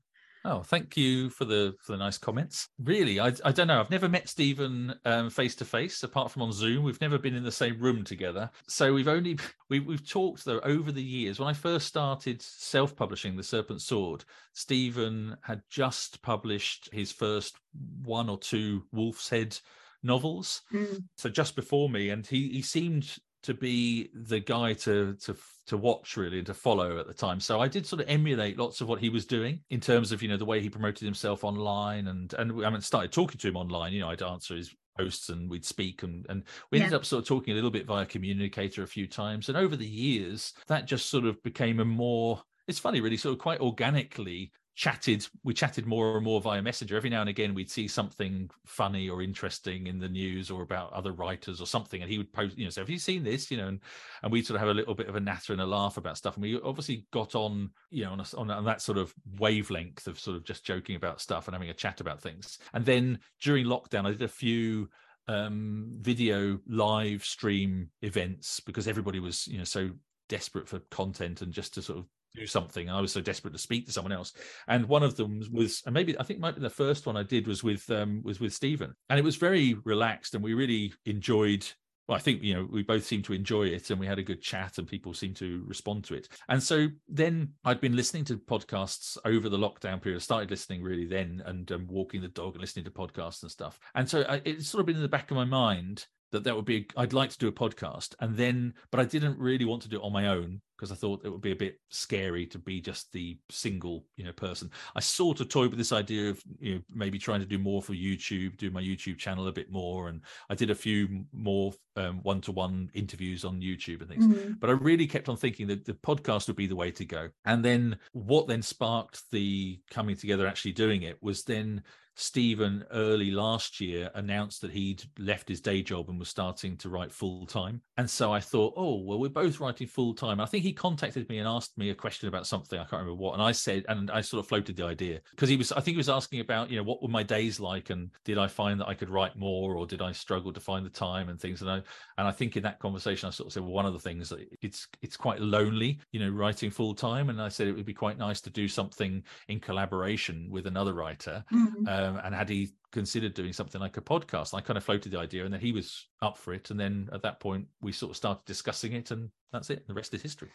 Oh, 0.44 0.64
thank 0.64 0.98
you 0.98 1.30
for 1.30 1.46
the 1.46 1.76
for 1.82 1.92
the 1.92 1.98
nice 2.00 2.18
comments. 2.18 2.70
Really, 2.80 3.20
I 3.20 3.34
I 3.46 3.52
don't 3.52 3.68
know. 3.68 3.80
I've 3.80 3.92
never 3.92 4.10
met 4.10 4.28
Steven 4.28 4.94
um, 5.06 5.30
face 5.30 5.56
to 5.56 5.66
face, 5.66 6.02
apart 6.04 6.32
from 6.32 6.42
on 6.42 6.52
Zoom. 6.52 6.84
We've 6.84 7.02
never 7.02 7.20
been 7.20 7.36
in 7.36 7.44
the 7.44 7.52
same 7.52 7.80
room 7.80 8.04
together. 8.04 8.50
So 8.68 8.94
we've 8.94 9.08
only 9.08 9.38
we 9.70 9.80
we've 9.80 10.08
talked 10.08 10.46
though 10.46 10.60
over 10.62 10.92
the 10.92 11.04
years. 11.04 11.40
When 11.40 11.48
I 11.48 11.54
first 11.54 11.88
started 11.88 12.42
self 12.42 12.96
publishing 12.96 13.38
The 13.38 13.44
Serpent 13.44 13.82
Sword, 13.82 14.26
Stephen 14.54 15.38
had 15.42 15.62
just 15.70 16.22
published 16.24 16.90
his 16.92 17.12
first 17.12 17.58
one 18.04 18.30
or 18.30 18.40
two 18.40 18.84
Wolf's 18.92 19.30
Head 19.30 19.58
novels. 20.04 20.64
Mm, 20.74 21.04
so 21.18 21.30
just 21.30 21.56
before 21.56 21.90
me 21.90 22.10
and 22.10 22.26
he 22.26 22.50
he 22.50 22.62
seemed 22.64 23.18
to 23.44 23.54
be 23.54 24.10
the 24.14 24.40
guy 24.40 24.74
to 24.74 25.16
to 25.16 25.36
to 25.68 25.78
watch 25.78 26.18
really 26.18 26.38
and 26.40 26.48
to 26.48 26.54
follow 26.54 27.00
at 27.00 27.08
the 27.08 27.14
time. 27.14 27.40
So 27.40 27.60
i 27.60 27.68
did 27.68 27.86
sort 27.86 28.02
of 28.02 28.10
emulate 28.10 28.58
lots 28.58 28.82
of 28.82 28.88
what 28.88 29.00
he 29.00 29.10
was 29.10 29.26
doing 29.26 29.62
in 29.70 29.80
terms 29.80 30.12
of 30.12 30.22
you 30.22 30.30
know 30.30 30.38
the 30.38 30.46
way 30.46 30.62
he 30.62 30.70
promoted 30.70 31.06
himself 31.06 31.44
online 31.44 32.08
and 32.08 32.34
and 32.34 32.66
i 32.66 32.70
mean 32.70 32.82
started 32.82 33.12
talking 33.12 33.38
to 33.40 33.48
him 33.48 33.58
online. 33.58 33.94
You 33.94 34.02
know 34.02 34.10
i'd 34.10 34.22
answer 34.22 34.56
his 34.56 34.74
posts 34.98 35.30
and 35.30 35.50
we'd 35.50 35.66
speak 35.66 36.04
and 36.04 36.26
and 36.30 36.44
we 36.72 36.78
ended 36.80 36.92
Yeah. 36.92 36.98
up 36.98 37.06
sort 37.06 37.24
of 37.24 37.28
talking 37.28 37.54
a 37.54 37.56
little 37.56 37.72
bit 37.72 37.86
via 37.86 38.06
communicator 38.06 38.84
a 38.84 38.88
few 38.88 39.08
times. 39.08 39.48
And 39.50 39.58
over 39.58 39.76
the 39.76 39.88
years 39.88 40.54
that 40.68 40.86
just 40.86 41.10
sort 41.10 41.26
of 41.26 41.42
became 41.44 41.80
a 41.80 41.86
more 41.86 42.42
it's 42.68 42.80
funny 42.80 43.02
really 43.02 43.18
sort 43.18 43.34
of 43.34 43.40
quite 43.40 43.60
organically 43.60 44.52
chatted 44.82 45.28
we 45.44 45.54
chatted 45.54 45.86
more 45.86 46.16
and 46.16 46.26
more 46.26 46.42
via 46.42 46.60
messenger. 46.60 46.98
Every 46.98 47.12
now 47.12 47.22
and 47.22 47.30
again 47.30 47.54
we'd 47.54 47.70
see 47.70 47.88
something 47.88 48.50
funny 48.66 49.08
or 49.08 49.22
interesting 49.22 49.86
in 49.86 50.00
the 50.00 50.10
news 50.10 50.50
or 50.50 50.64
about 50.64 50.92
other 50.92 51.12
writers 51.12 51.62
or 51.62 51.68
something 51.68 52.02
and 52.02 52.10
he 52.10 52.18
would 52.18 52.34
post 52.34 52.58
you 52.58 52.64
know 52.64 52.72
so 52.72 52.82
have 52.82 52.90
you 52.90 52.98
seen 52.98 53.24
this? 53.24 53.52
You 53.52 53.58
know 53.58 53.68
and 53.68 53.80
and 54.24 54.32
we'd 54.32 54.44
sort 54.44 54.56
of 54.56 54.62
have 54.62 54.70
a 54.70 54.74
little 54.74 54.96
bit 54.96 55.08
of 55.08 55.16
a 55.16 55.20
natter 55.20 55.54
and 55.54 55.62
a 55.62 55.68
laugh 55.68 55.98
about 55.98 56.18
stuff 56.18 56.36
and 56.36 56.42
we 56.42 56.60
obviously 56.62 57.06
got 57.14 57.36
on 57.36 57.70
you 57.92 58.06
know 58.06 58.14
on, 58.14 58.22
a, 58.22 58.26
on, 58.36 58.50
on 58.50 58.66
that 58.66 58.82
sort 58.82 58.98
of 58.98 59.14
wavelength 59.38 60.08
of 60.08 60.20
sort 60.20 60.36
of 60.36 60.44
just 60.44 60.66
joking 60.66 60.96
about 60.96 61.22
stuff 61.22 61.48
and 61.48 61.54
having 61.54 61.70
a 61.70 61.76
chat 61.76 62.02
about 62.02 62.20
things. 62.20 62.58
And 62.74 62.84
then 62.84 63.20
during 63.40 63.68
lockdown 63.68 64.08
i 64.08 64.10
did 64.10 64.24
a 64.24 64.28
few 64.28 64.90
um 65.28 65.92
video 66.00 66.58
live 66.68 67.24
stream 67.24 67.88
events 68.02 68.60
because 68.60 68.88
everybody 68.88 69.20
was 69.20 69.48
you 69.48 69.60
know 69.60 69.64
so 69.64 69.92
desperate 70.28 70.68
for 70.68 70.80
content 70.90 71.44
and 71.44 71.54
just 71.54 71.76
to 71.76 71.84
sort 71.84 72.00
of 72.00 72.06
do 72.36 72.46
something 72.46 72.88
and 72.88 72.98
i 72.98 73.02
was 73.02 73.12
so 73.12 73.22
desperate 73.22 73.52
to 73.52 73.60
speak 73.60 73.86
to 73.86 73.92
someone 73.92 74.12
else 74.12 74.34
and 74.68 74.86
one 74.86 75.04
of 75.04 75.16
them 75.16 75.42
was 75.52 75.82
and 75.86 75.94
maybe 75.94 76.18
i 76.20 76.24
think 76.24 76.40
might 76.40 76.56
be 76.56 76.62
the 76.62 76.70
first 76.70 77.06
one 77.06 77.18
i 77.18 77.24
did 77.24 77.48
was 77.48 77.64
with 77.64 77.90
um 77.90 78.22
was 78.24 78.40
with 78.40 78.54
Steven 78.54 78.94
and 79.10 79.20
it 79.20 79.24
was 79.24 79.36
very 79.36 79.76
relaxed 79.86 80.34
and 80.34 80.44
we 80.44 80.54
really 80.54 80.94
enjoyed 81.06 81.66
well, 82.12 82.18
I 82.18 82.20
think 82.20 82.44
you 82.44 82.54
know 82.54 82.68
we 82.70 82.84
both 82.84 83.06
seemed 83.06 83.24
to 83.26 83.34
enjoy 83.34 83.68
it, 83.68 83.90
and 83.90 83.98
we 83.98 84.06
had 84.06 84.20
a 84.20 84.24
good 84.24 84.42
chat, 84.42 84.78
and 84.78 84.86
people 84.86 85.14
seemed 85.14 85.38
to 85.38 85.64
respond 85.66 86.04
to 86.06 86.16
it. 86.16 86.28
And 86.50 86.62
so 86.62 86.88
then 87.08 87.54
I'd 87.64 87.80
been 87.80 87.96
listening 87.96 88.26
to 88.26 88.38
podcasts 88.38 89.18
over 89.24 89.48
the 89.48 89.58
lockdown 89.58 90.02
period. 90.02 90.18
I 90.18 90.22
started 90.22 90.52
listening 90.52 90.84
really 90.84 91.06
then, 91.06 91.42
and 91.46 91.72
um, 91.72 91.88
walking 91.90 92.22
the 92.22 92.28
dog 92.28 92.56
and 92.56 92.62
listening 92.62 92.84
to 92.84 92.92
podcasts 92.92 93.44
and 93.44 93.52
stuff. 93.52 93.80
And 93.96 94.10
so 94.10 94.26
I, 94.28 94.42
it's 94.44 94.68
sort 94.68 94.82
of 94.82 94.88
been 94.88 94.98
in 94.98 95.02
the 95.02 95.08
back 95.08 95.32
of 95.32 95.38
my 95.38 95.46
mind 95.46 96.06
that 96.32 96.44
that 96.44 96.56
would 96.56 96.66
be 96.66 96.88
I'd 96.98 97.14
like 97.14 97.30
to 97.30 97.38
do 97.38 97.48
a 97.48 97.52
podcast, 97.54 98.16
and 98.20 98.36
then 98.36 98.74
but 98.92 99.00
I 99.00 99.06
didn't 99.06 99.40
really 99.40 99.66
want 99.66 99.84
to 99.84 99.90
do 99.90 99.98
it 99.98 100.04
on 100.04 100.12
my 100.12 100.28
own 100.28 100.60
because 100.82 100.92
I 100.92 100.96
thought 100.96 101.24
it 101.24 101.30
would 101.30 101.42
be 101.42 101.52
a 101.52 101.56
bit 101.56 101.80
scary 101.90 102.48
to 102.48 102.58
be 102.58 102.82
just 102.82 103.14
the 103.14 103.38
single 103.52 104.04
you 104.18 104.26
know 104.26 104.34
person. 104.34 104.72
I 104.96 105.00
sort 105.00 105.40
of 105.40 105.48
toyed 105.48 105.70
with 105.70 105.78
this 105.78 105.92
idea 105.92 106.32
of 106.32 106.42
you 106.60 106.76
know 106.76 106.82
maybe 106.92 107.20
trying 107.20 107.40
to 107.40 107.46
do 107.46 107.60
more 107.60 107.84
for 107.84 107.94
YouTube, 107.94 108.58
do 108.58 108.72
my 108.72 108.82
YouTube 108.82 109.20
channel 109.20 109.48
a 109.48 109.52
bit 109.52 109.72
more, 109.72 110.10
and 110.10 110.22
I 110.50 110.56
did 110.56 110.72
a 110.72 110.76
few 110.76 111.24
more 111.32 111.72
um, 111.98 112.22
one-to-one 112.24 112.90
interviews 112.96 113.46
on 113.46 113.62
YouTube 113.62 114.02
and 114.02 114.10
things. 114.10 114.26
mm, 114.26 114.60
But 114.60 114.72
I 114.72 114.74
really 114.74 115.06
kept 115.06 115.30
on 115.30 115.38
thinking 115.38 115.68
that 115.68 115.86
the 115.86 115.94
podcast 115.94 116.48
would 116.48 116.56
be 116.56 116.68
the 116.68 116.76
way 116.76 116.90
to 116.90 117.06
go. 117.06 117.30
And 117.46 117.64
then 117.64 117.98
what 118.14 118.48
then 118.48 118.64
sparked 118.64 119.22
the 119.32 119.80
coming 119.92 120.16
together, 120.16 120.48
actually 120.48 120.72
doing 120.72 121.04
it, 121.04 121.22
was 121.22 121.44
then 121.44 121.84
Steven 122.16 122.86
early 122.92 123.32
last 123.32 123.80
year 123.80 124.10
announced 124.16 124.62
that 124.62 124.72
he'd 124.72 125.04
left 125.18 125.48
his 125.48 125.62
day 125.62 125.82
job 125.82 126.10
and 126.10 126.20
was 126.20 126.30
starting 126.30 126.78
to 126.78 126.90
write 126.90 127.12
full 127.12 127.46
time. 127.46 127.82
And 127.98 128.10
so 128.10 128.34
I 128.34 128.40
thought, 128.40 128.74
oh, 128.76 129.02
well, 129.02 129.20
we're 129.20 129.30
both 129.30 129.60
writing 129.60 129.88
full 129.88 130.14
time. 130.14 130.40
I 130.40 130.46
think 130.46 130.64
he 130.64 130.74
contacted 130.74 131.28
me 131.30 131.40
and 131.40 131.48
asked 131.48 131.78
me 131.78 131.90
a 131.90 131.96
question 131.96 132.28
about 132.28 132.48
something. 132.48 132.78
I 132.78 132.84
can't 132.84 133.02
remember 133.02 133.16
what. 133.16 133.34
And 133.34 133.42
I 133.42 133.52
said, 133.52 133.86
and 133.88 134.12
I 134.12 134.22
sort 134.22 134.44
of 134.44 134.50
floated 134.50 134.76
the 134.76 134.86
idea 134.86 135.22
because 135.32 135.50
he 135.50 135.58
was, 135.58 135.72
I 135.72 135.82
think 135.82 135.96
he 135.96 136.00
was 136.00 136.10
asking 136.10 136.42
about, 136.42 136.70
you 136.70 136.78
know, 136.78 136.84
what 136.84 137.02
were 137.02 137.10
my 137.10 137.24
days 137.24 137.60
like? 137.60 137.90
And 137.90 138.10
did 138.26 138.38
I 138.38 138.48
find 138.48 138.80
that 138.80 138.88
I 138.88 138.94
could 138.94 139.10
write 139.10 139.36
more 139.36 139.76
or 139.76 139.86
did 139.86 140.02
I 140.02 140.12
struggle 140.12 140.54
to 140.54 140.60
find 140.60 140.86
the 140.86 140.90
time 140.90 141.30
and 141.30 141.40
things? 141.40 141.62
And 141.62 141.72
I, 141.72 141.76
and 142.18 142.28
I 142.28 142.32
think 142.32 142.58
in 142.58 142.64
that 142.64 142.80
conversation, 142.80 143.28
I 143.28 143.32
sort 143.32 143.48
of 143.48 143.54
said, 143.54 143.64
well, 143.64 143.72
one 143.72 143.86
of 143.86 143.94
the 143.94 144.00
things 144.00 144.30
that 144.30 144.40
it's, 144.62 144.88
it's 145.02 145.18
quite 145.18 145.40
lonely, 145.40 146.00
you 146.12 146.20
know, 146.20 146.30
writing 146.30 146.72
full 146.72 146.94
time. 146.94 147.30
And 147.30 147.42
I 147.42 147.50
said 147.50 147.68
it 147.68 147.76
would 147.76 147.86
be 147.86 147.94
quite 147.94 148.18
nice 148.18 148.42
to 148.42 148.50
do 148.50 148.68
something 148.68 149.24
in 149.48 149.60
collaboration 149.60 150.48
with 150.52 150.68
another 150.68 150.94
writer 150.94 151.44
mm. 151.54 151.88
Um, 152.02 152.20
and 152.24 152.34
had 152.34 152.50
he 152.50 152.72
considered 152.92 153.34
doing 153.34 153.54
something 153.54 153.80
like 153.82 153.98
a 153.98 154.02
podcast? 154.02 154.54
I 154.54 154.62
kind 154.62 154.78
of 154.78 154.84
floated 154.84 155.12
the 155.12 155.20
idea, 155.20 155.46
and 155.46 155.54
then 155.54 155.62
he 155.62 155.72
was 155.72 156.08
up 156.22 156.38
for 156.38 156.54
it. 156.54 156.72
And 156.72 156.80
then 156.80 157.10
at 157.14 157.22
that 157.24 157.40
point, 157.40 157.68
we 157.82 157.92
sort 157.92 158.12
of 158.12 158.18
started 158.18 158.46
discussing 158.46 158.94
it, 158.94 159.12
and 159.12 159.30
that's 159.52 159.70
it. 159.70 159.88
The 159.88 159.94
rest 159.94 160.14
is 160.14 160.22
history. 160.22 160.50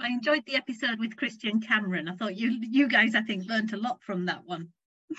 I 0.00 0.08
enjoyed 0.08 0.44
the 0.46 0.56
episode 0.56 0.98
with 0.98 1.16
Christian 1.16 1.60
Cameron. 1.60 2.08
I 2.08 2.14
thought 2.14 2.36
you 2.36 2.58
you 2.60 2.88
guys 2.88 3.14
I 3.14 3.22
think 3.22 3.46
learned 3.46 3.72
a 3.72 3.76
lot 3.76 4.02
from 4.02 4.26
that 4.26 4.44
one. 4.44 4.68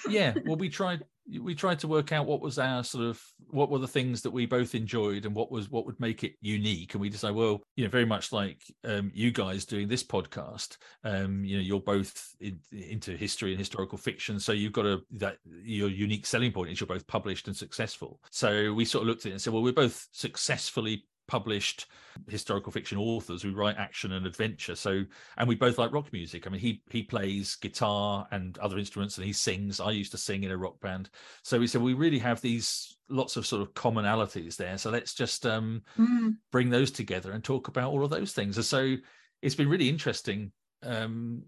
Yeah 0.09 0.33
well 0.45 0.57
we 0.57 0.69
tried 0.69 1.03
we 1.41 1.55
tried 1.55 1.79
to 1.79 1.87
work 1.87 2.11
out 2.11 2.27
what 2.27 2.41
was 2.41 2.59
our 2.59 2.83
sort 2.83 3.05
of 3.05 3.21
what 3.49 3.71
were 3.71 3.79
the 3.79 3.87
things 3.87 4.21
that 4.21 4.31
we 4.31 4.45
both 4.45 4.75
enjoyed 4.75 5.25
and 5.25 5.35
what 5.35 5.51
was 5.51 5.71
what 5.71 5.85
would 5.85 5.99
make 5.99 6.23
it 6.23 6.35
unique. 6.41 6.93
And 6.93 7.01
we 7.01 7.09
decided 7.09 7.35
well 7.35 7.61
you 7.75 7.83
know 7.83 7.89
very 7.89 8.05
much 8.05 8.31
like 8.31 8.61
um, 8.83 9.11
you 9.13 9.31
guys 9.31 9.65
doing 9.65 9.87
this 9.87 10.03
podcast 10.03 10.77
um, 11.03 11.43
you 11.43 11.57
know 11.57 11.63
you're 11.63 11.79
both 11.79 12.35
in, 12.39 12.59
into 12.71 13.11
history 13.17 13.51
and 13.51 13.59
historical 13.59 13.97
fiction. 13.97 14.39
So 14.39 14.51
you've 14.51 14.73
got 14.73 14.85
a 14.85 15.01
that 15.13 15.37
your 15.63 15.89
unique 15.89 16.25
selling 16.25 16.51
point 16.51 16.71
is 16.71 16.79
you're 16.79 16.87
both 16.87 17.07
published 17.07 17.47
and 17.47 17.57
successful. 17.57 18.19
So 18.29 18.73
we 18.73 18.85
sort 18.85 19.03
of 19.03 19.07
looked 19.07 19.25
at 19.25 19.29
it 19.29 19.31
and 19.33 19.41
said 19.41 19.53
well 19.53 19.63
we're 19.63 19.73
both 19.73 20.07
successfully 20.11 21.05
published 21.27 21.87
historical 22.27 22.71
fiction 22.71 22.97
authors 22.97 23.41
who 23.41 23.53
write 23.53 23.77
action 23.77 24.13
and 24.13 24.25
adventure. 24.25 24.75
So 24.75 25.03
and 25.37 25.47
we 25.47 25.55
both 25.55 25.77
like 25.77 25.91
rock 25.91 26.11
music. 26.13 26.47
I 26.47 26.49
mean 26.49 26.61
he 26.61 26.81
he 26.89 27.03
plays 27.03 27.55
guitar 27.55 28.27
and 28.31 28.57
other 28.59 28.77
instruments 28.77 29.17
and 29.17 29.25
he 29.25 29.33
sings. 29.33 29.79
I 29.79 29.91
used 29.91 30.11
to 30.11 30.17
sing 30.17 30.43
in 30.43 30.51
a 30.51 30.57
rock 30.57 30.79
band. 30.81 31.09
So 31.43 31.59
we 31.59 31.67
said 31.67 31.81
we 31.81 31.93
really 31.93 32.19
have 32.19 32.41
these 32.41 32.97
lots 33.09 33.37
of 33.37 33.45
sort 33.45 33.61
of 33.61 33.73
commonalities 33.73 34.55
there. 34.55 34.77
So 34.77 34.89
let's 34.91 35.13
just 35.13 35.45
um 35.45 35.83
Mm, 35.97 36.37
bring 36.51 36.69
those 36.69 36.91
together 36.91 37.31
and 37.31 37.43
talk 37.43 37.67
about 37.67 37.91
all 37.91 38.03
of 38.03 38.09
those 38.09 38.33
things. 38.33 38.57
And 38.57 38.65
so 38.65 38.95
it's 39.41 39.55
been 39.55 39.69
really 39.69 39.89
interesting 39.89 40.51
um 40.83 41.43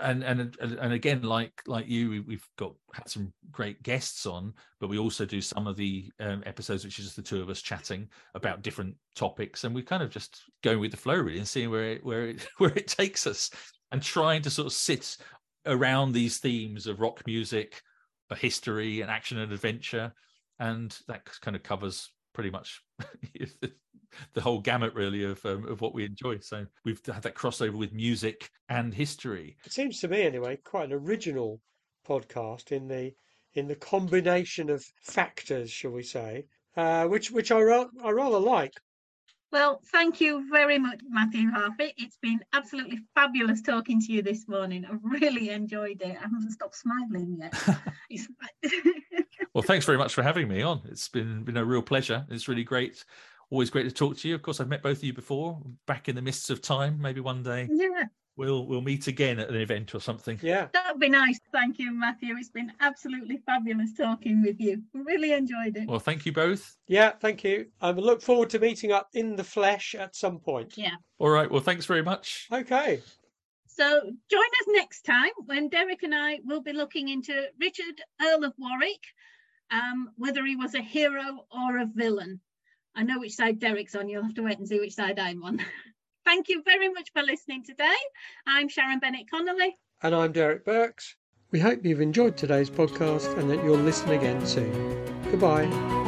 and 0.00 0.22
and 0.22 0.56
and 0.60 0.92
again, 0.92 1.22
like 1.22 1.62
like 1.66 1.88
you, 1.88 2.22
we've 2.26 2.46
got 2.58 2.74
had 2.92 3.08
some 3.08 3.32
great 3.50 3.82
guests 3.82 4.26
on, 4.26 4.52
but 4.80 4.90
we 4.90 4.98
also 4.98 5.24
do 5.24 5.40
some 5.40 5.66
of 5.66 5.76
the 5.76 6.10
um, 6.20 6.42
episodes 6.46 6.84
which 6.84 6.98
is 6.98 7.06
just 7.06 7.16
the 7.16 7.22
two 7.22 7.40
of 7.40 7.48
us 7.48 7.62
chatting 7.62 8.08
about 8.34 8.62
different 8.62 8.94
topics, 9.14 9.64
and 9.64 9.74
we 9.74 9.82
kind 9.82 10.02
of 10.02 10.10
just 10.10 10.42
going 10.62 10.80
with 10.80 10.90
the 10.90 10.96
flow 10.96 11.16
really 11.16 11.38
and 11.38 11.48
seeing 11.48 11.70
where 11.70 11.92
it 11.92 12.04
where 12.04 12.28
it 12.28 12.46
where 12.58 12.72
it 12.74 12.88
takes 12.88 13.26
us, 13.26 13.50
and 13.92 14.02
trying 14.02 14.42
to 14.42 14.50
sort 14.50 14.66
of 14.66 14.72
sit 14.72 15.16
around 15.66 16.12
these 16.12 16.38
themes 16.38 16.86
of 16.86 17.00
rock 17.00 17.22
music, 17.26 17.80
a 18.30 18.36
history, 18.36 19.00
and 19.00 19.10
action 19.10 19.38
and 19.38 19.52
adventure, 19.52 20.12
and 20.58 20.98
that 21.08 21.24
kind 21.40 21.56
of 21.56 21.62
covers 21.62 22.10
pretty 22.36 22.50
much 22.50 22.82
the 24.34 24.40
whole 24.42 24.60
gamut 24.60 24.92
really 24.92 25.24
of 25.24 25.44
um, 25.46 25.66
of 25.66 25.80
what 25.80 25.94
we 25.94 26.04
enjoy. 26.04 26.38
So 26.40 26.66
we've 26.84 27.00
had 27.06 27.22
that 27.22 27.34
crossover 27.34 27.78
with 27.78 27.94
music 27.94 28.50
and 28.68 28.92
history. 28.92 29.56
It 29.64 29.72
seems 29.72 30.00
to 30.00 30.08
me, 30.08 30.22
anyway, 30.22 30.58
quite 30.62 30.90
an 30.90 30.92
original 30.92 31.62
podcast 32.06 32.72
in 32.72 32.88
the 32.88 33.14
in 33.54 33.68
the 33.68 33.74
combination 33.74 34.68
of 34.68 34.84
factors, 35.02 35.70
shall 35.70 35.92
we 35.92 36.02
say, 36.02 36.44
uh, 36.76 37.06
which 37.06 37.30
which 37.30 37.50
I, 37.50 37.62
ra- 37.62 37.88
I 38.04 38.10
rather 38.10 38.38
like. 38.38 38.74
Well, 39.50 39.80
thank 39.90 40.20
you 40.20 40.46
very 40.50 40.78
much, 40.78 41.00
Matthew 41.08 41.48
Harffy. 41.50 41.92
It's 41.96 42.18
been 42.20 42.40
absolutely 42.52 42.98
fabulous 43.14 43.62
talking 43.62 44.00
to 44.02 44.12
you 44.12 44.20
this 44.20 44.46
morning. 44.46 44.84
I've 44.84 45.02
really 45.02 45.48
enjoyed 45.48 46.02
it. 46.02 46.18
I 46.18 46.22
haven't 46.22 46.50
stopped 46.50 46.76
smiling 46.76 47.38
yet. 47.40 47.54
well, 49.56 49.62
thanks 49.62 49.86
very 49.86 49.98
much 49.98 50.14
for 50.14 50.22
having 50.22 50.48
me 50.48 50.62
on. 50.62 50.82
It's 50.84 51.08
been 51.08 51.42
been 51.42 51.56
a 51.56 51.64
real 51.64 51.82
pleasure. 51.82 52.26
It's 52.30 52.48
really 52.48 52.64
great 52.64 53.04
always 53.50 53.70
great 53.70 53.84
to 53.84 53.90
talk 53.90 54.16
to 54.18 54.28
you. 54.28 54.34
Of 54.34 54.42
course, 54.42 54.60
I've 54.60 54.68
met 54.68 54.82
both 54.82 54.98
of 54.98 55.04
you 55.04 55.12
before, 55.12 55.60
back 55.86 56.08
in 56.08 56.14
the 56.14 56.22
mists 56.22 56.50
of 56.50 56.60
time. 56.60 57.00
Maybe 57.00 57.20
one 57.20 57.42
day. 57.42 57.68
Yeah. 57.70 58.04
We'll 58.36 58.66
we'll 58.66 58.82
meet 58.82 59.06
again 59.06 59.38
at 59.38 59.48
an 59.48 59.56
event 59.56 59.94
or 59.94 60.00
something. 60.00 60.38
Yeah. 60.42 60.68
That'd 60.74 61.00
be 61.00 61.08
nice. 61.08 61.40
Thank 61.52 61.78
you, 61.78 61.90
Matthew. 61.90 62.36
It's 62.36 62.50
been 62.50 62.70
absolutely 62.80 63.38
fabulous 63.46 63.94
talking 63.94 64.42
with 64.42 64.60
you. 64.60 64.82
Really 64.92 65.32
enjoyed 65.32 65.76
it. 65.76 65.88
Well, 65.88 66.00
thank 66.00 66.26
you 66.26 66.32
both. 66.32 66.76
Yeah, 66.86 67.12
thank 67.12 67.44
you. 67.44 67.66
I 67.80 67.92
look 67.92 68.20
forward 68.20 68.50
to 68.50 68.58
meeting 68.58 68.92
up 68.92 69.08
in 69.14 69.36
the 69.36 69.44
flesh 69.44 69.94
at 69.94 70.14
some 70.14 70.38
point. 70.38 70.76
Yeah. 70.76 70.96
All 71.18 71.30
right. 71.30 71.50
Well, 71.50 71.62
thanks 71.62 71.86
very 71.86 72.02
much. 72.02 72.46
Okay. 72.52 73.00
So 73.66 74.00
join 74.30 74.40
us 74.40 74.66
next 74.68 75.02
time 75.02 75.32
when 75.46 75.68
Derek 75.68 76.02
and 76.02 76.14
I 76.14 76.40
will 76.44 76.62
be 76.62 76.72
looking 76.72 77.08
into 77.08 77.46
Richard 77.58 78.00
Earl 78.20 78.44
of 78.44 78.52
Warwick, 78.58 79.02
um, 79.70 80.10
whether 80.16 80.44
he 80.44 80.56
was 80.56 80.74
a 80.74 80.80
hero 80.80 81.46
or 81.50 81.78
a 81.78 81.86
villain. 81.86 82.40
I 82.94 83.02
know 83.02 83.18
which 83.18 83.34
side 83.34 83.58
Derek's 83.58 83.94
on. 83.94 84.08
You'll 84.08 84.22
have 84.22 84.34
to 84.34 84.42
wait 84.42 84.58
and 84.58 84.66
see 84.66 84.80
which 84.80 84.94
side 84.94 85.18
I'm 85.18 85.42
on. 85.42 85.60
Thank 86.24 86.48
you 86.48 86.62
very 86.64 86.88
much 86.88 87.10
for 87.12 87.22
listening 87.22 87.62
today. 87.64 87.94
I'm 88.46 88.68
Sharon 88.68 88.98
Bennett 88.98 89.30
Connolly. 89.30 89.76
And 90.02 90.14
I'm 90.14 90.32
Derek 90.32 90.64
Birks. 90.64 91.14
We 91.52 91.60
hope 91.60 91.84
you've 91.84 92.00
enjoyed 92.00 92.36
today's 92.36 92.70
podcast 92.70 93.38
and 93.38 93.48
that 93.50 93.62
you'll 93.62 93.78
listen 93.78 94.10
again 94.10 94.44
soon. 94.44 95.22
Goodbye. 95.30 96.04